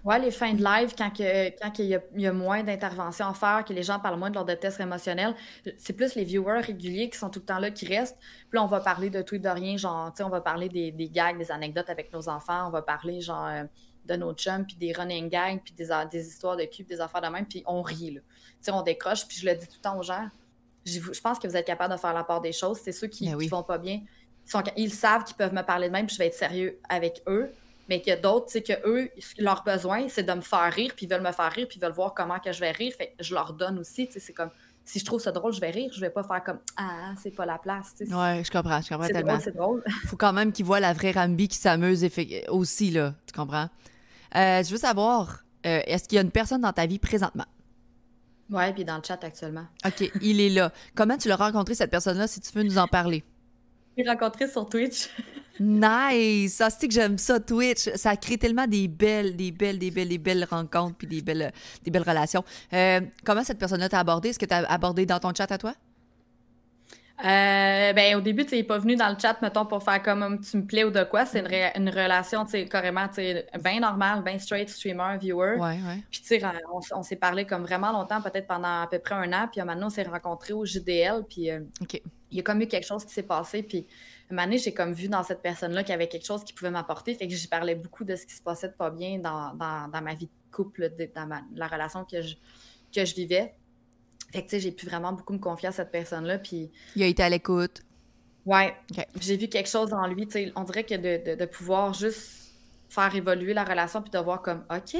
Ouais, 0.06 0.20
les 0.20 0.30
fins 0.30 0.54
de 0.54 0.62
live, 0.62 0.94
quand, 0.96 1.10
que, 1.10 1.48
quand 1.60 1.80
il, 1.80 1.86
y 1.86 1.96
a, 1.96 2.00
il 2.14 2.20
y 2.20 2.28
a 2.28 2.32
moins 2.32 2.62
d'interventions 2.62 3.26
à 3.26 3.34
faire, 3.34 3.64
que 3.64 3.72
les 3.72 3.82
gens 3.82 3.98
parlent 3.98 4.20
moins 4.20 4.30
de 4.30 4.36
leur 4.36 4.44
détresse 4.44 4.78
émotionnelle, 4.78 5.34
c'est 5.78 5.94
plus 5.94 6.14
les 6.14 6.22
viewers 6.22 6.60
réguliers 6.60 7.10
qui 7.10 7.18
sont 7.18 7.28
tout 7.28 7.40
le 7.40 7.44
temps 7.44 7.58
là 7.58 7.72
qui 7.72 7.86
restent. 7.86 8.16
Puis 8.18 8.52
là, 8.52 8.62
on 8.62 8.68
va 8.68 8.78
parler 8.78 9.10
de 9.10 9.20
tout 9.22 9.34
et 9.34 9.40
de 9.40 9.48
rien, 9.48 9.76
genre, 9.76 10.12
tu 10.12 10.18
sais, 10.18 10.22
on 10.22 10.28
va 10.28 10.40
parler 10.40 10.68
des, 10.68 10.92
des, 10.92 11.08
gags, 11.08 11.36
des 11.36 11.50
anecdotes 11.50 11.90
avec 11.90 12.12
nos 12.12 12.28
enfants, 12.28 12.68
on 12.68 12.70
va 12.70 12.82
parler, 12.82 13.20
genre, 13.20 13.46
euh, 13.46 13.64
de 14.04 14.14
nos 14.14 14.32
chums, 14.32 14.64
puis 14.64 14.76
des 14.76 14.92
running 14.92 15.28
gags, 15.28 15.60
puis 15.64 15.74
des, 15.74 15.88
des 16.12 16.28
histoires 16.28 16.56
de 16.56 16.66
cul, 16.66 16.84
des 16.84 17.00
affaires 17.00 17.22
de 17.22 17.26
même, 17.26 17.44
puis 17.44 17.64
on 17.66 17.82
rit, 17.82 18.12
là. 18.12 18.20
Tu 18.20 18.56
sais, 18.60 18.70
on 18.70 18.82
décroche, 18.82 19.26
puis 19.26 19.38
je 19.38 19.46
le 19.46 19.56
dis 19.56 19.66
tout 19.66 19.78
le 19.78 19.82
temps 19.82 19.98
aux 19.98 20.04
gens, 20.04 20.28
je, 20.84 21.20
pense 21.20 21.40
que 21.40 21.48
vous 21.48 21.56
êtes 21.56 21.66
capable 21.66 21.92
de 21.92 21.98
faire 21.98 22.14
la 22.14 22.22
part 22.22 22.40
des 22.40 22.52
choses. 22.52 22.78
C'est 22.78 22.92
ceux 22.92 23.08
qui, 23.08 23.28
ne 23.28 23.34
ben 23.34 23.48
vont 23.48 23.64
pas 23.64 23.78
bien. 23.78 24.02
Ils, 24.46 24.50
sont, 24.52 24.62
ils 24.76 24.92
savent 24.92 25.24
qu'ils 25.24 25.34
peuvent 25.34 25.52
me 25.52 25.62
parler 25.62 25.88
de 25.88 25.92
même, 25.92 26.06
puis 26.06 26.14
je 26.14 26.18
vais 26.20 26.28
être 26.28 26.34
sérieux 26.34 26.78
avec 26.88 27.24
eux 27.26 27.50
mais 27.88 28.00
qu'il 28.00 28.10
y 28.10 28.12
a 28.12 28.20
d'autres, 28.20 28.46
c'est 28.48 28.62
que 28.62 28.72
eux, 28.84 29.10
leur 29.38 29.62
besoin, 29.62 30.08
c'est 30.08 30.24
de 30.24 30.32
me 30.32 30.40
faire 30.40 30.72
rire, 30.72 30.92
puis 30.96 31.06
ils 31.06 31.08
veulent 31.08 31.22
me 31.22 31.32
faire 31.32 31.52
rire, 31.52 31.66
puis 31.68 31.78
ils 31.78 31.82
veulent 31.82 31.92
voir 31.92 32.14
comment 32.14 32.38
que 32.38 32.52
je 32.52 32.60
vais 32.60 32.72
rire. 32.72 32.92
Fait 32.96 33.14
je 33.20 33.34
leur 33.34 33.52
donne 33.52 33.78
aussi, 33.78 34.08
c'est 34.10 34.32
comme 34.32 34.50
si 34.84 35.00
je 35.00 35.04
trouve 35.04 35.20
ça 35.20 35.32
drôle, 35.32 35.52
je 35.52 35.60
vais 35.60 35.70
rire, 35.70 35.90
je 35.92 36.00
vais 36.00 36.10
pas 36.10 36.22
faire 36.22 36.42
comme 36.44 36.58
ah, 36.76 37.12
c'est 37.20 37.32
pas 37.32 37.44
la 37.44 37.58
place. 37.58 37.94
Ouais, 38.00 38.42
je 38.44 38.50
comprends, 38.50 38.80
je 38.80 38.88
comprends 38.88 39.08
tellement. 39.08 39.40
C'est 39.40 39.54
drôle. 39.54 39.82
Faut 40.06 40.16
quand 40.16 40.32
même 40.32 40.52
qu'ils 40.52 40.64
voient 40.64 40.80
la 40.80 40.92
vraie 40.92 41.10
Rambi 41.10 41.48
qui 41.48 41.58
s'amuse 41.58 42.06
aussi 42.48 42.90
là, 42.90 43.14
tu 43.26 43.32
comprends? 43.32 43.68
Euh, 44.34 44.62
je 44.62 44.70
veux 44.70 44.78
savoir 44.78 45.44
euh, 45.66 45.80
est-ce 45.86 46.08
qu'il 46.08 46.16
y 46.16 46.18
a 46.18 46.22
une 46.22 46.30
personne 46.30 46.60
dans 46.60 46.72
ta 46.72 46.86
vie 46.86 46.98
présentement? 46.98 47.46
Ouais, 48.48 48.72
puis 48.72 48.84
dans 48.84 48.96
le 48.96 49.02
chat 49.02 49.22
actuellement. 49.24 49.66
OK, 49.84 50.08
il 50.22 50.40
est 50.40 50.50
là. 50.50 50.72
Comment 50.94 51.18
tu 51.18 51.28
l'as 51.28 51.36
rencontré 51.36 51.74
cette 51.74 51.90
personne-là 51.90 52.28
si 52.28 52.40
tu 52.40 52.52
veux 52.56 52.62
nous 52.62 52.78
en 52.78 52.86
parler? 52.86 53.24
Je 53.96 54.02
l'ai 54.02 54.08
rencontré 54.10 54.46
sur 54.46 54.68
Twitch. 54.68 55.08
Nice! 55.58 56.54
Ça, 56.54 56.68
c'est 56.68 56.86
que 56.86 56.92
j'aime 56.92 57.16
ça, 57.16 57.40
Twitch. 57.40 57.88
Ça 57.94 58.14
crée 58.16 58.36
tellement 58.36 58.66
des 58.66 58.88
belles, 58.88 59.36
des 59.36 59.52
belles, 59.52 59.78
des 59.78 59.90
belles, 59.90 60.08
des 60.08 60.18
belles 60.18 60.46
rencontres 60.50 60.96
puis 60.96 61.06
des 61.06 61.22
belles, 61.22 61.50
des 61.82 61.90
belles 61.90 62.02
relations. 62.06 62.44
Euh, 62.72 63.00
comment 63.24 63.42
cette 63.42 63.58
personne-là 63.58 63.88
t'a 63.88 64.00
abordé? 64.00 64.30
Est-ce 64.30 64.38
que 64.38 64.44
tu 64.44 64.54
as 64.54 64.70
abordé 64.70 65.06
dans 65.06 65.18
ton 65.18 65.32
chat 65.34 65.50
à 65.50 65.58
toi? 65.58 65.72
Euh, 67.24 67.94
ben, 67.94 68.16
au 68.16 68.20
début, 68.20 68.44
tu 68.44 68.54
n'es 68.54 68.62
pas 68.62 68.76
venu 68.76 68.94
dans 68.94 69.08
le 69.08 69.16
chat, 69.18 69.40
mettons, 69.40 69.64
pour 69.64 69.82
faire 69.82 70.02
comme 70.02 70.38
tu 70.40 70.58
me 70.58 70.66
plais 70.66 70.84
ou 70.84 70.90
de 70.90 71.02
quoi. 71.04 71.24
C'est 71.24 71.40
une, 71.40 71.82
une, 71.82 71.88
relation, 71.88 72.44
tu 72.44 72.50
sais, 72.50 72.66
carrément, 72.66 73.08
tu 73.08 73.14
sais, 73.14 73.46
bien 73.64 73.80
normale, 73.80 74.22
bien 74.22 74.38
straight, 74.38 74.68
streamer, 74.68 75.16
viewer. 75.18 75.54
Ouais, 75.54 75.80
ouais. 75.80 76.02
Puis, 76.10 76.20
tu 76.20 76.26
sais, 76.26 76.42
on, 76.70 76.80
on 76.94 77.02
s'est 77.02 77.16
parlé 77.16 77.46
comme 77.46 77.62
vraiment 77.62 77.90
longtemps, 77.90 78.20
peut-être 78.20 78.46
pendant 78.46 78.82
à 78.82 78.86
peu 78.90 78.98
près 78.98 79.14
un 79.14 79.32
an. 79.32 79.48
Puis, 79.50 79.62
maintenant, 79.62 79.86
on 79.86 79.90
s'est 79.90 80.02
rencontrés 80.02 80.52
au 80.52 80.66
JDL. 80.66 81.24
Puis, 81.26 81.50
euh, 81.50 81.60
il 82.36 82.38
y 82.38 82.40
a 82.40 82.42
comme 82.42 82.60
eu 82.60 82.66
quelque 82.66 82.86
chose 82.86 83.04
qui 83.04 83.14
s'est 83.14 83.22
passé. 83.22 83.62
Puis, 83.62 83.86
un 84.30 84.34
moment 84.34 84.56
j'ai 84.56 84.74
comme 84.74 84.92
vu 84.92 85.08
dans 85.08 85.22
cette 85.22 85.40
personne-là 85.40 85.82
qu'il 85.82 85.92
y 85.92 85.94
avait 85.94 86.08
quelque 86.08 86.26
chose 86.26 86.44
qui 86.44 86.52
pouvait 86.52 86.70
m'apporter. 86.70 87.14
Fait 87.14 87.26
que 87.26 87.34
j'y 87.34 87.48
parlais 87.48 87.74
beaucoup 87.74 88.04
de 88.04 88.14
ce 88.14 88.26
qui 88.26 88.34
se 88.34 88.42
passait 88.42 88.68
de 88.68 88.74
pas 88.74 88.90
bien 88.90 89.18
dans, 89.18 89.54
ma 89.54 90.14
vie 90.14 90.26
de 90.26 90.54
couple, 90.54 90.92
dans 91.14 91.42
la 91.54 91.66
relation 91.66 92.04
que 92.04 92.20
je, 92.20 92.36
que 92.94 93.04
je 93.04 93.14
vivais. 93.14 93.54
Fait 94.32 94.42
que, 94.42 94.48
tu 94.48 94.56
sais, 94.56 94.60
j'ai 94.60 94.72
pu 94.72 94.86
vraiment 94.86 95.12
beaucoup 95.12 95.32
me 95.32 95.38
confier 95.38 95.68
à 95.68 95.72
cette 95.72 95.90
personne-là. 95.90 96.38
Puis... 96.38 96.70
Il 96.94 97.02
a 97.02 97.06
été 97.06 97.22
à 97.22 97.30
l'écoute. 97.30 97.82
Ouais. 98.44 98.76
J'ai 99.20 99.36
vu 99.36 99.48
quelque 99.48 99.68
chose 99.68 99.90
dans 99.90 100.06
lui. 100.06 100.26
Tu 100.26 100.32
sais, 100.32 100.52
on 100.56 100.64
dirait 100.64 100.84
que 100.84 101.34
de, 101.34 101.44
pouvoir 101.46 101.94
juste 101.94 102.52
faire 102.88 103.14
évoluer 103.14 103.54
la 103.54 103.64
relation 103.64 104.02
puis 104.02 104.10
de 104.10 104.18
voir 104.18 104.42
comme, 104.42 104.64
OK, 104.70 104.96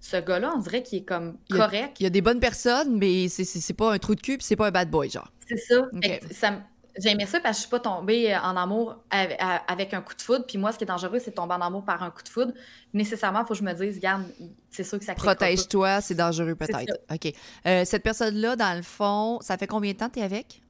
ce 0.00 0.16
gars-là, 0.16 0.52
on 0.56 0.60
dirait 0.60 0.82
qu'il 0.82 0.98
est 0.98 1.04
comme 1.04 1.38
correct. 1.50 1.96
Il 2.00 2.04
y, 2.04 2.06
a, 2.06 2.10
des 2.10 2.22
bonnes 2.22 2.40
personnes, 2.40 2.98
mais 2.98 3.28
c'est 3.28 3.72
pas 3.74 3.92
un 3.92 3.98
trou 3.98 4.14
de 4.14 4.20
cul 4.20 4.38
c'est 4.40 4.56
pas 4.56 4.68
un 4.68 4.70
bad 4.70 4.90
boy, 4.90 5.10
genre. 5.10 5.30
C'est 5.48 5.56
ça. 5.56 5.88
ça 6.30 6.62
j'ai 6.98 7.10
aimé 7.10 7.26
ça 7.26 7.40
parce 7.40 7.58
que 7.58 7.62
je 7.62 7.68
suis 7.68 7.70
pas 7.70 7.80
tombée 7.80 8.36
en 8.36 8.56
amour 8.56 9.04
avec 9.10 9.94
un 9.94 10.00
coup 10.00 10.14
de 10.14 10.22
foudre. 10.22 10.44
Puis 10.46 10.58
moi, 10.58 10.72
ce 10.72 10.78
qui 10.78 10.84
est 10.84 10.86
dangereux, 10.86 11.18
c'est 11.20 11.30
de 11.30 11.36
tomber 11.36 11.54
en 11.54 11.60
amour 11.60 11.84
par 11.84 12.02
un 12.02 12.10
coup 12.10 12.22
de 12.22 12.28
foudre. 12.28 12.52
Nécessairement, 12.92 13.40
il 13.40 13.46
faut 13.46 13.54
que 13.54 13.60
je 13.60 13.62
me 13.62 13.72
dise, 13.72 13.96
regarde, 13.96 14.24
c'est 14.70 14.84
sûr 14.84 14.98
que 14.98 15.04
ça 15.04 15.14
Protège-toi, 15.14 16.00
c'est 16.00 16.14
dangereux 16.14 16.54
peut-être. 16.54 16.98
OK. 17.12 17.32
Euh, 17.66 17.84
cette 17.84 18.02
personne-là, 18.02 18.56
dans 18.56 18.76
le 18.76 18.82
fond, 18.82 19.38
ça 19.40 19.56
fait 19.56 19.66
combien 19.66 19.92
de 19.92 19.98
temps 19.98 20.08
que 20.08 20.14
tu 20.14 20.20
es 20.20 20.24
avec? 20.24 20.60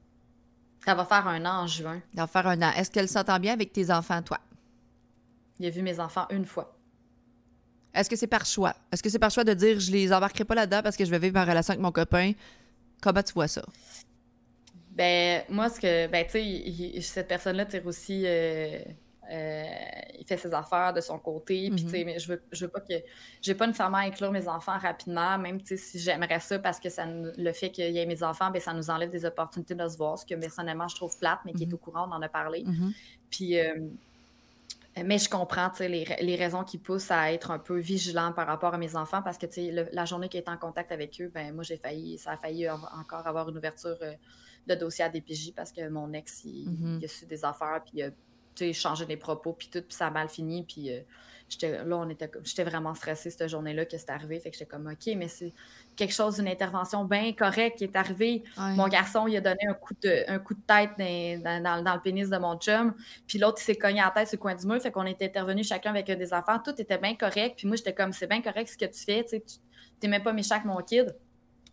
Ça 0.85 0.93
va 0.93 1.03
faire 1.03 1.27
un 1.27 1.43
an 1.45 1.63
en 1.63 1.67
juin. 1.67 2.01
Ça 2.15 2.21
va 2.21 2.27
faire 2.27 2.47
un 2.47 2.61
an. 2.61 2.71
Est-ce 2.75 2.91
qu'elle 2.91 3.09
s'entend 3.09 3.39
bien 3.39 3.53
avec 3.53 3.73
tes 3.73 3.91
enfants, 3.91 4.21
toi? 4.21 4.39
Il 5.59 5.65
a 5.65 5.69
vu 5.69 5.81
mes 5.81 5.99
enfants 5.99 6.25
une 6.29 6.45
fois. 6.45 6.78
Est-ce 7.99 8.09
que 8.09 8.15
c'est 8.15 8.27
par 8.27 8.45
choix? 8.45 8.73
Est-ce 8.93 9.03
que 9.03 9.09
c'est 9.09 9.19
par 9.19 9.29
choix 9.29 9.43
de 9.43 9.53
dire 9.53 9.79
je 9.79 9.91
les 9.91 10.13
embarquerai 10.13 10.45
pas 10.45 10.55
là-dedans 10.55 10.81
parce 10.81 10.95
que 10.95 11.03
je 11.03 11.11
vais 11.11 11.19
vivre 11.19 11.33
ma 11.33 11.43
relation 11.43 11.73
avec 11.73 11.81
mon 11.81 11.91
copain? 11.91 12.31
Comment 13.01 13.21
tu 13.21 13.33
vois 13.33 13.49
ça? 13.49 13.63
Ben, 14.91 15.43
moi, 15.49 15.69
ce 15.69 15.81
que, 15.81 16.07
ben, 16.07 16.25
tu 16.25 16.31
sais, 16.31 17.01
cette 17.01 17.27
personne-là 17.27 17.65
tire 17.65 17.85
aussi, 17.85 18.23
euh, 18.25 18.79
euh, 19.31 19.63
il 20.17 20.25
fait 20.25 20.37
ses 20.37 20.53
affaires 20.53 20.93
de 20.93 21.01
son 21.01 21.19
côté. 21.19 21.69
Puis, 21.69 21.83
tu 21.83 21.89
sais, 21.89 22.03
mais 22.05 22.19
je 22.19 22.29
veux, 22.29 22.41
je 22.51 22.65
veux 22.65 22.71
pas 22.71 22.79
que, 22.79 22.93
je 23.41 23.51
vais 23.51 23.57
pas 23.57 23.67
nécessairement 23.67 23.97
inclure 23.97 24.31
mes 24.31 24.47
enfants 24.47 24.77
rapidement, 24.77 25.37
même, 25.37 25.59
si 25.65 25.99
j'aimerais 25.99 26.39
ça 26.39 26.57
parce 26.59 26.79
que 26.79 26.89
ça, 26.89 27.05
le 27.05 27.51
fait 27.53 27.69
qu'il 27.69 27.91
y 27.91 27.99
ait 27.99 28.05
mes 28.05 28.23
enfants, 28.23 28.49
ben, 28.49 28.61
ça 28.61 28.73
nous 28.73 28.89
enlève 28.89 29.09
des 29.09 29.25
opportunités 29.25 29.75
de 29.75 29.87
se 29.87 29.97
voir, 29.97 30.17
ce 30.17 30.25
que 30.25 30.35
personnellement, 30.35 30.87
je 30.87 30.95
trouve 30.95 31.17
plate, 31.17 31.39
mais 31.45 31.53
qui 31.53 31.63
est 31.63 31.67
mm-hmm. 31.67 31.73
au 31.73 31.77
courant, 31.77 32.09
on 32.09 32.13
en 32.13 32.21
a 32.21 32.29
parlé. 32.29 32.63
Mm-hmm. 32.63 32.93
Puis, 33.29 33.59
euh, 33.59 33.75
mais 35.05 35.17
je 35.17 35.29
comprends 35.29 35.71
les, 35.79 36.05
les, 36.21 36.35
raisons 36.35 36.63
qui 36.63 36.77
poussent 36.77 37.11
à 37.11 37.31
être 37.31 37.51
un 37.51 37.59
peu 37.59 37.77
vigilant 37.77 38.33
par 38.33 38.47
rapport 38.47 38.73
à 38.73 38.77
mes 38.77 38.95
enfants 38.95 39.21
parce 39.21 39.37
que 39.37 39.47
la 39.93 40.05
journée 40.05 40.29
qui 40.29 40.37
est 40.37 40.49
en 40.49 40.57
contact 40.57 40.91
avec 40.91 41.19
eux, 41.21 41.31
ben 41.33 41.53
moi 41.53 41.63
j'ai 41.63 41.77
failli, 41.77 42.17
ça 42.17 42.31
a 42.31 42.37
failli 42.37 42.69
encore 42.69 43.25
avoir 43.27 43.49
une 43.49 43.57
ouverture 43.57 43.97
de 44.67 44.75
dossier 44.75 45.03
à 45.03 45.09
DPJ 45.09 45.53
parce 45.55 45.71
que 45.71 45.87
mon 45.89 46.13
ex, 46.13 46.43
il, 46.45 46.69
mm-hmm. 46.69 47.03
a 47.03 47.07
su 47.07 47.25
des 47.25 47.43
affaires, 47.43 47.81
puis 47.83 48.01
il 48.01 48.69
a 48.69 48.73
changé 48.73 49.05
des 49.05 49.17
propos, 49.17 49.53
puis 49.53 49.69
tout, 49.71 49.81
puis 49.81 49.95
ça 49.95 50.07
a 50.07 50.11
mal 50.11 50.29
fini. 50.29 50.63
Puis 50.63 50.91
euh, 50.91 51.01
là, 51.61 51.97
on 51.97 52.09
était 52.09 52.29
j'étais 52.43 52.63
vraiment 52.63 52.93
stressée 52.93 53.29
cette 53.29 53.47
journée-là 53.47 53.85
que 53.85 53.97
c'est 53.97 54.09
arrivé. 54.09 54.39
Fait 54.39 54.51
que 54.51 54.57
j'étais 54.57 54.69
comme, 54.69 54.87
OK, 54.87 55.13
mais 55.15 55.27
c'est 55.27 55.53
quelque 55.95 56.13
chose, 56.13 56.39
une 56.39 56.47
intervention 56.47 57.05
bien 57.05 57.31
correcte 57.33 57.77
qui 57.77 57.83
est 57.85 57.95
arrivée. 57.95 58.43
Mon 58.57 58.87
garçon, 58.87 59.27
il 59.27 59.37
a 59.37 59.41
donné 59.41 59.67
un 59.67 59.73
coup 59.73 59.93
de, 60.01 60.23
un 60.27 60.39
coup 60.39 60.53
de 60.53 60.61
tête 60.61 60.91
dans, 60.97 61.83
dans, 61.83 61.93
le 61.93 62.01
pénis 62.01 62.29
de 62.29 62.37
mon 62.37 62.57
chum. 62.57 62.93
Puis 63.27 63.39
l'autre, 63.39 63.57
il 63.61 63.65
s'est 63.65 63.75
cogné 63.75 64.01
la 64.01 64.11
tête 64.11 64.27
sur 64.27 64.37
le 64.37 64.41
coin 64.41 64.55
du 64.55 64.65
mur. 64.65 64.81
Fait 64.81 64.91
qu'on 64.91 65.05
était 65.05 65.25
intervenus 65.25 65.67
chacun 65.67 65.91
avec 65.91 66.05
des 66.05 66.33
enfants. 66.33 66.59
Tout 66.63 66.79
était 66.79 66.97
bien 66.97 67.15
correct. 67.15 67.55
Puis 67.57 67.67
moi, 67.67 67.75
j'étais 67.75 67.93
comme, 67.93 68.13
c'est 68.13 68.27
bien 68.27 68.41
correct 68.41 68.69
ce 68.69 68.77
que 68.77 68.85
tu 68.85 69.03
fais. 69.03 69.25
Tu 69.25 69.41
n'es 70.03 70.09
même 70.09 70.23
pas 70.23 70.33
méchant 70.33 70.55
avec 70.55 70.65
mon 70.65 70.77
kid. 70.77 71.15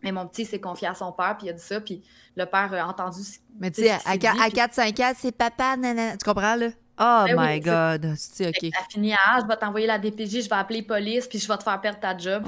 Mais 0.03 0.13
mon 0.13 0.27
petit 0.27 0.45
s'est 0.45 0.61
confié 0.61 0.89
à 0.89 0.95
son 0.95 1.11
père, 1.13 1.37
puis 1.39 1.47
il 1.47 1.51
a 1.51 1.53
dit 1.55 1.63
ça, 1.63 1.81
puis 1.81 2.03
le 2.37 2.45
père 2.45 2.73
a 2.73 2.87
entendu. 2.87 3.23
Mais 3.59 3.71
tu 3.71 3.83
sais, 3.83 3.91
à, 3.91 4.17
4-5 4.17 5.03
ans, 5.03 5.13
c'est 5.17 5.33
papa, 5.33 5.77
nanana. 5.77 6.17
Tu 6.17 6.25
comprends, 6.25 6.55
là? 6.55 6.69
Oh 6.99 7.25
ben 7.27 7.37
my 7.39 7.61
God! 7.61 8.15
C'est 8.17 8.49
OK. 8.49 8.71
a 8.73 8.91
fini 8.91 9.13
à 9.13 9.41
je 9.43 9.47
vais 9.47 9.57
t'envoyer 9.57 9.87
la 9.87 9.99
DPJ, 9.99 10.45
je 10.45 10.49
vais 10.49 10.57
appeler 10.57 10.83
police, 10.83 11.27
puis 11.27 11.39
je 11.39 11.47
vais 11.47 11.57
te 11.59 11.63
faire 11.63 11.81
perdre 11.81 12.01
ta 12.01 12.17
job. 12.17 12.45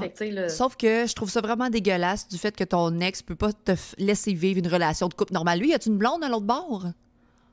Sauf 0.49 0.75
que 0.77 1.07
je 1.07 1.13
trouve 1.13 1.29
ça 1.29 1.41
vraiment 1.41 1.69
dégueulasse 1.69 2.29
du 2.29 2.39
fait 2.39 2.57
que 2.57 2.65
ton 2.65 2.99
ex 3.01 3.21
peut 3.23 3.37
pas 3.37 3.53
te 3.53 3.73
laisser 3.99 4.33
vivre 4.33 4.59
une 4.59 4.69
relation 4.69 5.09
de 5.09 5.15
couple 5.15 5.35
normale. 5.35 5.59
Lui, 5.59 5.71
y 5.71 5.75
a-tu 5.75 5.91
une 5.91 5.99
blonde 5.99 6.25
à 6.25 6.29
l'autre 6.29 6.47
bord? 6.47 6.87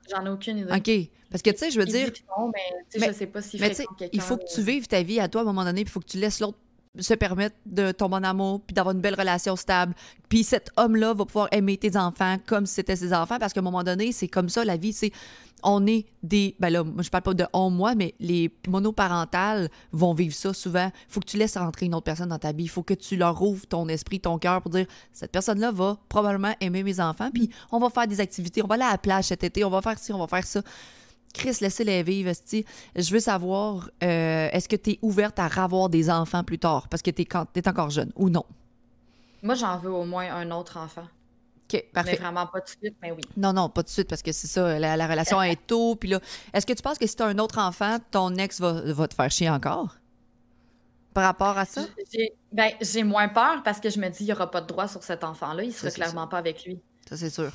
J'en 0.10 0.26
ai 0.26 0.30
aucune 0.30 0.60
idée. 0.60 0.72
OK. 0.72 1.10
Parce 1.30 1.42
que, 1.42 1.50
tu 1.50 1.58
sais, 1.58 1.72
je 1.72 1.80
veux 1.80 1.86
dire. 1.86 2.12
non, 2.38 2.52
mais, 2.54 3.08
je 3.08 3.12
sais 3.14 3.28
pas 3.28 3.42
si 3.42 3.60
Il 4.14 4.22
faut 4.22 4.38
que 4.38 4.46
tu 4.54 4.62
vives 4.62 4.88
ta 4.88 5.02
vie 5.04 5.20
à 5.20 5.28
toi 5.28 5.42
à 5.42 5.44
un 5.44 5.48
moment 5.48 5.66
donné, 5.66 5.84
puis 5.84 5.90
il 5.90 5.94
faut 5.94 6.00
que 6.00 6.08
tu 6.08 6.18
laisses 6.18 6.40
l'autre 6.40 6.60
se 7.00 7.14
permettre 7.14 7.56
de 7.66 7.92
tomber 7.92 8.16
en 8.16 8.24
amour, 8.24 8.62
puis 8.62 8.74
d'avoir 8.74 8.96
une 8.96 9.02
belle 9.02 9.16
relation 9.16 9.56
stable. 9.56 9.94
Puis 10.30 10.44
cet 10.44 10.70
homme-là 10.78 11.14
va 11.14 11.26
pouvoir 11.26 11.48
aimer 11.52 11.78
tes 11.78 11.98
enfants 11.98 12.38
comme 12.46 12.66
si 12.66 12.76
c'était 12.76 12.96
ses 12.96 13.14
enfants, 13.14 13.38
parce 13.40 13.54
qu'à 13.54 13.60
un 13.60 13.64
moment 13.64 13.84
donné, 13.84 14.12
c'est 14.12 14.28
comme 14.28 14.50
ça, 14.50 14.66
la 14.66 14.78
vie, 14.78 14.94
c'est... 14.94 15.12
On 15.68 15.88
est 15.88 16.06
des... 16.22 16.56
Ben 16.60 16.70
là, 16.70 16.84
je 17.00 17.10
parle 17.10 17.24
pas 17.24 17.34
de 17.34 17.46
on, 17.52 17.72
moi, 17.72 17.96
mais 17.96 18.14
les 18.20 18.54
monoparentales 18.68 19.70
vont 19.92 20.14
vivre 20.14 20.36
ça 20.36 20.54
souvent. 20.54 20.92
Faut 21.10 21.22
que 21.22 21.26
tu 21.26 21.38
laisses 21.38 21.58
rentrer 21.58 21.88
une 21.88 21.96
autre 21.96 22.04
personne 22.04 22.30
dans 22.30 22.38
ta 22.38 22.52
vie. 22.52 22.68
Faut 22.68 22.84
que 22.84 22.94
tu 22.94 23.16
leur 23.16 23.42
ouvres 23.42 23.66
ton 23.66 23.88
esprit, 23.88 24.20
ton 24.20 24.38
cœur 24.38 24.62
pour 24.62 24.70
dire, 24.70 24.86
cette 25.12 25.32
personne-là 25.32 25.72
va 25.72 25.98
probablement 26.08 26.54
aimer 26.60 26.84
mes 26.84 27.00
enfants, 27.00 27.32
puis 27.34 27.50
on 27.72 27.80
va 27.80 27.90
faire 27.90 28.08
des 28.08 28.20
activités. 28.20 28.64
On 28.64 28.68
va 28.68 28.76
aller 28.76 28.84
à 28.84 28.92
la 28.92 28.98
plage 29.00 29.26
cet 29.26 29.44
été, 29.44 29.64
on 29.64 29.72
va 29.72 29.82
faire 29.82 29.98
ci, 29.98 30.14
on 30.14 30.20
va 30.20 30.28
faire 30.28 30.46
ça. 30.46 30.62
Chris, 31.36 31.58
laissez-les 31.62 32.02
vivre. 32.04 32.32
Je 32.96 33.12
veux 33.12 33.20
savoir, 33.20 33.90
euh, 34.04 34.50
est-ce 34.52 34.68
que 34.70 34.76
tu 34.76 34.92
es 34.92 35.00
ouverte 35.02 35.38
à 35.38 35.48
ravoir 35.48 35.90
des 35.90 36.10
enfants 36.10 36.44
plus 36.44 36.60
tard? 36.60 36.88
Parce 36.88 37.02
que 37.02 37.12
tu 37.12 37.22
es, 37.22 37.28
es, 37.56 37.68
encore 37.68 37.90
jeune 37.90 38.12
ou 38.16 38.30
non? 38.30 38.46
Moi, 39.44 39.56
j'en 39.56 39.78
veux 39.78 39.92
au 39.92 40.06
moins 40.06 40.34
un 40.34 40.50
autre 40.52 40.78
enfant. 40.78 41.06
OK, 41.72 41.84
parfait. 41.94 42.12
Mais 42.12 42.18
vraiment 42.18 42.48
pas 42.48 42.62
tout 42.62 42.74
de 42.74 42.80
suite, 42.80 42.96
mais 43.02 43.12
oui. 43.12 43.22
Non, 43.38 43.52
non, 43.52 43.70
pas 43.70 43.84
tout 43.84 43.88
de 43.88 43.92
suite, 43.92 44.08
parce 44.08 44.22
que 44.22 44.32
c'est 44.32 44.48
ça, 44.48 44.80
la, 44.80 44.96
la 44.96 45.08
relation 45.08 45.42
est 45.42 45.56
tôt, 45.68 45.96
puis 45.96 46.10
là, 46.10 46.20
est-ce 46.54 46.66
que 46.66 46.74
tu 46.74 46.82
penses 46.82 46.98
que 46.98 47.08
si 47.08 47.16
tu 47.16 47.24
as 47.24 47.28
un 47.28 47.40
autre 47.40 47.60
enfant, 47.60 47.98
ton 48.12 48.36
ex 48.36 48.60
va, 48.60 48.82
va 48.82 49.08
te 49.08 49.14
faire 49.14 49.30
chier 49.32 49.50
encore? 49.50 49.98
Par 51.14 51.24
rapport 51.24 51.58
à 51.58 51.66
ça? 51.66 51.82
J'ai 52.12 52.34
ben, 52.52 52.72
j'ai 52.82 53.04
moins 53.04 53.28
peur 53.28 53.64
parce 53.64 53.80
que 53.80 53.90
je 53.90 54.00
me 54.00 54.08
dis, 54.10 54.22
il 54.22 54.26
n'y 54.28 54.34
aura 54.34 54.50
pas 54.50 54.62
de 54.62 54.68
droit 54.68 54.88
sur 54.88 55.04
cet 55.04 55.24
enfant-là, 55.24 55.64
il 55.64 55.74
sera 55.74 55.90
c'est 55.90 55.96
clairement 55.96 56.28
pas 56.28 56.38
avec 56.38 56.64
lui. 56.66 56.80
Ça, 57.10 57.18
c'est 57.18 57.30
sûr. 57.30 57.52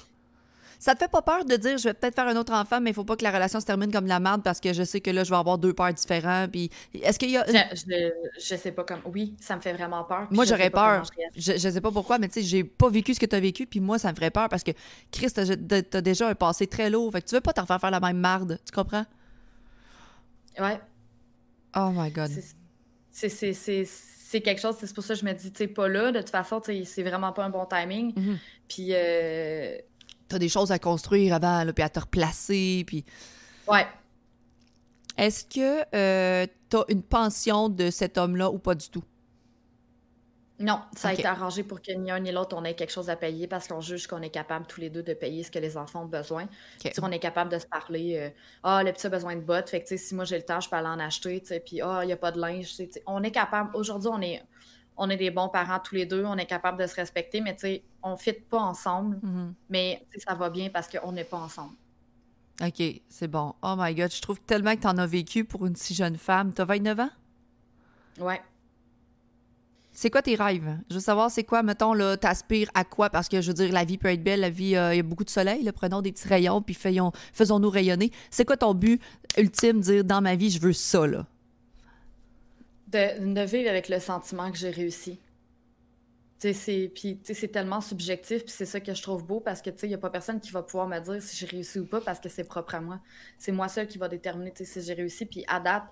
Ça 0.81 0.95
te 0.95 1.01
fait 1.01 1.11
pas 1.11 1.21
peur 1.21 1.45
de 1.45 1.57
dire, 1.57 1.77
je 1.77 1.85
vais 1.85 1.95
peut-être 1.95 2.15
faire 2.15 2.27
un 2.27 2.37
autre 2.37 2.55
enfant, 2.55 2.81
mais 2.81 2.89
il 2.91 2.95
faut 2.95 3.05
pas 3.05 3.15
que 3.15 3.23
la 3.23 3.31
relation 3.31 3.61
se 3.61 3.67
termine 3.67 3.93
comme 3.93 4.05
de 4.05 4.09
la 4.09 4.19
merde 4.19 4.43
parce 4.43 4.61
que 4.61 4.73
je 4.73 4.83
sais 4.83 5.03
que 5.03 5.11
là, 5.11 5.25
je 5.25 5.31
vais 5.31 5.37
avoir 5.37 5.59
deux 5.59 5.75
pères 5.75 5.93
différents. 5.93 6.49
Puis, 6.51 6.71
est-ce 6.95 7.19
qu'il 7.19 7.31
y 7.31 7.37
a. 7.37 7.45
Je, 7.47 7.77
je, 7.77 8.11
je 8.41 8.57
sais 8.57 8.73
pas 8.73 8.85
comme. 8.85 9.03
Oui, 9.05 9.37
ça 9.39 9.57
me 9.57 9.61
fait 9.61 9.75
vraiment 9.75 10.05
peur. 10.05 10.27
Moi, 10.31 10.47
j'aurais 10.47 10.71
peur. 10.71 11.05
je. 11.37 11.53
Je, 11.53 11.69
sais 11.69 11.81
pas 11.83 11.93
pourquoi, 11.93 12.19
mais 12.19 12.29
tu 12.29 12.41
sais, 12.41 12.43
j'ai 12.43 12.65
pas 12.65 12.89
vécu 12.89 13.13
ce 13.13 13.21
que 13.21 13.27
tu 13.27 13.37
as 13.37 13.41
vécu, 13.41 13.67
puis 13.67 13.79
moi, 13.79 13.99
ça 13.99 14.11
me 14.11 14.17
ferait 14.17 14.31
peur 14.31 14.49
parce 14.49 14.63
que, 14.63 14.71
Chris, 15.13 15.31
t'as 15.31 15.45
t'as 15.83 16.01
déjà 16.01 16.29
un 16.29 16.35
passé 16.35 16.67
très 16.67 16.89
lourd. 16.89 17.13
Fait 17.13 17.21
que 17.21 17.29
tu 17.29 17.35
veux 17.35 17.43
pas 17.43 17.53
te 17.53 17.61
refaire 17.61 17.79
faire 17.79 17.91
la 17.91 18.01
même 18.01 18.17
marde. 18.17 18.59
Tu 18.65 18.73
comprends? 18.73 19.05
Ouais. 20.59 20.81
Oh 21.77 21.91
my 21.93 22.11
God. 22.11 22.31
C'est- 23.13 24.41
quelque 24.41 24.61
chose, 24.61 24.77
c'est 24.79 24.95
pour 24.95 25.05
ça 25.05 25.15
que 25.15 25.21
je 25.21 25.27
me 25.27 25.33
dis, 25.33 25.51
tu 25.53 25.59
sais, 25.59 25.67
pas 25.67 25.89
là, 25.89 26.11
de 26.13 26.21
toute 26.21 26.31
façon, 26.31 26.63
c'est 26.65 27.03
vraiment 27.03 27.33
pas 27.33 27.45
un 27.45 27.51
bon 27.51 27.67
timing. 27.67 28.13
Mhm. 28.17 28.39
Puis, 28.69 28.89
euh, 28.93 29.77
T'as 30.31 30.39
des 30.39 30.49
choses 30.49 30.73
à 30.73 30.79
construire 30.79 31.35
avant, 31.35 31.65
là, 31.65 31.73
puis 31.73 31.85
à 31.85 31.91
te 31.91 32.01
replacer, 32.01 32.85
puis. 32.87 33.05
ouais, 33.67 33.87
Est-ce 35.17 35.45
que 35.45 35.85
euh, 35.95 36.47
t'as 36.69 36.85
une 36.89 37.03
pension 37.03 37.69
de 37.69 37.91
cet 37.91 38.19
homme-là 38.19 38.51
ou 38.51 38.59
pas 38.59 38.75
du 38.75 38.89
tout? 38.91 39.05
non, 40.61 40.83
ça 40.95 41.09
a 41.09 41.15
été 41.15 41.27
arrangé 41.27 41.65
pour 41.65 41.81
que 41.81 41.91
ni 41.93 42.11
un 42.11 42.21
ni 42.21 42.33
l'autre, 42.33 42.55
on 42.55 42.65
ait 42.65 42.75
quelque 42.75 42.91
chose 42.93 43.09
à 43.09 43.17
payer 43.17 43.47
parce 43.49 43.67
qu'on 43.67 43.81
juge 43.81 44.07
qu'on 44.07 44.21
est 44.21 44.29
capable 44.31 44.67
tous 44.67 44.79
les 44.81 44.91
deux 44.91 45.03
de 45.03 45.15
payer 45.15 45.43
ce 45.43 45.51
que 45.51 45.59
les 45.59 45.79
enfants 45.79 46.03
ont 46.03 46.07
besoin. 46.07 46.45
Ok. 46.45 46.51
Tu 46.91 46.91
sais, 46.93 47.03
on 47.03 47.11
est 47.11 47.19
capable 47.19 47.51
de 47.51 47.59
se 47.59 47.67
parler, 47.67 48.17
euh, 48.19 48.31
ah, 48.63 48.83
le 48.83 48.93
petit 48.93 49.07
a 49.07 49.11
besoin 49.11 49.37
de 49.37 49.41
bottes, 49.41 49.71
fait 49.71 49.83
que, 49.83 49.89
tu 49.89 49.97
sais, 49.97 50.05
si 50.05 50.15
moi 50.15 50.27
j'ai 50.27 50.37
le 50.37 50.45
temps, 50.45 50.61
je 50.61 50.69
peux 50.69 50.77
aller 50.77 50.89
en 50.89 50.99
acheter, 50.99 51.41
tu 51.41 51.47
sais, 51.47 51.61
puis, 51.61 51.81
ah, 51.81 52.01
il 52.03 52.09
n'y 52.09 52.13
a 52.13 52.19
pas 52.19 52.31
de 52.31 52.39
linge, 52.39 52.77
on 53.07 53.23
est 53.23 53.31
capable, 53.31 53.75
aujourd'hui, 53.75 54.11
on 54.13 54.21
est, 54.21 54.43
on 54.97 55.09
est 55.11 55.17
des 55.17 55.31
bons 55.31 55.49
parents 55.49 55.79
tous 55.83 55.95
les 55.95 56.07
deux, 56.07 56.25
on 56.25 56.37
est 56.37 56.47
capable 56.47 56.79
de 56.81 56.87
se 56.87 56.95
respecter, 56.95 57.41
mais, 57.41 57.55
tu 57.55 57.61
sais, 57.63 57.83
on 58.03 58.13
ne 58.13 58.17
fit 58.17 58.33
pas 58.33 58.59
ensemble, 58.61 59.19
Mhm. 59.23 59.55
mais, 59.69 60.07
tu 60.13 60.21
ça 60.21 60.35
va 60.35 60.51
bien 60.51 60.69
parce 60.71 60.89
qu'on 60.89 61.13
n'est 61.13 61.25
pas 61.25 61.39
ensemble. 61.39 61.75
OK, 62.63 62.83
c'est 63.09 63.29
bon. 63.29 63.55
Oh 63.63 63.75
my 63.79 63.95
God, 63.95 64.13
je 64.13 64.21
trouve 64.21 64.39
tellement 64.41 64.75
que 64.77 64.81
t'en 64.83 64.99
as 64.99 65.07
vécu 65.07 65.45
pour 65.47 65.65
une 65.67 65.77
si 65.77 65.95
jeune 65.95 66.17
femme. 66.19 66.53
T'as 66.53 66.67
29 66.67 67.01
ans? 67.01 67.09
Ouais. 68.19 68.43
C'est 69.93 70.11
quoi 70.11 70.23
tes 70.23 70.35
rêves? 70.37 70.79
Je 70.89 70.95
veux 70.95 71.01
savoir, 71.01 71.31
c'est 71.31 71.43
quoi, 71.45 71.63
mettons, 71.63 71.95
là, 71.95 72.17
t'aspires 72.17 72.71
à 72.75 72.85
quoi? 72.85 73.11
Parce 73.11 73.29
que, 73.29 73.41
je 73.41 73.49
veux 73.49 73.55
dire, 73.55 73.73
la 73.73 73.85
vie 73.85 73.99
peut 73.99 74.09
être 74.09 74.23
belle, 74.23 74.41
la 74.41 74.51
vie, 74.51 74.77
euh, 74.77 74.95
il 74.95 74.99
y 74.99 75.01
a 75.01 75.03
beaucoup 75.03 75.25
de 75.25 75.31
soleil, 75.31 75.63
là, 75.63 75.73
prenons 75.73 76.01
des 76.03 76.13
petits 76.13 76.29
rayons, 76.29 76.63
puis 76.63 76.75
faisons, 76.75 77.13
faisons-nous 77.33 77.71
rayonner. 77.71 78.13
C'est 78.31 78.45
quoi 78.45 78.57
ton 78.57 78.75
but 78.75 79.01
ultime, 79.37 79.81
dire, 79.81 80.05
dans 80.05 80.21
ma 80.21 80.37
vie, 80.37 80.51
je 80.51 80.61
veux 80.61 80.73
ça, 80.75 81.07
là? 81.07 81.27
De, 82.91 83.35
de 83.35 83.41
vivre 83.43 83.71
avec 83.71 83.89
le 83.89 84.01
sentiment 84.01 84.51
que 84.51 84.59
j'ai 84.59 84.71
réussi. 84.71 85.19
Puis, 86.41 87.21
c'est 87.23 87.49
tellement 87.49 87.83
subjectif, 87.83 88.45
puis 88.45 88.55
c'est 88.57 88.65
ça 88.65 88.81
que 88.81 88.95
je 88.95 89.03
trouve 89.03 89.25
beau 89.25 89.41
parce 89.41 89.61
que, 89.61 89.69
il 89.83 89.89
n'y 89.89 89.95
a 89.95 89.99
pas 89.99 90.09
personne 90.09 90.41
qui 90.41 90.51
va 90.51 90.63
pouvoir 90.63 90.89
me 90.89 90.99
dire 90.99 91.23
si 91.23 91.37
j'ai 91.37 91.47
réussi 91.47 91.81
ou 91.81 91.87
pas 91.87 92.01
parce 92.01 92.19
que 92.19 92.31
c'est 92.31 92.45
propre 92.45 92.75
à 92.77 92.81
moi. 92.81 93.01
C'est 93.39 93.53
moi 93.53 93.69
seule 93.69 93.87
qui 93.87 93.99
va 93.99 94.09
déterminer, 94.09 94.53
si 94.57 94.81
j'ai 94.81 94.95
réussi. 94.95 95.27
Puis 95.27 95.45
à 95.49 95.61
date, 95.61 95.85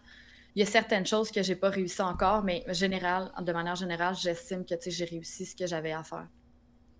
il 0.54 0.60
y 0.60 0.62
a 0.62 0.66
certaines 0.66 1.06
choses 1.06 1.30
que 1.30 1.42
j'ai 1.42 1.54
pas 1.54 1.68
réussi 1.68 2.00
encore, 2.00 2.42
mais 2.42 2.64
général, 2.68 3.30
de 3.40 3.52
manière 3.52 3.76
générale, 3.76 4.16
j'estime 4.16 4.64
que, 4.64 4.74
j'ai 4.86 5.04
réussi 5.04 5.44
ce 5.44 5.54
que 5.54 5.66
j'avais 5.66 5.92
à 5.92 6.02
faire. 6.02 6.26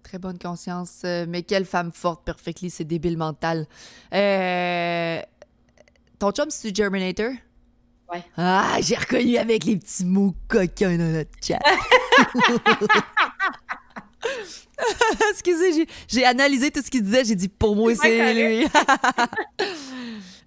Très 0.02 0.18
bonne 0.18 0.38
conscience. 0.38 1.02
euh, 1.04 1.24
mais 1.26 1.42
quelle 1.42 1.64
femme 1.64 1.90
forte, 1.90 2.24
perfectly, 2.24 2.68
c'est 2.68 2.84
débile 2.84 3.16
mental. 3.16 3.66
Euh, 4.12 5.20
ton 6.18 6.30
chum, 6.32 6.50
c'est 6.50 6.74
Germinator? 6.74 7.32
Ouais. 8.12 8.22
Ah, 8.36 8.76
j'ai 8.80 8.96
reconnu 8.96 9.36
avec 9.36 9.64
les 9.64 9.76
petits 9.76 10.04
mots 10.04 10.34
coquins 10.48 10.96
dans 10.96 11.12
notre 11.12 11.30
chat. 11.46 11.58
Excusez, 15.30 15.86
j'ai- 16.08 16.24
analysé 16.24 16.70
tout 16.70 16.80
ce 16.84 16.90
qu'il 16.90 17.02
disait. 17.02 17.24
J'ai 17.24 17.34
dit, 17.34 17.48
pour 17.48 17.74
moi, 17.76 17.92
C'est 17.94 18.34
lui. 18.34 18.66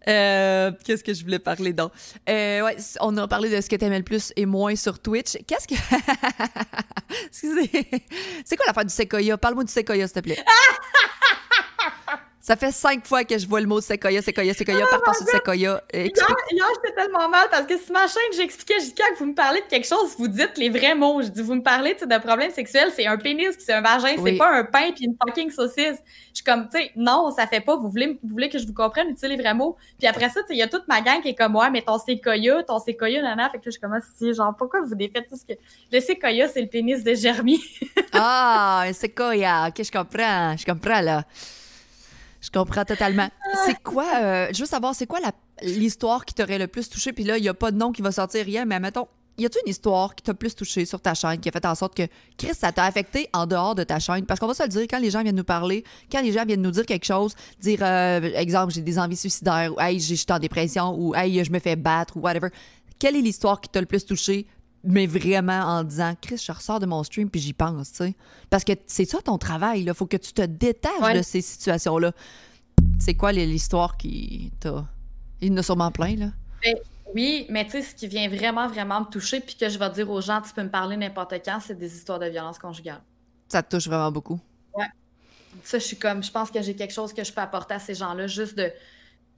Euh, 0.07 0.71
Qu'est-ce 0.83 1.03
que 1.03 1.13
je 1.13 1.21
voulais 1.23 1.37
parler 1.37 1.73
donc? 1.73 1.91
Euh, 2.27 2.63
ouais, 2.63 2.75
on 3.01 3.15
a 3.17 3.27
parlé 3.27 3.55
de 3.55 3.61
ce 3.61 3.69
que 3.69 3.75
t'aimais 3.75 3.99
le 3.99 4.03
plus 4.03 4.33
et 4.35 4.47
moins 4.47 4.75
sur 4.75 4.97
Twitch. 4.97 5.37
Qu'est-ce 5.45 5.67
que. 5.67 5.75
Excusez. 7.27 7.69
C'est 8.43 8.55
quoi 8.57 8.65
l'affaire 8.65 8.85
du 8.85 8.91
séquoia? 8.91 9.37
Parle-moi 9.37 9.63
du 9.63 9.71
séquoia, 9.71 10.07
s'il 10.07 10.15
te 10.15 10.19
plaît. 10.21 10.43
Ça 12.43 12.55
fait 12.55 12.71
cinq 12.71 13.05
fois 13.05 13.23
que 13.23 13.37
je 13.37 13.47
vois 13.47 13.61
le 13.61 13.67
mot 13.67 13.79
séquoia, 13.81 14.19
séquoia, 14.21 14.51
séquoia, 14.55 14.85
partons 14.87 15.13
sur 15.13 15.27
séquoia. 15.27 15.79
Explique- 15.93 16.27
Hier, 16.27 16.35
hier 16.51 16.65
j'étais 16.83 16.95
tellement 16.95 17.29
mal 17.29 17.47
parce 17.51 17.67
que 17.67 17.77
sur 17.77 17.93
ma 17.93 18.07
chaîne, 18.07 18.33
j'expliquais 18.35 18.79
jusqu'à 18.79 19.09
que 19.11 19.19
vous 19.19 19.27
me 19.27 19.35
parlez 19.35 19.61
de 19.61 19.67
quelque 19.67 19.85
chose, 19.87 20.15
vous 20.17 20.27
dites 20.27 20.57
les 20.57 20.69
vrais 20.69 20.95
mots. 20.95 21.21
Je 21.21 21.27
dis, 21.27 21.43
vous 21.43 21.53
me 21.53 21.61
parlez 21.61 21.93
de 21.93 22.17
problème 22.17 22.49
sexuel, 22.51 22.91
c'est 22.95 23.05
un 23.05 23.17
pénis, 23.17 23.55
puis 23.55 23.63
c'est 23.63 23.73
un 23.73 23.81
vagin, 23.81 24.15
Oui. 24.17 24.31
c'est 24.31 24.37
pas 24.37 24.51
un 24.57 24.63
pain 24.63 24.91
puis 24.91 25.05
une 25.05 25.15
fucking 25.23 25.51
saucisse. 25.51 25.99
Je 26.31 26.35
suis 26.35 26.43
comme, 26.43 26.67
tu 26.67 26.79
sais, 26.79 26.91
non, 26.95 27.29
ça 27.29 27.45
fait 27.45 27.61
pas. 27.61 27.75
Vous 27.75 27.89
voulez, 27.89 28.17
vous 28.23 28.29
voulez 28.29 28.49
que 28.49 28.57
je 28.57 28.65
vous 28.65 28.73
comprenne, 28.73 29.09
utilisez 29.09 29.27
les 29.27 29.37
vrais 29.41 29.53
mots. 29.53 29.77
Puis 29.99 30.07
après 30.07 30.29
ça, 30.29 30.41
tu 30.41 30.47
sais, 30.47 30.53
il 30.55 30.57
y 30.57 30.63
a 30.63 30.67
toute 30.67 30.87
ma 30.87 31.01
gang 31.01 31.21
qui 31.21 31.29
est 31.29 31.35
comme, 31.35 31.55
ouais, 31.55 31.69
mais 31.69 31.83
ton 31.83 31.99
séquoia, 31.99 32.63
ton 32.63 32.79
séquoia, 32.79 33.21
nana. 33.21 33.51
Fait 33.51 33.59
que 33.59 33.65
là, 33.65 33.71
je 33.75 33.79
commence 33.79 34.03
si, 34.17 34.33
genre, 34.33 34.55
pourquoi 34.57 34.81
vous 34.81 34.95
défaites 34.95 35.27
tout 35.29 35.37
ce 35.37 35.45
que. 35.45 35.59
Le 35.91 35.99
séquoia, 35.99 36.47
c'est 36.47 36.61
le 36.61 36.67
pénis 36.67 37.03
de 37.03 37.13
Germy. 37.13 37.61
Ah, 38.13 38.83
un 38.87 38.93
séquoia. 38.93 39.67
Ok, 39.69 39.83
je 39.85 39.91
comprends. 39.91 40.57
Je 40.57 40.65
comprends, 40.65 40.99
là. 41.01 41.23
Je 42.41 42.49
comprends 42.49 42.83
totalement. 42.85 43.29
C'est 43.65 43.81
quoi, 43.83 44.05
euh, 44.21 44.47
je 44.53 44.59
veux 44.61 44.65
savoir, 44.65 44.95
c'est 44.95 45.05
quoi 45.07 45.19
l'histoire 45.61 46.25
qui 46.25 46.33
t'aurait 46.33 46.57
le 46.57 46.67
plus 46.67 46.89
touché? 46.89 47.13
Puis 47.13 47.23
là, 47.23 47.37
il 47.37 47.41
n'y 47.41 47.49
a 47.49 47.53
pas 47.53 47.71
de 47.71 47.77
nom 47.77 47.91
qui 47.91 48.01
va 48.01 48.11
sortir, 48.11 48.43
rien, 48.45 48.65
mais 48.65 48.79
mettons, 48.79 49.07
y 49.37 49.45
a-tu 49.45 49.59
une 49.65 49.69
histoire 49.69 50.15
qui 50.15 50.23
t'a 50.23 50.33
plus 50.33 50.55
touché 50.55 50.85
sur 50.85 50.99
ta 50.99 51.13
chaîne, 51.13 51.39
qui 51.39 51.49
a 51.49 51.51
fait 51.51 51.65
en 51.65 51.75
sorte 51.75 51.95
que, 51.95 52.03
Chris, 52.37 52.53
ça 52.53 52.71
t'a 52.71 52.83
affecté 52.83 53.29
en 53.33 53.45
dehors 53.45 53.75
de 53.75 53.83
ta 53.83 53.99
chaîne? 53.99 54.25
Parce 54.25 54.39
qu'on 54.39 54.47
va 54.47 54.53
se 54.55 54.63
le 54.63 54.69
dire, 54.69 54.81
quand 54.89 54.99
les 54.99 55.11
gens 55.11 55.21
viennent 55.21 55.35
nous 55.35 55.43
parler, 55.43 55.83
quand 56.11 56.21
les 56.21 56.31
gens 56.31 56.45
viennent 56.45 56.61
nous 56.61 56.71
dire 56.71 56.85
quelque 56.85 57.05
chose, 57.05 57.35
dire, 57.59 57.79
euh, 57.81 58.21
exemple, 58.35 58.73
j'ai 58.73 58.81
des 58.81 58.97
envies 58.99 59.15
suicidaires, 59.17 59.73
ou 59.75 59.79
hey, 59.79 59.99
j'ai- 59.99 60.15
je 60.15 60.21
suis 60.21 60.31
en 60.33 60.39
dépression, 60.39 60.95
ou 60.97 61.13
hey, 61.15 61.43
je 61.43 61.51
me 61.51 61.59
fais 61.59 61.75
battre, 61.75 62.17
ou 62.17 62.21
whatever. 62.21 62.49
Quelle 62.99 63.15
est 63.15 63.21
l'histoire 63.21 63.61
qui 63.61 63.69
t'a 63.69 63.79
le 63.81 63.87
plus 63.87 64.05
touché, 64.05 64.45
mais 64.83 65.05
vraiment 65.07 65.61
en 65.61 65.83
disant, 65.83 66.15
Chris, 66.19 66.43
je 66.45 66.51
ressors 66.51 66.79
de 66.79 66.85
mon 66.85 67.03
stream 67.03 67.29
puis 67.29 67.39
j'y 67.39 67.53
pense, 67.53 67.91
tu 67.91 67.97
sais? 67.97 68.15
Parce 68.49 68.63
que 68.63 68.73
c'est 68.87 69.05
ça 69.05 69.21
ton 69.21 69.37
travail, 69.37 69.83
là. 69.83 69.93
Faut 69.93 70.07
que 70.07 70.17
tu 70.17 70.33
te 70.33 70.41
détaches 70.41 71.01
Ouais. 71.01 71.17
de 71.17 71.21
ces 71.21 71.41
situations-là. 71.41 72.11
C'est 72.99 73.13
quoi 73.13 73.31
l'histoire 73.31 73.97
qui 73.97 74.51
t'a. 74.59 74.85
Il 75.39 75.49
y 75.49 75.51
en 75.53 75.57
a 75.57 75.63
sûrement 75.63 75.91
plein, 75.91 76.15
là. 76.15 76.27
Oui, 77.13 77.45
mais 77.49 77.65
tu 77.65 77.71
sais, 77.71 77.81
ce 77.81 77.95
qui 77.95 78.07
vient 78.07 78.29
vraiment, 78.29 78.67
vraiment 78.67 79.01
me 79.01 79.05
toucher, 79.05 79.41
puis 79.41 79.55
que 79.55 79.67
je 79.67 79.77
vais 79.77 79.89
dire 79.89 80.09
aux 80.09 80.21
gens, 80.21 80.41
tu 80.41 80.53
peux 80.53 80.63
me 80.63 80.69
parler 80.69 80.95
n'importe 80.95 81.33
quand, 81.43 81.59
c'est 81.59 81.77
des 81.77 81.93
histoires 81.93 82.19
de 82.19 82.27
violence 82.27 82.57
conjugale. 82.57 83.01
Ça 83.49 83.61
te 83.61 83.75
touche 83.75 83.87
vraiment 83.87 84.11
beaucoup. 84.11 84.39
Ça, 85.63 85.77
je 85.79 85.83
suis 85.83 85.97
comme, 85.97 86.23
je 86.23 86.31
pense 86.31 86.49
que 86.49 86.61
j'ai 86.61 86.73
quelque 86.75 86.93
chose 86.93 87.11
que 87.11 87.25
je 87.25 87.33
peux 87.33 87.41
apporter 87.41 87.73
à 87.73 87.79
ces 87.79 87.93
gens-là, 87.93 88.25
juste 88.27 88.57
de, 88.57 88.71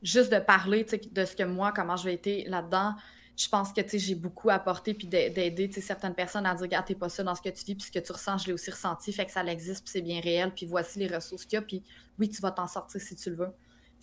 juste 0.04 0.32
de 0.32 0.38
parler, 0.38 0.86
tu 0.86 0.92
sais, 0.92 1.02
de 1.12 1.26
ce 1.26 1.36
que 1.36 1.42
moi, 1.44 1.72
comment 1.76 1.98
je 1.98 2.04
vais 2.04 2.14
être 2.14 2.48
là-dedans. 2.48 2.94
Je 3.36 3.48
pense 3.50 3.74
que, 3.74 3.82
j'ai 3.94 4.16
beaucoup 4.16 4.50
apporté, 4.52 4.94
puis 4.94 5.08
d'a- 5.08 5.30
d'aider, 5.30 5.72
certaines 5.82 6.14
personnes 6.14 6.46
à 6.46 6.54
dire, 6.54 6.64
regarde, 6.64 6.86
t'es 6.86 6.96
pas 6.96 7.10
ça 7.10 7.24
dans 7.24 7.34
ce 7.36 7.42
que 7.42 7.50
tu 7.50 7.66
vis, 7.66 7.76
puis 7.76 7.88
ce 7.88 7.92
que 7.92 8.00
tu 8.00 8.12
ressens, 8.12 8.40
je 8.40 8.48
l'ai 8.48 8.54
aussi 8.54 8.70
ressenti, 8.70 9.12
fait 9.12 9.26
que 9.26 9.32
ça 9.32 9.44
existe, 9.46 9.84
puis 9.84 9.92
c'est 9.92 10.02
bien 10.02 10.22
réel, 10.22 10.52
puis 10.56 10.66
voici 10.68 11.00
les 11.00 11.08
ressources 11.08 11.46
qu'il 11.46 11.58
y 11.58 11.60
a, 11.60 11.62
puis 11.64 11.84
oui, 12.20 12.30
tu 12.30 12.42
vas 12.42 12.52
t'en 12.52 12.68
sortir 12.68 13.02
si 13.02 13.16
tu 13.16 13.30
le 13.32 13.36
veux. 13.38 13.54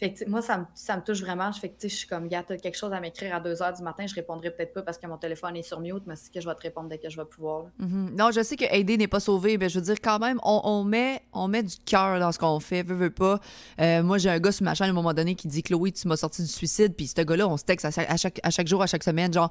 Fait 0.00 0.14
que, 0.14 0.26
moi, 0.28 0.40
ça 0.40 0.56
me, 0.56 0.64
ça 0.74 0.96
me 0.96 1.02
touche 1.02 1.20
vraiment. 1.20 1.52
Fait 1.52 1.68
que, 1.68 1.74
je 1.82 1.88
suis 1.88 2.08
comme, 2.08 2.26
gars, 2.26 2.42
t'as 2.42 2.56
quelque 2.56 2.76
chose 2.76 2.90
à 2.92 3.00
m'écrire 3.00 3.34
à 3.34 3.40
2 3.40 3.52
h 3.52 3.76
du 3.76 3.82
matin, 3.82 4.06
je 4.06 4.14
répondrai 4.14 4.50
peut-être 4.50 4.72
pas 4.72 4.80
parce 4.80 4.96
que 4.96 5.06
mon 5.06 5.18
téléphone 5.18 5.56
est 5.56 5.62
sur 5.62 5.78
mute, 5.78 6.04
mais 6.06 6.16
c'est 6.16 6.32
que 6.32 6.40
je 6.40 6.48
vais 6.48 6.54
te 6.54 6.62
répondre 6.62 6.88
dès 6.88 6.96
que 6.96 7.10
je 7.10 7.18
vais 7.18 7.26
pouvoir. 7.26 7.66
Mhm. 7.78 8.14
Non, 8.16 8.30
je 8.30 8.42
sais 8.42 8.56
que 8.56 8.64
aider 8.74 8.96
n'est 8.96 9.08
pas 9.08 9.20
sauver, 9.20 9.58
mais 9.58 9.68
je 9.68 9.78
veux 9.78 9.84
dire, 9.84 10.00
quand 10.02 10.18
même, 10.18 10.40
on, 10.42 10.84
met, 10.84 11.20
on 11.34 11.48
met 11.48 11.62
du 11.62 11.76
cœur 11.84 12.18
dans 12.18 12.32
ce 12.32 12.38
qu'on 12.38 12.60
fait, 12.60 12.82
veux, 12.82 12.94
veux 12.94 13.10
pas. 13.10 13.40
Euh, 13.78 14.02
moi, 14.02 14.16
j'ai 14.16 14.30
un 14.30 14.38
gars 14.38 14.52
sur 14.52 14.64
ma 14.64 14.74
chaîne 14.74 14.86
à 14.86 14.90
un 14.90 14.94
moment 14.94 15.12
donné 15.12 15.34
qui 15.34 15.48
dit 15.48 15.62
Chloé, 15.62 15.92
tu 15.92 16.08
m'as 16.08 16.16
sorti 16.16 16.40
du 16.40 16.48
suicide, 16.48 16.94
puis 16.96 17.06
ce 17.06 17.20
gars-là, 17.20 17.46
on 17.46 17.58
se 17.58 17.64
texte 17.64 17.84
à, 17.84 18.16
chaque, 18.16 18.40
à 18.42 18.50
chaque 18.50 18.68
jour, 18.68 18.82
à 18.82 18.86
chaque 18.86 19.04
semaine, 19.04 19.30
genre 19.32 19.50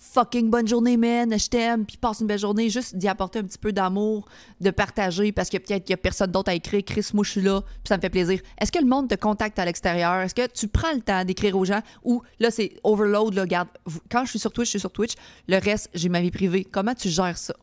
fucking 0.00 0.50
bonne 0.50 0.66
journée, 0.66 0.96
man, 0.96 1.38
je 1.38 1.48
t'aime, 1.48 1.84
puis 1.84 1.98
passe 1.98 2.20
une 2.20 2.26
belle 2.26 2.38
journée, 2.38 2.70
juste 2.70 2.96
d'y 2.96 3.06
apporter 3.06 3.38
un 3.38 3.44
petit 3.44 3.58
peu 3.58 3.70
d'amour, 3.70 4.26
de 4.60 4.70
partager, 4.70 5.30
parce 5.30 5.50
que 5.50 5.58
peut-être 5.58 5.84
qu'il 5.84 5.92
y 5.92 5.94
a 5.94 5.98
personne 5.98 6.30
d'autre 6.32 6.50
à 6.50 6.54
écrire, 6.54 6.82
Chris, 6.84 7.10
moi 7.12 7.22
je 7.22 7.30
suis 7.32 7.42
là, 7.42 7.60
puis 7.60 7.88
ça 7.88 7.96
me 7.98 8.00
fait 8.00 8.08
plaisir. 8.10 8.40
Est-ce 8.58 8.72
que 8.72 8.78
le 8.78 8.86
monde 8.86 9.08
te 9.08 9.14
contacte 9.14 9.58
à 9.58 9.64
l'extérieur? 9.64 10.14
Est-ce 10.22 10.34
que 10.34 10.46
tu 10.46 10.68
prends 10.68 10.92
le 10.94 11.02
temps 11.02 11.24
d'écrire 11.24 11.56
aux 11.56 11.66
gens? 11.66 11.80
Ou 12.02 12.22
là, 12.38 12.50
c'est 12.50 12.72
overload, 12.82 13.34
là, 13.34 13.66
quand 14.10 14.24
je 14.24 14.30
suis 14.30 14.38
sur 14.38 14.52
Twitch, 14.52 14.68
je 14.68 14.70
suis 14.70 14.80
sur 14.80 14.90
Twitch, 14.90 15.14
le 15.46 15.58
reste, 15.58 15.90
j'ai 15.92 16.08
ma 16.08 16.22
vie 16.22 16.30
privée. 16.30 16.64
Comment 16.64 16.94
tu 16.94 17.10
gères 17.10 17.36
ça? 17.36 17.54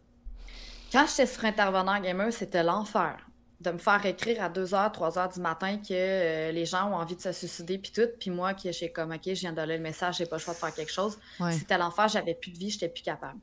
Quand 0.92 1.06
j'étais 1.10 1.26
sur 1.26 1.44
Intervenant 1.44 2.00
Gamer, 2.00 2.32
c'était 2.32 2.64
l'enfer. 2.64 3.18
De 3.60 3.72
me 3.72 3.80
faire 3.80 4.06
écrire 4.06 4.44
à 4.44 4.50
2h, 4.50 4.94
3h 4.94 5.34
du 5.34 5.42
matin 5.42 5.78
que 5.78 5.92
euh, 5.92 6.52
les 6.52 6.66
gens 6.66 6.92
ont 6.92 6.96
envie 6.96 7.16
de 7.16 7.22
se 7.22 7.32
suicider, 7.32 7.80
puis 7.80 7.92
tout. 7.92 8.08
Puis 8.20 8.30
moi, 8.30 8.54
qui 8.54 8.72
j'ai 8.72 8.92
comme, 8.92 9.12
OK, 9.12 9.22
je 9.26 9.32
viens 9.32 9.52
de 9.52 9.58
donner 9.58 9.78
le 9.78 9.84
message, 9.84 10.18
j'ai 10.18 10.28
pas 10.28 10.36
le 10.36 10.42
choix 10.42 10.54
de 10.54 10.60
faire 10.60 10.74
quelque 10.74 10.92
chose. 10.92 11.18
Ouais. 11.40 11.52
C'était 11.52 11.78
l'enfer, 11.78 12.08
j'avais 12.08 12.36
plus 12.36 12.52
de 12.52 12.58
vie, 12.58 12.70
j'étais 12.70 12.90
plus 12.90 13.04
capable. 13.04 13.40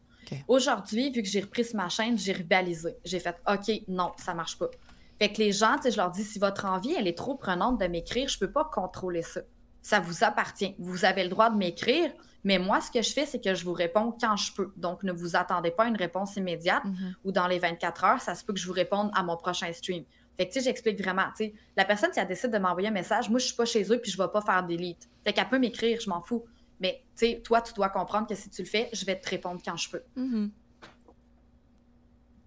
Aujourd'hui, 0.49 1.11
vu 1.11 1.23
que 1.23 1.29
j'ai 1.29 1.41
repris 1.41 1.67
ma 1.75 1.89
chaîne, 1.89 2.19
j'ai 2.19 2.33
rivalisé. 2.33 2.97
J'ai 3.05 3.21
fait 3.21 3.37
OK, 3.49 3.71
non, 3.89 4.13
ça 4.17 4.35
marche 4.35 4.59
pas. 4.59 4.71
Fait 5.19 5.33
que 5.33 5.39
les 5.39 5.53
gens, 5.53 5.77
je 5.85 5.97
leur 5.97 6.11
dis 6.11 6.25
si 6.25 6.39
votre 6.39 6.65
envie, 6.65 6.95
elle 6.95 7.07
est 7.07 7.17
trop 7.17 7.37
prenante 7.37 7.81
de 7.81 7.87
m'écrire, 7.87 8.29
je 8.29 8.39
peux 8.39 8.51
pas 8.51 8.65
contrôler 8.65 9.23
ça. 9.23 9.41
Ça 9.83 10.01
vous 10.01 10.25
appartient. 10.25 10.75
Vous 10.79 11.05
avez 11.05 11.25
le 11.25 11.29
droit 11.29 11.51
de 11.51 11.57
m'écrire, 11.57 12.11
mais 12.45 12.59
moi, 12.59 12.81
ce 12.83 12.91
que 12.91 13.01
je 13.01 13.11
fais, 13.11 13.25
c'est 13.25 13.43
que 13.43 13.55
je 13.55 13.65
vous 13.65 13.73
réponds 13.73 14.15
quand 14.21 14.37
je 14.37 14.53
peux. 14.53 14.71
Donc, 14.77 15.03
ne 15.03 15.13
vous 15.13 15.35
attendez 15.35 15.71
pas 15.71 15.85
à 15.85 15.89
une 15.89 15.97
réponse 15.97 16.37
immédiate 16.37 16.85
mhm. 16.85 17.15
ou 17.25 17.33
dans 17.33 17.49
les 17.49 17.59
24 17.59 18.05
heures, 18.05 18.21
ça 18.21 18.35
se 18.35 18.45
peut 18.45 18.53
que 18.53 18.61
je 18.61 18.67
vous 18.67 18.73
réponde 18.75 19.11
à 19.15 19.23
mon 19.23 19.37
prochain 19.37 19.73
stream. 19.73 20.05
Fait 20.37 20.47
que, 20.47 20.53
tu 20.53 20.59
sais, 20.59 20.65
j'explique 20.65 21.01
vraiment, 21.01 21.27
tu 21.37 21.47
sais, 21.47 21.55
la 21.77 21.85
personne 21.85 22.11
qui 22.11 22.21
a 22.21 22.25
décidé 22.25 22.53
de 22.53 22.59
m'envoyer 22.59 22.89
un 22.89 22.93
message, 22.93 23.31
moi, 23.31 23.39
je 23.39 23.47
suis 23.47 23.57
pas 23.57 23.65
chez 23.65 23.83
eux 23.91 23.99
puis 23.99 24.11
je 24.11 24.19
vais 24.19 24.29
pas 24.29 24.43
faire 24.43 24.65
delete. 24.67 25.09
Fait 25.25 25.33
qu'elle 25.33 25.49
peut 25.49 25.59
m'écrire, 25.59 26.01
je 26.01 26.11
m'en 26.11 26.21
fous. 26.21 26.45
Mais, 26.81 27.03
tu 27.17 27.27
sais, 27.27 27.41
toi, 27.43 27.63
tu 27.63 27.73
dois 27.73 27.89
comprendre 27.89 28.27
que 28.27 28.35
si 28.35 28.51
tu 28.51 28.63
le 28.63 28.69
fais, 28.69 28.91
je 28.93 29.07
vais 29.07 29.19
te 29.19 29.29
répondre 29.31 29.61
quand 29.65 29.77
je 29.77 29.91
peux. 29.91 30.03
Mhm. 30.17 30.51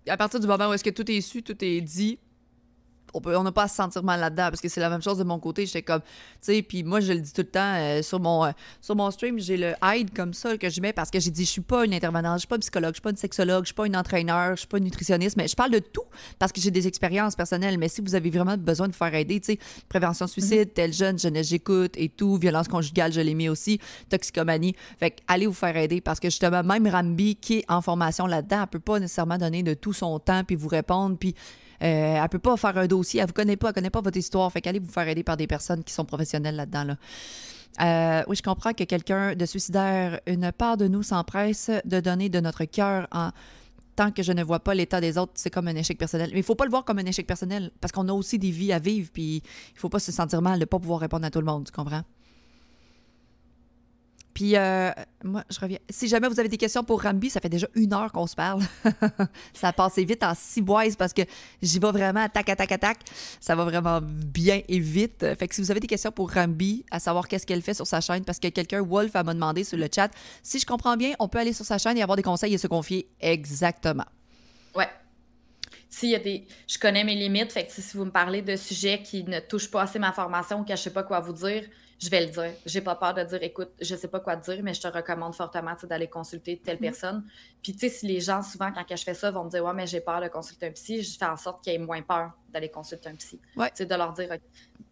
À 0.08 0.16
partir 0.16 0.40
du 0.40 0.48
moment 0.48 0.70
où 0.70 0.74
est-ce 0.74 0.84
que 0.84 0.90
tout 0.90 1.10
est 1.10 1.22
su, 1.22 1.44
tout 1.44 1.58
est 1.64 1.82
dit, 1.82 2.20
on 3.14 3.44
n'a 3.44 3.52
pas 3.52 3.64
à 3.64 3.68
se 3.68 3.76
sentir 3.76 4.04
mal 4.04 4.20
là-dedans 4.20 4.50
parce 4.50 4.62
que 4.62 4.70
c'est 4.70 4.80
la 4.80 4.90
même 4.90 5.02
chose 5.02 5.18
de 5.18 5.24
mon 5.24 5.40
côté. 5.40 5.66
J'étais 5.66 5.82
comme, 5.82 6.02
tu 6.02 6.08
sais, 6.42 6.62
puis 6.62 6.84
moi, 6.84 7.00
je 7.00 7.14
le 7.14 7.20
dis 7.20 7.34
tout 7.34 7.42
le 7.42 7.48
temps 7.48 7.74
euh, 7.76 8.02
sur, 8.02 8.20
mon, 8.20 8.46
euh, 8.46 8.52
sur 8.82 8.96
mon 8.96 9.10
stream, 9.12 9.40
j'ai 9.40 9.58
le 9.58 9.74
hide 9.84 10.14
comme 10.14 10.34
ça 10.34 10.58
que 10.58 10.70
je 10.70 10.82
mets 10.82 10.94
parce 10.94 11.10
que 11.10 11.20
j'ai 11.20 11.32
dit, 11.32 11.46
je 11.46 11.52
suis 11.52 11.62
pas 11.62 11.86
une 11.86 11.94
intervenante, 11.94 12.36
je 12.36 12.40
suis 12.40 12.48
pas 12.48 12.56
une 12.56 12.62
psychologue, 12.62 12.92
je 12.92 12.96
suis 12.96 13.02
pas 13.02 13.10
une 13.10 13.18
sexologue, 13.18 13.64
je 13.64 13.68
suis 13.68 13.76
pas 13.76 13.88
une 13.88 13.96
entraîneur, 13.96 14.52
je 14.52 14.62
suis 14.62 14.68
pas 14.68 14.78
une 14.78 14.86
nutritionniste, 14.86 15.38
mais 15.38 15.48
je 15.48 15.56
parle 15.56 15.72
de 15.72 15.80
tout 15.80 16.04
parce 16.40 16.52
que 16.52 16.62
j'ai 16.62 16.72
des 16.72 16.88
expériences 16.88 17.36
personnelles. 17.36 17.78
Mais 17.78 17.90
si 17.90 18.02
vous 18.02 18.16
avez 18.16 18.30
vraiment 18.30 18.58
besoin 18.58 18.88
de 18.88 18.94
vous 18.94 18.98
faire 18.98 19.14
aider, 19.14 19.40
tu 19.40 19.54
sais, 19.54 19.60
prévention 19.90 20.28
suicide, 20.28 20.68
mhm. 20.68 20.74
tel 20.74 20.94
jeune, 20.94 21.20
jeunesse 21.20 21.50
j'écoute 21.50 21.94
et 21.96 22.10
tout, 22.10 22.38
violence 22.38 22.68
conjugale, 22.68 23.12
je 23.12 23.22
l'ai 23.22 23.34
mis 23.34 23.50
aussi, 23.50 23.80
toxicomanie. 24.10 24.76
Fait 25.00 25.12
que 25.12 25.18
allez 25.28 25.48
vous 25.48 25.54
faire 25.54 25.76
aider 25.78 26.02
parce 26.02 26.20
que 26.20 26.30
justement, 26.30 26.64
même 26.64 26.88
Rambi 26.88 27.36
qui 27.36 27.60
est 27.60 27.66
en 27.70 27.82
formation 27.82 28.28
là-dedans, 28.28 28.62
elle 28.64 28.68
peut 28.68 28.80
pas 28.80 29.00
nécessairement 29.00 29.38
donner 29.38 29.64
de 29.64 29.74
tout 29.74 29.94
son 29.94 30.20
temps 30.20 30.44
puis 30.44 30.56
vous 30.56 30.68
répondre 30.68 31.18
puis 31.18 31.36
euh, 31.84 32.22
elle 32.22 32.30
peut 32.30 32.40
pas 32.40 32.58
faire 32.58 32.78
un 32.78 32.88
dossier, 32.88 33.22
elle 33.22 33.28
vous 33.28 33.34
connaît 33.34 33.58
pas, 33.58 33.70
elle 33.70 33.74
connaît 33.74 33.90
pas 33.90 34.02
votre 34.02 34.18
histoire. 34.18 34.52
Fait 34.52 34.62
qu'allez 34.62 34.80
vous 34.80 34.92
faire 34.92 35.08
aider 35.08 35.24
par 35.24 35.38
des 35.38 35.48
personnes 35.48 35.84
qui 35.84 35.94
sont 35.94 36.06
professionnelles 36.06 36.56
là-dedans. 36.56 36.84
Là. 36.84 36.96
Euh, 37.80 38.24
oui, 38.28 38.36
je 38.36 38.42
comprends 38.42 38.74
que 38.74 38.84
quelqu'un 38.84 39.36
de 39.36 39.46
suicidaire, 39.46 40.20
une 40.26 40.52
part 40.52 40.78
de 40.78 40.88
nous 40.88 41.04
s'empresse 41.04 41.70
de 41.86 42.00
donner 42.00 42.30
de 42.30 42.40
notre 42.40 42.66
cœur 42.66 43.08
en 43.12 43.32
tant 43.96 44.12
que 44.12 44.24
je 44.24 44.32
ne 44.32 44.44
vois 44.44 44.60
pas 44.60 44.74
l'état 44.74 45.02
des 45.02 45.18
autres, 45.18 45.34
c'est 45.36 45.50
comme 45.50 45.68
un 45.68 45.76
échec 45.76 45.98
personnel. 45.98 46.30
Mais 46.34 46.40
il 46.40 46.44
faut 46.44 46.56
pas 46.56 46.66
le 46.66 46.70
voir 46.70 46.86
comme 46.86 47.00
un 47.00 47.06
échec 47.06 47.26
personnel 47.26 47.72
parce 47.82 47.92
qu'on 47.92 48.08
a 48.10 48.14
aussi 48.14 48.40
des 48.40 48.52
vies 48.52 48.72
à 48.72 48.80
vivre, 48.80 49.10
puis 49.12 49.44
il 49.74 49.80
faut 49.80 49.90
pas 49.90 50.00
se 50.00 50.12
sentir 50.12 50.42
mal 50.42 50.60
de 50.60 50.66
pas 50.66 50.80
pouvoir 50.80 51.00
répondre 51.00 51.26
à 51.26 51.32
tout 51.32 51.40
le 51.40 51.46
monde, 51.46 51.66
tu 51.66 51.72
comprends? 51.72 52.04
Puis, 54.38 54.56
euh, 54.56 54.92
moi, 55.24 55.44
je 55.50 55.60
reviens. 55.60 55.80
Si 55.90 56.08
jamais 56.08 56.28
vous 56.28 56.40
avez 56.40 56.48
des 56.48 56.60
questions 56.60 56.84
pour 56.84 57.02
Rambi, 57.02 57.32
ça 57.32 57.40
fait 57.40 57.50
déjà 57.50 57.66
une 57.74 57.92
heure 57.92 58.12
qu'on 58.12 58.28
se 58.28 58.36
parle. 58.36 58.62
ça 59.56 59.70
a 59.70 59.74
passé 59.74 60.06
vite 60.06 60.22
en 60.22 60.34
six 60.36 60.62
boises 60.62 60.96
parce 60.96 61.12
que 61.12 61.24
j'y 61.60 61.80
vais 61.80 61.92
vraiment 61.92 62.20
attaque, 62.20 62.48
attaque, 62.50 62.72
attaque. 62.72 63.00
Ça 63.40 63.56
va 63.56 63.64
vraiment 63.64 64.00
bien 64.00 64.62
et 64.68 64.78
vite. 64.78 65.26
Fait 65.40 65.48
que 65.48 65.56
si 65.56 65.62
vous 65.62 65.72
avez 65.72 65.80
des 65.80 65.88
questions 65.88 66.12
pour 66.12 66.32
Rambi, 66.32 66.86
à 66.92 67.00
savoir 67.00 67.28
qu'est-ce 67.28 67.48
qu'elle 67.48 67.64
fait 67.64 67.74
sur 67.74 67.88
sa 67.88 68.00
chaîne, 68.00 68.24
parce 68.26 68.38
que 68.38 68.50
quelqu'un, 68.50 68.84
Wolf, 68.84 69.12
m'a 69.16 69.24
demandé 69.24 69.64
sur 69.64 69.80
le 69.80 69.88
chat, 69.92 70.12
si 70.44 70.60
je 70.60 70.68
comprends 70.68 70.98
bien, 70.98 71.14
on 71.18 71.28
peut 71.28 71.40
aller 71.40 71.54
sur 71.54 71.66
sa 71.66 71.80
chaîne 71.80 71.98
et 71.98 72.04
avoir 72.04 72.16
des 72.16 72.22
conseils 72.22 72.54
et 72.54 72.60
se 72.60 72.68
confier 72.68 73.10
exactement. 73.20 74.06
Ouais. 74.76 74.90
S'il 75.90 76.10
y 76.10 76.16
a 76.16 76.20
des. 76.20 76.46
Je 76.68 76.78
connais 76.78 77.04
mes 77.04 77.16
limites, 77.16 77.52
fait 77.54 77.66
que 77.66 77.72
si 77.72 77.98
vous 77.98 78.06
me 78.06 78.12
parlez 78.12 78.44
de 78.44 78.56
sujets 78.56 79.02
qui 79.02 79.24
ne 79.24 79.40
touchent 79.40 79.72
pas 79.72 79.82
assez 79.82 79.98
ma 79.98 80.12
formation 80.12 80.60
ou 80.60 80.64
que 80.64 80.76
je 80.76 80.90
pas 80.90 81.02
quoi 81.02 81.22
vous 81.22 81.34
dire, 81.34 81.64
je 82.00 82.10
vais 82.10 82.26
le 82.26 82.32
dire. 82.32 82.52
J'ai 82.66 82.82
pas 82.82 82.96
peur 82.96 83.14
de 83.14 83.24
dire, 83.24 83.42
écoute, 83.42 83.72
je 83.82 83.96
sais 83.96 84.08
pas 84.08 84.20
quoi 84.20 84.38
te 84.38 84.52
dire, 84.52 84.64
mais 84.64 84.74
je 84.74 84.82
te 84.82 84.88
recommande 84.88 85.34
fortement 85.34 85.74
d'aller 85.84 86.08
consulter 86.08 86.58
telle 86.58 86.78
mm-hmm. 86.78 86.80
personne. 86.80 87.24
Puis, 87.64 87.74
tu 87.74 87.80
sais, 87.80 87.90
si 87.90 88.08
les 88.08 88.20
gens, 88.20 88.44
souvent, 88.44 88.72
quand 88.72 88.84
je 88.96 89.04
fais 89.04 89.16
ça, 89.16 89.32
vont 89.32 89.46
me 89.46 89.50
dire, 89.50 89.64
ouais, 89.66 89.74
mais 89.74 89.88
j'ai 89.88 90.00
peur 90.00 90.22
de 90.22 90.28
consulter 90.28 90.68
un 90.68 90.72
psy, 90.72 91.02
je 91.02 91.18
fais 91.18 91.26
en 91.26 91.38
sorte 91.38 91.64
qu'ils 91.64 91.74
aient 91.74 91.80
moins 91.80 92.02
peur 92.04 92.34
d'aller 92.50 92.70
consulter 92.70 93.10
un 93.10 93.16
psy. 93.16 93.40
Ouais. 93.56 93.72
de 93.80 93.96
leur 93.96 94.14
dire, 94.14 94.30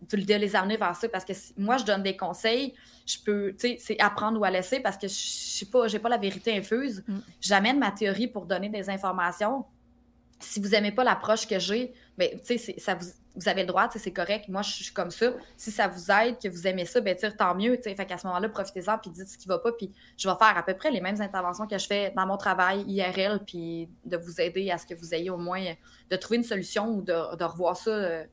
de 0.01 0.17
les 0.17 0.55
amener 0.55 0.77
vers 0.77 0.95
ça, 0.95 1.07
parce 1.07 1.25
que 1.25 1.33
moi, 1.57 1.77
je 1.77 1.85
donne 1.85 2.01
des 2.01 2.17
conseils, 2.17 2.73
je 3.05 3.17
peux, 3.23 3.51
tu 3.51 3.67
sais, 3.67 3.77
c'est 3.79 3.99
apprendre 3.99 4.39
ou 4.39 4.43
à 4.43 4.49
laisser, 4.49 4.79
parce 4.79 4.97
que 4.97 5.07
je 5.07 5.13
sais 5.13 5.67
pas, 5.67 5.87
j'ai 5.87 5.99
pas 5.99 6.09
la 6.09 6.17
vérité 6.17 6.57
infuse. 6.57 7.03
Mm. 7.07 7.17
J'amène 7.39 7.79
ma 7.79 7.91
théorie 7.91 8.27
pour 8.27 8.47
donner 8.47 8.69
des 8.69 8.89
informations. 8.89 9.65
Si 10.39 10.59
vous 10.59 10.73
aimez 10.73 10.91
pas 10.91 11.03
l'approche 11.03 11.47
que 11.47 11.59
j'ai, 11.59 11.93
mais 12.17 12.31
ben, 12.33 12.41
tu 12.41 12.57
sais, 12.57 12.75
ça 12.79 12.95
vous 12.95 13.05
vous 13.35 13.49
avez 13.49 13.61
le 13.61 13.67
droit, 13.67 13.89
c'est 13.93 14.11
correct. 14.11 14.47
Moi, 14.47 14.61
je 14.61 14.71
suis 14.71 14.93
comme 14.93 15.11
ça. 15.11 15.33
Si 15.57 15.71
ça 15.71 15.87
vous 15.87 16.11
aide, 16.11 16.37
que 16.41 16.47
vous 16.47 16.67
aimez 16.67 16.85
ça, 16.85 17.01
ben, 17.01 17.15
tant 17.15 17.55
mieux. 17.55 17.77
Fait 17.83 18.05
qu'à 18.05 18.17
ce 18.17 18.27
moment-là, 18.27 18.49
profitez-en, 18.49 18.97
puis 18.97 19.11
dites 19.11 19.27
ce 19.27 19.37
qui 19.37 19.47
va 19.47 19.59
pas. 19.59 19.71
Puis 19.73 19.91
je 20.17 20.29
vais 20.29 20.35
faire 20.35 20.57
à 20.57 20.63
peu 20.63 20.73
près 20.73 20.91
les 20.91 21.01
mêmes 21.01 21.21
interventions 21.21 21.67
que 21.67 21.77
je 21.77 21.85
fais 21.85 22.11
dans 22.15 22.25
mon 22.25 22.37
travail 22.37 22.83
IRL, 22.87 23.41
puis 23.45 23.89
de 24.05 24.17
vous 24.17 24.39
aider 24.39 24.71
à 24.71 24.77
ce 24.77 24.85
que 24.85 24.93
vous 24.93 25.13
ayez 25.13 25.29
au 25.29 25.37
moins 25.37 25.63
de 26.09 26.15
trouver 26.15 26.37
une 26.37 26.43
solution 26.43 26.89
ou 26.89 27.01
de, 27.01 27.43
revoir 27.43 27.75
ça, 27.75 27.89
euh, 27.89 28.23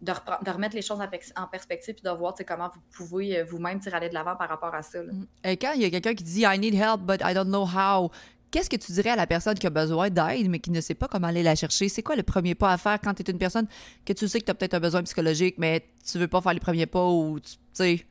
de, 0.00 0.12
de, 0.12 0.50
remettre 0.50 0.74
les 0.74 0.82
choses 0.82 1.00
en, 1.00 1.46
perspective, 1.46 1.94
puis 1.94 2.02
de 2.02 2.10
voir 2.10 2.34
comment 2.46 2.70
vous 2.74 2.80
pouvez 2.96 3.38
euh, 3.38 3.44
vous-même 3.44 3.80
aller 3.92 4.08
de 4.08 4.14
l'avant 4.14 4.36
par 4.36 4.48
rapport 4.48 4.74
à 4.74 4.82
ça. 4.82 5.02
Mm. 5.02 5.26
Quand 5.44 5.72
il 5.74 5.82
y 5.82 5.84
a 5.84 5.90
quelqu'un 5.90 6.14
qui 6.14 6.24
dit 6.24 6.42
I 6.42 6.58
need 6.58 6.74
help, 6.74 7.02
but 7.02 7.20
I 7.24 7.34
don't 7.34 7.48
know 7.48 7.64
how, 7.64 8.10
qu'est-ce 8.54 8.70
que 8.70 8.76
tu 8.76 8.92
dirais 8.92 9.10
à 9.10 9.16
la 9.16 9.26
personne 9.26 9.58
qui 9.58 9.66
a 9.66 9.70
besoin 9.70 10.10
d'aide, 10.10 10.48
mais 10.48 10.60
qui 10.60 10.70
ne 10.70 10.80
sait 10.80 10.94
pas 10.94 11.08
comment 11.08 11.26
aller 11.26 11.42
la 11.42 11.56
chercher? 11.56 11.88
C'est 11.88 12.04
quoi 12.04 12.14
le 12.14 12.22
premier 12.22 12.54
pas 12.54 12.72
à 12.72 12.78
faire 12.78 13.00
quand 13.02 13.12
tu 13.12 13.22
es 13.22 13.30
une 13.32 13.38
personne 13.38 13.66
que 14.06 14.12
tu 14.12 14.28
sais 14.28 14.38
que 14.38 14.44
tu 14.44 14.50
as 14.52 14.54
peut-être 14.54 14.74
un 14.74 14.80
besoin 14.80 15.02
psychologique, 15.02 15.56
mais 15.58 15.84
tu 16.08 16.18
veux 16.18 16.28
pas 16.28 16.40
faire 16.40 16.54
les 16.54 16.60
premiers 16.60 16.86
pas 16.86 17.04
ou 17.04 17.40
tu 17.40 17.54
sais. 17.72 18.06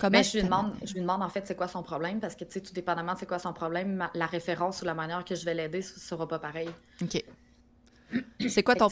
Comment 0.00 0.20
je 0.20 0.38
lui 0.38 0.42
demande, 0.42 0.72
je 0.84 0.94
lui 0.94 1.00
demande 1.00 1.22
en 1.22 1.28
fait 1.28 1.46
c'est 1.46 1.54
quoi 1.54 1.68
son 1.68 1.84
problème? 1.84 2.18
Parce 2.18 2.34
que 2.34 2.42
tu 2.42 2.54
sais 2.54 2.60
tout 2.60 2.72
dépendamment 2.72 3.14
de 3.14 3.20
c'est 3.20 3.26
quoi 3.26 3.38
son 3.38 3.52
problème, 3.52 4.08
la 4.14 4.26
référence 4.26 4.82
ou 4.82 4.84
la 4.84 4.94
manière 4.94 5.24
que 5.24 5.36
je 5.36 5.44
vais 5.44 5.54
l'aider 5.54 5.80
sera 5.80 6.26
pas 6.26 6.40
pareil. 6.40 6.68
OK. 7.00 7.22
C'est 8.48 8.62
quoi 8.62 8.74
ton 8.74 8.88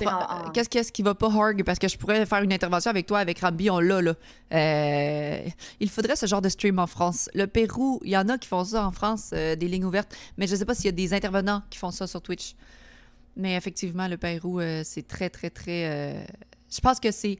Qu'est-ce 0.53 0.69
qu'est-ce 0.69 0.93
qui 0.93 1.03
va 1.03 1.15
pas 1.15 1.27
Horg 1.27 1.63
parce 1.65 1.79
que 1.79 1.89
je 1.89 1.97
pourrais 1.97 2.25
faire 2.27 2.43
une 2.43 2.53
intervention 2.53 2.91
avec 2.91 3.07
toi 3.07 3.19
avec 3.19 3.41
Rambi 3.41 3.71
on 3.71 3.81
l'a 3.81 4.01
là. 4.01 4.15
Euh, 4.53 5.43
il 5.81 5.91
faudrait 5.91 6.17
ce 6.17 6.27
genre 6.27 6.43
de 6.43 6.49
stream 6.49 6.79
en 6.79 6.87
France. 6.87 7.29
Le 7.35 7.47
Pérou, 7.47 8.01
il 8.05 8.11
y 8.11 8.17
en 8.17 8.29
a 8.29 8.39
qui 8.39 8.49
font 8.49 8.65
ça 8.65 8.87
en 8.87 8.93
France 8.93 9.31
euh, 9.33 9.57
des 9.57 9.69
lignes 9.69 9.85
ouvertes, 9.85 10.17
mais 10.37 10.47
je 10.47 10.57
sais 10.57 10.65
pas 10.65 10.75
s'il 10.75 10.87
y 10.87 10.89
a 10.89 10.93
des 10.93 11.13
intervenants 11.15 11.63
qui 11.71 11.79
font 11.79 11.91
ça 11.91 12.07
sur 12.07 12.23
Twitch. 12.23 12.55
Mais 13.37 13.55
effectivement 13.55 14.09
le 14.09 14.17
Pérou 14.17 14.61
euh, 14.61 14.83
c'est 14.85 15.07
très 15.07 15.31
très 15.31 15.51
très 15.51 16.27
je 16.71 16.81
pense 16.81 17.01
que 17.01 17.11
c'est 17.11 17.39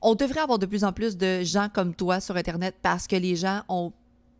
on 0.00 0.14
devrait 0.14 0.40
avoir 0.40 0.58
de 0.58 0.66
plus 0.66 0.84
en 0.84 0.92
plus 0.92 1.16
de 1.16 1.42
gens 1.42 1.68
comme 1.72 1.94
toi 1.94 2.20
sur 2.20 2.36
internet 2.36 2.76
parce 2.82 3.06
que 3.06 3.16
les 3.16 3.36
gens 3.36 3.62
ont 3.68 3.92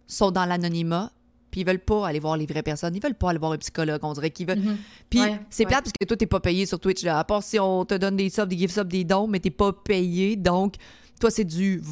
sont 0.06 0.30
dans 0.30 0.46
l'anonymat 0.46 1.12
puis 1.50 1.62
ils 1.62 1.66
veulent 1.66 1.78
pas 1.78 2.06
aller 2.06 2.20
voir 2.20 2.36
les 2.36 2.46
vraies 2.46 2.62
personnes. 2.62 2.94
Ils 2.94 3.02
veulent 3.02 3.14
pas 3.14 3.30
aller 3.30 3.38
voir 3.38 3.52
un 3.52 3.58
psychologue. 3.58 4.00
On 4.02 4.12
dirait 4.12 4.30
qu'ils 4.30 4.46
veulent. 4.46 4.58
Mhm. 4.58 4.78
Puis 5.08 5.20
c'est 5.50 5.64
plate 5.64 5.84
parce 5.84 5.92
que 5.98 6.04
toi, 6.04 6.16
t'es 6.16 6.26
pas 6.26 6.40
payé 6.40 6.66
sur 6.66 6.78
Twitch. 6.78 7.02
Là. 7.02 7.18
À 7.18 7.24
part 7.24 7.42
si 7.42 7.58
on 7.58 7.84
te 7.84 7.94
donne 7.94 8.16
des 8.16 8.30
subs, 8.30 8.48
des 8.48 8.58
gift 8.58 8.74
subs, 8.74 8.88
des 8.88 9.04
dons, 9.04 9.26
mais 9.26 9.40
t'es 9.40 9.50
pas 9.50 9.72
payé. 9.72 10.36
Donc, 10.36 10.74
toi, 11.20 11.30
c'est 11.30 11.44
du, 11.44 11.82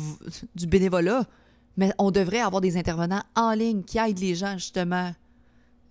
du 0.55 0.67
bénévolat. 0.67 1.25
Mais 1.77 1.93
on 1.99 2.11
devrait 2.11 2.41
avoir 2.41 2.61
des 2.61 2.77
intervenants 2.77 3.23
en 3.35 3.53
ligne 3.53 3.83
qui 3.83 3.99
aident 3.99 4.19
les 4.19 4.35
gens, 4.35 4.55
justement. 4.57 5.13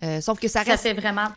Euh, 0.04 0.20
sauf 0.22 0.40
que 0.40 0.48
ça 0.48 0.60
reste. 0.60 0.72
Ça 0.72 0.78
fait 0.78 0.94
vraiment. 0.94 1.28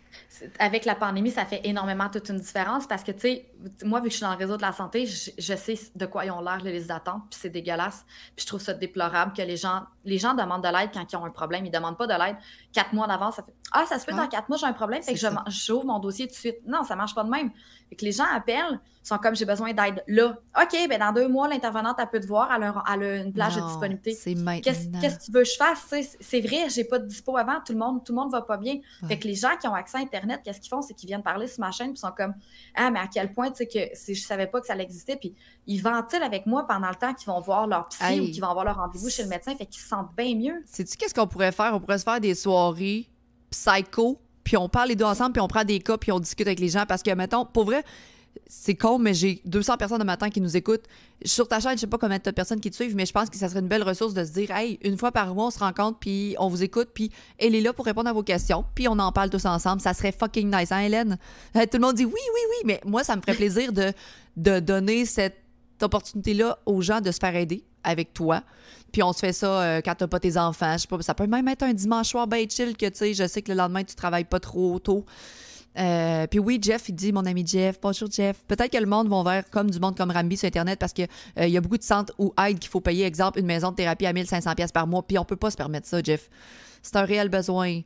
Avec 0.59 0.85
la 0.85 0.95
pandémie, 0.95 1.31
ça 1.31 1.45
fait 1.45 1.61
énormément 1.65 2.09
toute 2.09 2.29
une 2.29 2.39
différence 2.39 2.87
parce 2.87 3.03
que, 3.03 3.13
tu 3.13 3.21
sais, 3.21 3.51
moi, 3.85 4.01
vu 4.01 4.07
que 4.07 4.13
je 4.13 4.17
suis 4.17 4.25
dans 4.25 4.33
le 4.33 4.39
réseau 4.39 4.57
de 4.57 4.63
la 4.63 4.73
santé, 4.73 5.07
je, 5.07 5.55
sais 5.55 5.75
de 5.95 6.07
quoi 6.07 6.25
ils 6.25 6.31
ont 6.31 6.41
l'air, 6.41 6.59
les 6.63 6.73
listes 6.73 6.89
d'attente, 6.89 7.23
puis 7.31 7.39
c'est 7.41 7.51
dégueulasse. 7.51 8.05
Puis 8.37 8.45
je 8.45 8.47
trouve 8.47 8.61
ça 8.61 8.75
déplorable 8.75 9.33
que 9.33 9.43
les 9.43 9.57
gens, 9.57 9.83
les 10.05 10.19
gens 10.19 10.35
demandent 10.35 10.63
de 10.63 10.69
l'aide 10.69 10.91
quand 10.93 11.05
ils 11.11 11.17
ont 11.17 11.25
un 11.25 11.31
problème. 11.31 11.67
Ils 11.67 11.71
demandent 11.71 11.99
pas 11.99 12.07
de 12.07 12.15
l'aide 12.15 12.37
quatre 12.73 12.93
mois 12.93 13.07
d'avance. 13.07 13.37
Ça 13.37 13.43
fait 13.43 13.55
Ah, 13.73 13.85
ça 13.87 13.99
se 13.99 14.07
peut, 14.07 14.13
dans 14.13 14.27
quatre 14.29 14.49
mois, 14.49 14.59
j'ai 14.59 14.67
un 14.67 14.73
problème, 14.73 15.03
fait 15.03 15.15
que 15.15 15.21
j'ouvre 15.49 15.87
mon 15.87 15.99
dossier 15.99 16.27
tout 16.27 16.35
de 16.35 16.39
suite. 16.39 16.59
Non, 16.67 16.85
ça 16.85 16.97
marche 16.97 17.15
pas 17.15 17.25
de 17.25 17.31
même. 17.31 17.51
Fait 17.89 17.97
que 17.97 18.05
les 18.05 18.13
gens 18.13 18.27
appellent, 18.33 18.81
sont 19.09 19.19
comme 19.19 19.35
j'ai 19.35 19.45
besoin 19.45 19.73
d'aide 19.73 20.05
là. 20.07 20.39
OK, 20.61 20.89
ben 20.89 20.99
dans 20.99 21.13
deux 21.13 21.29
mois, 21.29 21.49
l'intervenante, 21.49 21.97
elle 21.99 22.09
peut 22.09 22.21
te 22.21 22.27
voir, 22.27 22.51
elle 22.55 23.03
a, 23.03 23.17
une 23.17 23.33
plage 23.33 23.57
de 23.57 23.63
disponibilité. 23.63 24.13
C'est 24.13 24.35
Qu'est-ce 24.63 24.89
que 25.19 25.25
tu 25.25 25.33
veux 25.33 25.43
que 25.43 25.49
je 25.49 25.57
fasse? 25.57 25.95
C'est 26.21 26.41
vrai, 26.41 26.69
j'ai 26.69 26.85
pas 26.85 26.99
de 26.99 27.07
dispo 27.07 27.37
avant, 27.37 27.61
tout 27.65 27.73
le 27.73 27.79
monde, 27.79 28.05
tout 28.05 28.13
le 28.13 28.19
monde 28.19 28.31
va 28.31 28.43
pas 28.43 28.57
bien. 28.57 28.77
Fait 29.07 29.19
que 29.19 29.27
les 29.27 29.35
gens 29.35 29.57
qui 29.61 29.67
ont 29.67 29.75
accès 29.75 29.99
à 29.99 30.01
Internet, 30.01 30.28
qu'est-ce 30.45 30.61
qu'ils 30.61 30.69
font? 30.69 30.83
C'est 30.83 30.95
qu'ils 30.95 31.09
viennent 31.09 31.23
parler 31.23 31.47
sur 31.47 31.61
ma 31.61 31.71
chaîne, 31.71 31.89
puis 31.89 31.99
sont 31.99 32.13
comme 32.17 32.35
Ah, 32.75 32.91
mais 32.91 33.01
à 33.01 33.07
quel 33.07 33.33
point, 33.33 33.51
tu 33.51 33.57
sais, 33.57 33.67
que 33.67 34.15
je 34.15 34.21
savais 34.21 34.47
pas 34.47 34.61
que 34.61 34.67
ça 34.67 34.77
existait. 34.77 35.17
Puis 35.17 35.35
ils 35.67 35.81
ventilent 35.81 36.23
avec 36.23 36.47
moi 36.47 36.67
pendant 36.67 36.89
le 36.89 36.95
temps 36.95 37.15
qu'ils 37.15 37.27
vont 37.27 37.41
voir 37.41 37.67
leur 37.67 37.89
psy 37.89 38.21
ou 38.21 38.25
qu'ils 38.27 38.41
vont 38.41 38.49
avoir 38.49 38.65
leur 38.65 38.77
rendez-vous 38.77 39.09
chez 39.11 39.23
le 39.23 39.29
médecin, 39.29 39.55
fait 39.55 39.67
qu'ils 39.67 39.83
se 39.83 39.89
sentent 39.89 40.15
bien 40.17 40.35
mieux. 40.35 40.63
Sais-tu 40.67 40.97
qu'est-ce 40.97 41.15
qu'on 41.15 41.27
pourrait 41.27 41.53
faire? 41.53 41.75
On 41.75 41.81
pourrait 41.81 41.99
se 41.99 42.05
faire 42.05 42.21
des 42.21 42.35
soirées 42.35 43.09
psycho, 43.51 44.21
puis 44.45 44.57
on 44.57 44.69
parle 44.69 44.89
les 44.89 44.97
deux 44.97 45.05
ensemble, 45.05 45.33
puis 45.33 45.41
on 45.41 45.49
prend 45.49 45.65
des 45.65 45.79
cas, 45.79 45.97
puis 45.97 46.13
on 46.13 46.21
discute 46.21 46.47
avec 46.47 46.61
les 46.61 46.69
gens. 46.69 46.85
Parce 46.87 47.03
que, 47.03 47.11
mettons, 47.11 47.45
pour 47.45 47.65
vrai, 47.65 47.85
c'est 48.47 48.75
con, 48.75 48.99
mais 48.99 49.15
j'ai 49.15 49.43
200 49.45 49.77
personnes 49.77 49.99
de 49.99 50.05
matin 50.05 50.31
qui 50.31 50.41
nous 50.41 50.57
écoutent. 50.57 50.85
Sur 51.25 51.49
ta 51.49 51.61
chaîne, 51.61 51.75
je 51.75 51.81
sais 51.81 51.87
pas 51.87 51.99
combien 51.99 52.19
de 52.19 52.31
personnes 52.31 52.61
qui 52.61 52.71
te 52.71 52.77
suivent, 52.77 52.95
mais 52.95 53.07
je 53.07 53.13
pense 53.13 53.29
que 53.31 53.37
ça 53.37 53.49
serait 53.49 53.61
une 53.61 53.69
belle 53.69 53.83
ressource 53.83 54.15
de 54.15 54.25
se 54.25 54.33
dire, 54.33 54.51
hey, 54.51 54.79
une 54.83 54.97
fois 54.97 55.13
par 55.13 55.35
mois, 55.35 55.47
on 55.47 55.51
se 55.51 55.59
rencontre, 55.59 55.99
puis 55.99 56.37
on 56.39 56.49
vous 56.49 56.63
écoute, 56.63 56.91
puis 56.95 57.11
elle 57.39 57.55
est 57.55 57.61
là 57.61 57.73
pour 57.73 57.85
répondre 57.85 58.09
à 58.09 58.13
vos 58.13 58.23
questions, 58.23 58.65
puis 58.75 58.89
on 58.89 58.99
en 58.99 59.13
parle 59.13 59.31
tous 59.31 59.45
ensemble. 59.45 59.81
Ça 59.81 59.95
serait 59.95 60.13
fucking 60.13 60.55
nice, 60.55 60.73
hein, 60.73 60.81
Hélène? 60.81 61.19
Tout 61.55 61.61
le 61.75 61.81
monde 61.81 61.97
dit 61.97 62.05
oui, 62.05 62.13
oui, 62.13 62.41
oui, 62.51 62.63
mais 62.65 62.81
moi, 62.85 63.05
ça 63.05 63.17
me 63.17 63.21
ferait 63.21 63.35
plaisir 63.35 63.73
de, 63.73 63.93
de 64.37 64.61
donner 64.61 65.05
cette 65.05 65.39
opportunité-là 65.81 66.59
aux 66.67 66.81
gens 66.83 67.01
de 67.01 67.11
se 67.11 67.19
faire 67.19 67.35
aider 67.35 67.65
avec 67.85 68.13
toi. 68.13 68.43
Puis 68.93 69.03
on 69.03 69.13
se 69.13 69.19
fait 69.19 69.33
ça 69.33 69.63
euh, 69.63 69.81
quand 69.85 69.95
t'as 69.95 70.07
pas 70.07 70.21
tes 70.21 70.37
enfants. 70.37 70.73
Je 70.75 70.79
sais 70.79 70.89
pas, 70.89 71.01
ça 71.03 71.15
peut 71.15 71.27
même 71.27 71.49
être 71.49 71.63
un 71.63 71.75
dimanche 71.75 72.09
soir 72.09 72.27
bien 72.27 72.45
chill 72.49 72.77
que, 72.77 72.87
tu 72.87 72.97
sais, 72.97 73.15
je 73.15 73.27
sais 73.27 73.43
que 73.43 73.53
le 73.53 73.59
lendemain, 73.59 73.85
tu 73.85 73.95
travailles 73.95 74.25
pas 74.25 74.41
trop 74.41 74.79
tôt. 74.79 75.05
Euh, 75.79 76.27
puis 76.27 76.39
oui, 76.39 76.59
Jeff, 76.61 76.89
il 76.89 76.95
dit, 76.95 77.13
mon 77.13 77.25
ami 77.25 77.47
Jeff, 77.47 77.79
bonjour 77.81 78.11
Jeff. 78.11 78.43
Peut-être 78.49 78.73
que 78.73 78.79
le 78.79 78.87
monde 78.87 79.09
va 79.09 79.23
vers 79.23 79.51
comme 79.51 79.71
du 79.71 79.79
monde 79.79 79.97
comme 79.97 80.11
Rambi 80.11 80.37
sur 80.37 80.47
Internet 80.49 80.79
parce 80.79 80.93
qu'il 80.93 81.07
euh, 81.39 81.47
y 81.47 81.57
a 81.57 81.61
beaucoup 81.61 81.79
de 81.79 81.83
centres 81.83 82.13
ou 82.19 82.33
aide 82.45 82.59
qu'il 82.59 82.71
faut 82.71 82.81
payer. 82.81 83.05
Exemple, 83.05 83.39
une 83.39 83.47
maison 83.47 83.71
de 83.71 83.77
thérapie 83.77 84.07
à 84.07 84.13
1500$ 84.13 84.73
par 84.73 84.87
mois. 84.87 85.03
Puis 85.03 85.19
on 85.19 85.25
peut 85.25 85.37
pas 85.37 85.51
se 85.51 85.57
permettre 85.57 85.87
ça, 85.87 86.03
Jeff. 86.03 86.29
C'est 86.83 86.97
un 86.97 87.05
réel 87.05 87.29
besoin. 87.29 87.81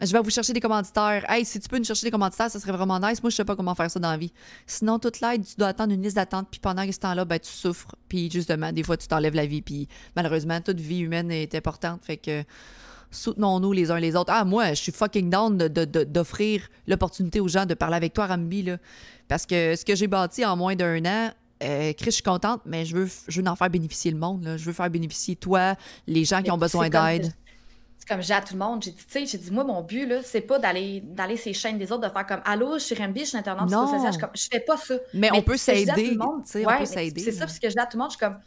Je 0.00 0.12
vais 0.12 0.20
vous 0.20 0.30
chercher 0.30 0.52
des 0.52 0.60
commanditaires. 0.60 1.24
Hey, 1.28 1.44
si 1.44 1.58
tu 1.58 1.68
peux 1.68 1.78
nous 1.78 1.84
chercher 1.84 2.06
des 2.06 2.10
commanditaires, 2.10 2.50
ça 2.50 2.60
serait 2.60 2.72
vraiment 2.72 3.00
nice. 3.00 3.22
Moi, 3.22 3.30
je 3.30 3.36
sais 3.36 3.44
pas 3.44 3.56
comment 3.56 3.74
faire 3.74 3.90
ça 3.90 3.98
dans 3.98 4.10
la 4.10 4.16
vie. 4.16 4.32
Sinon, 4.66 4.98
toute 4.98 5.20
l'aide, 5.20 5.44
tu 5.44 5.54
dois 5.56 5.68
attendre 5.68 5.92
une 5.92 6.02
liste 6.02 6.16
d'attente. 6.16 6.48
Puis 6.50 6.60
pendant 6.60 6.90
ce 6.90 6.98
temps-là, 6.98 7.24
ben, 7.24 7.38
tu 7.38 7.50
souffres. 7.50 7.94
Puis 8.08 8.30
justement, 8.30 8.72
des 8.72 8.82
fois, 8.82 8.96
tu 8.96 9.08
t'enlèves 9.08 9.34
la 9.34 9.46
vie. 9.46 9.62
Puis 9.62 9.88
malheureusement, 10.14 10.60
toute 10.60 10.80
vie 10.80 11.00
humaine 11.00 11.30
est 11.30 11.54
importante. 11.54 12.04
Fait 12.04 12.16
que 12.16 12.44
soutenons-nous 13.10 13.72
les 13.72 13.90
uns 13.90 13.98
les 13.98 14.16
autres. 14.16 14.32
Ah, 14.34 14.44
moi, 14.44 14.70
je 14.70 14.82
suis 14.82 14.92
fucking 14.92 15.30
down 15.30 15.56
d'offrir 15.56 16.68
l'opportunité 16.86 17.40
aux 17.40 17.48
gens 17.48 17.66
de 17.66 17.74
parler 17.74 17.96
avec 17.96 18.12
toi, 18.12 18.26
Rambi, 18.26 18.62
là. 18.62 18.78
Parce 19.28 19.44
que 19.44 19.76
ce 19.76 19.84
que 19.84 19.94
j'ai 19.94 20.06
bâti 20.06 20.44
en 20.44 20.56
moins 20.56 20.74
d'un 20.74 21.04
an, 21.04 21.30
euh, 21.62 21.92
Chris, 21.92 22.06
je 22.06 22.10
suis 22.10 22.22
contente, 22.22 22.62
mais 22.64 22.84
je 22.84 22.96
veux, 22.96 23.08
je 23.26 23.40
veux 23.40 23.48
en 23.48 23.56
faire 23.56 23.70
bénéficier 23.70 24.10
le 24.10 24.18
monde. 24.18 24.44
Là. 24.44 24.56
Je 24.56 24.64
veux 24.64 24.72
faire 24.72 24.88
bénéficier 24.90 25.36
toi, 25.36 25.74
les 26.06 26.24
gens 26.24 26.42
qui 26.42 26.50
ont 26.50 26.58
besoin 26.58 26.88
d'aide. 26.88 27.32
C'est 27.98 28.08
comme 28.08 28.22
j'ai 28.22 28.32
à 28.32 28.40
tout 28.40 28.54
le 28.54 28.60
monde. 28.60 28.82
J'ai 28.82 28.92
dit, 28.92 28.96
tu 28.96 29.04
sais, 29.08 29.26
j'ai 29.26 29.38
dit, 29.38 29.50
moi, 29.50 29.64
mon 29.64 29.82
but, 29.82 30.06
là, 30.06 30.20
c'est 30.22 30.40
pas 30.40 30.58
d'aller 30.58 31.02
d'aller 31.04 31.36
ces 31.36 31.52
chaînes 31.52 31.78
des 31.78 31.90
autres, 31.90 32.06
de 32.08 32.12
faire 32.12 32.26
comme 32.26 32.40
Allô, 32.44 32.78
je 32.78 32.84
suis 32.84 32.94
Rambi, 32.94 33.20
je 33.20 33.26
suis 33.26 33.36
internaute. 33.36 33.68
Je, 33.68 34.26
je 34.34 34.48
fais 34.50 34.60
pas 34.60 34.76
ça. 34.76 34.94
Mais, 35.12 35.30
on 35.32 35.42
peut 35.42 35.56
s'aider. 35.56 36.16
on 36.20 36.40
peut 36.40 36.84
s'aider. 36.86 37.20
C'est 37.20 37.32
ça, 37.32 37.46
parce 37.46 37.58
que 37.58 37.68
je 37.68 37.74
dis 37.74 37.80
à 37.80 37.86
tout 37.86 37.96
le 37.96 38.02
monde, 38.02 38.12
je 38.12 38.16
suis 38.16 38.24
comme 38.24 38.38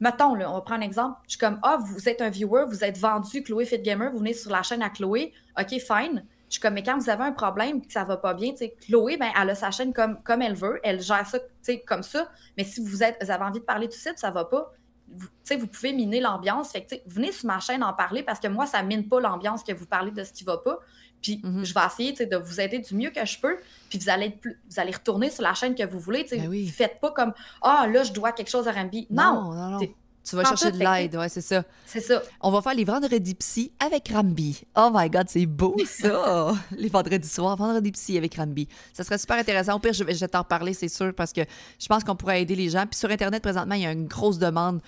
mettons, 0.00 0.34
là, 0.34 0.50
on 0.50 0.54
va 0.54 0.60
prendre 0.60 0.82
un 0.82 0.86
exemple. 0.86 1.18
Je 1.24 1.30
suis 1.30 1.38
comme, 1.38 1.58
ah, 1.62 1.78
vous 1.80 2.08
êtes 2.08 2.20
un 2.20 2.30
viewer, 2.30 2.64
vous 2.66 2.84
êtes 2.84 2.98
vendu 2.98 3.42
Chloé 3.42 3.64
Fit 3.64 3.80
Gamer, 3.80 4.10
vous 4.10 4.18
venez 4.18 4.34
sur 4.34 4.50
la 4.50 4.62
chaîne 4.62 4.82
à 4.82 4.90
Chloé. 4.90 5.32
OK, 5.58 5.70
fine. 5.70 6.24
Je 6.48 6.54
suis 6.54 6.60
comme, 6.60 6.74
mais 6.74 6.82
quand 6.82 6.98
vous 6.98 7.10
avez 7.10 7.24
un 7.24 7.32
problème 7.32 7.84
que 7.84 7.92
ça 7.92 8.04
va 8.04 8.16
pas 8.16 8.34
bien, 8.34 8.52
Chloé, 8.86 9.16
ben, 9.16 9.30
elle 9.40 9.50
a 9.50 9.54
sa 9.54 9.70
chaîne 9.70 9.92
comme, 9.92 10.42
elle 10.42 10.54
veut, 10.54 10.78
elle 10.84 11.00
gère 11.00 11.26
ça, 11.26 11.38
comme 11.86 12.02
ça. 12.02 12.28
Mais 12.56 12.64
si 12.64 12.80
vous, 12.80 13.02
êtes, 13.02 13.16
vous 13.22 13.30
avez 13.30 13.44
envie 13.44 13.60
de 13.60 13.64
parler 13.64 13.88
tout 13.88 13.96
de 13.96 14.00
suite, 14.00 14.18
ça 14.18 14.30
va 14.30 14.44
pas. 14.44 14.70
Vous, 15.08 15.28
vous 15.58 15.66
pouvez 15.66 15.92
miner 15.92 16.20
l'ambiance. 16.20 16.72
Fait 16.72 17.02
venez 17.06 17.32
sur 17.32 17.46
ma 17.46 17.60
chaîne 17.60 17.82
en 17.82 17.92
parler 17.92 18.22
parce 18.22 18.40
que 18.40 18.48
moi, 18.48 18.66
ça 18.66 18.82
mine 18.82 19.08
pas 19.08 19.20
l'ambiance 19.20 19.62
que 19.62 19.72
vous 19.72 19.86
parlez 19.86 20.10
de 20.10 20.22
ce 20.22 20.32
qui 20.32 20.44
va 20.44 20.58
pas. 20.58 20.78
Puis 21.24 21.40
mm-hmm. 21.42 21.64
je 21.64 21.72
vais 21.72 21.80
essayer 21.86 22.26
de 22.26 22.36
vous 22.36 22.60
aider 22.60 22.78
du 22.80 22.94
mieux 22.94 23.08
que 23.08 23.24
je 23.24 23.38
peux. 23.38 23.56
Puis 23.88 23.98
vous 23.98 24.10
allez, 24.10 24.38
vous 24.44 24.78
allez 24.78 24.92
retourner 24.92 25.30
sur 25.30 25.42
la 25.42 25.54
chaîne 25.54 25.74
que 25.74 25.82
vous 25.82 25.98
voulez. 25.98 26.26
Ben 26.30 26.46
oui. 26.48 26.66
Faites 26.66 27.00
pas 27.00 27.12
comme 27.12 27.32
Ah, 27.62 27.86
là, 27.90 28.02
je 28.02 28.12
dois 28.12 28.32
quelque 28.32 28.50
chose 28.50 28.68
à 28.68 28.72
Rambi. 28.72 29.06
Non, 29.10 29.54
non, 29.54 29.70
non, 29.70 29.78
tu 30.24 30.36
vas 30.36 30.44
chercher 30.44 30.72
de 30.72 30.78
l'aide, 30.78 31.16
ouais, 31.16 31.28
c'est 31.28 31.42
ça. 31.42 31.64
C'est 31.84 32.00
ça. 32.00 32.22
On 32.40 32.50
va 32.50 32.62
faire 32.62 32.74
les 32.74 32.84
vendredis 32.84 33.34
psy 33.34 33.72
avec 33.78 34.08
Rambi. 34.08 34.62
Oh 34.74 34.90
my 34.92 35.10
God, 35.10 35.26
c'est 35.28 35.44
beau 35.44 35.76
ça! 35.86 36.54
les 36.70 36.88
vendredis 36.88 37.28
soirs, 37.28 37.56
vendredi 37.56 37.92
psy 37.92 38.16
avec 38.16 38.34
Rambi. 38.36 38.66
Ça 38.94 39.04
serait 39.04 39.18
super 39.18 39.36
intéressant. 39.36 39.76
Au 39.76 39.78
pire, 39.78 39.92
je 39.92 40.02
vais, 40.02 40.14
je 40.14 40.20
vais 40.20 40.28
t'en 40.28 40.38
reparler, 40.38 40.72
c'est 40.72 40.88
sûr, 40.88 41.12
parce 41.14 41.32
que 41.32 41.42
je 41.78 41.86
pense 41.86 42.04
qu'on 42.04 42.16
pourrait 42.16 42.40
aider 42.40 42.56
les 42.56 42.70
gens. 42.70 42.86
Puis 42.86 42.98
sur 42.98 43.10
Internet, 43.10 43.42
présentement, 43.42 43.74
il 43.74 43.82
y 43.82 43.86
a 43.86 43.92
une 43.92 44.06
grosse 44.06 44.38
demande 44.38 44.80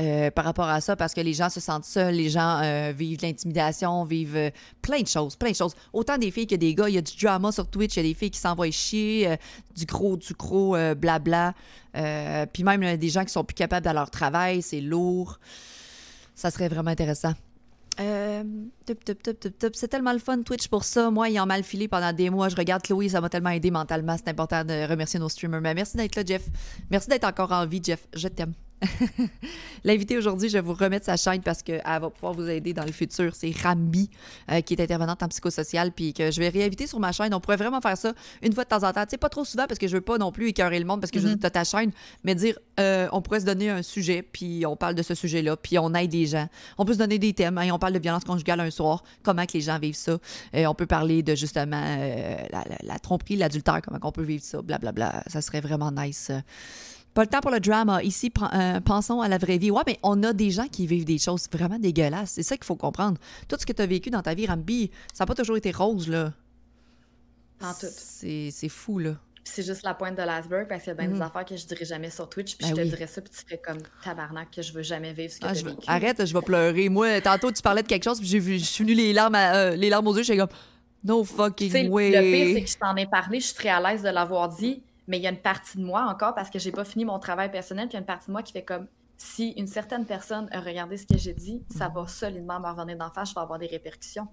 euh, 0.00 0.30
par 0.30 0.46
rapport 0.46 0.68
à 0.68 0.80
ça 0.80 0.96
parce 0.96 1.12
que 1.12 1.20
les 1.20 1.34
gens 1.34 1.50
se 1.50 1.60
sentent 1.60 1.84
seuls, 1.84 2.14
les 2.14 2.30
gens 2.30 2.60
euh, 2.62 2.94
vivent 2.96 3.20
l'intimidation, 3.20 4.04
vivent 4.04 4.36
euh, 4.36 4.50
plein 4.80 5.02
de 5.02 5.06
choses, 5.06 5.36
plein 5.36 5.50
de 5.50 5.56
choses. 5.56 5.74
Autant 5.92 6.16
des 6.16 6.30
filles 6.30 6.46
que 6.46 6.54
des 6.54 6.74
gars. 6.74 6.88
Il 6.88 6.94
y 6.94 6.98
a 6.98 7.02
du 7.02 7.12
drama 7.20 7.52
sur 7.52 7.68
Twitch, 7.68 7.96
il 7.96 7.98
y 7.98 8.06
a 8.06 8.08
des 8.08 8.14
filles 8.14 8.30
qui 8.30 8.40
s'envoient 8.40 8.70
chier, 8.70 9.36
du 9.76 9.84
gros, 9.84 10.16
du 10.16 10.32
gros 10.32 10.76
blabla. 10.96 11.52
puis 12.52 12.64
même 12.64 12.96
des 12.96 13.08
gens 13.10 13.24
qui 13.24 13.32
sont 13.32 13.44
plus 13.44 13.54
capables 13.54 13.86
de 13.86 13.92
leur 13.92 14.10
travail, 14.10 14.62
c'est 14.62 14.80
lourd. 14.80 15.38
Ça 16.34 16.50
serait 16.50 16.68
vraiment 16.68 16.90
intéressant. 16.90 17.34
C'est 17.98 19.88
tellement 19.88 20.14
le 20.14 20.18
fun 20.18 20.40
Twitch 20.40 20.68
pour 20.68 20.84
ça. 20.84 21.10
Moi, 21.10 21.28
ayant 21.28 21.44
mal 21.44 21.62
filé 21.62 21.86
pendant 21.88 22.14
des 22.14 22.30
mois, 22.30 22.48
je 22.48 22.56
regarde 22.56 22.82
Chloé, 22.82 23.10
ça 23.10 23.20
m'a 23.20 23.28
tellement 23.28 23.50
aidé 23.50 23.70
mentalement. 23.70 24.16
C'est 24.16 24.30
important 24.30 24.64
de 24.64 24.88
remercier 24.88 25.20
nos 25.20 25.28
streamers. 25.28 25.60
Mais 25.60 25.74
merci 25.74 25.98
d'être 25.98 26.16
là, 26.16 26.22
Jeff. 26.24 26.48
Merci 26.90 27.08
d'être 27.08 27.24
encore 27.24 27.52
en 27.52 27.66
vie, 27.66 27.82
Jeff. 27.84 28.08
Je 28.14 28.28
t'aime. 28.28 28.54
L'invité 29.84 30.16
aujourd'hui, 30.16 30.48
je 30.48 30.54
vais 30.54 30.60
vous 30.60 30.74
remettre 30.74 31.06
sa 31.06 31.16
chaîne 31.16 31.42
parce 31.42 31.62
qu'elle 31.62 31.82
va 31.84 32.10
pouvoir 32.10 32.34
vous 32.34 32.48
aider 32.48 32.72
dans 32.72 32.84
le 32.84 32.92
futur. 32.92 33.34
C'est 33.34 33.52
Rambi, 33.62 34.10
euh, 34.50 34.60
qui 34.60 34.74
est 34.74 34.82
intervenante 34.82 35.22
en 35.22 35.28
psychosocial, 35.28 35.92
puis 35.92 36.12
que 36.12 36.30
je 36.30 36.40
vais 36.40 36.48
réinviter 36.48 36.86
sur 36.86 37.00
ma 37.00 37.12
chaîne. 37.12 37.34
On 37.34 37.40
pourrait 37.40 37.56
vraiment 37.56 37.80
faire 37.80 37.96
ça 37.96 38.12
une 38.42 38.52
fois 38.52 38.64
de 38.64 38.68
temps 38.68 38.82
en 38.82 38.92
temps. 38.92 39.04
Tu 39.04 39.10
sais, 39.10 39.18
pas 39.18 39.28
trop 39.28 39.44
souvent 39.44 39.66
parce 39.66 39.78
que 39.78 39.88
je 39.88 39.94
veux 39.94 40.00
pas 40.00 40.18
non 40.18 40.32
plus 40.32 40.48
écœurer 40.48 40.78
le 40.78 40.84
monde 40.84 41.00
parce 41.00 41.10
que 41.10 41.20
je 41.20 41.28
veux 41.28 41.34
mm-hmm. 41.34 41.50
ta 41.50 41.64
chaîne, 41.64 41.92
mais 42.24 42.34
dire, 42.34 42.58
euh, 42.80 43.08
on 43.12 43.22
pourrait 43.22 43.40
se 43.40 43.46
donner 43.46 43.70
un 43.70 43.82
sujet, 43.82 44.22
puis 44.22 44.64
on 44.66 44.76
parle 44.76 44.94
de 44.94 45.02
ce 45.02 45.14
sujet-là, 45.14 45.56
puis 45.56 45.78
on 45.78 45.92
aide 45.94 46.12
les 46.12 46.26
gens. 46.26 46.48
On 46.78 46.84
peut 46.84 46.94
se 46.94 46.98
donner 46.98 47.18
des 47.18 47.32
thèmes. 47.32 47.58
Hein, 47.58 47.70
on 47.72 47.78
parle 47.78 47.92
de 47.92 47.98
violence 47.98 48.24
conjugale 48.24 48.60
un 48.60 48.70
soir, 48.70 49.02
comment 49.22 49.46
que 49.46 49.52
les 49.54 49.60
gens 49.60 49.78
vivent 49.78 49.94
ça. 49.94 50.18
Euh, 50.54 50.66
on 50.66 50.74
peut 50.74 50.86
parler 50.86 51.22
de 51.22 51.34
justement 51.34 51.82
la, 52.50 52.98
tromperie, 52.98 53.36
l'adultère, 53.36 53.80
comment 53.82 53.98
on 54.02 54.12
peut 54.12 54.22
vivre 54.22 54.44
ça, 54.44 54.62
blablabla. 54.62 55.08
Bla, 55.10 55.20
bla. 55.20 55.24
Ça 55.28 55.40
serait 55.40 55.60
vraiment 55.60 55.90
nice. 55.90 56.30
Pas 57.14 57.22
le 57.22 57.28
temps 57.28 57.40
pour 57.40 57.50
le 57.50 57.60
drama. 57.60 58.02
Ici, 58.02 58.32
euh, 58.54 58.80
pensons 58.80 59.20
à 59.20 59.28
la 59.28 59.36
vraie 59.36 59.58
vie. 59.58 59.70
Ouais, 59.70 59.82
mais 59.86 59.98
on 60.02 60.22
a 60.22 60.32
des 60.32 60.50
gens 60.50 60.66
qui 60.66 60.86
vivent 60.86 61.04
des 61.04 61.18
choses 61.18 61.46
vraiment 61.52 61.78
dégueulasses. 61.78 62.30
C'est 62.30 62.42
ça 62.42 62.56
qu'il 62.56 62.64
faut 62.64 62.76
comprendre. 62.76 63.18
Tout 63.48 63.56
ce 63.58 63.66
que 63.66 63.72
tu 63.72 63.82
as 63.82 63.86
vécu 63.86 64.10
dans 64.10 64.22
ta 64.22 64.34
vie, 64.34 64.46
Rambi, 64.46 64.90
ça 65.12 65.24
n'a 65.24 65.26
pas 65.26 65.34
toujours 65.34 65.56
été 65.56 65.70
rose, 65.72 66.08
là. 66.08 66.32
En 67.62 67.74
tout. 67.74 67.86
C'est 67.90 68.68
fou, 68.68 68.98
là. 68.98 69.16
c'est 69.44 69.62
juste 69.62 69.82
la 69.82 69.94
pointe 69.94 70.16
de 70.16 70.22
l'iceberg 70.22 70.66
parce 70.68 70.82
qu'il 70.82 70.90
y 70.90 70.92
a 70.92 70.94
bien 70.94 71.08
des 71.08 71.14
mhm. 71.14 71.22
affaires 71.22 71.44
que 71.44 71.56
je 71.56 71.66
dirais 71.66 71.84
jamais 71.84 72.10
sur 72.10 72.28
Twitch. 72.28 72.56
Puis 72.56 72.66
ben 72.66 72.76
je 72.76 72.82
te 72.82 72.88
dirais 72.88 73.06
ça, 73.06 73.20
puis 73.20 73.30
tu 73.30 73.44
fais 73.46 73.58
comme 73.58 73.78
tabarnak 74.02 74.50
que 74.50 74.62
je 74.62 74.72
veux 74.72 74.82
jamais 74.82 75.12
vivre 75.12 75.32
ce 75.32 75.38
que 75.38 75.46
ah, 75.46 75.52
vécu. 75.52 75.84
Arrête, 75.86 76.24
je 76.24 76.32
vais 76.32 76.42
pleurer. 76.42 76.88
Moi, 76.88 77.20
tantôt, 77.20 77.52
tu 77.52 77.62
parlais 77.62 77.82
de 77.82 77.88
quelque 77.88 78.04
chose, 78.04 78.18
puis 78.18 78.28
j'ai 78.28 78.38
vu, 78.38 78.58
je 78.58 78.64
suis 78.64 78.84
venue 78.84 78.96
les 78.96 79.12
larmes, 79.12 79.34
euh, 79.34 79.76
les 79.76 79.90
larmes 79.90 80.06
aux 80.06 80.16
yeux. 80.16 80.22
J'étais 80.22 80.38
comme, 80.38 80.56
no 81.04 81.22
fucking 81.24 81.88
way. 81.90 82.10
Le 82.10 82.20
pire, 82.20 82.54
c'est 82.56 82.64
que 82.64 82.70
je 82.70 82.78
t'en 82.78 82.96
ai 82.96 83.06
parlé, 83.06 83.38
je 83.38 83.46
suis 83.46 83.54
très 83.54 83.68
à 83.68 83.80
l'aise 83.80 84.02
de 84.02 84.08
l'avoir 84.08 84.48
dit. 84.48 84.82
Mais 85.08 85.18
il 85.18 85.22
y 85.22 85.26
a 85.26 85.30
une 85.30 85.40
partie 85.40 85.78
de 85.78 85.84
moi 85.84 86.04
encore, 86.08 86.34
parce 86.34 86.50
que 86.50 86.58
j'ai 86.58 86.72
pas 86.72 86.84
fini 86.84 87.04
mon 87.04 87.18
travail 87.18 87.50
personnel, 87.50 87.88
puis 87.88 87.94
il 87.94 87.96
y 87.96 87.98
a 87.98 88.00
une 88.00 88.06
partie 88.06 88.26
de 88.28 88.32
moi 88.32 88.42
qui 88.42 88.52
fait 88.52 88.64
comme 88.64 88.86
si 89.22 89.50
une 89.50 89.66
certaine 89.66 90.04
personne 90.04 90.48
a 90.52 90.60
regardé 90.60 90.96
ce 90.96 91.06
que 91.06 91.16
j'ai 91.16 91.32
dit, 91.32 91.62
ça 91.70 91.88
va 91.88 92.06
solidement 92.06 92.58
me 92.60 92.68
revenir 92.68 92.96
d'en 92.96 93.10
face, 93.10 93.30
je 93.30 93.34
vais 93.34 93.40
avoir 93.40 93.58
des 93.58 93.66
répercussions. 93.66 94.26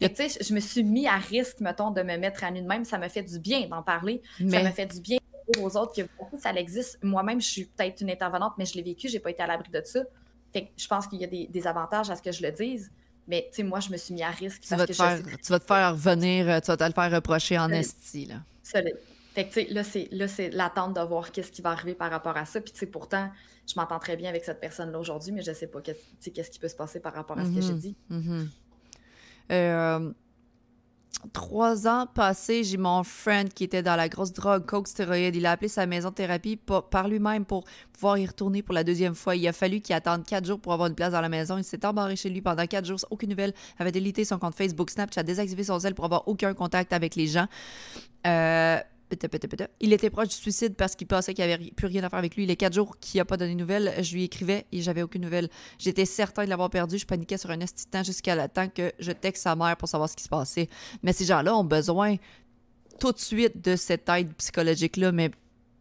tu 0.00 0.08
sais, 0.14 0.28
je 0.40 0.54
me 0.54 0.60
suis 0.60 0.84
mis 0.84 1.06
à 1.08 1.16
risque, 1.16 1.60
mettons, 1.60 1.90
de 1.90 2.02
me 2.02 2.16
mettre 2.16 2.44
à 2.44 2.50
nu 2.50 2.62
de 2.62 2.66
même. 2.66 2.84
Ça 2.84 2.98
me 2.98 3.08
fait 3.08 3.22
du 3.22 3.38
bien 3.40 3.66
d'en 3.68 3.82
parler. 3.82 4.22
Ça 4.38 4.62
me 4.62 4.70
fait 4.70 4.86
du 4.86 5.00
bien 5.00 5.18
aux 5.58 5.76
autres 5.76 5.94
que 5.94 6.02
ça 6.38 6.52
existe. 6.52 7.02
Moi-même, 7.02 7.40
je 7.40 7.46
suis 7.46 7.64
peut-être 7.64 8.00
une 8.00 8.10
intervenante, 8.10 8.52
mais 8.58 8.64
je 8.64 8.74
l'ai 8.74 8.82
vécu, 8.82 9.08
j'ai 9.08 9.18
pas 9.18 9.30
été 9.30 9.42
à 9.42 9.46
l'abri 9.46 9.70
de 9.70 9.82
ça. 9.84 10.00
Fait 10.52 10.66
que 10.66 10.68
je 10.76 10.86
pense 10.86 11.06
qu'il 11.06 11.20
y 11.20 11.24
a 11.24 11.26
des, 11.26 11.66
avantages 11.66 12.10
à 12.10 12.16
ce 12.16 12.22
que 12.22 12.32
je 12.32 12.42
le 12.42 12.52
dise. 12.52 12.90
Mais 13.26 13.48
tu 13.50 13.56
sais, 13.56 13.62
moi, 13.62 13.80
je 13.80 13.90
me 13.90 13.96
suis 13.96 14.14
mis 14.14 14.22
à 14.22 14.30
risque. 14.30 14.62
Tu, 14.62 14.74
vas 14.74 14.86
te, 14.86 14.92
faire, 14.92 15.18
tu 15.22 15.52
vas 15.52 15.58
te 15.58 15.66
faire 15.66 15.92
revenir, 15.92 16.48
euh, 16.48 16.60
tu 16.60 16.68
vas 16.68 16.76
te 16.76 16.84
le 16.84 16.92
faire 16.92 17.10
reprocher 17.10 17.58
en 17.58 17.70
esti, 17.70 18.26
là. 18.26 18.36
Solide. 18.62 18.96
Fait 19.38 19.44
que, 19.44 19.54
tu 19.54 19.66
sais, 19.66 19.72
là, 19.72 19.84
c'est, 19.84 20.08
là, 20.10 20.26
c'est 20.26 20.50
l'attente 20.50 20.96
de 20.96 21.00
voir 21.00 21.30
qu'est-ce 21.30 21.52
qui 21.52 21.62
va 21.62 21.70
arriver 21.70 21.94
par 21.94 22.10
rapport 22.10 22.36
à 22.36 22.44
ça. 22.44 22.60
Puis, 22.60 22.72
tu 22.72 22.80
sais, 22.80 22.86
pourtant, 22.86 23.30
je 23.68 23.74
m'entends 23.76 24.00
très 24.00 24.16
bien 24.16 24.30
avec 24.30 24.44
cette 24.44 24.58
personne-là 24.58 24.98
aujourd'hui, 24.98 25.30
mais 25.30 25.42
je 25.42 25.52
sais 25.52 25.68
pas 25.68 25.80
qu'est-ce, 25.80 26.30
qu'est-ce 26.30 26.50
qui 26.50 26.58
peut 26.58 26.66
se 26.66 26.74
passer 26.74 26.98
par 26.98 27.14
rapport 27.14 27.38
à 27.38 27.44
ce 27.44 27.50
que 27.52 27.60
j'ai 27.60 27.72
mm-hmm. 27.72 27.78
dit. 27.78 27.96
Mm-hmm. 28.10 28.46
Euh, 29.52 30.12
trois 31.32 31.86
ans 31.86 32.08
passés, 32.12 32.64
j'ai 32.64 32.78
mon 32.78 33.04
friend 33.04 33.54
qui 33.54 33.62
était 33.62 33.80
dans 33.84 33.94
la 33.94 34.08
grosse 34.08 34.32
drogue, 34.32 34.66
coke, 34.66 34.88
stéroïde. 34.88 35.36
Il 35.36 35.46
a 35.46 35.52
appelé 35.52 35.68
sa 35.68 35.86
maison 35.86 36.10
de 36.10 36.16
thérapie 36.16 36.58
par 36.90 37.06
lui-même 37.06 37.44
pour 37.44 37.62
pouvoir 37.92 38.18
y 38.18 38.26
retourner 38.26 38.62
pour 38.64 38.74
la 38.74 38.82
deuxième 38.82 39.14
fois. 39.14 39.36
Il 39.36 39.46
a 39.46 39.52
fallu 39.52 39.80
qu'il 39.80 39.94
attende 39.94 40.26
quatre 40.26 40.46
jours 40.46 40.58
pour 40.58 40.72
avoir 40.72 40.88
une 40.88 40.96
place 40.96 41.12
dans 41.12 41.20
la 41.20 41.28
maison. 41.28 41.58
Il 41.58 41.62
s'est 41.62 41.86
embarré 41.86 42.16
chez 42.16 42.28
lui 42.28 42.40
pendant 42.40 42.66
quatre 42.66 42.86
jours. 42.86 42.98
Aucune 43.08 43.30
nouvelle. 43.30 43.52
Il 43.78 43.82
avait 43.82 43.92
délité 43.92 44.24
son 44.24 44.40
compte 44.40 44.56
Facebook, 44.56 44.90
Snapchat, 44.90 45.22
désactivé 45.22 45.62
son 45.62 45.78
zèle 45.78 45.94
pour 45.94 46.06
avoir 46.06 46.26
aucun 46.26 46.54
contact 46.54 46.92
avec 46.92 47.14
les 47.14 47.28
gens. 47.28 47.46
Euh, 48.26 48.80
il 49.80 49.92
était 49.92 50.10
proche 50.10 50.28
du 50.28 50.34
suicide 50.34 50.74
parce 50.74 50.94
qu'il 50.94 51.06
pensait 51.06 51.34
qu'il 51.34 51.46
n'y 51.46 51.52
avait 51.52 51.70
plus 51.70 51.86
rien 51.86 52.04
à 52.04 52.10
faire 52.10 52.18
avec 52.18 52.36
lui. 52.36 52.46
Les 52.46 52.56
quatre 52.56 52.74
jours 52.74 52.98
qu'il 52.98 53.18
n'a 53.18 53.24
pas 53.24 53.36
donné 53.36 53.54
de 53.54 53.58
nouvelles, 53.58 53.94
je 54.02 54.14
lui 54.14 54.24
écrivais 54.24 54.66
et 54.72 54.82
j'avais 54.82 55.02
aucune 55.02 55.22
nouvelle. 55.22 55.48
J'étais 55.78 56.04
certain 56.04 56.44
de 56.44 56.50
l'avoir 56.50 56.70
perdu. 56.70 56.98
Je 56.98 57.06
paniquais 57.06 57.38
sur 57.38 57.50
un 57.50 57.60
instant 57.60 58.02
jusqu'à 58.02 58.34
la 58.34 58.48
que 58.48 58.92
je 58.98 59.12
texte 59.12 59.44
sa 59.44 59.54
mère 59.54 59.76
pour 59.76 59.88
savoir 59.88 60.08
ce 60.08 60.16
qui 60.16 60.24
se 60.24 60.28
passait. 60.28 60.68
Mais 61.02 61.12
ces 61.12 61.24
gens-là 61.24 61.56
ont 61.56 61.64
besoin 61.64 62.16
tout 62.98 63.12
de 63.12 63.18
suite 63.18 63.64
de 63.64 63.76
cette 63.76 64.08
aide 64.08 64.34
psychologique-là, 64.34 65.12
mais 65.12 65.30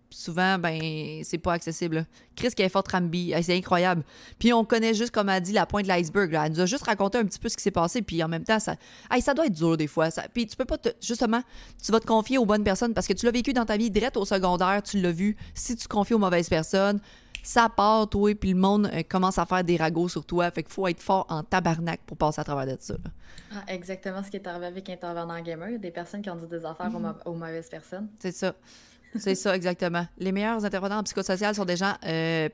souvent, 0.10 0.58
ben, 0.58 1.22
c'est 1.24 1.38
pas 1.38 1.54
accessible. 1.54 2.06
Chris 2.36 2.50
qui 2.52 2.62
est 2.62 2.70
fort 2.70 2.84
Rambi, 2.92 3.34
c'est 3.42 3.56
incroyable. 3.56 4.04
Puis 4.40 4.54
on 4.54 4.64
connaît 4.64 4.94
juste, 4.94 5.12
comme 5.12 5.30
elle 5.30 5.42
dit, 5.42 5.54
la 5.54 5.66
pointe 5.66 5.84
de 5.84 5.90
l'iceberg. 5.90 6.34
Elle 6.34 6.52
nous 6.52 6.60
a 6.62 6.66
juste 6.66 6.84
raconté 6.84 7.18
un 7.18 7.26
petit 7.26 7.40
peu 7.40 7.50
ce 7.50 7.58
qui 7.58 7.64
s'est 7.64 7.72
passé, 7.72 8.02
puis 8.02 8.24
en 8.24 8.28
même 8.28 8.44
temps, 8.44 8.60
ça, 8.60 8.76
ça 9.20 9.34
doit 9.34 9.48
être 9.48 9.54
dur 9.54 9.78
des 9.78 9.88
fois. 9.88 10.12
Ça... 10.12 10.24
Puis 10.34 10.48
tu 10.48 10.56
peux 10.56 10.66
pas, 10.66 10.78
te... 10.78 10.90
justement, 11.02 11.42
tu 11.84 11.92
vas 11.92 12.00
te 12.00 12.06
confier 12.06 12.38
aux 12.38 12.46
bonnes 12.46 12.64
personnes 12.64 12.94
parce 12.94 13.08
que 13.08 13.14
tu 13.14 13.26
l'as 13.26 13.32
vécu 13.32 13.54
dans 13.54 13.66
ta 13.66 13.78
vie, 13.78 13.90
direct 13.90 14.18
au 14.18 14.26
secondaire, 14.26 14.82
tu 14.84 15.00
l'as 15.02 15.12
vu. 15.12 15.36
Si 15.54 15.76
tu 15.76 15.84
te 15.84 15.90
confies 15.90 16.14
aux 16.14 16.20
mauvaises 16.20 16.50
personnes, 16.50 17.00
ça 17.44 17.70
part, 17.70 18.10
toi, 18.10 18.36
puis 18.36 18.52
le 18.52 18.60
monde 18.60 18.90
euh, 18.94 19.04
commence 19.08 19.38
à 19.38 19.46
faire 19.46 19.64
des 19.64 19.78
ragots 19.78 20.10
sur 20.10 20.26
toi. 20.26 20.52
Fait 20.52 20.64
qu'il 20.64 20.74
faut 20.74 20.86
être 20.88 21.00
fort 21.00 21.26
en 21.30 21.44
tabarnak 21.44 22.02
pour 22.06 22.18
passer 22.18 22.42
à 22.42 22.44
travers 22.44 22.66
de 22.66 22.78
ça. 22.82 22.96
Ah, 23.54 23.64
exactement 23.70 24.22
ce 24.22 24.30
qui 24.30 24.36
est 24.36 24.48
arrivé 24.48 24.66
avec 24.66 24.90
Intervenant 24.90 25.42
Gamer. 25.42 25.80
Des 25.80 25.92
personnes 25.92 26.22
qui 26.22 26.30
ont 26.30 26.36
dit 26.36 26.48
des 26.48 26.66
affaires 26.66 26.94
aux, 26.94 27.00
mm-hmm. 27.00 27.24
aux 27.26 27.36
mauvaises 27.36 27.70
personnes. 27.70 28.10
C'est 28.20 28.34
ça. 28.34 28.54
C'est 29.20 29.36
ça, 29.36 29.56
exactement. 29.56 30.06
Les 30.18 30.32
meilleurs 30.32 30.64
intervenants 30.64 31.00
en 31.00 31.04
psychosocial 31.04 31.56
sont 31.56 31.66
des 31.66 31.78
gens 31.78 31.94
euh, 32.06 32.50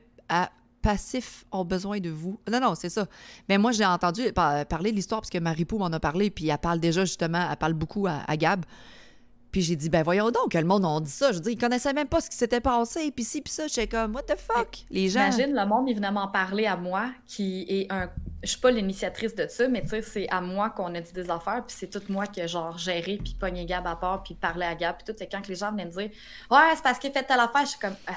passifs 0.82 1.44
ont 1.50 1.64
besoin 1.64 1.98
de 1.98 2.10
vous. 2.10 2.38
Non, 2.50 2.60
non, 2.60 2.74
c'est 2.74 2.90
ça. 2.90 3.06
Mais 3.48 3.56
moi, 3.56 3.72
j'ai 3.72 3.86
entendu 3.86 4.32
parler 4.32 4.90
de 4.90 4.96
l'histoire 4.96 5.20
parce 5.20 5.30
que 5.30 5.38
Marie-Pou 5.38 5.78
m'en 5.78 5.86
a 5.86 6.00
parlé, 6.00 6.30
puis 6.30 6.48
elle 6.48 6.58
parle 6.58 6.78
déjà, 6.78 7.04
justement, 7.04 7.48
elle 7.50 7.56
parle 7.56 7.72
beaucoup 7.72 8.06
à 8.06 8.36
Gab. 8.36 8.64
Puis 9.54 9.62
j'ai 9.62 9.76
dit, 9.76 9.88
ben 9.88 10.02
voyons 10.02 10.32
donc, 10.32 10.50
que 10.50 10.58
le 10.58 10.64
monde 10.64 10.84
a 10.84 11.00
dit 11.00 11.08
ça. 11.08 11.30
Je 11.30 11.38
dire, 11.38 11.52
ils 11.52 11.56
connaissaient 11.56 11.92
même 11.92 12.08
pas 12.08 12.20
ce 12.20 12.28
qui 12.28 12.36
s'était 12.36 12.60
passé. 12.60 13.12
Puis 13.12 13.22
si, 13.22 13.40
puis 13.40 13.52
ça, 13.52 13.68
j'étais 13.68 13.86
comme, 13.86 14.12
what 14.12 14.22
the 14.22 14.36
fuck? 14.36 14.84
Les 14.90 15.08
gens. 15.08 15.28
Imagine, 15.28 15.54
le 15.54 15.64
monde 15.64 15.88
est 15.88 15.94
venu 15.94 16.08
parler 16.32 16.66
à 16.66 16.76
moi, 16.76 17.12
qui 17.28 17.64
est 17.68 17.86
un. 17.88 18.10
Je 18.42 18.48
suis 18.48 18.58
pas 18.58 18.72
l'initiatrice 18.72 19.32
de 19.36 19.46
ça, 19.46 19.68
mais 19.68 19.82
tu 19.82 19.90
sais, 19.90 20.02
c'est 20.02 20.28
à 20.28 20.40
moi 20.40 20.70
qu'on 20.70 20.92
a 20.96 21.00
dit 21.00 21.12
des 21.12 21.30
affaires. 21.30 21.62
Puis 21.64 21.76
c'est 21.78 21.86
tout 21.86 22.02
moi 22.08 22.26
qui 22.26 22.44
genre 22.48 22.76
géré, 22.78 23.20
puis 23.22 23.36
pogné 23.38 23.64
Gab 23.64 23.86
à 23.86 23.94
part, 23.94 24.24
puis 24.24 24.34
parlé 24.34 24.66
à 24.66 24.74
Gab. 24.74 24.96
Puis 24.96 25.14
tout. 25.14 25.22
Et 25.22 25.28
quand 25.28 25.46
les 25.46 25.54
gens 25.54 25.70
venaient 25.70 25.84
me 25.84 25.92
dire, 25.92 26.10
ouais, 26.50 26.72
c'est 26.74 26.82
parce 26.82 26.98
qu'il 26.98 27.12
fait 27.12 27.22
telle 27.22 27.38
affaire, 27.38 27.62
je 27.62 27.70
suis 27.70 27.78
comme, 27.78 27.94
ah, 28.08 28.16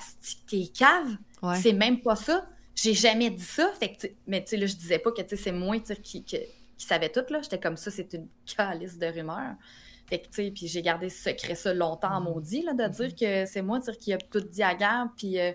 t'es 0.49 0.71
cave? 0.75 1.17
C'est 1.61 1.73
même 1.73 1.99
pas 1.99 2.15
ça. 2.15 2.47
J'ai 2.73 2.95
jamais 2.95 3.29
dit 3.29 3.43
ça. 3.43 3.69
Fait 3.79 3.93
que, 3.93 4.07
mais 4.25 4.43
tu 4.43 4.49
sais, 4.49 4.57
là, 4.57 4.65
je 4.65 4.75
disais 4.75 4.97
pas 4.97 5.11
que 5.11 5.21
c'est 5.35 5.51
moi 5.51 5.77
qui, 5.77 6.23
qui, 6.23 6.23
qui 6.23 6.85
savait 6.87 7.09
tout, 7.09 7.25
là. 7.29 7.43
J'étais 7.43 7.59
comme 7.59 7.77
ça, 7.77 7.91
c'est 7.91 8.11
une 8.13 8.25
calice 8.43 8.97
de 8.97 9.05
rumeurs. 9.05 9.53
Fait 10.07 10.19
que, 10.19 10.27
tu 10.27 10.43
sais, 10.43 10.51
puis 10.51 10.67
j'ai 10.67 10.81
gardé 10.81 11.09
ce 11.09 11.29
secret 11.29 11.55
ça 11.55 11.73
longtemps, 11.73 12.21
mm. 12.21 12.23
maudit, 12.23 12.61
là, 12.63 12.73
de 12.73 12.83
mm-hmm. 12.83 12.89
dire 12.89 13.15
que 13.15 13.45
c'est 13.45 13.61
moi, 13.61 13.79
dire 13.79 13.97
qui 13.97 14.13
a 14.13 14.17
tout 14.17 14.39
dit 14.39 14.63
à 14.63 14.73
Gab, 14.73 15.09
puis 15.17 15.37
euh, 15.37 15.51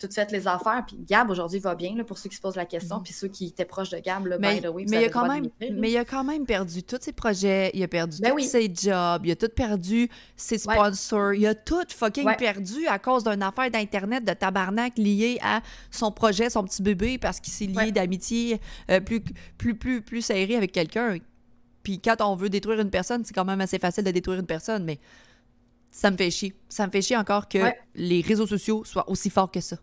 tout 0.00 0.08
fait 0.12 0.32
les 0.32 0.48
affaires. 0.48 0.82
Puis 0.84 0.96
Gab, 1.08 1.30
aujourd'hui, 1.30 1.60
va 1.60 1.76
bien, 1.76 1.94
là, 1.94 2.02
pour 2.02 2.18
ceux 2.18 2.28
qui 2.28 2.34
se 2.34 2.40
posent 2.40 2.56
la 2.56 2.66
question, 2.66 2.96
mm-hmm. 2.96 3.02
puis 3.04 3.12
ceux 3.12 3.28
qui 3.28 3.46
étaient 3.46 3.64
proches 3.64 3.90
de 3.90 3.98
Gab, 4.00 4.26
là, 4.26 4.38
mais, 4.40 4.56
by 4.56 4.62
the 4.62 4.70
way, 4.70 4.84
mais, 4.88 5.02
il 5.02 5.04
a 5.04 5.08
quand 5.08 5.28
même, 5.28 5.48
mais 5.60 5.92
il 5.92 5.96
a 5.96 6.04
quand 6.04 6.24
même 6.24 6.46
perdu 6.46 6.82
tous 6.82 6.98
ses 7.00 7.12
projets, 7.12 7.70
il 7.74 7.82
a 7.84 7.88
perdu 7.88 8.18
ben 8.20 8.32
tous 8.32 8.40
ses 8.40 8.64
jobs, 8.74 9.24
il 9.24 9.30
a 9.30 9.36
tout 9.36 9.50
perdu 9.54 10.08
ses 10.34 10.58
sponsors, 10.58 11.34
il 11.34 11.46
a 11.46 11.54
tout 11.54 11.86
fucking 11.88 12.28
perdu 12.36 12.88
à 12.88 12.98
cause 12.98 13.22
d'une 13.22 13.42
affaire 13.42 13.70
d'Internet 13.70 14.24
de 14.24 14.32
tabarnak 14.32 14.98
liée 14.98 15.38
à 15.42 15.60
son 15.92 16.10
projet, 16.10 16.50
son 16.50 16.64
petit 16.64 16.82
bébé, 16.82 17.18
parce 17.18 17.38
qu'il 17.38 17.52
s'est 17.52 17.66
lié 17.66 17.92
d'amitié 17.92 18.60
euh, 18.90 18.98
plus, 18.98 19.20
plus, 19.56 19.76
plus, 19.76 20.02
plus 20.02 20.22
serré 20.22 20.56
avec 20.56 20.72
quelqu'un 20.72 21.18
puis 21.82 22.00
quand 22.00 22.16
on 22.20 22.36
veut 22.36 22.48
détruire 22.48 22.80
une 22.80 22.90
personne, 22.90 23.24
c'est 23.24 23.34
quand 23.34 23.44
même 23.44 23.60
assez 23.60 23.78
facile 23.78 24.04
de 24.04 24.10
détruire 24.10 24.40
une 24.40 24.46
personne, 24.46 24.84
mais 24.84 24.98
ça 25.90 26.10
me 26.10 26.16
fait 26.16 26.30
chier. 26.30 26.54
Ça 26.68 26.86
me 26.86 26.92
fait 26.92 27.02
chier 27.02 27.16
encore 27.16 27.48
que 27.48 27.58
les 27.94 28.20
réseaux 28.22 28.46
sociaux 28.46 28.84
soient 28.84 29.08
aussi 29.10 29.30
forts 29.30 29.50
que 29.50 29.60
ça. 29.60 29.76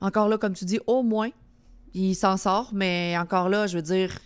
Encore 0.00 0.28
là, 0.28 0.38
comme 0.38 0.54
tu 0.54 0.64
dis, 0.64 0.80
au 0.86 1.02
moins, 1.02 1.30
il 1.94 2.14
s'en 2.14 2.36
sort, 2.36 2.70
mais 2.72 3.16
encore 3.18 3.48
là, 3.48 3.66
je 3.66 3.76
veux 3.76 3.82
dire, 3.82 4.18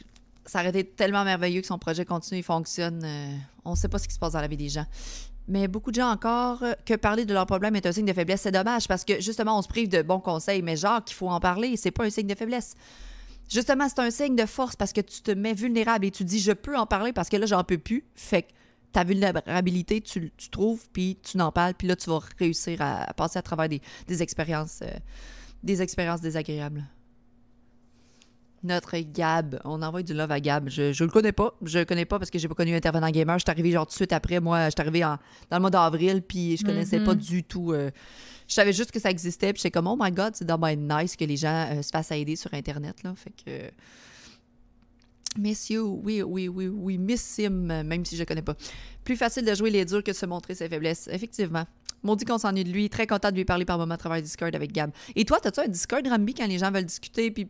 ça 0.47 0.60
aurait 0.60 0.70
été 0.70 0.85
tellement 0.85 1.24
merveilleux 1.24 1.60
que 1.60 1.66
son 1.66 1.78
projet 1.78 2.05
continue 2.05 2.40
et 2.40 2.43
fonctionne. 2.43 3.02
Euh, 3.05 3.36
on 3.64 3.72
ne 3.72 3.77
sait 3.77 3.89
pas 3.89 3.98
ce 3.98 4.09
qui 4.09 4.14
se 4.14 4.18
passe 4.18 4.32
dans 4.32 4.40
la 4.40 4.48
vie 4.48 4.56
des 4.56 4.68
gens. 4.68 4.86
Mais 5.47 5.68
beaucoup 5.68 5.90
de 5.90 5.97
gens 5.97 6.10
encore, 6.10 6.62
euh, 6.62 6.72
que 6.85 6.94
parler 6.94 7.24
de 7.24 7.32
leurs 7.35 7.47
problèmes 7.47 7.77
est 7.77 7.86
un 7.86 7.93
signe 7.93 8.06
de 8.06 8.12
faiblesse, 8.12 8.43
c'est 8.43 8.52
dommage 8.52 8.89
parce 8.89 9.05
que 9.05 9.20
justement, 9.20 9.59
on 9.59 9.62
se 9.62 9.68
prive 9.68 9.89
de 9.89 10.02
bons 10.02 10.20
conseils, 10.20 10.62
mais 10.62 10.77
genre 10.77 11.05
qu'il 11.05 11.16
faut 11.16 11.28
en 11.28 11.40
parler, 11.40 11.77
c'est 11.77 11.90
pas 11.90 12.05
un 12.05 12.10
signe 12.10 12.27
de 12.27 12.35
faiblesse. 12.35 12.74
Justement, 13.51 13.89
c'est 13.89 13.98
un 13.98 14.10
signe 14.10 14.36
de 14.36 14.47
force 14.47 14.77
parce 14.77 14.93
que 14.93 15.01
tu 15.01 15.22
te 15.22 15.32
mets 15.32 15.55
vulnérable 15.55 16.06
et 16.06 16.10
tu 16.12 16.24
dis 16.24 16.39
je 16.39 16.52
peux 16.52 16.77
en 16.77 16.86
parler 16.86 17.12
parce 17.12 17.28
que 17.28 17.36
là, 17.36 17.47
j'en 17.47 17.64
peux 17.64 17.78
plus. 17.78 18.05
Fait 18.14 18.43
que 18.43 18.48
ta 18.93 19.02
vulnérabilité, 19.02 20.01
tu, 20.01 20.32
tu 20.36 20.51
trouves, 20.51 20.89
puis 20.93 21.18
tu 21.22 21.36
n'en 21.36 21.51
parles, 21.51 21.74
puis 21.74 21.89
là, 21.89 21.97
tu 21.97 22.10
vas 22.10 22.20
réussir 22.39 22.81
à, 22.81 23.12
passer 23.14 23.39
à 23.39 23.43
travers 23.43 23.68
des, 23.68 24.22
expériences 24.22 24.81
euh, 24.82 24.90
des 25.64 25.82
expériences 25.82 26.20
désagréables. 26.20 26.85
Notre 28.62 28.98
Gab, 28.98 29.59
on 29.64 29.82
envoie 29.82 30.02
du 30.02 30.12
love 30.12 30.31
à 30.31 30.39
Gab. 30.39 30.68
Je, 30.68 30.93
je 30.93 31.02
le 31.02 31.10
connais 31.10 31.32
pas. 31.32 31.55
Je 31.62 31.78
le 31.78 31.85
connais 31.86 32.05
pas 32.05 32.18
parce 32.18 32.31
que 32.31 32.39
j'ai 32.39 32.47
pas 32.47 32.55
connu 32.55 32.74
Intervenant 32.74 33.10
Gamer. 33.10 33.39
Je 33.39 33.44
suis 33.44 33.51
arrivé 33.51 33.70
genre 33.70 33.86
tout 33.86 33.93
de 33.93 33.97
suite 33.97 34.12
après. 34.12 34.39
Moi, 34.39 34.66
je 34.66 34.70
suis 34.70 34.81
arrivé 34.81 35.01
dans 35.01 35.56
le 35.56 35.60
mois 35.60 35.70
d'avril, 35.70 36.22
puis 36.22 36.59
je 36.59 36.64
connaissais 36.64 37.01
pas 37.01 37.14
mm-hmm. 37.14 37.28
du 37.28 37.43
tout. 37.43 37.72
Euh, 37.72 37.90
je 38.51 38.55
savais 38.56 38.72
juste 38.72 38.90
que 38.90 38.98
ça 38.98 39.10
existait, 39.10 39.52
puis 39.52 39.62
j'étais 39.62 39.70
comme, 39.70 39.86
oh 39.86 39.97
my 39.98 40.10
god, 40.10 40.35
c'est 40.35 40.44
dommage 40.44 40.77
nice 40.77 41.14
que 41.14 41.24
les 41.24 41.36
gens 41.36 41.68
euh, 41.70 41.82
se 41.82 41.90
fassent 41.90 42.10
aider 42.10 42.35
sur 42.35 42.52
Internet, 42.52 43.02
là. 43.05 43.14
Fait 43.14 43.31
que. 43.31 43.70
Miss 45.39 45.70
you, 45.70 46.01
oui, 46.02 46.22
oui, 46.22 46.48
oui, 46.48 46.66
oui, 46.66 46.98
miss 46.98 47.22
Sim, 47.22 47.51
même 47.85 48.05
si 48.05 48.16
je 48.16 48.22
ne 48.22 48.24
connais 48.24 48.43
pas. 48.43 48.56
Plus 49.05 49.16
facile 49.16 49.44
de 49.44 49.55
jouer 49.55 49.70
les 49.70 49.85
durs 49.85 50.02
que 50.02 50.10
de 50.10 50.16
se 50.16 50.27
montrer 50.27 50.56
ses 50.56 50.68
faiblesses, 50.68 51.09
effectivement. 51.12 51.64
Maudit 52.02 52.24
qu'on 52.24 52.39
s'ennuie 52.39 52.64
de 52.64 52.72
lui, 52.72 52.90
très 52.90 53.06
content 53.06 53.31
de 53.31 53.36
lui 53.36 53.44
parler 53.44 53.64
par 53.64 53.78
moment 53.78 53.94
à 53.94 53.97
travers 53.97 54.20
Discord 54.20 54.52
avec 54.52 54.72
Gab. 54.72 54.90
Et 55.14 55.24
toi, 55.24 55.39
as-tu 55.44 55.60
un 55.60 55.68
Discord, 55.68 56.05
Rambi, 56.05 56.35
quand 56.35 56.48
les 56.48 56.59
gens 56.59 56.72
veulent 56.72 56.85
discuter 56.85 57.31
puis 57.31 57.48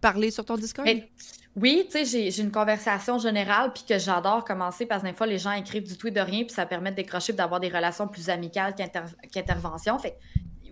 parler 0.00 0.30
sur 0.30 0.44
ton 0.44 0.56
Discord? 0.56 0.88
oui, 1.56 1.84
tu 1.90 2.04
sais, 2.04 2.30
j'ai 2.30 2.42
une 2.42 2.52
conversation 2.52 3.18
générale 3.18 3.72
puis 3.72 3.82
que 3.88 3.98
j'adore 3.98 4.44
commencer 4.44 4.86
parce 4.86 5.02
que 5.02 5.08
des 5.08 5.14
fois, 5.14 5.26
les 5.26 5.38
gens 5.38 5.52
écrivent 5.52 5.86
du 5.86 5.96
tout 5.96 6.06
et 6.06 6.12
de 6.12 6.20
rien 6.20 6.44
puis 6.44 6.54
ça 6.54 6.64
permet 6.64 6.90
de 6.92 6.96
décrocher 6.96 7.32
d'avoir 7.32 7.58
des 7.58 7.68
relations 7.68 8.06
plus 8.06 8.30
amicales 8.30 8.74
qu'intervention. 9.32 9.98
fait 9.98 10.16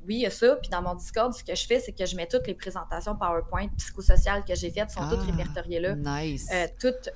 oui, 0.08 0.14
il 0.16 0.20
y 0.20 0.26
a 0.26 0.30
ça. 0.30 0.56
Puis 0.56 0.70
dans 0.70 0.80
mon 0.80 0.94
Discord, 0.94 1.32
ce 1.34 1.44
que 1.44 1.54
je 1.54 1.66
fais, 1.66 1.80
c'est 1.80 1.92
que 1.92 2.06
je 2.06 2.16
mets 2.16 2.26
toutes 2.26 2.46
les 2.46 2.54
présentations 2.54 3.14
PowerPoint 3.14 3.68
psychosociales 3.76 4.42
que 4.42 4.54
j'ai 4.54 4.70
faites, 4.70 4.90
sont 4.90 5.06
toutes 5.06 5.20
ah, 5.22 5.30
répertoriées 5.30 5.80
là. 5.80 5.94
Nice. 5.94 6.48
Euh, 6.50 6.66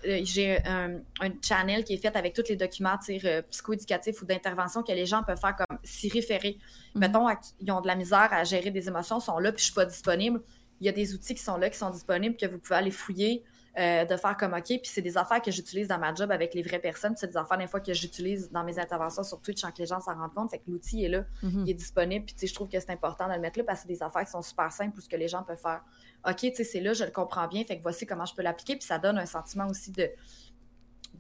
euh, 0.07 0.21
j'ai 0.25 0.59
un, 0.67 1.01
channel 1.43 1.85
qui 1.85 1.95
est 1.95 1.97
fait 1.97 2.15
avec 2.15 2.35
tous 2.35 2.49
les 2.51 2.57
documents 2.57 2.99
euh, 3.09 3.43
psychoéducatifs 3.51 4.21
ou 4.21 4.27
d'intervention 4.27 4.83
que 4.83 4.93
les 4.93 5.07
gens 5.07 5.23
peuvent 5.23 5.41
faire 5.41 5.57
comme 5.57 5.79
s'y 5.83 6.11
référer. 6.11 6.59
Mhm. 6.95 7.01
Mettons, 7.01 7.27
ils 7.61 7.73
ont 7.73 7.81
de 7.81 7.87
la 7.87 7.97
misère 7.97 8.29
à 8.31 8.45
gérer 8.45 8.71
des 8.71 8.87
émotions, 8.89 9.21
sont 9.21 9.39
là, 9.39 9.53
puis 9.53 9.61
je 9.61 9.65
suis 9.65 9.75
pas 9.75 9.87
disponible. 9.87 10.43
Il 10.83 10.87
y 10.87 10.89
a 10.89 10.93
des 10.93 11.15
outils 11.15 11.35
qui 11.35 11.43
sont 11.43 11.57
là, 11.57 11.71
qui 11.71 11.79
sont 11.79 11.91
disponibles, 11.91 12.37
que 12.37 12.47
vous 12.47 12.59
pouvez 12.59 12.75
aller 12.75 12.91
fouiller. 12.91 13.45
Euh, 13.79 14.05
de 14.05 14.19
faire 14.19 14.37
comme 14.37 14.53
OK. 14.53 14.67
Puis 14.67 14.81
c'est 14.85 15.01
des 15.01 15.17
affaires 15.17 15.41
que 15.41 15.51
j'utilise 15.51 15.89
dans 15.89 15.97
ma 15.97 16.15
job 16.15 16.31
avec 16.31 16.53
les 16.53 16.63
vraies 16.63 16.79
personnes. 16.79 17.15
C'est 17.17 17.29
des 17.29 17.39
affaires, 17.39 17.57
des 17.57 17.67
fois, 17.67 17.81
que 17.81 17.95
j'utilise 17.95 18.51
dans 18.51 18.65
mes 18.65 18.79
interventions 18.79 19.23
sur 19.23 19.41
Twitch 19.41 19.63
sans 19.63 19.71
que 19.71 19.79
les 19.79 19.87
gens 19.87 19.99
s'en 19.99 20.15
rendent 20.15 20.35
compte. 20.35 20.51
Fait 20.51 20.59
que 20.59 20.71
l'outil 20.71 21.07
est 21.07 21.09
là, 21.09 21.25
mhm. 21.43 21.65
il 21.65 21.71
est 21.71 21.75
disponible. 21.75 22.27
Puis 22.27 22.47
je 22.47 22.53
trouve 22.53 22.69
que 22.69 22.79
c'est 22.79 22.91
important 22.91 23.29
de 23.29 23.33
le 23.33 23.41
mettre 23.41 23.59
là 23.59 23.65
parce 23.65 23.81
que 23.81 23.89
c'est 23.89 23.95
des 23.95 24.03
affaires 24.03 24.27
qui 24.27 24.31
sont 24.31 24.43
super 24.43 24.71
simples 24.71 24.99
ou 24.99 25.01
ce 25.01 25.09
que 25.09 25.17
les 25.17 25.27
gens 25.27 25.43
peuvent 25.43 25.57
faire. 25.57 25.83
OK, 26.29 26.37
tu 26.37 26.55
sais, 26.55 26.65
c'est 26.65 26.81
là, 26.83 26.93
je 26.93 27.05
le 27.05 27.13
comprends 27.13 27.49
bien. 27.49 27.65
Fait 27.65 27.79
que 27.79 27.83
voici 27.83 28.05
comment 28.05 28.27
je 28.27 28.35
peux 28.35 28.43
l'appliquer. 28.43 28.77
Puis 28.77 28.85
ça 28.85 28.99
donne 28.99 29.17
un 29.17 29.25
sentiment 29.25 29.67
aussi 29.69 29.91
de 29.91 30.11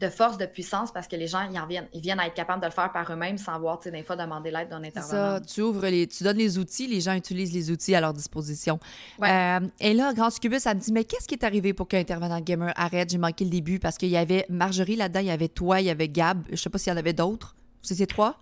de 0.03 0.09
force, 0.09 0.37
de 0.37 0.47
puissance, 0.47 0.93
parce 0.93 1.07
que 1.07 1.17
les 1.17 1.29
gens, 1.29 1.49
ils, 1.51 1.59
en 1.59 1.67
viennent, 1.67 1.87
ils 1.93 2.01
viennent 2.01 2.19
à 2.19 2.27
être 2.27 2.35
capables 2.35 2.61
de 2.61 2.67
le 2.67 2.73
faire 2.73 2.91
par 2.93 3.11
eux-mêmes 3.11 3.39
sans 3.39 3.59
voir, 3.59 3.79
tu 3.79 3.85
sais, 3.85 3.91
des 3.91 4.03
fois, 4.03 4.17
demander 4.17 4.51
l'aide 4.51 4.69
d'un 4.69 4.83
intervenant. 4.83 5.39
Ça, 5.39 5.41
tu 5.41 5.63
ouvres 5.63 5.87
les, 5.87 6.07
tu 6.07 6.25
donnes 6.25 6.39
les 6.39 6.59
outils, 6.59 6.89
les 6.89 7.01
gens 7.01 7.15
utilisent 7.15 7.53
les 7.53 7.71
outils 7.71 7.95
à 7.95 8.01
leur 8.01 8.13
disposition. 8.13 8.81
Euh, 9.23 9.61
et 9.81 9.95
là, 9.95 10.13
Grand 10.13 10.37
Cubus, 10.39 10.59
ça 10.59 10.75
me 10.75 10.81
dit, 10.81 10.93
mais 10.93 11.05
qu'est-ce 11.05 11.29
qui 11.29 11.35
est 11.35 11.45
arrivé 11.45 11.73
pour 11.73 11.87
qu'un 11.87 12.01
intervenant 12.01 12.41
gamer 12.41 12.73
arrête? 12.77 13.11
J'ai 13.11 13.19
manqué 13.19 13.45
le 13.45 13.51
début 13.51 13.79
parce 13.79 13.97
qu'il 13.97 14.11
y 14.11 14.17
avait 14.17 14.45
Marjorie 14.49 14.97
là-dedans, 14.97 15.21
il 15.21 15.27
y 15.27 15.31
avait 15.31 15.49
toi, 15.49 15.81
il 15.81 15.87
y 15.87 15.91
avait 15.91 16.09
Gab, 16.09 16.43
je 16.51 16.57
sais 16.57 16.71
pas 16.71 16.79
s'il 16.79 16.93
y 16.93 16.95
en 16.95 16.99
avait 16.99 17.13
d'autres. 17.13 17.55
C'est 17.81 17.95
ces 17.95 18.07
trois? 18.07 18.39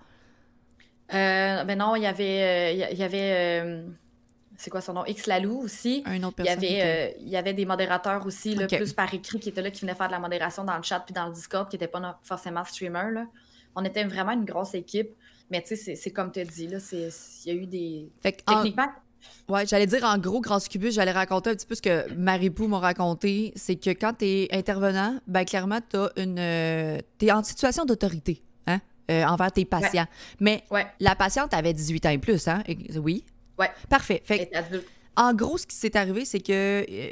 Euh, 1.13 1.65
ben 1.65 1.79
non, 1.79 1.97
il 1.97 2.03
y 2.03 2.07
avait, 2.07 2.73
euh, 2.79 2.89
il 2.93 2.99
y 2.99 3.03
avait 3.03 3.85
c'est 4.61 4.69
quoi 4.69 4.83
son 4.83 4.93
nom? 4.93 5.07
X 5.07 5.27
Lalou 5.27 5.63
aussi. 5.63 6.03
Un 6.05 6.23
autre 6.23 6.37
il 6.41 6.45
y 6.45 6.49
avait, 6.51 6.81
euh, 6.83 7.19
il 7.19 7.31
y 7.31 7.37
avait 7.37 7.55
des 7.55 7.65
modérateurs 7.65 8.27
aussi, 8.27 8.55
là, 8.55 8.67
plus 8.67 8.93
par 8.93 9.13
écrit, 9.15 9.41
qui 9.41 9.49
étaient 9.49 9.63
là, 9.63 9.71
qui 9.71 9.81
venaient 9.81 9.95
faire 9.95 10.09
de 10.09 10.13
la 10.13 10.19
modération 10.19 10.65
dans 10.65 10.77
le 10.77 10.83
chat 10.83 11.01
puis 11.01 11.15
dans 11.15 11.29
le 11.29 11.33
Discord, 11.33 11.67
qui 11.69 11.77
n'étaient 11.77 11.89
pas 11.89 12.21
forcément 12.23 12.63
streamers. 12.65 13.11
Là. 13.11 13.27
On 13.75 13.85
était 13.87 14.05
vraiment 14.05 14.33
une 14.33 14.45
grosse 14.45 14.75
équipe. 14.75 15.11
Mais 15.51 15.63
tu 15.63 15.77
sais, 15.77 15.95
c'est 15.95 16.11
comme 16.11 16.31
tu 16.31 16.41
as 16.41 16.45
dit, 16.45 16.69
là, 16.69 16.77
il 16.93 17.11
y 17.47 17.51
a 17.51 17.55
eu 17.55 17.67
des. 17.67 18.11
Techniquement. 18.21 18.89
Ouais, 19.49 19.67
j'allais 19.67 19.87
dire 19.87 20.05
en 20.05 20.19
gros, 20.19 20.41
Grand 20.41 20.61
Scubus, 20.61 20.93
j'allais 20.93 21.11
raconter 21.11 21.51
un 21.51 21.55
petit 21.55 21.67
peu 21.67 21.75
ce 21.75 21.83
que 21.83 22.13
Marie-Pou 22.15 22.69
m'a 22.69 22.79
raconté. 22.81 23.53
C'est 23.57 23.77
que 23.77 23.91
quand 23.91 24.13
tu 24.19 24.27
es 24.27 24.49
intervenant, 24.53 25.19
ben 25.27 25.45
clairement, 25.45 25.81
tu 25.81 25.97
une. 26.21 26.39
Euh, 26.39 26.99
es 27.21 27.33
en 27.33 27.43
situation 27.43 27.87
d'autorité, 27.87 28.43
hein, 28.67 28.81
euh, 29.11 29.25
envers 29.25 29.53
tes 29.53 29.65
patients. 29.65 30.07
Mais 30.39 30.65
la 31.01 31.17
patiente 31.17 31.55
avait 31.55 31.73
18 31.73 32.07
ans 32.07 32.11
et 32.11 32.19
plus, 32.19 32.47
hein? 32.47 32.63
Oui. 33.03 33.25
Ouais. 33.61 33.71
Parfait. 33.89 34.23
Fait 34.25 34.51
en 35.17 35.35
gros, 35.35 35.59
ce 35.59 35.67
qui 35.67 35.77
s'est 35.77 35.97
arrivé, 35.97 36.25
c'est 36.25 36.41
que 36.41 36.87
euh, 36.89 37.11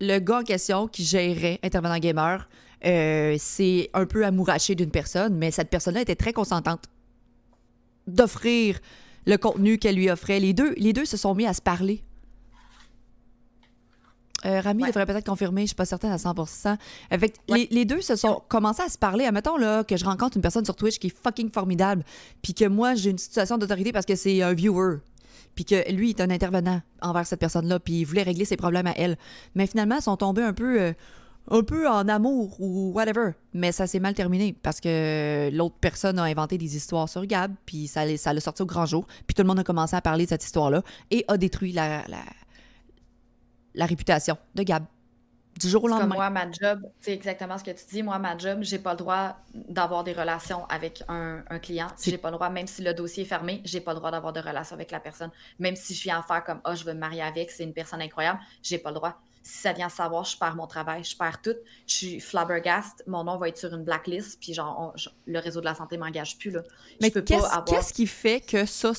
le 0.00 0.18
gars 0.18 0.38
en 0.38 0.44
question 0.44 0.86
qui 0.86 1.04
gérait 1.04 1.58
Intervenant 1.64 1.98
Gamer 1.98 2.48
euh, 2.86 3.36
s'est 3.38 3.90
un 3.92 4.06
peu 4.06 4.24
amouraché 4.24 4.74
d'une 4.74 4.90
personne, 4.90 5.36
mais 5.36 5.50
cette 5.50 5.68
personne-là 5.68 6.02
était 6.02 6.14
très 6.14 6.32
consentante 6.32 6.84
d'offrir 8.06 8.78
le 9.26 9.36
contenu 9.36 9.78
qu'elle 9.78 9.96
lui 9.96 10.10
offrait. 10.10 10.38
Les 10.38 10.52
deux, 10.52 10.74
les 10.76 10.92
deux 10.92 11.04
se 11.04 11.16
sont 11.16 11.34
mis 11.34 11.46
à 11.46 11.52
se 11.52 11.60
parler. 11.60 12.04
Euh, 14.46 14.60
Rami 14.60 14.84
devrait 14.84 15.04
peut-être 15.04 15.26
confirmer, 15.26 15.62
je 15.62 15.68
suis 15.68 15.74
pas 15.74 15.84
certaine 15.84 16.12
à 16.12 16.18
100 16.18 16.34
Avec, 17.10 17.34
les, 17.48 17.84
deux 17.84 18.00
se 18.00 18.16
sont 18.16 18.42
commencé 18.48 18.82
à 18.82 18.88
se 18.88 18.96
parler. 18.96 19.24
Admettons 19.26 19.56
là, 19.56 19.84
que 19.84 19.96
je 19.96 20.04
rencontre 20.04 20.36
une 20.36 20.42
personne 20.42 20.64
sur 20.64 20.76
Twitch 20.76 20.98
qui 20.98 21.08
est 21.08 21.22
fucking 21.22 21.50
formidable, 21.50 22.04
puis 22.42 22.54
que 22.54 22.64
moi, 22.64 22.94
j'ai 22.94 23.10
une 23.10 23.18
situation 23.18 23.58
d'autorité 23.58 23.92
parce 23.92 24.06
que 24.06 24.14
c'est 24.14 24.40
un 24.40 24.54
viewer 24.54 24.98
puis 25.60 25.64
que 25.66 25.92
lui 25.92 26.10
est 26.10 26.20
un 26.22 26.30
intervenant 26.30 26.80
envers 27.02 27.26
cette 27.26 27.40
personne-là, 27.40 27.80
puis 27.80 28.00
il 28.00 28.04
voulait 28.04 28.22
régler 28.22 28.46
ses 28.46 28.56
problèmes 28.56 28.86
à 28.86 28.94
elle. 28.96 29.18
Mais 29.54 29.66
finalement, 29.66 29.96
ils 29.96 30.02
sont 30.02 30.16
tombés 30.16 30.42
un 30.42 30.54
peu, 30.54 30.80
euh, 30.80 30.92
un 31.50 31.62
peu 31.62 31.86
en 31.86 32.08
amour 32.08 32.58
ou 32.60 32.92
whatever. 32.94 33.32
Mais 33.52 33.70
ça 33.70 33.86
s'est 33.86 34.00
mal 34.00 34.14
terminé 34.14 34.54
parce 34.62 34.80
que 34.80 35.50
l'autre 35.52 35.74
personne 35.78 36.18
a 36.18 36.22
inventé 36.22 36.56
des 36.56 36.76
histoires 36.76 37.10
sur 37.10 37.26
Gab, 37.26 37.52
puis 37.66 37.88
ça, 37.88 38.16
ça 38.16 38.32
l'a 38.32 38.40
sorti 38.40 38.62
au 38.62 38.66
grand 38.66 38.86
jour, 38.86 39.06
puis 39.26 39.34
tout 39.34 39.42
le 39.42 39.48
monde 39.48 39.58
a 39.58 39.64
commencé 39.64 39.94
à 39.94 40.00
parler 40.00 40.24
de 40.24 40.30
cette 40.30 40.44
histoire-là 40.44 40.82
et 41.10 41.26
a 41.28 41.36
détruit 41.36 41.72
la, 41.72 42.04
la 43.74 43.86
réputation 43.86 44.38
de 44.54 44.62
Gab. 44.62 44.84
Du 45.60 45.68
jour 45.68 45.84
au 45.84 45.88
comme 45.88 45.98
lendemain. 45.98 46.14
moi, 46.14 46.30
ma 46.30 46.50
job, 46.50 46.80
c'est 47.00 47.12
exactement 47.12 47.58
ce 47.58 47.64
que 47.64 47.70
tu 47.70 47.84
dis. 47.92 48.02
Moi, 48.02 48.18
ma 48.18 48.36
job, 48.38 48.58
j'ai 48.62 48.78
pas 48.78 48.92
le 48.92 48.96
droit 48.98 49.36
d'avoir 49.54 50.04
des 50.04 50.12
relations 50.12 50.64
avec 50.68 51.02
un, 51.08 51.42
un 51.48 51.58
client. 51.58 51.88
J'ai 52.12 52.18
pas 52.18 52.30
le 52.30 52.36
droit, 52.36 52.48
même 52.50 52.66
si 52.66 52.82
le 52.82 52.94
dossier 52.94 53.22
est 53.24 53.26
fermé, 53.26 53.60
j'ai 53.64 53.80
pas 53.80 53.92
le 53.92 53.98
droit 53.98 54.10
d'avoir 54.10 54.32
de 54.32 54.40
relations 54.40 54.74
avec 54.74 54.90
la 54.90 55.00
personne. 55.00 55.30
Même 55.58 55.76
si 55.76 55.94
je 55.94 56.02
viens 56.02 56.18
en 56.18 56.22
faire 56.22 56.42
comme, 56.44 56.60
ah, 56.64 56.74
je 56.74 56.84
veux 56.84 56.94
me 56.94 56.98
marier 57.00 57.22
avec, 57.22 57.50
c'est 57.50 57.64
une 57.64 57.74
personne 57.74 58.00
incroyable, 58.00 58.40
j'ai 58.62 58.78
pas 58.78 58.90
le 58.90 58.94
droit. 58.96 59.20
Si 59.42 59.58
ça 59.58 59.72
vient 59.72 59.88
savoir, 59.88 60.24
je 60.24 60.36
perds 60.36 60.54
mon 60.54 60.66
travail, 60.66 61.02
je 61.02 61.16
perds 61.16 61.40
tout. 61.40 61.54
Je 61.86 61.94
suis 61.94 62.20
flabbergast, 62.20 63.02
mon 63.06 63.24
nom 63.24 63.38
va 63.38 63.48
être 63.48 63.56
sur 63.58 63.72
une 63.74 63.84
blacklist, 63.84 64.38
puis 64.40 64.52
genre, 64.52 64.92
on- 64.94 64.96
je- 64.98 65.08
le 65.26 65.38
réseau 65.38 65.60
de 65.60 65.64
la 65.64 65.74
santé 65.74 65.96
m'engage 65.96 66.36
plus, 66.38 66.50
là. 66.50 66.60
Mais 67.00 67.10
qu'est-ce 67.64 67.92
qui 67.94 68.06
fait 68.06 68.40
que 68.40 68.66
ça, 68.66 68.92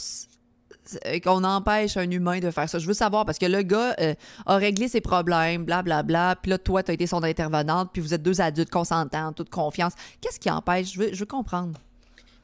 qu'on 1.24 1.44
empêche 1.44 1.98
un 1.98 2.10
humain 2.10 2.40
de 2.40 2.52
faire 2.52 2.68
ça? 2.70 2.80
Je 2.80 2.88
veux 2.88 2.94
savoir, 2.94 3.26
parce 3.26 3.38
que 3.38 3.46
le 3.46 3.62
gars 3.62 3.96
euh, 4.00 4.14
a 4.46 4.56
réglé 4.58 4.88
ses 4.88 5.02
problèmes, 5.02 5.66
blablabla, 5.66 6.38
puis 6.42 6.52
là, 6.52 6.58
toi, 6.58 6.84
tu 6.84 6.92
as 6.92 6.94
été 6.94 7.08
son 7.08 7.24
intervenante, 7.24 7.90
puis 7.94 8.02
vous 8.02 8.14
êtes 8.14 8.24
deux 8.24 8.42
adultes 8.42 8.72
consentants, 8.72 9.34
toute 9.34 9.50
confiance. 9.50 9.94
Qu'est-ce 10.22 10.40
qui 10.40 10.50
empêche? 10.50 10.94
Je 10.94 11.00
veux, 11.00 11.14
je 11.14 11.20
veux 11.20 11.26
comprendre. 11.26 11.80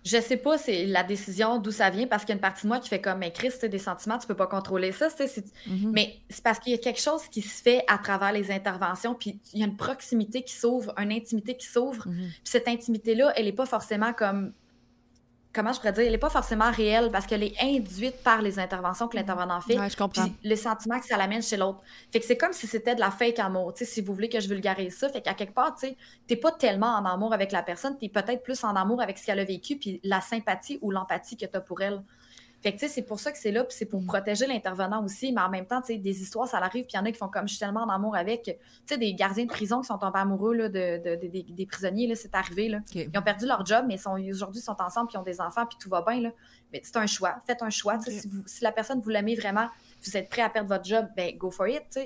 Je 0.07 0.21
sais 0.21 0.37
pas, 0.37 0.57
c'est 0.57 0.85
la 0.85 1.03
décision 1.03 1.59
d'où 1.59 1.71
ça 1.71 1.89
vient 1.89 2.07
parce 2.07 2.23
qu'il 2.23 2.29
y 2.29 2.33
a 2.33 2.35
une 2.35 2.41
partie 2.41 2.63
de 2.63 2.67
moi 2.69 2.79
qui 2.79 2.87
fait 2.87 3.01
comme, 3.01 3.19
mais 3.19 3.33
Chris, 3.33 3.51
des 3.69 3.77
sentiments, 3.77 4.17
tu 4.17 4.25
peux 4.25 4.35
pas 4.35 4.47
contrôler 4.47 4.93
ça. 4.93 5.09
Mhm. 5.65 5.91
Mais 5.91 6.15
c'est 6.29 6.43
parce 6.43 6.59
qu'il 6.59 6.71
y 6.71 6.75
a 6.75 6.77
quelque 6.77 7.01
chose 7.01 7.23
qui 7.29 7.41
se 7.41 7.61
fait 7.61 7.83
à 7.87 7.97
travers 7.97 8.31
les 8.31 8.49
interventions, 8.49 9.15
puis 9.15 9.39
il 9.53 9.59
y 9.59 9.63
a 9.63 9.65
une 9.65 9.75
proximité 9.75 10.43
qui 10.43 10.53
s'ouvre, 10.53 10.93
une 10.97 11.11
intimité 11.11 11.57
qui 11.57 11.67
s'ouvre. 11.67 12.07
Mhm. 12.07 12.15
Puis 12.15 12.41
cette 12.45 12.69
intimité-là, 12.69 13.33
elle 13.35 13.47
est 13.47 13.53
pas 13.53 13.65
forcément 13.65 14.13
comme. 14.13 14.53
Comment 15.53 15.73
je 15.73 15.79
pourrais 15.79 15.93
dire? 15.93 16.03
Elle 16.03 16.13
est 16.13 16.19
pas 16.19 16.29
forcément 16.29 16.69
réelle 16.69 17.09
parce 17.11 17.25
qu'elle 17.25 17.41
est 17.41 17.55
induite 17.61 18.21
par 18.23 18.41
les 18.41 18.59
interventions 18.59 19.07
que 19.07 19.15
l'intervenant 19.15 19.59
fait. 19.59 19.79
Ouais, 19.79 19.89
je 19.89 19.97
comprends. 19.97 20.23
Puis 20.23 20.35
le 20.43 20.55
sentiment 20.55 20.99
que 20.99 21.05
ça 21.05 21.17
l'amène 21.17 21.41
chez 21.41 21.57
l'autre. 21.57 21.81
Fait 22.11 22.19
que 22.19 22.25
c'est 22.25 22.37
comme 22.37 22.53
si 22.53 22.67
c'était 22.67 22.93
de 22.93 22.99
la 22.99 23.09
fake 23.09 23.39
amour, 23.39 23.73
tu 23.73 23.83
sais, 23.83 23.91
si 23.91 24.01
vous 24.01 24.13
voulez 24.13 24.29
que 24.29 24.39
je 24.39 24.47
vulgarise 24.47 24.97
ça. 24.97 25.09
Fait 25.09 25.21
qu'à 25.21 25.33
quelque 25.33 25.53
part, 25.53 25.73
tu 25.75 25.87
sais, 25.87 25.97
t'es 26.27 26.35
pas 26.35 26.51
tellement 26.51 26.93
en 26.95 27.05
amour 27.05 27.33
avec 27.33 27.51
la 27.51 27.63
personne, 27.63 27.97
t'es 27.97 28.09
peut-être 28.09 28.43
plus 28.43 28.63
en 28.63 28.75
amour 28.75 29.01
avec 29.01 29.17
ce 29.17 29.25
qu'elle 29.25 29.39
a 29.39 29.45
vécu, 29.45 29.77
puis 29.77 29.99
la 30.03 30.21
sympathie 30.21 30.77
ou 30.81 30.91
l'empathie 30.91 31.37
que 31.37 31.45
t'as 31.45 31.61
pour 31.61 31.81
elle. 31.81 32.03
Fait 32.61 32.73
que, 32.73 32.79
tu 32.79 32.87
sais, 32.87 32.91
c'est 32.93 33.03
pour 33.03 33.19
ça 33.19 33.31
que 33.31 33.37
c'est 33.37 33.51
là, 33.51 33.63
puis 33.63 33.75
c'est 33.77 33.85
pour 33.85 34.01
Mm. 34.01 34.07
protéger 34.07 34.47
l'intervenant 34.47 35.03
aussi, 35.05 35.31
mais 35.31 35.41
en 35.41 35.49
même 35.49 35.67
temps, 35.67 35.79
tu 35.79 35.93
sais, 35.93 35.97
des 35.99 36.21
histoires, 36.23 36.47
ça 36.47 36.59
l'arrive, 36.59 36.85
puis 36.85 36.93
il 36.95 36.97
y 36.97 36.99
en 36.99 37.05
a 37.05 37.11
qui 37.11 37.17
font 37.19 37.27
comme 37.27 37.47
je 37.47 37.53
suis 37.53 37.59
tellement 37.59 37.81
en 37.83 37.89
amour 37.89 38.15
avec, 38.15 38.43
tu 38.43 38.53
sais, 38.87 38.97
des 38.97 39.13
gardiens 39.13 39.45
de 39.45 39.49
prison 39.49 39.81
qui 39.81 39.87
sont 39.87 39.97
tombés 39.99 40.17
amoureux 40.19 40.55
là, 40.55 40.67
de, 40.67 40.97
de- 40.97 41.15
de- 41.21 41.27
des- 41.27 41.43
des 41.47 41.65
prisonniers, 41.67 42.07
là, 42.07 42.15
c'est 42.15 42.33
arrivé, 42.33 42.67
là. 42.67 42.79
Ils 42.95 43.09
ont 43.17 43.21
perdu 43.21 43.45
leur 43.45 43.63
job, 43.65 43.85
mais 43.87 43.95
aujourd'hui, 44.31 44.59
ils 44.59 44.63
sont 44.63 44.75
ensemble, 44.81 45.07
puis 45.07 45.17
ils 45.17 45.19
ont 45.19 45.23
des 45.23 45.39
enfants, 45.39 45.65
puis 45.67 45.77
tout 45.79 45.87
va 45.89 46.01
bien. 46.01 46.19
Là. 46.21 46.31
Mais 46.73 46.81
c'est 46.83 46.97
un 46.97 47.05
choix. 47.05 47.35
Faites 47.45 47.61
un 47.61 47.69
choix. 47.69 47.99
Si, 47.99 48.27
vous- 48.27 48.43
si 48.47 48.63
la 48.63 48.71
personne, 48.71 49.01
vous 49.01 49.09
l'aimez 49.09 49.35
vraiment, 49.35 49.67
vous 50.03 50.17
êtes 50.17 50.27
prêt 50.29 50.41
à 50.41 50.49
perdre 50.49 50.67
votre 50.69 50.83
job, 50.83 51.07
ben 51.15 51.37
go 51.37 51.51
for 51.51 51.67
it. 51.67 51.83
tu 51.91 52.01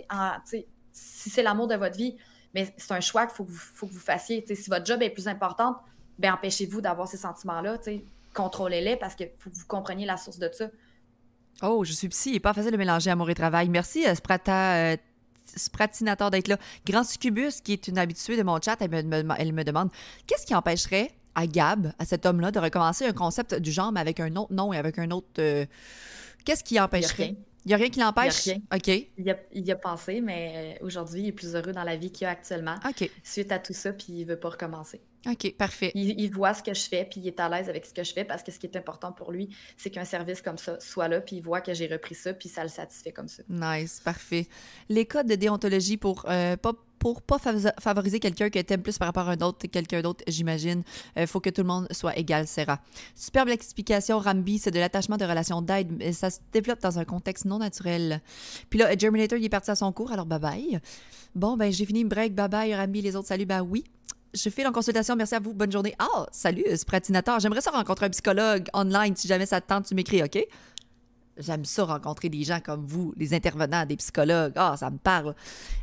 sais. 0.45 0.67
Si 0.91 1.29
c'est 1.29 1.43
l'amour 1.43 1.67
de 1.67 1.75
votre 1.75 1.95
vie, 1.95 2.17
mais 2.53 2.73
c'est 2.77 2.91
un 2.93 2.99
choix 2.99 3.25
qu'il 3.25 3.35
faut, 3.35 3.45
que 3.45 3.51
vous- 3.51 3.57
faut 3.57 3.87
que 3.87 3.93
vous 3.93 3.99
fassiez. 3.99 4.41
tu 4.41 4.49
sais. 4.49 4.55
Si 4.61 4.69
votre 4.69 4.85
job 4.85 5.01
est 5.01 5.09
plus 5.11 5.29
importante, 5.29 5.77
ben 6.19 6.33
empêchez-vous 6.33 6.81
d'avoir 6.81 7.07
ces 7.07 7.15
sentiments-là. 7.17 7.77
tu 7.77 7.83
sais. 7.85 8.05
Contrôlez-les 8.33 8.95
parce 8.97 9.15
faut 9.39 9.49
que 9.49 9.55
vous 9.55 9.65
compreniez 9.67 10.05
la 10.05 10.17
source 10.17 10.37
de 10.39 10.49
ça. 10.53 10.69
Oh, 11.61 11.83
je 11.83 11.91
suis 11.93 12.09
psy. 12.09 12.29
Il 12.29 12.33
n'est 12.33 12.39
pas 12.39 12.53
facile 12.53 12.71
de 12.71 12.77
mélanger 12.77 13.09
amour 13.11 13.29
et 13.29 13.35
travail. 13.35 13.69
Merci, 13.69 14.05
euh, 14.07 14.15
Sprata, 14.15 14.93
euh, 14.93 14.97
Spratinator, 15.55 16.31
d'être 16.31 16.47
là. 16.47 16.57
Grand 16.85 17.03
Succubus, 17.03 17.61
qui 17.61 17.73
est 17.73 17.87
une 17.87 17.97
habituée 17.97 18.37
de 18.37 18.43
mon 18.43 18.59
chat, 18.61 18.77
elle 18.79 18.89
me, 18.89 19.23
me- 19.23 19.35
elle 19.37 19.53
me 19.53 19.63
demande 19.63 19.89
qu'est-ce 20.27 20.45
qui 20.45 20.55
empêcherait 20.55 21.11
à 21.35 21.47
Gab, 21.47 21.93
à 21.99 22.05
cet 22.05 22.25
homme-là, 22.25 22.51
de 22.51 22.59
recommencer 22.59 23.05
un 23.05 23.13
concept 23.13 23.55
du 23.55 23.71
genre, 23.71 23.91
mais 23.91 23.99
avec 23.99 24.19
un 24.19 24.35
autre 24.35 24.53
nom 24.53 24.73
et 24.73 24.77
avec 24.77 24.97
un 24.99 25.11
autre. 25.11 25.27
euh, 25.39 25.65
Qu'est-ce 26.45 26.63
qui 26.63 26.77
a 26.77 26.85
empêcherait. 26.85 27.35
Il 27.63 27.67
n'y 27.67 27.73
a 27.75 27.77
rien 27.77 27.89
qui 27.89 27.99
l'empêche? 27.99 28.43
Rien. 28.45 28.57
OK. 28.73 28.87
Il 28.87 29.09
y 29.19 29.29
a, 29.29 29.37
il 29.53 29.65
y 29.65 29.71
a 29.71 29.75
pensé, 29.75 30.19
mais 30.19 30.79
aujourd'hui, 30.81 31.21
il 31.21 31.27
est 31.27 31.31
plus 31.31 31.53
heureux 31.55 31.73
dans 31.73 31.83
la 31.83 31.95
vie 31.95 32.11
qu'il 32.11 32.25
a 32.25 32.31
actuellement 32.31 32.75
OK. 32.87 33.09
suite 33.23 33.51
à 33.51 33.59
tout 33.59 33.73
ça, 33.73 33.93
puis 33.93 34.07
il 34.13 34.25
veut 34.25 34.39
pas 34.39 34.49
recommencer. 34.49 34.99
OK. 35.29 35.55
Parfait. 35.57 35.91
Il, 35.93 36.19
il 36.19 36.31
voit 36.31 36.53
ce 36.53 36.63
que 36.63 36.73
je 36.73 36.81
fais, 36.81 37.05
puis 37.09 37.21
il 37.21 37.27
est 37.27 37.39
à 37.39 37.47
l'aise 37.47 37.69
avec 37.69 37.85
ce 37.85 37.93
que 37.93 38.03
je 38.03 38.11
fais 38.11 38.23
parce 38.23 38.41
que 38.41 38.51
ce 38.51 38.57
qui 38.57 38.65
est 38.65 38.75
important 38.75 39.11
pour 39.11 39.31
lui, 39.31 39.49
c'est 39.77 39.89
qu'un 39.91 40.05
service 40.05 40.41
comme 40.41 40.57
ça 40.57 40.79
soit 40.79 41.07
là, 41.07 41.21
puis 41.21 41.35
il 41.35 41.41
voit 41.43 41.61
que 41.61 41.73
j'ai 41.73 41.87
repris 41.87 42.15
ça, 42.15 42.33
puis 42.33 42.49
ça 42.49 42.63
le 42.63 42.69
satisfait 42.69 43.11
comme 43.11 43.27
ça. 43.27 43.43
Nice, 43.47 44.01
parfait. 44.03 44.47
Les 44.89 45.05
codes 45.05 45.27
de 45.27 45.35
déontologie 45.35 45.97
pour 45.97 46.25
euh, 46.27 46.57
pas 46.57 46.73
pour 46.97 47.23
pas 47.23 47.37
fav- 47.37 47.73
favoriser 47.79 48.19
quelqu'un 48.19 48.51
que 48.51 48.59
t'aimes 48.59 48.83
plus 48.83 48.99
par 48.99 49.07
rapport 49.07 49.27
à 49.27 49.31
un 49.31 49.41
autre, 49.41 49.65
quelqu'un 49.67 50.01
d'autre, 50.03 50.23
j'imagine. 50.27 50.83
Il 51.15 51.25
faut 51.25 51.39
que 51.39 51.49
tout 51.49 51.61
le 51.61 51.67
monde 51.67 51.87
soit 51.91 52.15
égal, 52.15 52.45
Sarah. 52.47 52.79
Superbe 53.15 53.49
explication, 53.49 54.19
Rambi, 54.19 54.59
c'est 54.59 54.69
de 54.69 54.77
l'attachement 54.79 55.17
de 55.17 55.25
relation 55.25 55.63
d'aide, 55.63 55.91
mais 55.97 56.13
ça 56.13 56.29
se 56.29 56.37
développe 56.53 56.79
dans 56.79 56.99
un 56.99 57.05
contexte 57.05 57.45
non 57.45 57.57
naturel. 57.57 58.21
Puis 58.69 58.77
là, 58.77 58.95
Germinator, 58.95 59.39
il 59.39 59.45
est 59.45 59.49
parti 59.49 59.71
à 59.71 59.75
son 59.75 59.91
cours, 59.91 60.11
alors 60.11 60.27
bye 60.27 60.39
bye. 60.39 60.79
Bon, 61.33 61.57
ben 61.57 61.71
j'ai 61.71 61.87
fini, 61.87 62.03
break, 62.05 62.35
bye 62.35 62.47
bye, 62.49 62.75
Rambi, 62.75 63.01
les 63.01 63.15
autres, 63.15 63.27
salut, 63.29 63.45
ben 63.47 63.61
oui. 63.61 63.83
Je 64.33 64.49
fais 64.49 64.65
en 64.65 64.71
consultation, 64.71 65.15
merci 65.15 65.35
à 65.35 65.39
vous, 65.39 65.53
bonne 65.53 65.71
journée. 65.71 65.93
Ah, 65.99 66.25
salut, 66.31 66.63
Spratinator, 66.75 67.39
j'aimerais 67.39 67.61
ça 67.61 67.71
rencontrer 67.71 68.05
un 68.05 68.09
psychologue 68.09 68.67
online, 68.73 69.15
si 69.15 69.27
jamais 69.27 69.45
ça 69.45 69.59
te 69.59 69.67
tente, 69.67 69.85
tu 69.85 69.95
m'écris, 69.95 70.23
OK? 70.23 70.39
J'aime 71.37 71.65
ça 71.65 71.83
rencontrer 71.83 72.29
des 72.29 72.43
gens 72.43 72.59
comme 72.59 72.85
vous, 72.85 73.13
les 73.17 73.33
intervenants, 73.33 73.85
des 73.85 73.97
psychologues. 73.97 74.53
Ah, 74.55 74.75
ça 74.77 74.89
me 74.89 74.97
parle. 74.97 75.35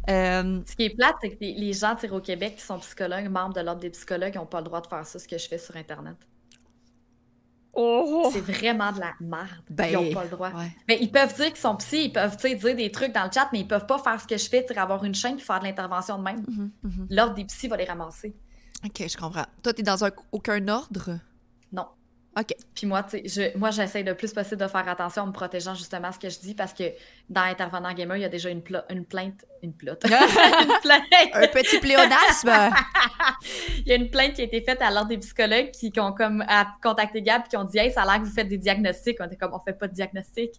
Euh, 0.09 0.61
Ce 0.67 0.77
qui 0.77 0.85
est 0.85 0.97
plate, 0.97 1.17
c'est 1.21 1.31
que 1.31 1.37
les, 1.41 1.73
gens 1.73 1.97
au 2.11 2.21
Québec 2.21 2.57
qui 2.57 2.63
sont 2.63 2.79
psychologues, 2.79 3.29
membres 3.29 3.55
de 3.55 3.61
l'Ordre 3.61 3.81
des 3.81 3.91
psychologues, 3.91 4.35
n'ont 4.37 4.47
pas 4.47 4.61
le 4.61 4.65
droit 4.65 4.81
de 4.81 4.87
faire 4.87 5.07
ça, 5.07 5.19
ce 5.19 5.27
que 5.27 5.37
je 5.37 5.47
fais 5.49 5.59
sur 5.59 5.77
Internet. 5.77 6.17
C'est 8.33 8.41
vraiment 8.41 8.93
de 8.93 9.01
la 9.01 9.13
merde. 9.21 9.49
Ben, 9.71 9.87
ils 9.87 9.93
n'ont 9.95 10.13
pas 10.13 10.25
le 10.25 10.31
droit. 10.31 10.51
ouais. 10.51 10.73
Mais 10.89 10.99
ils 11.01 11.11
peuvent 11.11 11.35
dire 11.35 11.47
qu'ils 11.47 11.57
sont 11.57 11.77
psy, 11.77 12.07
ils 12.07 12.13
peuvent 12.13 12.37
tu 12.37 12.55
dire 12.55 12.77
des 12.77 12.91
trucs 12.91 13.13
dans 13.13 13.25
le 13.25 13.31
chat, 13.33 13.49
mais 13.53 13.61
ils 13.61 13.69
peuvent 13.69 13.87
pas 13.87 13.99
faire 13.99 14.21
ce 14.21 14.27
que 14.27 14.37
je 14.37 14.49
fais, 14.49 14.65
tu 14.65 14.77
avoir 14.79 15.05
une 15.05 15.15
chaîne 15.15 15.37
et 15.37 15.41
faire 15.41 15.61
de 15.61 15.65
l'intervention 15.65 16.19
de 16.19 16.23
même. 16.23 16.45
Mhm, 16.49 16.71
mhm. 16.83 17.07
L'Ordre 17.11 17.35
des 17.35 17.45
psys 17.45 17.69
va 17.69 17.77
les 17.77 17.85
ramasser. 17.85 18.35
OK, 18.85 19.09
je 19.09 19.17
comprends. 19.17 19.47
Toi, 19.63 19.73
t'es 19.73 19.83
dans 19.83 20.05
un, 20.05 20.11
aucun 20.33 20.67
ordre? 20.69 21.19
Non. 21.73 21.87
OK. 22.39 22.55
Puis 22.75 22.87
moi, 22.87 23.05
je, 23.13 23.57
moi, 23.59 23.71
j'essaie 23.71 24.03
le 24.03 24.15
plus 24.15 24.33
possible 24.33 24.61
de 24.61 24.69
faire 24.69 24.87
attention 24.89 25.23
en 25.23 25.27
me 25.27 25.33
protégeant 25.33 25.75
justement 25.75 26.09
à 26.09 26.13
ce 26.13 26.19
que 26.21 26.29
je 26.29 26.39
dis 26.39 26.55
parce 26.55 26.73
que 26.73 26.85
dans 27.29 27.41
Intervenant 27.41 27.93
Gamer, 27.95 28.17
il 28.19 28.21
y 28.21 28.25
a 28.25 28.29
déjà 28.29 28.49
une, 28.51 28.63
pla- 28.63 28.85
une 28.91 29.05
plainte. 29.05 29.45
Une 29.63 29.73
plotte. 29.73 30.05
une 30.05 30.81
plainte. 30.83 31.03
un 31.33 31.49
petit 31.49 31.79
pléonasme! 31.81 32.51
Il 33.79 33.89
y 33.89 33.93
a 33.93 33.97
une 33.97 34.11
plainte 34.11 34.35
qui 34.35 34.43
a 34.43 34.45
été 34.45 34.61
faite 34.63 34.81
à 34.83 34.91
l'ordre 34.91 35.09
des 35.09 35.19
psychologues 35.19 35.71
qui, 35.73 35.91
qui 35.91 36.01
ont 36.01 36.13
comme 36.13 36.45
à 36.49 36.67
contacté 36.83 37.23
Gab 37.23 37.43
et 37.45 37.49
qui 37.49 37.57
ont 37.57 37.65
dit 37.65 37.79
Hey, 37.79 37.91
ça 37.93 38.03
a 38.03 38.05
l'air 38.07 38.23
que 38.23 38.29
vous 38.29 38.35
faites 38.35 38.49
des 38.49 38.59
diagnostics. 38.59 39.17
On 39.21 39.25
était 39.27 39.37
comme 39.37 39.55
on 39.55 39.59
fait 39.61 39.73
pas 39.73 39.89
de 39.89 39.95
diagnostic. 39.95 40.53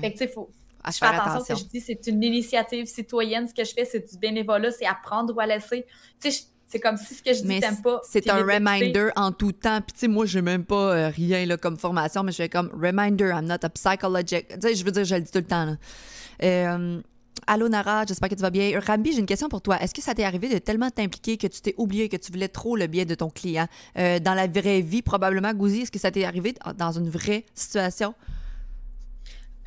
Fait 0.00 0.12
que 0.12 0.18
tu 0.18 0.24
sais, 0.24 0.28
faut. 0.28 0.50
À 0.82 0.90
Je 0.90 0.98
fais 0.98 1.06
attention, 1.06 1.40
ce 1.40 1.52
que 1.52 1.58
je 1.58 1.64
dis, 1.64 1.80
c'est 1.80 2.06
une 2.06 2.22
initiative 2.22 2.86
citoyenne. 2.86 3.48
Ce 3.48 3.54
que 3.54 3.64
je 3.64 3.72
fais, 3.74 3.84
c'est 3.84 4.08
du 4.10 4.18
bénévolat, 4.18 4.70
c'est 4.70 4.86
apprendre 4.86 5.34
ou 5.34 5.40
à 5.40 5.46
laisser. 5.46 5.84
Tu 6.20 6.30
sais, 6.30 6.44
c'est 6.66 6.80
comme 6.80 6.96
si 6.96 7.14
ce 7.14 7.22
que 7.22 7.32
je 7.32 7.42
dis, 7.42 7.60
t'aimes 7.60 7.80
pas. 7.82 8.00
c'est 8.08 8.28
un 8.28 8.38
reminder 8.42 9.10
en 9.16 9.30
tout 9.32 9.52
temps. 9.52 9.80
Puis, 9.80 9.92
tu 9.92 9.98
sais, 10.00 10.08
moi, 10.08 10.26
j'ai 10.26 10.42
même 10.42 10.64
pas 10.64 10.94
euh, 10.96 11.08
rien 11.08 11.46
là, 11.46 11.56
comme 11.56 11.76
formation, 11.76 12.22
mais 12.22 12.32
je 12.32 12.36
fais 12.38 12.48
comme 12.48 12.70
reminder, 12.72 13.28
I'm 13.34 13.44
not 13.46 13.58
a 13.64 13.68
psychologic. 13.70 14.48
Tu 14.48 14.56
sais, 14.60 14.74
je 14.74 14.84
veux 14.84 14.90
dire, 14.90 15.04
je 15.04 15.14
le 15.14 15.20
dis 15.22 15.30
tout 15.30 15.38
le 15.38 15.44
temps. 15.46 15.64
Là. 15.64 15.76
Euh, 16.42 17.00
allô, 17.46 17.68
Nara, 17.68 18.04
j'espère 18.06 18.28
que 18.28 18.34
tu 18.34 18.42
vas 18.42 18.50
bien. 18.50 18.78
Rambi, 18.84 19.12
j'ai 19.12 19.20
une 19.20 19.26
question 19.26 19.48
pour 19.48 19.62
toi. 19.62 19.80
Est-ce 19.80 19.94
que 19.94 20.02
ça 20.02 20.12
t'est 20.14 20.24
arrivé 20.24 20.48
de 20.48 20.58
tellement 20.58 20.90
t'impliquer 20.90 21.36
que 21.36 21.46
tu 21.46 21.60
t'es 21.60 21.74
oublié 21.78 22.08
que 22.08 22.16
tu 22.16 22.32
voulais 22.32 22.48
trop 22.48 22.76
le 22.76 22.88
bien 22.88 23.04
de 23.04 23.14
ton 23.14 23.30
client? 23.30 23.68
Euh, 23.96 24.18
dans 24.18 24.34
la 24.34 24.46
vraie 24.48 24.80
vie, 24.80 25.02
probablement, 25.02 25.52
Gouzi, 25.54 25.82
est-ce 25.82 25.92
que 25.92 25.98
ça 26.00 26.10
t'est 26.10 26.24
arrivé 26.24 26.54
dans 26.76 26.92
une 26.92 27.08
vraie 27.08 27.44
situation? 27.54 28.14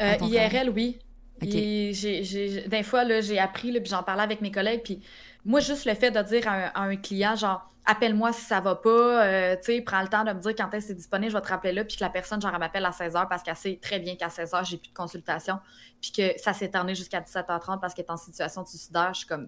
Euh, 0.02 0.16
IRL, 0.22 0.70
oui. 0.70 1.00
Ok. 1.42 1.50
Et 1.54 1.92
j'ai- 1.94 2.24
j'ai- 2.24 2.68
des 2.68 2.84
fois, 2.84 3.04
j'ai 3.22 3.40
appris, 3.40 3.72
puis 3.72 3.90
j'en 3.90 4.04
parlais 4.04 4.24
avec 4.24 4.42
mes 4.42 4.52
collègues, 4.52 4.82
puis 4.84 5.00
moi, 5.46 5.60
juste 5.60 5.86
le 5.86 5.94
fait 5.94 6.12
de 6.12 6.22
dire 6.22 6.48
à 6.48 6.52
un, 6.52 6.72
à 6.74 6.82
un 6.82 6.96
client, 6.96 7.36
genre, 7.36 7.70
appelle-moi 7.86 8.32
si 8.34 8.42
ça 8.42 8.60
va 8.62 8.76
pas, 8.76 9.26
euh, 9.26 9.56
tu 9.56 9.74
sais, 9.74 9.82
prends 9.82 10.02
le 10.02 10.08
temps 10.08 10.24
de 10.24 10.32
me 10.32 10.40
dire 10.40 10.54
quand 10.56 10.72
est-ce 10.74 10.86
que 10.86 10.88
c'est 10.90 10.96
disponible, 10.96 11.32
je 11.32 11.38
vais 11.38 11.42
te 11.42 11.48
rappeler 11.48 11.72
là, 11.72 11.84
puis 11.84 11.98
que 11.98 12.04
la 12.04 12.10
personne, 12.10 12.40
genre, 12.40 12.52
elle 12.54 12.60
m'appelle 12.60 12.86
à 12.86 12.92
16h 12.92 13.28
parce 13.28 13.42
qu'elle 13.42 13.56
sait 13.56 13.80
très 13.82 14.00
bien 14.00 14.16
qu'à 14.16 14.28
16h, 14.28 14.66
j'ai 14.70 14.78
plus 14.78 14.90
de 14.90 14.94
consultation, 14.94 15.60
puis 16.02 16.12
que 16.12 16.40
ça 16.40 16.54
s'est 16.54 16.66
éterné 16.66 16.94
jusqu'à 16.94 17.22
17h30 17.22 17.80
parce 17.80 17.94
qu'elle 17.94 18.06
est 18.06 18.12
en 18.12 18.18
situation 18.18 18.64
de 18.64 18.68
suicidaire, 18.68 19.14
je 19.14 19.20
suis 19.20 19.28
comme, 19.28 19.48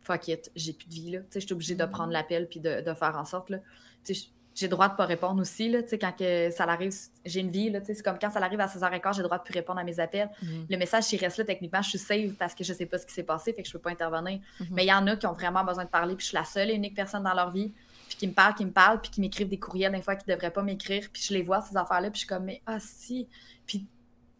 fuck 0.00 0.26
it, 0.28 0.50
j'ai 0.56 0.72
plus 0.72 0.88
de 0.88 0.94
vie, 0.94 1.10
là. 1.12 1.20
Tu 1.20 1.26
sais, 1.30 1.40
je 1.40 1.46
suis 1.46 1.52
obligée 1.52 1.74
de 1.74 1.84
prendre 1.84 2.12
l'appel 2.12 2.48
puis 2.48 2.60
de, 2.60 2.80
de 2.80 2.94
faire 2.94 3.16
en 3.16 3.24
sorte, 3.24 3.50
là. 3.50 3.58
Tu 4.04 4.14
sais, 4.14 4.28
j'ai 4.58 4.66
le 4.66 4.70
droit 4.70 4.88
de 4.88 4.96
pas 4.96 5.06
répondre 5.06 5.40
aussi, 5.40 5.68
là. 5.68 5.82
Tu 5.84 5.90
sais, 5.90 5.98
quand 5.98 6.10
que 6.18 6.50
ça 6.50 6.64
arrive, 6.64 6.92
j'ai 7.24 7.40
une 7.40 7.50
vie, 7.50 7.70
là. 7.70 7.80
Tu 7.80 7.86
sais, 7.86 7.94
c'est 7.94 8.02
comme 8.02 8.18
quand 8.20 8.30
ça 8.30 8.40
arrive 8.40 8.58
à 8.60 8.66
16h15, 8.66 9.12
j'ai 9.14 9.18
le 9.22 9.24
droit 9.28 9.38
de 9.38 9.44
plus 9.44 9.54
répondre 9.54 9.78
à 9.78 9.84
mes 9.84 10.00
appels. 10.00 10.28
Mhm. 10.42 10.66
Le 10.68 10.76
message, 10.76 11.04
s'il 11.04 11.20
reste 11.20 11.38
là, 11.38 11.44
techniquement, 11.44 11.80
je 11.80 11.90
suis 11.90 11.98
save 11.98 12.32
parce 12.32 12.54
que 12.56 12.64
je 12.64 12.72
sais 12.72 12.86
pas 12.86 12.98
ce 12.98 13.06
qui 13.06 13.14
s'est 13.14 13.22
passé, 13.22 13.52
fait 13.52 13.62
que 13.62 13.68
je 13.68 13.72
peux 13.72 13.78
pas 13.78 13.90
intervenir. 13.90 14.40
Mhm. 14.58 14.66
Mais 14.72 14.84
il 14.84 14.88
y 14.88 14.92
en 14.92 15.06
a 15.06 15.16
qui 15.16 15.26
ont 15.28 15.32
vraiment 15.32 15.62
besoin 15.64 15.84
de 15.84 15.90
parler, 15.90 16.16
puis 16.16 16.24
je 16.24 16.28
suis 16.30 16.36
la 16.36 16.44
seule 16.44 16.70
et 16.70 16.74
unique 16.74 16.96
personne 16.96 17.22
dans 17.22 17.34
leur 17.34 17.50
vie, 17.52 17.72
puis 18.08 18.16
qui 18.18 18.26
me 18.26 18.32
parlent, 18.32 18.54
qui 18.54 18.64
me 18.64 18.72
parlent, 18.72 19.00
puis 19.00 19.10
qui 19.12 19.20
m'écrivent 19.20 19.48
des 19.48 19.58
courriels 19.60 19.92
des 19.92 20.02
fois 20.02 20.16
qui 20.16 20.26
devraient 20.26 20.50
pas 20.50 20.62
m'écrire, 20.62 21.06
puis 21.12 21.22
je 21.22 21.32
les 21.34 21.42
vois, 21.42 21.60
ces 21.60 21.76
affaires-là, 21.76 22.10
puis 22.10 22.20
je 22.20 22.26
suis 22.26 22.28
comme, 22.28 22.44
mais 22.44 22.60
ah 22.66 22.78
si. 22.80 23.28
Puis 23.64 23.86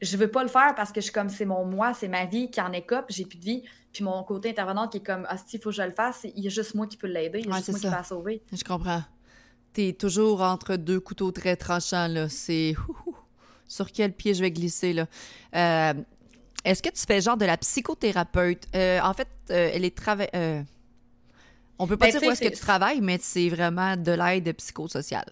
je 0.01 0.17
veux 0.17 0.31
pas 0.31 0.43
le 0.43 0.49
faire 0.49 0.75
parce 0.75 0.91
que 0.91 1.01
je 1.01 1.05
suis 1.05 1.13
comme, 1.13 1.29
c'est 1.29 1.45
mon 1.45 1.65
moi, 1.65 1.95
c'est 1.95 2.09
ma 2.09 2.25
vie 2.25 2.51
qui 2.51 2.61
en 2.61 2.73
écope, 2.73 3.07
j'ai 3.09 3.25
plus 3.25 3.39
de 3.39 3.45
vie. 3.45 3.63
Puis 3.93 4.03
mon 4.05 4.23
côté 4.25 4.51
intervenant 4.51 4.89
qui 4.89 4.99
est 4.99 5.07
comme, 5.07 5.27
ah 5.29 5.37
si, 5.39 5.57
il 5.57 5.61
faut 5.63 5.71
que 5.71 5.77
je 5.77 5.83
le 5.83 5.91
fasse, 5.93 6.25
il 6.25 6.43
y 6.43 6.47
a 6.47 6.51
juste 6.51 6.75
moi 6.75 6.87
qui 6.89 6.97
peux 6.97 7.07
l'aider, 7.07 7.39
il 7.41 7.47
y 7.47 7.49
a 7.49 7.53
Ouais, 7.53 7.57
juste 7.59 7.71
moi 7.71 7.79
qui 7.79 7.83
ça. 7.85 7.91
va 7.91 7.97
la 7.99 8.03
sauver. 8.05 8.43
Je 8.53 8.63
comprends. 8.65 9.03
T'es 9.79 9.93
toujours 9.93 10.43
entre 10.43 10.75
deux 10.75 10.99
couteaux 10.99 11.31
très 11.31 11.55
tranchants, 11.55 12.09
là. 12.09 12.29
C'est... 12.29 12.75
Sur 13.69 13.93
quel 13.93 14.13
pied 14.13 14.35
je 14.35 14.41
vais 14.41 14.51
glisser, 14.51 14.93
là? 14.93 15.07
Euh, 15.55 15.95
Est-ce 16.65 16.83
que 16.83 16.89
tu 16.89 17.01
fais 17.07 17.21
genre 17.21 17.37
de 17.37 17.45
la 17.45 17.57
psychothérapeute? 17.57 18.67
Euh, 18.75 18.99
en 19.01 19.15
fait, 19.15 19.29
euh, 19.51 19.71
elle 19.73 19.85
est 19.85 19.97
trava- 19.97 20.29
euh, 20.35 20.65
On 21.79 21.87
peut 21.87 21.97
pas 21.97 22.07
ben, 22.07 22.19
dire 22.19 22.29
où 22.29 22.33
est-ce 22.33 22.41
que 22.43 22.49
tu 22.49 22.59
travailles, 22.59 23.01
mais 23.01 23.21
c'est 23.23 23.49
vraiment 23.51 23.97
de 23.97 24.11
l'aide 24.11 24.53
psychosociale. 24.57 25.31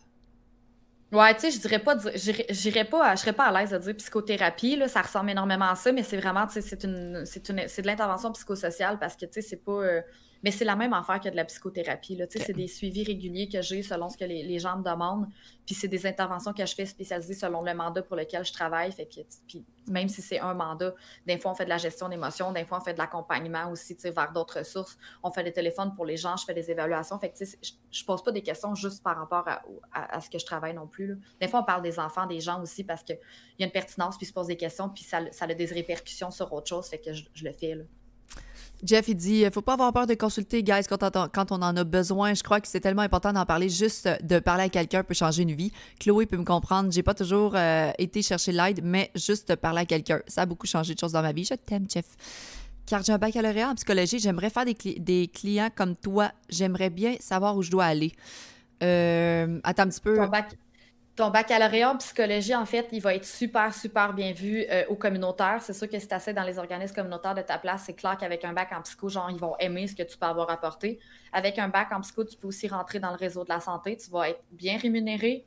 Ouais, 1.11 1.35
tu 1.35 1.41
sais, 1.41 1.51
je 1.51 1.59
dirais 1.59 1.81
pas, 1.81 1.97
j'irais 2.15 2.85
pas, 2.85 3.17
je 3.17 3.23
serais 3.23 3.33
pas 3.33 3.47
à 3.47 3.61
l'aise 3.61 3.71
de 3.71 3.79
dire 3.79 3.97
psychothérapie, 3.97 4.77
là, 4.77 4.87
ça 4.87 5.03
ressemble 5.03 5.31
énormément 5.31 5.71
à 5.71 5.75
ça, 5.75 5.91
mais 5.91 6.05
c'est 6.05 6.19
vraiment, 6.19 6.47
tu 6.47 6.55
sais, 6.55 6.61
c'est 6.61 6.85
une, 6.85 7.25
c'est 7.27 7.49
une, 7.49 7.67
c'est 7.67 7.83
de 7.83 7.89
l'intervention 7.89 8.31
psychosociale 8.31 9.01
parce 9.01 9.17
que, 9.17 9.27
tu 9.27 9.33
sais, 9.33 9.43
c'est 9.43 9.65
pas, 9.65 10.03
mais 10.43 10.51
c'est 10.51 10.65
la 10.65 10.77
même 10.77 10.93
affaire 10.93 11.21
que 11.21 11.29
de 11.29 11.37
la 11.37 11.45
psychothérapie. 11.45 12.21
C'est 12.31 12.53
des 12.53 12.69
suivis 12.69 13.05
réguliers 13.05 13.49
que 13.49 13.63
j'ai 13.63 13.83
selon 13.83 14.09
ce 14.09 14.17
que 14.17 14.25
les, 14.25 14.59
gens 14.59 14.77
me 14.77 14.83
demandent. 14.83 15.27
Puis 15.65 15.75
c'est 15.75 15.89
des 15.89 16.07
interventions 16.07 16.53
que 16.53 16.65
je 16.65 16.75
fais 16.75 16.87
spécialisées 16.87 17.35
selon 17.35 17.63
le 17.63 17.75
mandat 17.75 18.03
pour 18.03 18.17
lequel 18.17 18.45
je 18.45 18.53
travaille. 18.53 18.93
Fait 18.93 19.09
puis, 19.47 19.65
même 19.89 20.09
si 20.09 20.23
c'est 20.23 20.39
un 20.39 20.55
mandat, 20.55 20.95
des 21.27 21.39
fois 21.39 21.53
on 21.53 21.55
fait 21.55 21.65
de 21.65 21.71
la 21.71 21.79
gestion 21.79 22.09
d'émotions, 22.09 22.53
des 22.53 22.65
fois 22.65 22.79
on 22.79 22.85
fait 22.85 22.93
de 22.93 22.99
l'accompagnement 22.99 23.71
aussi 23.71 23.97
vers 24.05 24.33
d'autres 24.33 24.61
ressources. 24.61 24.97
On 25.23 25.31
fait 25.31 25.45
des 25.45 25.53
téléphones 25.53 25.95
pour 25.95 26.05
les 26.05 26.17
gens, 26.17 26.37
je 26.37 26.45
fais 26.45 26.55
des 26.55 26.71
évaluations. 26.71 27.19
Fait 27.19 27.31
que 27.31 27.45
je, 27.45 27.71
je 27.91 28.05
pose 28.05 28.23
pas 28.23 28.33
des 28.33 28.43
questions 28.43 28.75
juste 28.75 29.03
par 29.03 29.17
rapport 29.17 29.45
à, 29.93 30.21
ce 30.21 30.31
que 30.31 30.39
je 30.39 30.47
travaille 30.47 30.75
non 30.75 30.87
plus. 30.87 31.19
Des 31.41 31.49
fois 31.49 31.61
on 31.61 31.65
parle 31.65 31.83
des 31.83 31.99
enfants, 31.99 32.27
des 32.27 32.41
gens 32.41 32.61
aussi 32.63 32.85
parce 32.85 33.03
qu'il 33.03 33.19
y 33.59 33.63
a 33.63 33.67
une 33.67 33.73
pertinence, 33.73 34.17
puis 34.17 34.27
se 34.27 34.33
pose 34.33 34.47
des 34.47 34.57
questions, 34.57 34.89
puis 34.89 35.05
ça, 35.05 35.21
ça 35.33 35.45
a 35.47 35.55
des 35.55 35.67
répercussions 35.67 36.31
sur 36.31 36.53
autre 36.53 36.69
chose. 36.69 36.87
Fait 36.89 36.99
que 36.99 37.13
je, 37.13 37.25
je 37.33 37.45
le 37.45 37.53
fais. 37.53 37.75
Là. 37.75 37.85
Jeff, 38.85 39.09
il 39.09 39.15
dit 39.15 39.45
faut 39.53 39.63
pas 39.63 39.75
avoir 39.75 39.93
peur 39.93 40.07
de 40.07 40.15
consulter, 40.15 40.63
guys, 40.63 40.83
quand 40.89 41.53
on, 41.53 41.63
en 41.63 41.77
a 41.77 41.85
besoin. 41.85 42.35
Je 42.35 42.43
crois 42.43 42.61
que 42.61 42.69
c'est 42.69 42.81
tellement 42.81 43.03
important 43.03 43.33
d'en 43.33 43.47
parler. 43.47 43.69
Juste 43.69 44.09
de 44.23 44.39
parler 44.39 44.65
à 44.65 44.69
quelqu'un 44.69 45.03
peut 45.03 45.15
changer 45.15 45.43
une 45.43 45.53
vie. 45.53 45.73
Chloé 45.99 46.27
peut 46.27 46.37
me 46.37 46.45
comprendre. 46.45 46.93
J'ai 46.93 47.03
pas 47.03 47.15
toujours 47.15 47.53
euh, 47.55 47.91
été 47.99 48.23
chercher 48.23 48.53
l'aide, 48.53 48.81
mais 48.83 49.11
juste 49.15 49.49
de 49.49 49.55
parler 49.55 49.81
à 49.81 49.87
quelqu'un. 49.87 50.21
Ça 50.27 50.43
a 50.43 50.47
beaucoup 50.47 50.67
changé 50.67 50.95
de 50.95 50.99
choses 50.99 51.13
dans 51.13 51.23
ma 51.23 51.33
vie. 51.33 51.45
Je 51.45 51.55
t'aime, 51.55 51.87
Jeff. 51.89 52.05
Car 52.85 53.03
j'ai 53.03 53.13
un 53.13 53.19
baccalauréat 53.19 53.71
en 53.71 53.75
psychologie. 53.75 54.19
J'aimerais 54.19 54.51
faire 54.51 54.65
des, 54.65 55.29
clients 55.29 55.71
comme 55.75 55.97
toi. 55.97 56.31
J'aimerais 56.49 56.91
bien 56.91 57.17
savoir 57.21 57.57
où 57.57 57.63
je 57.63 57.71
dois 57.71 57.87
aller. 57.87 58.13
Euh, 58.83 59.59
attends 59.65 59.85
un 59.85 59.89
petit 59.89 60.01
peu 60.01 60.21
baccalauréat 61.17 61.93
en 61.93 61.97
psychologie, 61.97 62.55
en 62.55 62.67
fait, 62.67 62.89
il 62.93 63.01
va 63.01 63.15
être 63.15 63.25
super, 63.25 63.73
super 63.73 64.13
bien 64.13 64.33
vu 64.33 64.65
euh, 64.71 64.85
au 64.89 64.97
communautaire. 64.97 65.63
C'est 65.63 65.73
sûr 65.73 65.89
que 65.89 65.99
si 65.99 66.07
tu 66.07 66.15
assez 66.15 66.35
dans 66.35 66.43
les 66.43 66.59
organismes 66.59 66.95
communautaires 66.95 67.35
de 67.35 67.41
ta 67.41 67.59
place, 67.59 67.85
c'est 67.87 67.95
clair 67.95 68.19
qu'avec 68.19 68.45
un 68.45 68.53
bac 68.53 68.71
en 68.73 68.83
psycho, 68.83 69.09
genre, 69.09 69.31
ils 69.31 69.39
vont 69.39 69.57
aimer 69.59 69.87
ce 69.87 69.97
que 69.97 70.03
tu 70.03 70.19
peux 70.19 70.27
avoir 70.27 70.51
apporté. 70.51 70.99
Avec 71.33 71.59
un 71.59 71.69
bac 71.69 71.89
en 71.93 72.01
psycho, 72.03 72.25
tu 72.25 72.37
peux 72.37 72.49
aussi 72.49 72.69
rentrer 72.69 73.01
dans 73.01 73.11
le 73.11 73.17
réseau 73.17 73.45
de 73.45 73.49
la 73.49 73.61
santé. 73.61 73.97
Tu 73.97 74.11
vas 74.11 74.29
être 74.29 74.43
bien 74.53 74.77
rémunéré, 74.77 75.47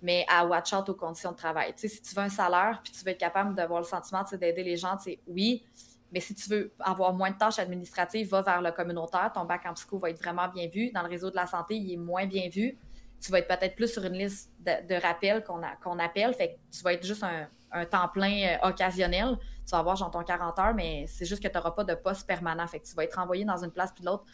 mais 0.00 0.24
à 0.28 0.46
watch 0.46 0.72
out 0.72 0.88
aux 0.88 0.94
conditions 0.94 1.32
de 1.32 1.36
travail. 1.36 1.74
Tu 1.74 1.82
sais, 1.82 1.88
si 1.88 2.00
tu 2.00 2.14
veux 2.14 2.22
un 2.22 2.30
salaire, 2.30 2.80
puis 2.82 2.92
tu 2.92 3.04
veux 3.04 3.10
être 3.10 3.20
capable 3.20 3.54
d'avoir 3.54 3.80
le 3.80 3.86
sentiment 3.86 4.24
d'aider 4.32 4.64
les 4.64 4.78
gens, 4.78 4.98
sais, 4.98 5.18
oui, 5.26 5.62
mais 6.10 6.20
si 6.20 6.34
tu 6.34 6.48
veux 6.48 6.72
avoir 6.80 7.12
moins 7.12 7.30
de 7.30 7.36
tâches 7.36 7.58
administratives, 7.58 8.28
va 8.28 8.40
vers 8.40 8.62
le 8.62 8.72
communautaire. 8.72 9.30
Ton 9.34 9.44
bac 9.44 9.62
en 9.66 9.74
psycho 9.74 9.98
va 9.98 10.08
être 10.08 10.18
vraiment 10.18 10.48
bien 10.48 10.68
vu. 10.68 10.90
Dans 10.90 11.02
le 11.02 11.08
réseau 11.08 11.30
de 11.30 11.36
la 11.36 11.46
santé, 11.46 11.76
il 11.76 11.92
est 11.92 11.96
moins 11.96 12.26
bien 12.26 12.48
vu 12.48 12.78
tu 13.22 13.30
vas 13.30 13.38
être 13.38 13.46
peut-être 13.46 13.76
plus 13.76 13.92
sur 13.92 14.04
une 14.04 14.14
liste 14.14 14.50
de, 14.58 15.00
rappels 15.00 15.44
qu'on 15.44 15.98
appelle. 15.98 16.34
Fait 16.34 16.54
que 16.54 16.76
tu 16.76 16.82
vas 16.82 16.92
être 16.94 17.06
juste 17.06 17.24
un, 17.24 17.84
temps 17.86 18.08
plein 18.08 18.58
euh, 18.60 18.68
occasionnel. 18.68 19.38
Tu 19.64 19.70
vas 19.70 19.78
avoir 19.78 19.96
genre 19.96 20.10
ton 20.10 20.24
40 20.24 20.58
heures, 20.58 20.74
mais 20.74 21.06
c'est 21.06 21.24
juste 21.24 21.42
que 21.42 21.48
tu 21.48 21.54
n'auras 21.54 21.70
pas 21.70 21.84
de 21.84 21.94
poste 21.94 22.26
permanent. 22.26 22.66
Fait 22.66 22.80
que 22.80 22.86
tu 22.86 22.94
vas 22.94 23.04
être 23.04 23.18
envoyé 23.18 23.44
dans 23.44 23.62
une 23.62 23.70
place 23.70 23.92
puis 23.94 24.04
l'autre. 24.04 24.24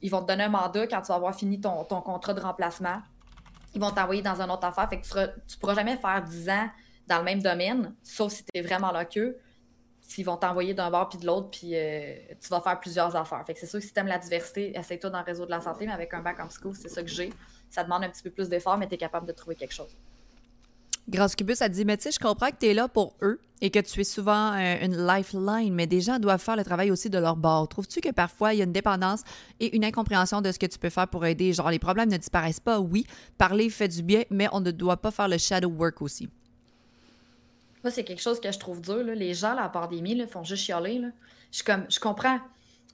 Ils 0.00 0.10
vont 0.10 0.22
te 0.22 0.28
donner 0.28 0.44
un 0.44 0.48
mandat 0.48 0.86
quand 0.86 1.00
tu 1.00 1.08
vas 1.08 1.16
avoir 1.16 1.34
fini 1.34 1.60
ton, 1.60 1.84
contrat 1.84 2.32
de 2.32 2.40
remplacement. 2.40 3.02
Ils 3.74 3.80
vont 3.80 3.90
t'envoyer 3.90 4.22
dans 4.22 4.40
une 4.40 4.50
autre 4.50 4.64
affaire. 4.64 4.88
Fait 4.88 5.00
que 5.00 5.06
tu 5.06 5.18
ne 5.18 5.60
pourras 5.60 5.74
jamais 5.74 5.96
faire 5.96 6.22
10 6.22 6.48
ans 6.48 6.70
dans 7.08 7.18
le 7.18 7.24
même 7.24 7.42
domaine, 7.42 7.92
sauf 8.04 8.32
si 8.32 8.44
tu 8.44 8.50
es 8.54 8.62
vraiment 8.62 8.92
là 8.92 9.04
qu'eux. 9.04 9.36
S'ils 10.00 10.24
vont 10.24 10.36
t'envoyer 10.36 10.74
d'un 10.74 10.90
bord 10.90 11.08
puis 11.08 11.18
de 11.18 11.26
l'autre, 11.26 11.50
puis 11.50 11.74
euh, 11.74 12.14
tu 12.40 12.48
vas 12.48 12.60
faire 12.60 12.78
plusieurs 12.78 13.16
affaires. 13.16 13.42
Fait 13.46 13.54
que 13.54 13.60
c'est 13.60 13.66
sûr 13.66 13.80
que 13.80 13.84
si 13.84 13.92
tu 13.92 13.98
aimes 13.98 14.06
la 14.06 14.18
diversité, 14.18 14.76
essaye-toi 14.76 15.10
dans 15.10 15.18
le 15.18 15.24
réseau 15.24 15.46
de 15.46 15.50
la 15.50 15.60
santé, 15.60 15.86
mais 15.86 15.92
avec 15.92 16.12
un 16.14 16.20
bac 16.20 16.38
en 16.38 16.48
psycho, 16.48 16.74
c'est 16.74 16.88
ça 16.88 17.02
que 17.02 17.08
j'ai 17.08 17.32
ça 17.72 17.82
demande 17.82 18.04
un 18.04 18.10
petit 18.10 18.22
peu 18.22 18.30
plus 18.30 18.50
d'effort, 18.50 18.76
mais 18.76 18.86
tu 18.86 18.94
es 18.94 18.98
capable 18.98 19.26
de 19.26 19.32
trouver 19.32 19.56
quelque 19.56 19.72
chose. 19.72 19.96
Grâce 21.08 21.34
Cubus 21.34 21.60
a 21.62 21.68
dit, 21.68 21.84
mais 21.84 21.96
tu 21.96 22.04
sais, 22.04 22.12
je 22.12 22.18
comprends 22.18 22.50
que 22.50 22.56
tu 22.60 22.66
es 22.66 22.74
là 22.74 22.86
pour 22.86 23.16
eux 23.22 23.40
et 23.60 23.70
que 23.70 23.78
tu 23.78 24.00
es 24.02 24.04
souvent 24.04 24.52
euh, 24.52 24.76
une 24.84 25.04
lifeline, 25.06 25.74
mais 25.74 25.86
des 25.86 26.00
gens 26.02 26.18
doivent 26.18 26.40
faire 26.40 26.54
le 26.54 26.64
travail 26.64 26.90
aussi 26.90 27.08
de 27.08 27.18
leur 27.18 27.34
bord. 27.34 27.66
Trouves-tu 27.68 28.00
que 28.00 28.10
parfois 28.10 28.52
il 28.52 28.58
y 28.58 28.60
a 28.60 28.64
une 28.64 28.72
dépendance 28.72 29.22
et 29.58 29.74
une 29.74 29.84
incompréhension 29.84 30.42
de 30.42 30.52
ce 30.52 30.58
que 30.58 30.66
tu 30.66 30.78
peux 30.78 30.90
faire 30.90 31.08
pour 31.08 31.24
aider? 31.24 31.52
Genre, 31.52 31.70
les 31.70 31.78
problèmes 31.78 32.10
ne 32.10 32.18
disparaissent 32.18 32.60
pas, 32.60 32.78
oui, 32.78 33.06
parler 33.38 33.70
fait 33.70 33.88
du 33.88 34.02
bien, 34.02 34.22
mais 34.30 34.48
on 34.52 34.60
ne 34.60 34.70
doit 34.70 34.98
pas 34.98 35.10
faire 35.10 35.28
le 35.28 35.38
shadow 35.38 35.70
work 35.70 36.02
aussi. 36.02 36.28
Moi, 37.82 37.90
c'est 37.90 38.04
quelque 38.04 38.22
chose 38.22 38.38
que 38.38 38.52
je 38.52 38.58
trouve 38.58 38.80
dur. 38.80 39.02
Les 39.02 39.34
gens, 39.34 39.54
là, 39.54 39.64
à 39.64 39.68
pandémie, 39.70 40.24
font 40.28 40.44
juste 40.44 40.64
chialer. 40.64 40.98
Là. 40.98 41.08
Je, 41.50 41.64
comme, 41.64 41.86
je 41.88 41.98
comprends 41.98 42.38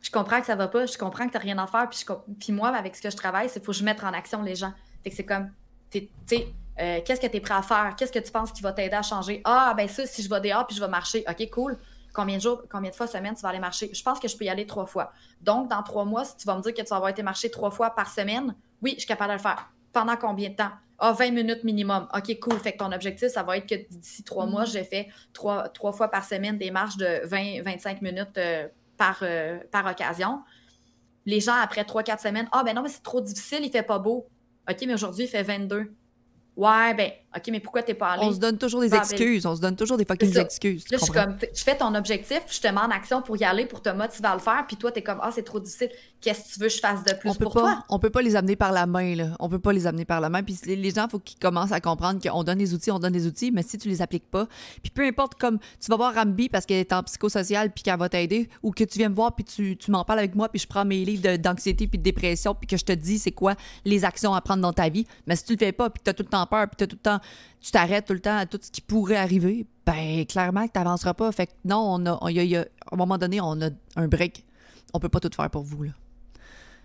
je 0.00 0.10
comprends 0.10 0.40
que 0.40 0.46
ça 0.46 0.54
va 0.54 0.68
pas, 0.68 0.86
je 0.86 0.96
comprends 0.96 1.26
que 1.26 1.32
tu 1.32 1.36
n'as 1.36 1.42
rien 1.42 1.58
à 1.58 1.66
faire, 1.66 1.88
puis, 1.88 2.04
puis 2.38 2.52
moi, 2.52 2.68
avec 2.68 2.96
ce 2.96 3.02
que 3.02 3.10
je 3.10 3.16
travaille, 3.16 3.48
c'est 3.48 3.64
faut 3.64 3.72
que 3.72 3.78
je 3.78 3.84
mette 3.84 4.02
en 4.02 4.12
action 4.12 4.42
les 4.42 4.54
gens. 4.54 4.72
Fait 5.02 5.10
que 5.10 5.16
c'est 5.16 5.24
comme, 5.24 5.50
tu 5.90 6.08
sais, 6.26 6.48
euh, 6.80 7.00
qu'est-ce 7.04 7.20
que 7.20 7.26
tu 7.26 7.36
es 7.36 7.40
prêt 7.40 7.54
à 7.54 7.62
faire? 7.62 7.94
Qu'est-ce 7.96 8.12
que 8.12 8.18
tu 8.18 8.30
penses 8.30 8.52
qui 8.52 8.62
va 8.62 8.72
t'aider 8.72 8.94
à 8.94 9.02
changer? 9.02 9.40
Ah, 9.44 9.74
ben 9.76 9.88
ça, 9.88 10.06
si 10.06 10.22
je 10.22 10.28
vais 10.28 10.40
dehors 10.40 10.66
puis 10.66 10.76
je 10.76 10.80
vais 10.80 10.88
marcher, 10.88 11.24
OK, 11.28 11.50
cool. 11.50 11.78
Combien 12.12 12.36
de 12.36 12.42
jours, 12.42 12.62
combien 12.70 12.90
de 12.90 12.94
fois 12.94 13.06
semaine 13.06 13.34
tu 13.34 13.42
vas 13.42 13.50
aller 13.50 13.58
marcher? 13.58 13.90
Je 13.92 14.02
pense 14.02 14.18
que 14.18 14.28
je 14.28 14.36
peux 14.36 14.44
y 14.44 14.48
aller 14.48 14.66
trois 14.66 14.86
fois. 14.86 15.12
Donc, 15.40 15.68
dans 15.68 15.82
trois 15.82 16.04
mois, 16.04 16.24
si 16.24 16.36
tu 16.36 16.46
vas 16.46 16.56
me 16.56 16.62
dire 16.62 16.72
que 16.72 16.82
tu 16.82 16.88
vas 16.88 16.96
avoir 16.96 17.10
été 17.10 17.22
marcher 17.22 17.50
trois 17.50 17.70
fois 17.70 17.90
par 17.90 18.08
semaine, 18.08 18.54
oui, 18.82 18.94
je 18.94 19.00
suis 19.00 19.08
capable 19.08 19.30
de 19.30 19.36
le 19.36 19.42
faire. 19.42 19.70
Pendant 19.92 20.16
combien 20.16 20.50
de 20.50 20.54
temps? 20.54 20.70
Ah, 20.98 21.12
20 21.12 21.30
minutes 21.30 21.64
minimum. 21.64 22.08
OK, 22.14 22.38
cool. 22.40 22.58
Fait 22.58 22.72
que 22.72 22.78
ton 22.78 22.90
objectif, 22.90 23.28
ça 23.28 23.42
va 23.42 23.56
être 23.56 23.68
que 23.68 23.88
d'ici 23.88 24.24
trois 24.24 24.46
mois, 24.46 24.64
mm-hmm. 24.64 24.72
j'ai 24.72 24.84
fait 24.84 25.08
trois, 25.32 25.68
trois 25.68 25.92
fois 25.92 26.08
par 26.08 26.24
semaine 26.24 26.58
des 26.58 26.70
marches 26.70 26.96
de 26.96 27.26
20-25 27.26 28.02
minutes 28.02 28.36
euh, 28.36 28.66
par, 28.98 29.20
euh, 29.22 29.58
par 29.70 29.86
occasion. 29.86 30.42
Les 31.24 31.40
gens, 31.40 31.54
après 31.54 31.84
3-4 31.84 32.20
semaines, 32.20 32.48
ah 32.52 32.62
ben 32.64 32.74
non, 32.74 32.82
mais 32.82 32.88
c'est 32.88 33.02
trop 33.02 33.20
difficile, 33.20 33.60
il 33.62 33.70
fait 33.70 33.82
pas 33.82 33.98
beau. 33.98 34.26
OK, 34.68 34.76
mais 34.86 34.94
aujourd'hui, 34.94 35.24
il 35.24 35.28
fait 35.28 35.42
22. 35.42 35.92
Ouais, 36.58 36.92
ben, 36.92 37.12
OK, 37.36 37.42
mais 37.52 37.60
pourquoi 37.60 37.84
t'es 37.84 37.94
pas 37.94 38.08
allé? 38.12 38.24
On 38.24 38.32
se 38.32 38.38
donne 38.38 38.58
toujours 38.58 38.80
des 38.80 38.92
excuses. 38.92 39.46
On 39.46 39.54
se 39.54 39.60
donne 39.60 39.76
toujours 39.76 39.96
des 39.96 40.04
fucking 40.04 40.36
excuses. 40.36 40.86
Là, 40.90 40.98
je 40.98 41.04
suis 41.04 41.12
comme, 41.12 41.36
je 41.40 41.62
fais 41.62 41.76
ton 41.76 41.94
objectif, 41.94 42.40
je 42.50 42.60
te 42.60 42.66
mets 42.66 42.80
en 42.80 42.90
action 42.90 43.22
pour 43.22 43.36
y 43.36 43.44
aller, 43.44 43.64
pour 43.64 43.80
te 43.80 43.90
motiver 43.90 44.26
à 44.26 44.34
le 44.34 44.40
faire, 44.40 44.64
puis 44.66 44.76
toi, 44.76 44.90
t'es 44.90 45.02
comme, 45.02 45.20
ah, 45.22 45.30
c'est 45.32 45.44
trop 45.44 45.60
difficile. 45.60 45.90
Qu'est-ce 46.20 46.48
que 46.48 46.54
tu 46.54 46.60
veux 46.60 46.66
que 46.66 46.72
je 46.72 46.80
fasse 46.80 47.04
de 47.04 47.12
plus 47.12 47.30
on 47.30 47.34
pour 47.34 47.52
pas, 47.52 47.60
toi? 47.60 47.84
On 47.90 48.00
peut 48.00 48.10
pas 48.10 48.22
les 48.22 48.34
amener 48.34 48.56
par 48.56 48.72
la 48.72 48.86
main, 48.86 49.14
là. 49.14 49.36
On 49.38 49.48
peut 49.48 49.60
pas 49.60 49.72
les 49.72 49.86
amener 49.86 50.04
par 50.04 50.20
la 50.20 50.30
main. 50.30 50.42
Puis 50.42 50.58
les 50.66 50.90
gens, 50.90 51.06
il 51.06 51.10
faut 51.10 51.20
qu'ils 51.20 51.38
commencent 51.38 51.70
à 51.70 51.80
comprendre 51.80 52.20
qu'on 52.20 52.42
donne 52.42 52.58
des 52.58 52.74
outils, 52.74 52.90
on 52.90 52.98
donne 52.98 53.12
des 53.12 53.28
outils, 53.28 53.52
mais 53.52 53.62
si 53.62 53.78
tu 53.78 53.88
les 53.88 54.02
appliques 54.02 54.28
pas, 54.28 54.48
puis 54.82 54.90
peu 54.90 55.04
importe, 55.04 55.34
comme 55.36 55.60
tu 55.78 55.88
vas 55.90 55.96
voir 55.96 56.14
Rambi 56.14 56.48
parce 56.48 56.66
qu'elle 56.66 56.78
est 56.78 56.92
en 56.92 57.04
psychosocial 57.04 57.70
puis 57.70 57.84
qu'elle 57.84 57.98
va 58.00 58.08
t'aider, 58.08 58.48
ou 58.64 58.72
que 58.72 58.82
tu 58.82 58.98
viens 58.98 59.10
me 59.10 59.14
voir 59.14 59.36
puis 59.36 59.44
tu, 59.44 59.76
tu 59.76 59.92
m'en 59.92 60.04
parles 60.04 60.18
avec 60.18 60.34
moi, 60.34 60.48
puis 60.48 60.58
je 60.58 60.66
prends 60.66 60.84
mes 60.84 61.04
livres 61.04 61.36
d'anxiété 61.36 61.86
puis 61.86 61.98
de 61.98 62.02
dépression, 62.02 62.52
puis 62.54 62.66
que 62.66 62.76
je 62.76 62.84
te 62.84 62.92
dis 62.92 63.20
c'est 63.20 63.30
quoi 63.30 63.54
les 63.84 64.04
actions 64.04 64.34
à 64.34 64.40
prendre 64.40 64.62
dans 64.62 64.72
ta 64.72 64.88
vie. 64.88 65.06
Mais 65.28 65.36
si 65.36 65.44
tu 65.44 65.52
le 65.52 65.58
fais 65.58 65.70
pas, 65.70 65.88
puis 65.88 66.02
que 66.02 66.10
as 66.10 66.14
tout 66.14 66.24
le 66.24 66.28
temps 66.28 66.47
puis 66.50 66.86
tout 66.86 66.96
le 66.96 66.98
temps 66.98 67.20
tu 67.60 67.70
t'arrêtes 67.70 68.06
tout 68.06 68.12
le 68.12 68.20
temps 68.20 68.36
à 68.36 68.46
tout 68.46 68.58
ce 68.60 68.70
qui 68.70 68.80
pourrait 68.80 69.16
arriver, 69.16 69.66
ben 69.84 70.24
clairement 70.26 70.66
que 70.66 70.72
tu 70.72 70.78
n'avanceras 70.78 71.14
pas. 71.14 71.30
Fait 71.32 71.46
que 71.46 71.52
non, 71.64 71.78
on 71.78 72.06
a, 72.06 72.12
à 72.12 72.28
un 72.92 72.96
moment 72.96 73.18
donné, 73.18 73.40
on 73.40 73.60
a 73.60 73.70
un 73.96 74.08
break. 74.08 74.44
On 74.94 75.00
peut 75.00 75.08
pas 75.08 75.20
tout 75.20 75.30
faire 75.34 75.50
pour 75.50 75.62
vous. 75.62 75.84
Là. 75.84 75.90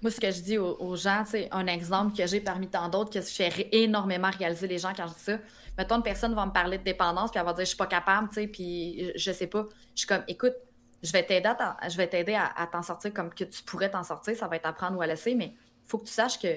Moi, 0.01 0.11
ce 0.11 0.19
que 0.19 0.31
je 0.31 0.41
dis 0.41 0.57
aux, 0.57 0.95
gens, 0.97 1.23
c'est 1.25 1.47
un 1.51 1.65
exemple 1.67 2.15
que 2.17 2.27
j'ai 2.27 2.41
parmi 2.41 2.67
tant 2.67 2.89
d'autres 2.89 3.11
que 3.11 3.21
je 3.21 3.31
fais 3.31 3.69
énormément 3.71 4.29
réaliser 4.37 4.67
les 4.67 4.77
gens 4.77 4.91
quand 4.95 5.07
je 5.07 5.13
dis 5.13 5.19
ça. 5.19 5.37
Mettons, 5.77 5.95
une 5.95 6.03
personne 6.03 6.35
va 6.35 6.45
me 6.45 6.51
parler 6.51 6.77
de 6.77 6.83
dépendance, 6.83 7.31
puis 7.31 7.39
elle 7.39 7.45
va 7.45 7.53
dire 7.53 7.63
Je 7.63 7.69
suis 7.69 7.77
pas 7.77 7.87
capable, 7.87 8.27
tu 8.29 8.35
sais, 8.35 8.47
puis 8.47 9.11
je 9.15 9.31
sais 9.31 9.47
pas. 9.47 9.65
Je 9.95 9.99
suis 9.99 10.07
comme 10.07 10.23
Écoute, 10.27 10.55
je 11.01 11.11
vais 11.11 11.23
t'aider 11.23 11.47
à, 11.47 11.77
je 11.87 11.95
vais 11.95 12.07
t'aider 12.07 12.35
à, 12.35 12.67
t'en 12.67 12.81
sortir 12.81 13.13
comme 13.13 13.33
que 13.33 13.45
tu 13.45 13.63
pourrais 13.63 13.89
t'en 13.89 14.03
sortir. 14.03 14.35
Ça 14.35 14.47
va 14.47 14.57
être 14.57 14.65
à 14.65 14.73
prendre 14.73 14.97
ou 14.97 15.01
à 15.01 15.07
laisser, 15.07 15.35
mais 15.35 15.53
il 15.55 15.87
faut 15.87 15.99
que 15.99 16.05
tu 16.05 16.13
saches 16.13 16.39
que 16.39 16.47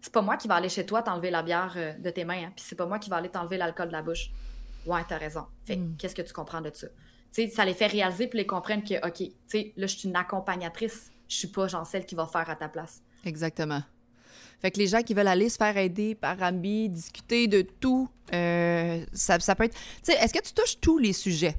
c'est 0.00 0.12
pas 0.12 0.22
moi 0.22 0.36
qui 0.36 0.48
va 0.48 0.56
aller 0.56 0.68
chez 0.68 0.86
toi 0.86 1.02
t'enlever 1.02 1.30
la 1.30 1.42
bière 1.42 1.74
euh, 1.76 1.92
de 1.94 2.10
tes 2.10 2.24
mains, 2.24 2.44
hein, 2.46 2.52
puis 2.54 2.64
c'est 2.66 2.76
pas 2.76 2.86
moi 2.86 2.98
qui 2.98 3.10
va 3.10 3.16
aller 3.16 3.28
t'enlever 3.28 3.56
l'alcool 3.56 3.88
de 3.88 3.92
la 3.92 4.02
bouche. 4.02 4.30
Ouais, 4.86 5.02
t'as 5.06 5.18
raison. 5.18 5.46
Fait 5.66 5.76
hmm. 5.76 5.96
qu'est-ce 5.98 6.14
que 6.14 6.22
tu 6.22 6.32
comprends 6.32 6.60
de 6.60 6.70
ça? 6.72 6.86
sais, 7.32 7.48
ça 7.48 7.64
les 7.64 7.74
fait 7.74 7.86
réaliser 7.86 8.26
puis 8.26 8.38
les 8.38 8.46
comprennent 8.46 8.82
que, 8.82 9.06
OK, 9.06 9.16
tu 9.16 9.32
sais, 9.46 9.72
là, 9.76 9.86
je 9.86 9.96
suis 9.96 10.08
une 10.08 10.16
accompagnatrice. 10.16 11.10
Je 11.28 11.36
suis 11.36 11.48
pas, 11.48 11.68
genre, 11.68 11.86
celle 11.86 12.06
qui 12.06 12.14
va 12.14 12.26
faire 12.26 12.48
à 12.50 12.56
ta 12.56 12.68
place. 12.68 13.02
Exactement. 13.24 13.82
Fait 14.60 14.70
que 14.70 14.78
les 14.78 14.88
gens 14.88 15.02
qui 15.02 15.14
veulent 15.14 15.28
aller 15.28 15.48
se 15.48 15.56
faire 15.56 15.76
aider 15.76 16.14
par 16.14 16.38
Rambi, 16.38 16.88
discuter 16.88 17.46
de 17.46 17.62
tout, 17.62 18.08
euh, 18.34 19.04
ça, 19.12 19.38
ça, 19.38 19.54
peut 19.54 19.64
être. 19.64 19.74
Tu 19.74 20.12
sais, 20.12 20.14
est-ce 20.14 20.34
que 20.34 20.42
tu 20.42 20.52
touches 20.52 20.80
tous 20.80 20.98
les 20.98 21.12
sujets? 21.12 21.56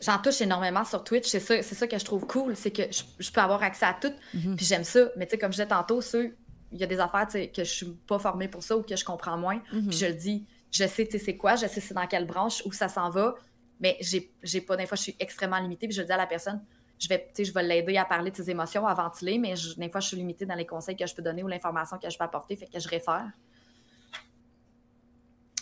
J'en 0.00 0.18
touche 0.18 0.40
énormément 0.40 0.84
sur 0.84 1.04
Twitch. 1.04 1.28
C'est 1.28 1.40
ça, 1.40 1.62
c'est 1.62 1.74
ça 1.74 1.86
que 1.86 1.98
je 1.98 2.04
trouve 2.04 2.26
cool, 2.26 2.56
c'est 2.56 2.70
que 2.70 2.82
je, 2.90 3.30
peux 3.30 3.40
avoir 3.40 3.62
accès 3.62 3.86
à 3.86 3.94
tout. 3.94 4.12
Mhm. 4.34 4.56
Puis 4.56 4.66
j'aime 4.66 4.84
ça. 4.84 5.08
Mais 5.16 5.26
tu 5.26 5.32
sais, 5.32 5.38
comme 5.38 5.52
je 5.52 5.56
disais 5.56 5.68
tantôt, 5.68 6.00
ceux 6.00 6.36
il 6.72 6.78
y 6.78 6.84
a 6.84 6.86
des 6.86 7.00
affaires 7.00 7.26
que 7.26 7.64
je 7.64 7.70
suis 7.70 7.96
pas 8.06 8.18
formée 8.18 8.48
pour 8.48 8.62
ça 8.62 8.76
ou 8.76 8.82
que 8.82 8.96
je 8.96 9.04
comprends 9.04 9.38
moins. 9.38 9.58
Puis 9.70 9.80
mhm. 9.80 9.92
je 9.92 10.06
le 10.06 10.14
dis, 10.14 10.46
je 10.70 10.86
sais 10.86 11.08
c'est 11.10 11.36
quoi, 11.36 11.56
je 11.56 11.66
sais 11.66 11.80
c'est 11.80 11.94
dans 11.94 12.06
quelle 12.06 12.26
branche, 12.26 12.62
où 12.66 12.72
ça 12.72 12.88
s'en 12.88 13.10
va, 13.10 13.34
mais 13.80 13.96
j'ai 14.00 14.60
pas, 14.60 14.76
des 14.76 14.86
fois, 14.86 14.96
je 14.96 15.02
suis 15.02 15.16
extrêmement 15.18 15.58
limitée. 15.58 15.86
Puis 15.86 15.96
je 15.96 16.02
le 16.02 16.06
dis 16.06 16.12
à 16.12 16.16
la 16.16 16.26
personne, 16.26 16.62
je 16.98 17.08
vais, 17.08 17.30
je 17.38 17.52
vais 17.52 17.62
l'aider 17.62 17.96
à 17.96 18.04
parler 18.04 18.30
de 18.30 18.36
ses 18.36 18.50
émotions, 18.50 18.86
à 18.86 18.94
ventiler, 18.94 19.38
mais 19.38 19.54
des 19.76 19.88
fois, 19.88 20.00
je 20.00 20.08
suis 20.08 20.16
limitée 20.16 20.46
dans 20.46 20.56
les 20.56 20.66
conseils 20.66 20.96
que 20.96 21.06
je 21.06 21.14
peux 21.14 21.22
donner 21.22 21.42
ou 21.42 21.48
l'information 21.48 21.98
que 21.98 22.10
je 22.10 22.18
peux 22.18 22.24
apporter, 22.24 22.56
fait 22.56 22.66
que 22.66 22.80
je 22.80 22.88
réfère. 22.88 23.30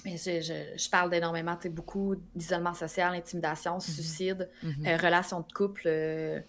Mais 0.05 0.17
je, 0.17 0.41
je, 0.77 0.89
parle 0.89 1.11
d'énormément, 1.11 1.59
beaucoup 1.71 2.15
d'isolement 2.35 2.75
social, 2.75 3.13
intimidation, 3.15 3.75
mhm. 3.75 3.81
suicide. 3.81 4.49
Euh, 4.65 4.97
relations 4.97 5.41
de 5.41 5.53
couple. 5.53 5.83
Euh, 5.87 6.41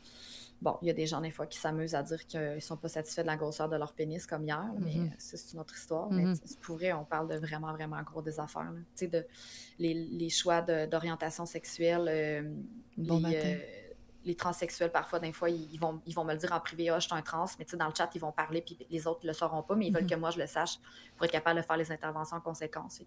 Bon, 0.61 0.77
il 0.81 0.87
y 0.87 0.91
a 0.91 0.93
des 0.93 1.05
gens, 1.05 1.21
des 1.21 1.29
fois, 1.29 1.45
qui 1.45 1.59
s'amusent 1.59 1.93
à 1.93 2.01
dire 2.01 2.25
qu'ils 2.25 2.55
ne 2.55 2.59
sont 2.59 2.77
pas 2.77 2.87
satisfaits 2.87 3.21
de 3.21 3.27
la 3.27 3.37
grosseur 3.37 3.69
de 3.69 3.75
leur 3.75 3.93
pénis 3.93 4.25
comme 4.25 4.43
hier, 4.43 4.71
mais 4.79 4.95
mm-hmm. 4.95 5.11
c'est 5.17 5.53
une 5.53 5.59
autre 5.59 5.75
histoire. 5.75 6.09
Mais 6.11 6.23
mm-hmm. 6.23 6.59
pour 6.61 6.77
vrai, 6.77 6.93
on 6.93 7.05
parle 7.05 7.27
de 7.27 7.35
vraiment, 7.35 7.71
vraiment 7.73 8.01
gros 8.01 8.21
des 8.21 8.39
affaires. 8.39 8.71
Tu 8.95 9.05
sais, 9.05 9.07
de, 9.07 9.25
les, 9.77 9.93
les 9.93 10.29
choix 10.29 10.61
d'orientation 10.61 11.45
sexuelle, 11.45 12.05
euh, 12.07 12.41
bon 12.97 13.19
les, 13.19 13.61
les 14.27 14.35
transsexuels, 14.35 14.91
parfois, 14.91 15.19
des 15.19 15.31
fois, 15.31 15.49
ils 15.49 15.79
vont, 15.79 16.01
ils 16.05 16.13
vont 16.13 16.25
me 16.25 16.33
le 16.33 16.37
dire 16.37 16.51
en 16.51 16.59
privé, 16.59 16.89
ah, 16.89 16.99
je 16.99 17.07
suis 17.07 17.15
un 17.15 17.21
trans, 17.21 17.45
mais 17.57 17.65
tu 17.65 17.71
sais, 17.71 17.77
dans 17.77 17.87
le 17.87 17.93
chat, 17.97 18.09
ils 18.13 18.21
vont 18.21 18.31
parler, 18.31 18.61
puis 18.61 18.77
les 18.89 19.07
autres 19.07 19.21
ne 19.23 19.27
le 19.27 19.33
sauront 19.33 19.63
pas, 19.63 19.75
mais 19.75 19.87
ils 19.87 19.93
veulent 19.93 20.03
mhm. 20.03 20.09
que 20.09 20.15
moi, 20.15 20.31
je 20.31 20.39
le 20.39 20.47
sache 20.47 20.79
pour 21.15 21.25
être 21.25 21.31
capable 21.31 21.61
de 21.61 21.65
faire 21.65 21.77
les 21.77 21.91
interventions 21.91 22.37
en 22.37 22.41
conséquence. 22.41 23.01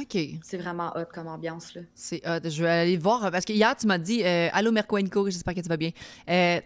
OK. 0.00 0.18
C'est 0.42 0.56
vraiment 0.56 0.92
hot 0.96 1.04
comme 1.12 1.28
ambiance, 1.28 1.74
là. 1.74 1.82
C'est 1.94 2.26
hot. 2.26 2.48
Je 2.48 2.62
vais 2.62 2.70
aller 2.70 2.96
voir, 2.96 3.30
parce 3.30 3.44
que 3.44 3.52
hier, 3.52 3.76
tu 3.76 3.86
m'as 3.86 3.98
dit, 3.98 4.24
euh, 4.24 4.48
Allô, 4.52 4.72
Mercoenco, 4.72 5.28
j'espère 5.28 5.54
que 5.54 5.60
tu 5.60 5.68
vas 5.68 5.76
bien. 5.76 5.90
Euh, 6.28 6.60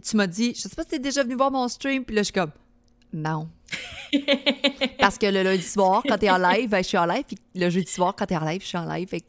tu 0.00 0.16
m'as 0.16 0.26
dit, 0.26 0.54
je 0.54 0.62
sais 0.62 0.68
pas 0.70 0.82
si 0.82 0.90
tu 0.90 0.94
es 0.96 0.98
déjà 0.98 1.22
venu 1.22 1.34
voir 1.34 1.50
mon 1.50 1.68
stream, 1.68 2.04
puis 2.04 2.14
là, 2.14 2.22
je 2.22 2.26
suis 2.26 2.32
comme, 2.32 2.52
non. 3.12 3.48
parce 4.98 5.18
que 5.18 5.26
le 5.26 5.42
lundi 5.42 5.62
soir, 5.62 6.02
quand 6.06 6.18
tu 6.18 6.26
es 6.26 6.30
en 6.30 6.38
live, 6.38 6.70
ben, 6.70 6.82
je 6.82 6.88
suis 6.88 6.98
en 6.98 7.06
live, 7.06 7.24
puis 7.26 7.38
le 7.54 7.70
jeudi 7.70 7.90
soir, 7.90 8.14
quand 8.16 8.26
tu 8.26 8.34
es 8.34 8.36
en 8.36 8.44
live, 8.44 8.62
je 8.62 8.66
suis 8.66 8.78
en 8.78 8.92
live. 8.92 9.08
Fait 9.08 9.24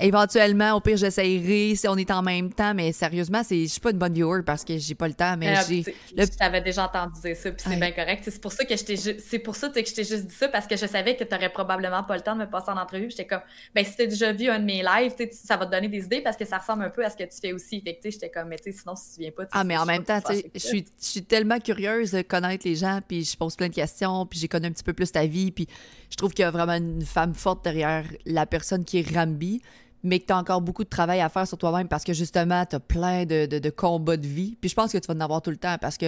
Éventuellement, 0.00 0.74
au 0.76 0.80
pire, 0.80 0.96
j'essayerai 0.96 1.74
si 1.74 1.86
on 1.88 1.96
est 1.96 2.10
en 2.10 2.22
même 2.22 2.52
temps, 2.52 2.74
mais 2.74 2.92
sérieusement, 2.92 3.42
c'est, 3.44 3.62
je 3.64 3.68
suis 3.68 3.80
pas 3.80 3.90
une 3.90 3.98
bonne 3.98 4.14
viewer 4.14 4.42
parce 4.42 4.64
que 4.64 4.78
j'ai 4.78 4.94
pas 4.94 5.08
le 5.08 5.14
temps, 5.14 5.36
mais 5.36 5.56
euh, 5.56 5.60
j'ai. 5.68 5.82
Je 6.16 6.24
t'avais 6.24 6.60
déjà 6.60 6.86
entendu 6.86 7.20
dire 7.20 7.36
ça, 7.36 7.50
puis 7.50 7.64
c'est 7.68 7.76
bien 7.76 7.92
correct. 7.92 8.22
C'est 8.24 8.40
pour 8.40 8.52
ça 8.52 8.64
que 8.64 8.76
je 8.76 8.84
t'ai 8.84 8.96
c'est 8.96 9.38
pour 9.38 9.56
ça 9.56 9.68
que 9.68 9.84
je 9.84 9.94
t'ai 9.94 10.04
juste 10.04 10.26
dit 10.26 10.34
ça, 10.34 10.48
parce 10.48 10.66
que 10.66 10.76
je 10.76 10.86
savais 10.86 11.16
que 11.16 11.24
tu 11.24 11.34
n'aurais 11.34 11.50
probablement 11.50 12.02
pas 12.02 12.16
le 12.16 12.22
temps 12.22 12.34
de 12.34 12.40
me 12.40 12.48
passer 12.48 12.70
en 12.70 12.76
entrevue. 12.76 13.10
J'étais 13.10 13.26
comme, 13.26 13.42
ben 13.74 13.84
si 13.84 13.96
tu 13.96 14.02
as 14.02 14.06
déjà 14.06 14.32
vu 14.32 14.48
un 14.48 14.58
de 14.58 14.64
mes 14.64 14.82
lives, 14.82 15.14
ça 15.32 15.56
va 15.56 15.66
te 15.66 15.70
donner 15.70 15.88
des 15.88 16.04
idées 16.04 16.22
parce 16.22 16.36
que 16.36 16.44
ça 16.44 16.58
ressemble 16.58 16.84
un 16.84 16.90
peu 16.90 17.04
à 17.04 17.10
ce 17.10 17.16
que 17.16 17.24
tu 17.24 17.38
fais 17.40 17.52
aussi. 17.52 17.80
Fait 17.82 17.94
que 17.94 18.10
j'étais 18.10 18.30
comme, 18.30 18.48
mais 18.48 18.58
tu 18.58 18.72
sais, 18.72 18.78
sinon, 18.78 18.94
si 18.96 19.14
tu 19.14 19.20
viens 19.20 19.30
pas, 19.30 19.44
Ah, 19.52 19.64
mais 19.64 19.76
en 19.76 19.84
même 19.84 20.04
temps, 20.04 20.20
tu 20.20 20.34
sais, 20.34 20.50
je 20.54 20.60
suis, 20.60 20.84
je 21.00 21.06
suis 21.06 21.22
tellement 21.22 21.58
curieuse 21.58 22.12
de 22.12 22.22
connaître 22.22 22.66
les 22.66 22.76
gens, 22.76 23.00
puis 23.06 23.24
je 23.24 23.36
pose 23.36 23.56
plein 23.56 23.68
de 23.68 23.74
questions, 23.74 24.26
puis 24.26 24.38
j'ai 24.38 24.48
connu 24.48 24.66
un 24.66 24.72
petit 24.72 24.84
peu 24.84 24.92
plus 24.92 25.12
ta 25.12 25.26
vie, 25.26 25.50
puis 25.50 25.66
je 26.10 26.16
trouve 26.16 26.32
qu'il 26.32 26.42
y 26.42 26.46
a 26.46 26.50
vraiment 26.50 26.74
une 26.74 27.04
femme 27.04 27.34
forte 27.34 27.64
derrière 27.64 28.04
la 28.24 28.46
personne 28.46 28.84
qui 28.84 28.98
est 28.98 29.14
Rambi 29.14 29.60
mais 30.02 30.18
que 30.18 30.26
tu 30.26 30.32
as 30.32 30.38
encore 30.38 30.60
beaucoup 30.60 30.84
de 30.84 30.88
travail 30.88 31.20
à 31.20 31.28
faire 31.28 31.46
sur 31.46 31.58
toi-même 31.58 31.88
parce 31.88 32.04
que 32.04 32.12
justement, 32.12 32.64
tu 32.66 32.76
as 32.76 32.80
plein 32.80 33.24
de, 33.24 33.46
de, 33.46 33.70
combats 33.70 34.16
de 34.16 34.26
vie. 34.26 34.56
Puis 34.60 34.70
je 34.70 34.74
pense 34.74 34.92
que 34.92 34.98
tu 34.98 35.06
vas 35.06 35.14
en 35.14 35.20
avoir 35.20 35.42
tout 35.42 35.50
le 35.50 35.56
temps 35.56 35.76
parce 35.80 35.98
que 35.98 36.06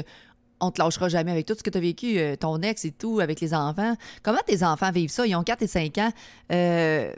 on 0.61 0.71
te 0.71 0.81
lâchera 0.81 1.09
jamais 1.09 1.33
avec 1.33 1.45
tout 1.47 1.55
ce 1.59 1.63
que 1.63 1.71
tu 1.71 1.79
as 1.79 1.81
vécu, 1.81 2.19
euh, 2.19 2.37
ton 2.37 2.61
ex 2.63 2.85
et 2.85 2.93
tout, 2.93 3.19
avec 3.21 3.41
les 3.41 3.53
enfants. 3.53 3.95
Comment 4.23 4.39
tes 4.47 4.63
enfants 4.63 4.93
vivent 4.93 5.11
ça? 5.11 5.27
Ils 5.27 5.35
ont 5.35 5.43
4 5.43 5.63
et 5.63 5.67
5 5.67 5.99
ans. 5.99 6.13
Euh, 6.53 7.13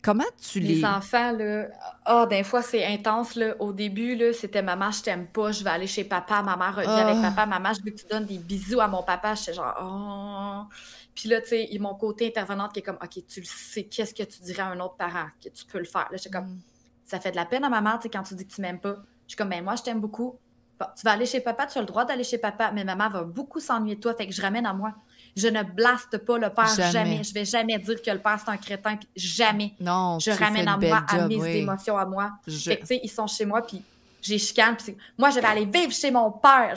comment 0.00 0.22
tu 0.40 0.60
les... 0.60 0.76
Les 0.76 0.84
enfants, 0.84 1.32
là, 1.32 1.66
ah, 2.04 2.22
oh, 2.22 2.26
des 2.28 2.44
fois, 2.44 2.62
c'est 2.62 2.86
intense, 2.86 3.34
là. 3.34 3.56
Au 3.58 3.72
début, 3.72 4.14
là, 4.14 4.32
c'était 4.32 4.62
«Maman, 4.62 4.92
je 4.92 5.02
t'aime 5.02 5.26
pas, 5.26 5.50
je 5.50 5.64
vais 5.64 5.70
aller 5.70 5.88
chez 5.88 6.04
papa. 6.04 6.40
Maman 6.42 6.70
revient 6.70 6.88
avec 6.88 7.16
ah. 7.18 7.32
papa. 7.34 7.46
Maman, 7.46 7.74
je 7.74 7.82
veux 7.84 7.90
que 7.90 8.00
tu 8.00 8.06
donnes 8.08 8.26
des 8.26 8.38
bisous 8.38 8.80
à 8.80 8.86
mon 8.86 9.02
papa.» 9.02 9.34
J'étais 9.36 9.54
genre 9.54 9.74
«Oh...» 9.82 10.72
Puis 11.18 11.28
là, 11.28 11.40
tu 11.40 11.48
sais, 11.48 11.68
mon 11.80 11.96
côté 11.96 12.28
intervenante 12.28 12.72
qui 12.72 12.78
est 12.78 12.82
comme, 12.82 12.98
OK, 13.02 13.24
tu 13.26 13.40
le 13.40 13.46
sais, 13.46 13.82
qu'est-ce 13.82 14.14
que 14.14 14.22
tu 14.22 14.40
dirais 14.40 14.62
à 14.62 14.68
un 14.68 14.78
autre 14.78 14.94
parent 14.94 15.26
que 15.42 15.48
tu 15.48 15.64
peux 15.64 15.78
le 15.78 15.84
faire? 15.84 16.06
Là, 16.12 16.12
je 16.12 16.18
suis 16.18 16.30
comme, 16.30 16.46
mm. 16.46 16.60
ça 17.06 17.18
fait 17.18 17.32
de 17.32 17.36
la 17.36 17.44
peine 17.44 17.64
à 17.64 17.68
maman, 17.68 17.96
tu 17.96 18.04
sais, 18.04 18.08
quand 18.08 18.22
tu 18.22 18.36
dis 18.36 18.46
que 18.46 18.54
tu 18.54 18.60
m'aimes 18.60 18.78
pas. 18.78 18.98
Je 19.26 19.32
suis 19.32 19.36
comme, 19.36 19.48
ben 19.48 19.64
moi, 19.64 19.74
je 19.74 19.82
t'aime 19.82 20.00
beaucoup. 20.00 20.38
tu 20.78 21.02
vas 21.02 21.10
aller 21.10 21.26
chez 21.26 21.40
papa, 21.40 21.66
tu 21.66 21.76
as 21.76 21.80
le 21.80 21.88
droit 21.88 22.04
d'aller 22.04 22.22
chez 22.22 22.38
papa, 22.38 22.70
mais 22.70 22.84
maman 22.84 23.08
va 23.08 23.24
beaucoup 23.24 23.58
s'ennuyer 23.58 23.96
de 23.96 24.00
toi, 24.00 24.14
fait 24.14 24.28
que 24.28 24.32
je 24.32 24.40
ramène 24.40 24.64
à 24.64 24.72
moi. 24.72 24.94
Je 25.34 25.48
ne 25.48 25.64
blaste 25.64 26.18
pas 26.18 26.38
le 26.38 26.50
père 26.50 26.72
jamais. 26.92 27.24
Je 27.24 27.34
vais 27.34 27.44
jamais 27.44 27.80
dire 27.80 28.00
que 28.00 28.10
le 28.12 28.20
père 28.20 28.38
c'est 28.38 28.52
un 28.52 28.56
crétin, 28.56 28.96
puis 28.96 29.08
jamais. 29.16 29.74
Non, 29.80 30.20
je 30.20 30.30
ramène 30.30 30.68
à 30.68 30.76
moi, 30.76 31.04
à 31.08 31.26
mes 31.26 31.56
émotions 31.56 31.98
à 31.98 32.06
moi. 32.06 32.30
Fait 32.46 32.76
que, 32.76 32.82
tu 32.82 32.86
sais, 32.86 33.00
ils 33.02 33.10
sont 33.10 33.26
chez 33.26 33.44
moi, 33.44 33.60
puis 33.66 33.82
j'ai 34.22 34.38
chicane, 34.38 34.76
puis 34.76 34.96
moi, 35.18 35.30
je 35.30 35.40
vais 35.40 35.46
aller 35.46 35.64
vivre 35.64 35.92
chez 35.92 36.12
mon 36.12 36.30
père. 36.30 36.76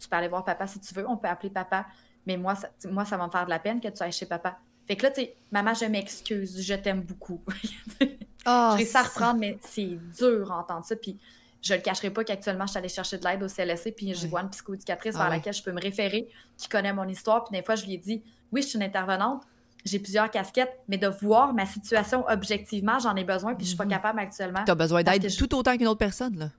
tu 0.00 0.08
peux 0.08 0.16
aller 0.16 0.28
voir 0.28 0.44
papa 0.44 0.66
si 0.66 0.80
tu 0.80 0.92
veux, 0.92 1.08
on 1.08 1.16
peut 1.16 1.28
appeler 1.28 1.50
papa 1.50 1.86
mais 2.26 2.36
moi 2.36 2.54
ça, 2.54 2.68
moi, 2.90 3.04
ça 3.04 3.16
va 3.16 3.26
me 3.26 3.30
faire 3.30 3.44
de 3.44 3.50
la 3.50 3.58
peine 3.58 3.80
que 3.80 3.88
tu 3.88 4.02
ailles 4.02 4.12
chez 4.12 4.26
papa. 4.26 4.58
Fait 4.86 4.96
que 4.96 5.02
là, 5.04 5.10
tu 5.10 5.22
sais, 5.22 5.34
maman, 5.50 5.72
je 5.74 5.86
m'excuse, 5.86 6.60
je 6.60 6.74
t'aime 6.74 7.00
beaucoup. 7.02 7.40
oh, 7.46 7.54
je 8.46 8.76
réussis 8.76 8.96
à 8.96 9.02
reprendre, 9.02 9.40
mais 9.40 9.58
c'est 9.62 9.98
dur 10.18 10.52
à 10.52 10.58
entendre 10.58 10.84
ça. 10.84 10.94
Puis 10.94 11.18
je 11.62 11.72
le 11.72 11.80
cacherai 11.80 12.10
pas 12.10 12.24
qu'actuellement, 12.24 12.66
je 12.66 12.72
suis 12.72 12.78
allée 12.78 12.88
chercher 12.88 13.16
de 13.16 13.24
l'aide 13.24 13.42
au 13.42 13.48
CLSC, 13.48 13.94
puis 13.96 14.14
je 14.14 14.26
vois 14.26 14.42
une 14.42 14.50
psychoéducatrice 14.50 15.14
ah 15.16 15.22
vers 15.22 15.30
laquelle 15.30 15.54
je 15.54 15.62
peux 15.62 15.72
me 15.72 15.80
référer, 15.80 16.28
qui 16.58 16.68
connaît 16.68 16.92
mon 16.92 17.08
histoire. 17.08 17.44
Puis 17.44 17.58
des 17.58 17.64
fois, 17.64 17.74
je 17.74 17.86
lui 17.86 17.94
ai 17.94 17.98
dit, 17.98 18.22
oui, 18.52 18.60
je 18.60 18.68
suis 18.68 18.76
une 18.76 18.84
intervenante, 18.84 19.42
j'ai 19.86 19.98
plusieurs 19.98 20.30
casquettes, 20.30 20.78
mais 20.88 20.98
de 20.98 21.08
voir 21.08 21.54
ma 21.54 21.64
situation 21.64 22.24
objectivement, 22.28 22.98
j'en 22.98 23.16
ai 23.16 23.24
besoin, 23.24 23.54
puis 23.54 23.64
je 23.64 23.70
suis 23.70 23.78
pas 23.78 23.84
mhm. 23.84 23.90
capable 23.90 24.20
actuellement. 24.20 24.64
Tu 24.64 24.70
as 24.70 24.74
besoin 24.74 25.02
d'aide 25.02 25.34
tout 25.34 25.54
autant 25.54 25.76
qu'une 25.76 25.88
autre 25.88 25.98
personne, 25.98 26.38
là. 26.38 26.50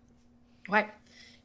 Ouais. 0.69 0.87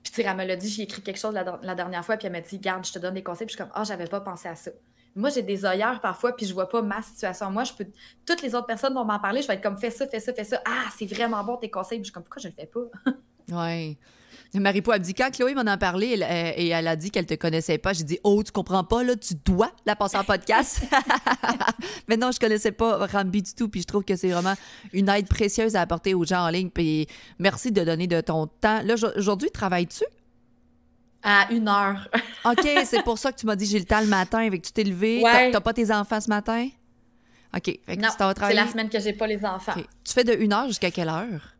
Puis, 0.02 0.12
tu 0.12 0.22
sais, 0.22 0.28
elle 0.28 0.36
me 0.36 0.44
l'a 0.44 0.56
dit, 0.56 0.68
j'ai 0.68 0.82
écrit 0.82 1.02
quelque 1.02 1.18
chose 1.18 1.34
la, 1.34 1.74
dernière 1.74 2.04
fois, 2.04 2.16
puis 2.16 2.26
elle 2.26 2.32
m'a 2.32 2.40
dit, 2.40 2.58
garde, 2.58 2.86
je 2.86 2.92
te 2.92 2.98
donne 2.98 3.14
des 3.14 3.22
conseils. 3.22 3.46
Puis, 3.46 3.54
je 3.54 3.62
suis 3.62 3.64
comme, 3.64 3.72
ah, 3.74 3.84
j'avais 3.84 4.06
pas 4.06 4.20
pensé 4.20 4.48
à 4.48 4.54
ça. 4.54 4.70
Moi, 5.14 5.28
j'ai 5.30 5.42
des 5.42 5.66
œillères 5.66 6.00
parfois, 6.00 6.34
puis 6.34 6.46
je 6.46 6.54
vois 6.54 6.68
pas 6.68 6.82
ma 6.82 7.02
situation. 7.02 7.50
Moi, 7.50 7.64
je 7.64 7.72
peux. 7.72 7.86
Toutes 8.24 8.42
les 8.42 8.54
autres 8.54 8.66
personnes 8.66 8.94
vont 8.94 9.04
m'en 9.04 9.18
parler, 9.18 9.42
je 9.42 9.48
vais 9.48 9.54
être 9.54 9.62
comme, 9.62 9.76
fais 9.76 9.90
ça, 9.90 10.06
fais 10.06 10.20
ça, 10.20 10.32
fais 10.32 10.44
ça. 10.44 10.62
Ah, 10.64 10.84
c'est 10.96 11.06
vraiment 11.06 11.42
bon 11.44 11.56
tes 11.56 11.70
conseils. 11.70 11.98
Puis, 11.98 12.04
je 12.04 12.08
suis 12.08 12.12
comme, 12.12 12.22
pourquoi 12.22 12.40
je 12.40 12.48
le 12.48 12.54
fais 12.54 12.66
pas? 12.66 13.64
ouais. 13.66 13.98
Marie-Po 14.58 14.90
a 14.90 14.98
dit, 14.98 15.14
quand 15.14 15.30
Chloé 15.30 15.54
m'en 15.54 15.66
a 15.66 15.76
parlé 15.76 16.08
et 16.56 16.68
elle 16.68 16.88
a 16.88 16.96
dit 16.96 17.10
qu'elle 17.10 17.26
te 17.26 17.34
connaissait 17.34 17.78
pas, 17.78 17.92
j'ai 17.92 18.02
dit, 18.02 18.18
oh, 18.24 18.42
tu 18.42 18.50
comprends 18.50 18.82
pas, 18.82 19.04
là, 19.04 19.14
tu 19.14 19.34
dois 19.44 19.70
la 19.86 19.94
passer 19.94 20.16
en 20.16 20.24
podcast. 20.24 20.82
Mais 22.08 22.16
non, 22.16 22.32
je 22.32 22.40
connaissais 22.40 22.72
pas 22.72 23.06
Rambi 23.06 23.42
du 23.42 23.54
tout, 23.54 23.68
puis 23.68 23.82
je 23.82 23.86
trouve 23.86 24.04
que 24.04 24.16
c'est 24.16 24.30
vraiment 24.30 24.54
une 24.92 25.08
aide 25.08 25.28
précieuse 25.28 25.76
à 25.76 25.82
apporter 25.82 26.14
aux 26.14 26.24
gens 26.24 26.46
en 26.46 26.48
ligne. 26.48 26.70
Puis 26.70 27.06
merci 27.38 27.70
de 27.70 27.84
donner 27.84 28.08
de 28.08 28.20
ton 28.20 28.48
temps. 28.48 28.82
Là, 28.82 28.94
aujourd'hui, 29.16 29.50
travailles-tu? 29.52 30.04
À 31.22 31.52
une 31.52 31.68
heure. 31.68 32.08
OK, 32.44 32.66
c'est 32.84 33.04
pour 33.04 33.18
ça 33.18 33.30
que 33.30 33.38
tu 33.38 33.46
m'as 33.46 33.54
dit 33.54 33.66
j'ai 33.66 33.78
le 33.78 33.84
temps 33.84 34.00
le 34.00 34.06
matin, 34.06 34.38
avec 34.44 34.62
tu 34.62 34.72
t'es 34.72 34.84
levé. 34.84 35.22
Ouais. 35.22 35.50
T'as 35.52 35.60
pas 35.60 35.74
tes 35.74 35.92
enfants 35.92 36.20
ce 36.20 36.28
matin? 36.28 36.68
OK. 37.54 37.78
non, 37.98 38.08
c'est 38.16 38.54
la 38.54 38.66
semaine 38.66 38.88
que 38.88 38.98
j'ai 38.98 39.12
pas 39.12 39.26
les 39.26 39.44
enfants. 39.44 39.74
Tu 39.76 40.12
fais 40.12 40.24
de 40.24 40.32
une 40.32 40.52
heure 40.52 40.66
jusqu'à 40.66 40.90
quelle 40.90 41.08
heure? 41.08 41.56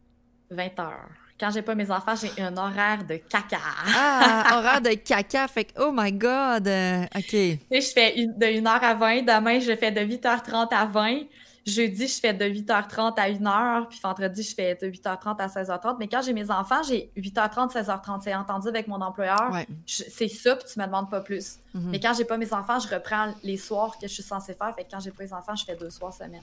20 0.51 0.81
heures 0.81 1.20
quand 1.41 1.51
j'ai 1.51 1.63
pas 1.63 1.75
mes 1.75 1.91
enfants, 1.91 2.15
j'ai 2.15 2.43
un 2.43 2.55
horaire 2.57 3.03
de 3.05 3.17
caca. 3.17 3.59
ah, 3.97 4.45
horaire 4.59 4.81
de 4.83 4.91
caca. 4.91 5.49
Fait 5.49 5.65
que, 5.65 5.81
oh 5.81 5.91
my 5.91 6.13
God. 6.13 6.69
OK. 7.17 7.33
je 7.33 7.93
fais 7.95 8.27
de 8.27 8.47
1h 8.47 8.69
à 8.69 8.95
20. 8.95 9.23
Demain, 9.23 9.59
je 9.59 9.75
fais 9.75 9.91
de 9.91 10.01
8h30 10.01 10.69
à 10.71 10.85
20. 10.85 11.21
Jeudi, 11.67 12.09
je 12.09 12.21
fais 12.21 12.35
de 12.35 12.45
8h30 12.45 13.15
à 13.19 13.31
1h. 13.31 13.89
Puis 13.89 14.01
vendredi, 14.03 14.43
je 14.43 14.55
fais 14.55 14.75
de 14.75 14.87
8h30 14.87 15.37
à 15.39 15.47
16h30. 15.47 15.97
Mais 15.99 16.09
quand 16.09 16.21
j'ai 16.21 16.35
mes 16.35 16.51
enfants, 16.51 16.83
j'ai 16.87 17.11
8h30, 17.17 17.73
16h30. 17.73 18.21
C'est 18.23 18.35
entendu 18.35 18.69
avec 18.69 18.87
mon 18.87 19.01
employeur. 19.01 19.51
C'est 19.87 20.29
ça, 20.29 20.57
puis 20.57 20.67
tu 20.71 20.79
me 20.79 20.85
demandes 20.85 21.11
pas 21.11 21.21
plus. 21.21 21.59
Mm-hmm. 21.75 21.81
Mais 21.91 22.01
quand 22.01 22.13
j'ai 22.13 22.25
pas 22.25 22.37
mes 22.37 22.53
enfants, 22.53 22.79
je 22.79 22.95
reprends 22.95 23.33
les 23.43 23.57
soirs 23.57 23.97
que 23.99 24.07
je 24.07 24.13
suis 24.13 24.23
censée 24.23 24.53
faire. 24.53 24.75
Fait 24.75 24.85
que 24.85 24.91
quand 24.91 25.01
j'ai 25.01 25.11
pas 25.11 25.25
mes 25.25 25.33
enfants, 25.33 25.57
je 25.57 25.65
fais 25.65 25.77
deux 25.77 25.91
soirs 25.91 26.13
semaine. 26.13 26.43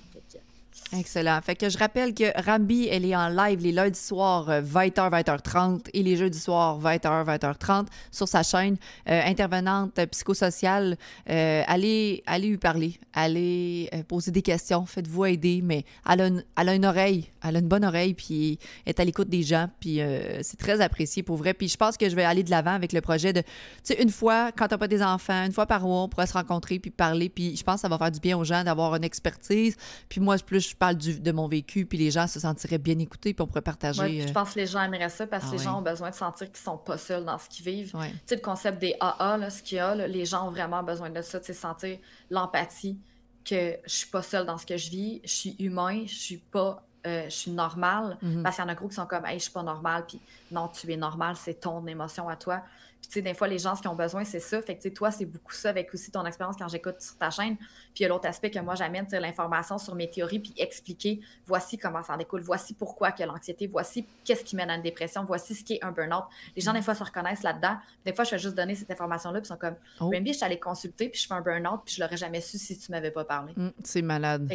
Excellent. 0.93 1.41
Fait 1.41 1.55
que 1.55 1.67
je 1.67 1.77
rappelle 1.77 2.13
que 2.13 2.23
Rambi, 2.41 2.87
elle 2.89 3.03
est 3.03 3.15
en 3.15 3.27
live 3.27 3.59
les 3.61 3.73
lundis 3.73 3.99
soirs 3.99 4.49
20h, 4.49 5.11
20h30 5.11 5.89
et 5.93 6.01
les 6.01 6.15
jeudis 6.15 6.39
soirs 6.39 6.79
20h, 6.79 7.25
20h30 7.25 7.87
sur 8.09 8.27
sa 8.27 8.41
chaîne. 8.41 8.77
Euh, 9.09 9.21
intervenante 9.25 9.99
psychosociale. 10.11 10.97
Euh, 11.29 11.63
allez, 11.67 12.23
allez 12.25 12.47
lui 12.47 12.57
parler. 12.57 12.97
Allez 13.13 13.89
euh, 13.93 14.03
poser 14.03 14.31
des 14.31 14.41
questions. 14.41 14.85
Faites-vous 14.85 15.25
aider. 15.25 15.61
Mais 15.61 15.83
elle 16.09 16.21
a, 16.21 16.27
une, 16.27 16.43
elle 16.57 16.69
a, 16.69 16.75
une, 16.75 16.85
oreille. 16.85 17.27
Elle 17.43 17.57
a 17.57 17.59
une 17.59 17.67
bonne 17.67 17.83
oreille. 17.83 18.13
Puis 18.13 18.57
est 18.85 18.99
à 19.01 19.03
l'écoute 19.03 19.27
des 19.27 19.43
gens. 19.43 19.67
Puis 19.81 19.99
c'est 20.41 20.57
très 20.57 20.79
apprécié 20.79 21.21
pour 21.21 21.35
vrai. 21.35 21.53
Puis 21.53 21.67
je 21.67 21.77
pense 21.77 21.97
que 21.97 22.09
je 22.09 22.15
vais 22.15 22.23
aller 22.23 22.43
de 22.43 22.49
l'avant 22.49 22.73
avec 22.73 22.93
le 22.93 23.01
projet 23.01 23.33
de, 23.33 23.41
tu 23.41 23.47
sais, 23.83 24.01
une 24.01 24.09
fois, 24.09 24.53
quand 24.53 24.69
t'as 24.69 24.77
pas 24.77 24.87
des 24.87 25.03
enfants, 25.03 25.45
une 25.45 25.51
fois 25.51 25.65
par 25.65 25.81
mois, 25.81 26.03
on 26.03 26.07
pourrait 26.07 26.27
se 26.27 26.33
rencontrer 26.33 26.79
puis 26.79 26.91
parler. 26.91 27.27
Puis 27.27 27.57
je 27.57 27.63
pense 27.63 27.75
que 27.75 27.81
ça 27.81 27.89
va 27.89 27.97
faire 27.97 28.11
du 28.11 28.21
bien 28.21 28.37
aux 28.37 28.45
gens 28.45 28.63
d'avoir 28.63 28.95
une 28.95 29.03
expertise. 29.03 29.75
Puis 30.07 30.21
moi, 30.21 30.37
plus 30.45 30.66
je 30.69 30.75
parle 30.75 30.97
de 30.97 31.31
mon 31.31 31.47
vécu, 31.47 31.85
puis 31.85 31.97
les 31.97 32.11
gens 32.11 32.27
se 32.27 32.39
sentiraient 32.39 32.77
bien 32.77 32.97
écoutés, 32.99 33.33
puis 33.33 33.41
on 33.41 33.47
pourrait 33.47 33.61
partager. 33.61 34.21
je 34.21 34.27
euh, 34.27 34.33
pense 34.33 34.53
que 34.53 34.59
les 34.59 34.67
gens 34.67 34.81
aimeraient 34.81 35.09
ça 35.09 35.27
parce 35.27 35.45
que 35.45 35.49
ah 35.49 35.53
les 35.53 35.63
gens 35.63 35.79
ont 35.79 35.81
besoin 35.81 36.09
de 36.09 36.15
sentir 36.15 36.47
qu'ils 36.47 36.63
sont 36.63 36.77
pas 36.77 36.97
seuls 36.97 37.25
dans 37.25 37.37
ce 37.37 37.49
qu'ils 37.49 37.65
vivent. 37.65 37.91
Tu 37.91 38.09
sais, 38.25 38.35
le 38.35 38.41
concept 38.41 38.79
des 38.79 38.95
AA, 38.99 39.37
là, 39.37 39.49
ce 39.49 39.63
qu'il 39.63 39.77
y 39.77 39.81
a, 39.81 39.95
les 39.95 40.25
gens 40.25 40.47
ont 40.47 40.51
vraiment 40.51 40.83
besoin 40.83 41.09
de 41.09 41.21
ça, 41.21 41.41
sais, 41.41 41.53
sentir 41.53 41.97
l'empathie, 42.29 42.97
que 43.45 43.77
je 43.85 43.91
suis 43.91 44.07
pas 44.07 44.21
seule 44.21 44.45
dans 44.45 44.57
ce 44.57 44.65
que 44.65 44.77
je 44.77 44.89
vis, 44.89 45.21
je 45.23 45.31
suis 45.31 45.55
humain, 45.59 46.03
je 46.05 46.15
suis 46.15 46.37
pas 46.37 46.83
euh, 47.05 47.25
je 47.25 47.35
suis 47.35 47.51
normale. 47.51 48.17
Mm-hmm. 48.21 48.41
Parce 48.41 48.55
qu'il 48.55 48.65
y 48.65 48.67
en 48.67 48.71
a 48.71 48.75
gros 48.75 48.87
qui 48.89 48.95
sont 48.95 49.05
comme, 49.05 49.25
hey, 49.25 49.37
je 49.37 49.43
suis 49.43 49.51
pas 49.51 49.63
normale. 49.63 50.05
Puis 50.07 50.19
non, 50.51 50.67
tu 50.67 50.91
es 50.91 50.97
normal, 50.97 51.35
c'est 51.37 51.61
ton 51.61 51.85
émotion 51.87 52.27
à 52.27 52.35
toi. 52.35 52.61
Puis, 53.01 53.09
tu 53.09 53.13
sais, 53.13 53.21
des 53.21 53.33
fois, 53.33 53.47
les 53.47 53.59
gens, 53.59 53.75
ce 53.75 53.81
qu'ils 53.81 53.91
ont 53.91 53.95
besoin, 53.95 54.23
c'est 54.23 54.39
ça. 54.39 54.61
Fait 54.61 54.75
que, 54.75 54.81
tu 54.81 54.89
sais, 54.89 54.93
toi, 54.93 55.11
c'est 55.11 55.25
beaucoup 55.25 55.53
ça 55.53 55.69
avec 55.69 55.93
aussi 55.93 56.11
ton 56.11 56.25
expérience 56.25 56.55
quand 56.57 56.67
j'écoute 56.67 56.99
sur 56.99 57.17
ta 57.17 57.29
chaîne. 57.29 57.55
Puis, 57.57 57.67
il 57.99 58.03
y 58.03 58.05
a 58.05 58.09
l'autre 58.09 58.27
aspect 58.27 58.51
que 58.51 58.59
moi, 58.59 58.75
j'amène, 58.75 59.05
c'est 59.09 59.19
l'information 59.19 59.77
sur 59.77 59.95
mes 59.95 60.09
théories, 60.09 60.39
puis 60.39 60.53
expliquer, 60.57 61.19
voici 61.45 61.77
comment 61.77 62.03
ça 62.03 62.13
en 62.13 62.17
découle, 62.17 62.41
voici 62.41 62.73
pourquoi 62.73 63.11
que 63.11 63.23
l'anxiété, 63.23 63.67
voici 63.67 64.05
qu'est-ce 64.23 64.43
qui 64.43 64.55
mène 64.55 64.69
à 64.69 64.75
une 64.75 64.81
dépression, 64.81 65.23
voici 65.23 65.55
ce 65.55 65.63
qui 65.63 65.73
est 65.73 65.83
un 65.83 65.91
burn-out. 65.91 66.25
Les 66.55 66.61
gens, 66.61 66.73
des 66.73 66.81
fois, 66.81 66.95
se 66.95 67.03
reconnaissent 67.03 67.43
là-dedans. 67.43 67.77
Des 68.05 68.13
fois, 68.13 68.23
je 68.23 68.31
vais 68.31 68.39
juste 68.39 68.55
donner 68.55 68.75
cette 68.75 68.91
information-là, 68.91 69.39
puis 69.41 69.47
ils 69.47 69.53
sont 69.53 69.57
comme, 69.57 69.75
oh. 69.99 70.09
bien, 70.09 70.21
je 70.25 70.33
suis 70.33 70.43
allée 70.43 70.59
consulter, 70.59 71.09
puis 71.09 71.21
je 71.21 71.27
fais 71.27 71.33
un 71.33 71.41
burn-out, 71.41 71.81
puis 71.85 71.95
je 71.95 72.01
l'aurais 72.01 72.17
jamais 72.17 72.41
su 72.41 72.57
si 72.57 72.77
tu 72.77 72.91
m'avais 72.91 73.11
pas 73.11 73.25
parlé. 73.25 73.53
Mm, 73.55 73.69
c'est 73.83 74.01
malade. 74.01 74.51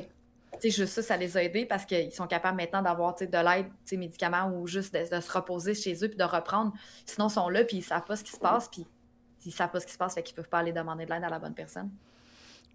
Sais, 0.61 0.71
juste 0.71 0.93
ça, 0.93 1.03
ça 1.03 1.17
les 1.17 1.37
a 1.37 1.43
aidés 1.43 1.65
parce 1.67 1.85
qu'ils 1.85 2.13
sont 2.13 2.27
capables 2.27 2.57
maintenant 2.57 2.83
d'avoir 2.83 3.15
de 3.15 3.27
l'aide, 3.27 3.67
médicaments 3.99 4.51
ou 4.55 4.67
juste 4.67 4.95
de, 4.95 5.21
se 5.21 5.33
reposer 5.33 5.75
chez 5.75 5.95
eux 6.05 6.09
puis 6.09 6.19
de 6.19 6.25
reprendre. 6.25 6.73
Sinon, 7.07 7.29
ils 7.29 7.33
sont 7.33 7.49
là 7.49 7.65
puis 7.65 7.79
ils 7.79 7.83
savent 7.83 8.05
pas 8.05 8.17
ce 8.17 8.25
qui 8.25 8.33
se 8.33 8.39
passe 8.39 8.69
puis 8.69 8.87
ils 9.45 9.53
savent 9.53 9.71
pas 9.71 9.81
ce 9.81 9.87
qui 9.87 9.93
se 9.93 9.99
passe, 9.99 10.15
fait 10.15 10.23
qu'ils 10.23 10.37
peuvent 10.37 10.49
pas 10.49 10.59
aller 10.59 10.73
demander 10.73 11.05
de 11.05 11.11
l'aide 11.11 11.25
à 11.25 11.29
la 11.29 11.39
bonne 11.39 11.55
personne. 11.55 11.91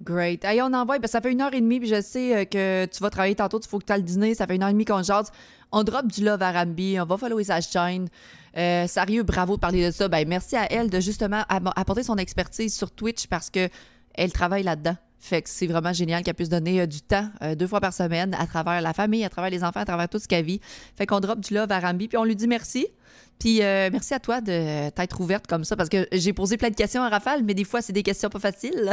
Great. 0.02 0.46
Hey, 0.46 0.62
on 0.62 0.74
envoie, 0.74 1.00
ben, 1.00 1.08
ça 1.08 1.22
fait 1.22 1.32
une 1.32 1.42
heure 1.42 1.54
et 1.54 1.62
demie, 1.62 1.80
puis 1.80 1.90
je 1.90 2.02
sais 2.02 2.36
euh, 2.36 2.46
que 2.46 2.86
tu 2.86 3.02
vas 3.02 3.10
travailler 3.10 3.34
tantôt, 3.34 3.60
il 3.60 3.68
faut 3.68 3.80
que 3.80 3.86
tu 3.86 3.94
ailles 3.94 4.02
le 4.02 4.06
dîner, 4.06 4.36
ça 4.36 4.46
fait 4.46 4.56
une 4.56 4.62
heure 4.62 4.70
et 4.70 4.74
demie 4.74 4.86
qu'on 4.86 5.02
jase. 5.02 5.32
On 5.72 5.84
drop 5.84 6.06
du 6.06 6.24
love 6.24 6.42
à 6.42 6.52
Rambi, 6.52 7.00
on 7.00 7.06
va 7.06 7.18
follower 7.18 7.46
sa 7.46 7.62
chaîne. 7.62 8.08
Euh, 8.56 8.86
sérieux, 8.86 9.24
bravo 9.24 9.56
de 9.56 9.60
parler 9.60 9.86
de 9.86 9.92
ça. 9.92 10.08
Ben, 10.08 10.28
merci 10.28 10.56
à 10.56 10.72
elle 10.72 10.90
de 10.90 11.00
justement 11.00 11.44
apporter 11.50 12.04
son 12.04 12.18
expertise 12.18 12.76
sur 12.76 12.92
Twitch 12.92 13.28
parce 13.28 13.50
que 13.50 13.70
elle 14.14 14.32
travaille 14.32 14.64
là-dedans. 14.64 14.98
Fait 15.28 15.42
que 15.42 15.50
c'est 15.50 15.68
vraiment 15.68 15.94
génial 15.94 16.24
qu'elle 16.24 16.36
puisse 16.36 16.50
donner 16.50 16.82
euh, 16.82 16.86
du 16.86 17.02
temps 17.02 17.30
deux 17.58 17.68
fois 17.68 17.82
par 17.82 17.94
semaine 17.94 18.34
à 18.34 18.48
travers 18.48 18.82
la 18.82 18.94
famille, 18.94 19.24
à 19.26 19.30
travers 19.30 19.52
les 19.52 19.64
enfants, 19.64 19.82
à 19.82 19.86
travers 19.86 20.10
tout 20.10 20.20
ce 20.20 20.28
qu'elle 20.28 20.46
vit. 20.46 20.62
Fait 20.96 21.06
qu'on 21.06 21.20
drop 21.20 21.40
du 21.40 21.54
love 21.54 21.72
à 21.72 21.80
Rambi, 21.80 22.08
puis 22.08 22.18
on 22.18 22.24
lui 22.24 22.36
dit 22.36 22.48
merci. 22.48 22.88
Puis 23.40 23.62
euh, 23.62 23.90
merci 23.92 24.14
à 24.14 24.20
toi 24.20 24.42
de 24.42 24.90
t'être 24.90 25.20
ouverte 25.22 25.46
comme 25.48 25.64
ça 25.64 25.76
parce 25.76 25.90
que 25.90 26.08
j'ai 26.12 26.34
posé 26.34 26.58
plein 26.58 26.70
de 26.70 26.76
questions 26.76 27.04
à 27.04 27.10
Rafale, 27.10 27.44
mais 27.44 27.54
des 27.54 27.64
fois, 27.64 27.82
c'est 27.82 27.94
des 27.94 28.04
questions 28.04 28.30
pas 28.30 28.40
faciles. 28.40 28.92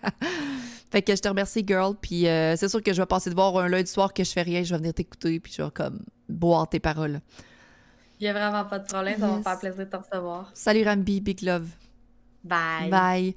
fait 0.90 1.02
que 1.02 1.14
je 1.14 1.20
te 1.20 1.28
remercie, 1.28 1.64
girl. 1.66 1.94
Puis 2.00 2.26
euh, 2.26 2.56
c'est 2.56 2.68
sûr 2.68 2.82
que 2.82 2.92
je 2.92 3.00
vais 3.00 3.06
passer 3.06 3.30
de 3.30 3.34
voir 3.34 3.56
un 3.58 3.68
lundi 3.68 3.90
soir 3.90 4.12
que 4.12 4.24
je 4.24 4.30
fais 4.30 4.42
rien, 4.42 4.62
je 4.64 4.74
vais 4.74 4.78
venir 4.78 4.94
t'écouter, 4.94 5.38
puis 5.38 5.52
je 5.56 5.62
vais 5.62 5.70
comme 5.70 6.00
boire 6.28 6.68
tes 6.68 6.80
paroles. 6.80 7.20
Il 8.18 8.24
n'y 8.24 8.28
a 8.28 8.32
vraiment 8.32 8.64
pas 8.64 8.78
de 8.78 8.86
problème, 8.86 9.18
ça 9.18 9.26
va 9.26 9.36
me 9.36 9.42
faire 9.42 9.58
plaisir 9.58 9.78
de 9.78 9.90
te 9.90 9.96
recevoir. 9.96 10.50
Salut 10.54 10.84
Rambi, 10.84 11.20
big 11.20 11.42
love. 11.42 11.68
Bye. 12.44 12.90
Bye. 12.90 13.34